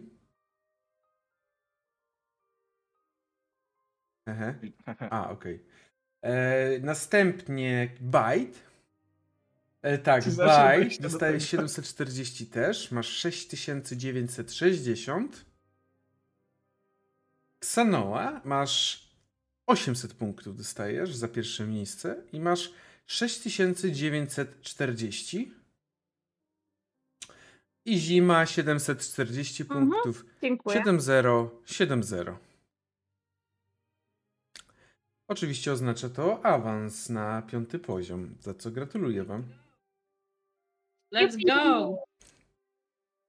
Hehe. 4.29 4.55
A, 5.11 5.31
okej. 5.31 5.65
E, 6.23 6.79
Następnie 6.79 7.89
Byte. 8.01 8.74
E, 9.85 9.99
tak, 9.99 10.25
Czy 10.25 10.31
zawsze 10.31 10.63
Byte 10.69 10.79
wejście 10.79 11.03
do 11.03 11.09
dostaje 11.09 11.33
tego? 11.33 11.45
740 11.45 12.47
też. 12.47 12.91
Masz 12.91 13.09
6960. 13.09 15.45
Xanoa 17.61 18.41
masz 18.45 19.09
800 19.67 20.15
punktów 20.15 20.57
dostajesz 20.57 21.15
za 21.15 21.29
pierwsze 21.29 21.67
miejsce 21.67 22.17
i 22.33 22.41
masz 22.41 22.73
6940. 23.07 25.53
I 27.85 27.99
Zima 27.99 28.47
740 28.47 29.63
Mhm. 29.63 29.91
punktów. 29.91 30.25
Dziękuję. 30.43 30.83
7-0, 30.85 31.49
7-0. 31.67 32.37
Oczywiście 35.29 35.73
oznacza 35.73 36.09
to 36.09 36.47
awans 36.47 37.09
na 37.09 37.43
piąty 37.43 37.79
poziom, 37.79 38.35
za 38.41 38.55
co 38.55 38.71
gratuluję 38.71 39.25
Wam. 39.25 39.45
Let's 41.15 41.37
go! 41.47 41.97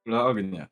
Dla 0.05 0.25
ognia. 0.25 0.67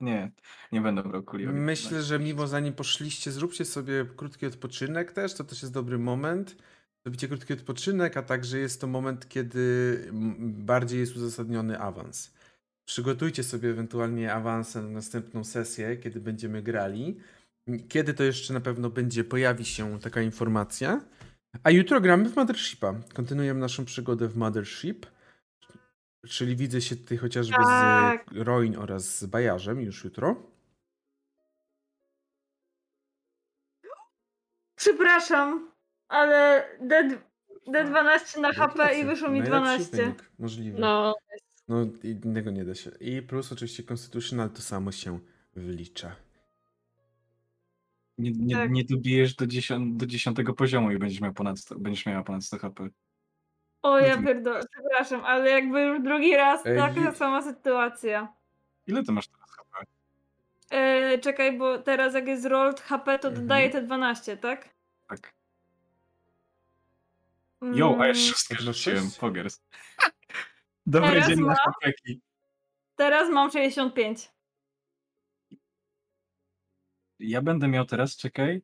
Nie, 0.00 0.32
nie 0.72 0.80
będę 0.80 1.02
brał 1.02 1.22
kuli 1.22 1.46
ognia. 1.46 1.60
Myślę, 1.60 2.02
że 2.02 2.18
mimo 2.18 2.46
zanim 2.46 2.74
poszliście, 2.74 3.32
zróbcie 3.32 3.64
sobie 3.64 4.06
krótki 4.16 4.46
odpoczynek 4.46 5.12
też, 5.12 5.34
to 5.34 5.44
też 5.44 5.62
jest 5.62 5.74
dobry 5.74 5.98
moment. 5.98 6.56
Zrobicie 7.04 7.28
krótki 7.28 7.52
odpoczynek, 7.52 8.16
a 8.16 8.22
także 8.22 8.58
jest 8.58 8.80
to 8.80 8.86
moment, 8.86 9.28
kiedy 9.28 9.98
bardziej 10.40 11.00
jest 11.00 11.16
uzasadniony 11.16 11.80
awans. 11.80 12.34
Przygotujcie 12.84 13.42
sobie 13.42 13.70
ewentualnie 13.70 14.32
awansę 14.32 14.82
na 14.82 14.88
następną 14.88 15.44
sesję, 15.44 15.96
kiedy 15.96 16.20
będziemy 16.20 16.62
grali. 16.62 17.16
Kiedy 17.88 18.14
to 18.14 18.22
jeszcze 18.24 18.54
na 18.54 18.60
pewno 18.60 18.90
będzie, 18.90 19.24
pojawi 19.24 19.64
się 19.64 20.00
taka 20.00 20.22
informacja. 20.22 21.00
A 21.62 21.70
jutro 21.70 22.00
gramy 22.00 22.28
w 22.28 22.36
Mothershipa. 22.36 22.94
Kontynuujemy 23.14 23.60
naszą 23.60 23.84
przygodę 23.84 24.28
w 24.28 24.36
Mothership. 24.36 25.06
Czyli 26.28 26.56
widzę 26.56 26.80
się 26.80 26.96
tutaj 26.96 27.18
chociażby 27.18 27.54
Tak. 27.56 28.26
z 28.32 28.36
Roin 28.36 28.76
oraz 28.78 29.18
z 29.18 29.26
Bajarzem 29.26 29.80
już 29.80 30.04
jutro. 30.04 30.36
Przepraszam, 34.76 35.72
ale 36.08 36.68
D, 36.80 37.18
D12 37.68 38.40
na 38.40 38.52
HP 38.52 38.98
i 39.00 39.04
wyszło 39.04 39.28
mi 39.30 39.40
Najlepszy 39.40 39.60
12. 39.60 39.96
Wynik 39.96 40.30
możliwy. 40.38 40.78
No, 40.78 41.14
No 41.68 41.86
innego 42.02 42.50
nie 42.50 42.64
da 42.64 42.74
się. 42.74 42.90
I 43.00 43.22
plus 43.22 43.52
oczywiście 43.52 43.82
Constitutional 43.82 44.50
to 44.50 44.62
samo 44.62 44.92
się 44.92 45.18
wlicza. 45.56 46.16
Nie, 48.18 48.30
nie, 48.30 48.54
Tak. 48.56 48.70
nie 48.70 48.84
dobijesz 48.84 49.34
do, 49.34 49.46
dziesią- 49.46 49.96
do 49.96 50.06
dziesiątego 50.06 50.54
poziomu 50.54 50.90
i 50.90 50.98
będziesz 50.98 51.20
miał 51.20 51.32
ponad 51.32 51.58
100, 51.60 51.78
będziesz 51.78 52.06
miała 52.06 52.22
ponad 52.22 52.44
100 52.44 52.58
HP. 52.58 52.88
O 53.86 53.98
ja 53.98 54.22
pierdolę, 54.22 54.60
przepraszam, 54.72 55.24
ale 55.24 55.50
jakby 55.50 55.80
już 55.82 56.02
drugi 56.02 56.36
raz 56.36 56.66
Ej, 56.66 56.78
taka 56.78 57.14
sama 57.14 57.42
sytuacja. 57.42 58.32
Ile 58.86 59.04
ty 59.04 59.12
masz 59.12 59.28
teraz 59.28 59.50
HP? 59.50 59.84
E, 60.70 61.18
czekaj, 61.18 61.58
bo 61.58 61.78
teraz 61.78 62.14
jak 62.14 62.26
jest 62.26 62.44
rolled 62.44 62.80
HP, 62.80 63.18
to 63.18 63.28
Mhm. 63.28 63.46
dodaje 63.46 63.70
te 63.70 63.82
12, 63.82 64.36
tak? 64.36 64.68
Tak. 65.08 65.32
Jo, 67.62 67.96
a 68.00 68.06
ja 68.06 68.12
Mm, 68.12 68.14
szóstkę 68.14 68.54
rzuciłem, 68.58 69.10
pogers. 69.20 69.60
Dobry 70.86 71.10
Teraz 71.10 71.28
dzień 71.28 71.40
na 71.40 71.46
mam- 71.46 71.56
chłopaki. 71.56 72.20
Teraz 72.96 73.30
mam 73.30 73.50
65. 73.50 74.30
Ja 77.18 77.42
będę 77.42 77.68
miał 77.68 77.84
teraz, 77.84 78.16
czekaj. 78.16 78.62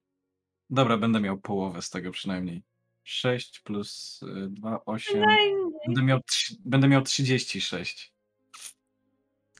Dobra, 0.71 0.97
będę 0.99 1.21
miał 1.21 1.39
połowę 1.39 1.83
z 1.83 1.91
tego 1.91 2.11
przynajmniej. 2.11 2.63
6 3.05 3.61
plus 3.61 4.21
2, 4.49 4.85
8. 4.85 5.21
Najmniej. 5.21 5.73
Będę 5.87 6.03
miał, 6.03 6.21
będę 6.65 6.89
miał 6.89 7.03
36. 7.03 8.13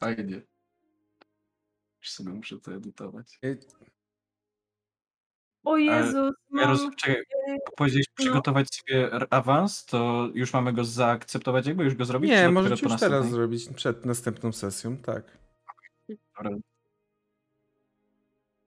Fajnie. 0.01 0.43
Już 2.01 2.11
sobie 2.11 2.31
muszę 2.31 2.59
to 2.59 2.75
edytować. 2.75 3.39
Y, 3.45 3.59
O 5.65 5.77
Jezus, 5.77 6.35
Ja 6.55 6.67
roz... 6.67 6.83
mam... 6.83 6.97
Czekaj, 6.97 7.23
powiedziałeś 7.77 8.07
no. 8.09 8.25
przygotować 8.25 8.75
sobie 8.75 9.11
awans, 9.31 9.85
to 9.85 10.29
już 10.35 10.53
mamy 10.53 10.73
go 10.73 10.85
zaakceptować, 10.85 11.67
jakby 11.67 11.85
już 11.85 11.95
go 11.95 12.05
zrobić? 12.05 12.31
Nie, 12.31 12.49
możecie 12.49 12.87
już 12.89 13.01
teraz 13.01 13.31
zrobić 13.31 13.69
przed 13.69 14.07
następną 14.07 14.53
sesją, 14.53 14.97
tak. 14.97 15.39
Dobra. 16.09 16.57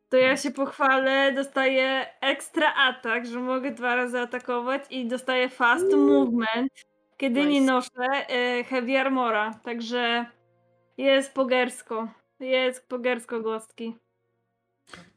To 0.09 0.17
ja 0.17 0.37
się 0.37 0.51
pochwalę, 0.51 1.33
dostaję 1.33 2.05
ekstra 2.21 2.73
atak, 2.75 3.25
że 3.25 3.39
mogę 3.39 3.71
dwa 3.71 3.95
razy 3.95 4.19
atakować 4.19 4.83
i 4.89 5.07
dostaję 5.07 5.49
fast 5.49 5.93
movement, 5.93 6.71
kiedy 7.17 7.39
nie 7.45 7.59
Nice. 7.61 7.73
noszę 7.73 8.27
e, 8.29 8.63
heavy 8.63 8.99
armora, 8.99 9.53
także 9.63 10.25
jest 10.97 11.33
pogersko. 11.33 12.07
Jest 12.39 12.87
pogersko 12.87 13.41
gostki. 13.41 13.95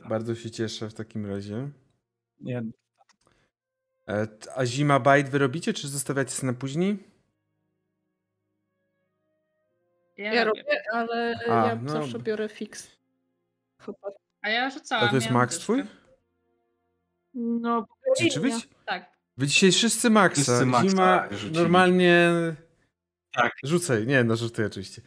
Bardzo 0.09 0.35
się 0.35 0.51
cieszę 0.51 0.89
w 0.91 0.95
takim 0.95 1.27
razie. 1.27 1.69
Nie, 2.41 2.63
E, 4.09 4.27
A 4.57 4.67
zima 4.67 5.01
bite 5.01 5.31
wy 5.31 5.39
robicie, 5.39 5.73
czy 5.73 5.89
zostawiacie 5.89 6.31
sobie 6.31 6.53
na 6.53 6.59
później? 6.59 6.99
ja 10.17 10.45
robię, 10.45 10.65
ale 10.93 11.35
A, 11.49 11.67
ja 11.69 11.79
no. 11.83 11.93
zawsze 11.93 12.19
biorę 12.19 12.49
fix. 12.49 12.91
Chyba. 13.79 13.99
A 14.49 14.51
ja 14.51 14.71
rzucałam. 14.71 15.05
A 15.05 15.09
to 15.09 15.15
jest 15.15 15.31
max 15.31 15.55
dyszkę. 15.55 15.63
twój? 15.63 15.85
No, 17.35 17.87
Czy, 18.19 18.29
czy 18.29 18.41
wy? 18.41 18.51
Tak. 18.87 19.13
Wy 19.37 19.47
dzisiaj 19.47 19.73
wszyscy 19.73 20.11
maxa. 20.11 20.43
Wszyscy 20.43 20.67
maxa 20.67 21.29
normalnie... 21.53 22.31
Tak. 23.33 23.53
Rzucaj, 23.65 24.07
nie 24.07 24.25
no 24.25 24.37
żartuję 24.37 24.67
oczywiście. 24.67 25.03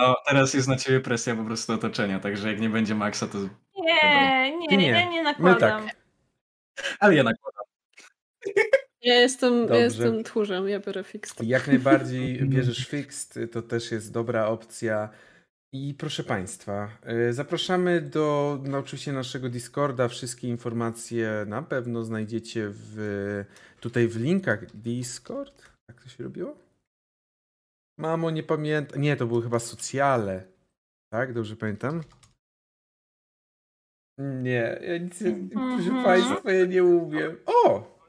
no 0.00 0.16
teraz 0.28 0.54
jest 0.54 0.68
na 0.68 0.76
ciebie 0.76 1.00
presja 1.00 1.36
po 1.36 1.44
prostu 1.44 1.72
otoczenia, 1.72 2.20
także 2.20 2.48
jak 2.48 2.60
nie 2.60 2.70
będzie 2.70 2.94
maksa, 2.94 3.26
to... 3.26 3.38
Nie, 3.38 4.52
nie, 4.58 4.66
nie, 4.66 4.76
nie. 4.76 4.92
nie, 4.92 5.10
nie 5.10 5.18
My 5.18 5.22
nakładam. 5.22 5.86
tak. 5.86 5.96
Ale 7.00 7.14
ja 7.14 7.22
nakładam. 7.22 7.64
Ja 9.02 9.14
jestem, 9.14 9.60
Dobrze. 9.60 9.74
ja 9.76 9.80
jestem 9.84 10.24
tchórzem, 10.24 10.68
ja 10.68 10.80
biorę 10.80 11.04
fix. 11.04 11.34
Jak 11.42 11.66
najbardziej 11.66 12.40
bierzesz 12.48 12.86
fixed, 12.86 13.52
to 13.52 13.62
też 13.62 13.92
jest 13.92 14.12
dobra 14.12 14.46
opcja. 14.46 15.08
I 15.72 15.94
proszę 15.94 16.24
Państwa, 16.24 16.98
y, 17.28 17.32
zapraszamy 17.32 18.00
do 18.00 18.58
no, 18.64 18.78
oczywiście 18.78 19.12
naszego 19.12 19.48
Discorda. 19.48 20.08
Wszystkie 20.08 20.48
informacje 20.48 21.44
na 21.46 21.62
pewno 21.62 22.04
znajdziecie 22.04 22.66
w, 22.72 23.44
tutaj 23.80 24.08
w 24.08 24.16
linkach. 24.16 24.76
Discord? 24.76 25.70
Jak 25.88 26.02
to 26.02 26.08
się 26.08 26.24
robiło? 26.24 26.56
Mamo, 27.98 28.30
nie 28.30 28.42
pamiętam. 28.42 29.00
Nie, 29.00 29.16
to 29.16 29.26
były 29.26 29.42
chyba 29.42 29.58
socjale. 29.58 30.44
Tak, 31.12 31.32
dobrze 31.32 31.56
pamiętam? 31.56 32.00
Nie, 34.18 34.80
ja 34.82 34.98
nic, 34.98 35.20
nie- 35.20 35.48
proszę 35.52 35.90
Mhm. 35.90 36.04
Państwa, 36.04 36.52
ja 36.52 36.66
nie 36.66 36.84
umiem. 36.84 37.36
O! 37.46 38.00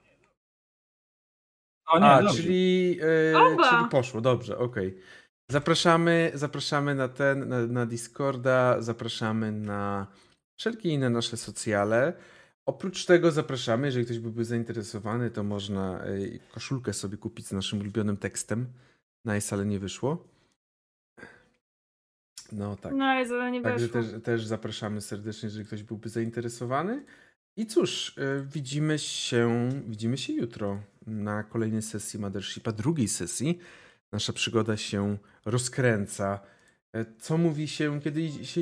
O 1.87 1.99
nie, 1.99 2.05
A, 2.05 2.21
dobrze. 2.21 2.43
czyli, 2.43 2.99
e, 3.01 3.57
czyli 3.69 3.89
poszło, 3.91 4.21
dobrze, 4.21 4.57
okej. 4.57 4.97
Zapraszamy, 5.51 6.31
zapraszamy 6.33 6.95
na 6.95 7.07
ten, 7.07 7.49
na, 7.49 7.67
na 7.67 7.85
Discorda, 7.85 8.81
zapraszamy 8.81 9.51
na 9.51 10.07
wszelkie 10.55 10.89
inne 10.89 11.09
nasze 11.09 11.37
socjale. 11.37 12.13
Oprócz 12.65 13.05
tego 13.05 13.31
zapraszamy, 13.31 13.87
jeżeli 13.87 14.05
ktoś 14.05 14.19
byłby 14.19 14.45
zainteresowany, 14.45 15.31
to 15.31 15.43
można 15.43 16.03
e, 16.03 16.39
koszulkę 16.53 16.93
sobie 16.93 17.17
kupić 17.17 17.47
z 17.47 17.51
naszym 17.51 17.79
ulubionym 17.79 18.17
tekstem. 18.17 18.67
Nice, 19.25 19.55
ale 19.55 19.65
nie 19.65 19.79
wyszło. 19.79 20.27
No 22.51 22.75
tak. 22.75 22.93
No 22.93 23.05
ale 23.05 23.51
nie 23.51 23.61
Także 23.61 23.87
weszło. 23.87 24.01
też, 24.01 24.23
też 24.23 24.45
zapraszamy 24.45 25.01
serdecznie, 25.01 25.47
jeżeli 25.47 25.65
ktoś 25.65 25.83
byłby 25.83 26.09
zainteresowany. 26.09 27.05
I 27.57 27.65
cóż, 27.65 28.17
y, 28.17 28.45
widzimy 28.53 28.99
się, 28.99 29.69
widzimy 29.87 30.17
się 30.17 30.33
jutro 30.33 30.79
na 31.07 31.43
kolejnej 31.43 31.81
sesji 31.81 32.19
Mothershipa, 32.19 32.71
drugiej 32.71 33.07
sesji. 33.07 33.59
Nasza 34.11 34.33
przygoda 34.33 34.77
się 34.77 35.17
rozkręca. 35.45 36.39
E, 36.95 37.05
Co 37.19 37.37
mówi 37.37 37.67
się, 37.67 38.01
kiedy 38.01 38.45
się... 38.45 38.61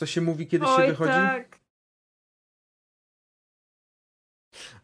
Co 0.00 0.06
się 0.06 0.20
mówi, 0.20 0.46
kiedy 0.46 0.66
się 0.66 0.70
Oj, 0.72 0.88
wychodzi? 0.88 1.10
tak. 1.12 1.58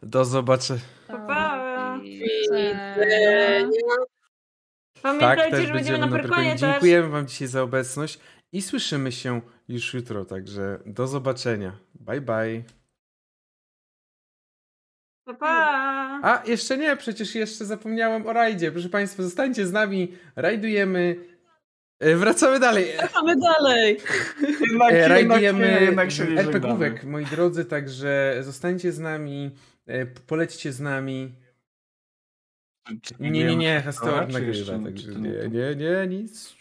Do 0.03 0.25
zobaczenia. 0.25 0.81
Pa. 1.07 1.99
Widzenia. 2.03 3.69
Pamiętajcie, 5.01 5.51
tak, 5.57 5.67
że 5.67 5.73
będziemy 5.73 5.97
na 5.97 6.07
Pyrkonie. 6.07 6.51
też. 6.51 6.59
Dziękujemy 6.61 7.09
Wam 7.09 7.27
dzisiaj 7.27 7.47
za 7.47 7.61
obecność 7.63 8.19
i 8.51 8.61
słyszymy 8.61 9.11
się 9.11 9.41
już 9.67 9.93
jutro. 9.93 10.25
Także 10.25 10.79
do 10.85 11.07
zobaczenia. 11.07 11.77
Bye, 11.95 12.21
bye. 12.21 12.63
Pa, 15.29 15.35
pa. 15.35 16.19
A, 16.23 16.43
jeszcze 16.45 16.77
nie, 16.77 16.95
przecież 16.95 17.35
jeszcze 17.35 17.65
zapomniałem 17.65 18.27
o 18.27 18.33
rajdzie. 18.33 18.71
Proszę 18.71 18.89
Państwa, 18.89 19.23
zostańcie 19.23 19.67
z 19.67 19.71
nami, 19.71 20.13
rajdujemy. 20.35 21.15
E, 21.99 22.15
Wracamy 22.15 22.59
dalej. 22.59 22.85
Czekamy 22.99 23.35
dalej. 23.35 23.97
Jednak, 24.69 24.93
E, 24.93 25.07
Rajdujemy 25.07 25.77
jednak 25.81 26.11
się 26.11 26.23
RPGówek, 26.23 27.03
moi 27.03 27.25
drodzy, 27.25 27.65
także 27.65 28.37
zostańcie 28.41 28.91
z 28.91 28.99
nami, 28.99 29.51
e, 29.87 30.05
polećcie 30.05 30.71
z 30.71 30.79
nami. 30.79 31.35
Nie, 33.19 33.31
nie, 33.31 33.55
nie, 33.55 33.81
Hastor 33.81 34.29
nagrywa, 34.29 34.79
także 34.83 35.11
nie, 35.11 35.49
nie, 35.49 35.75
nie, 35.75 36.07
nic. 36.07 36.55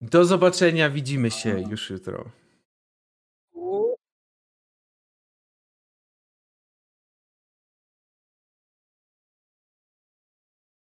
Do 0.00 0.24
zobaczenia, 0.24 0.90
widzimy 0.90 1.30
się 1.30 1.60
już 1.70 1.90
jutro. 1.90 2.24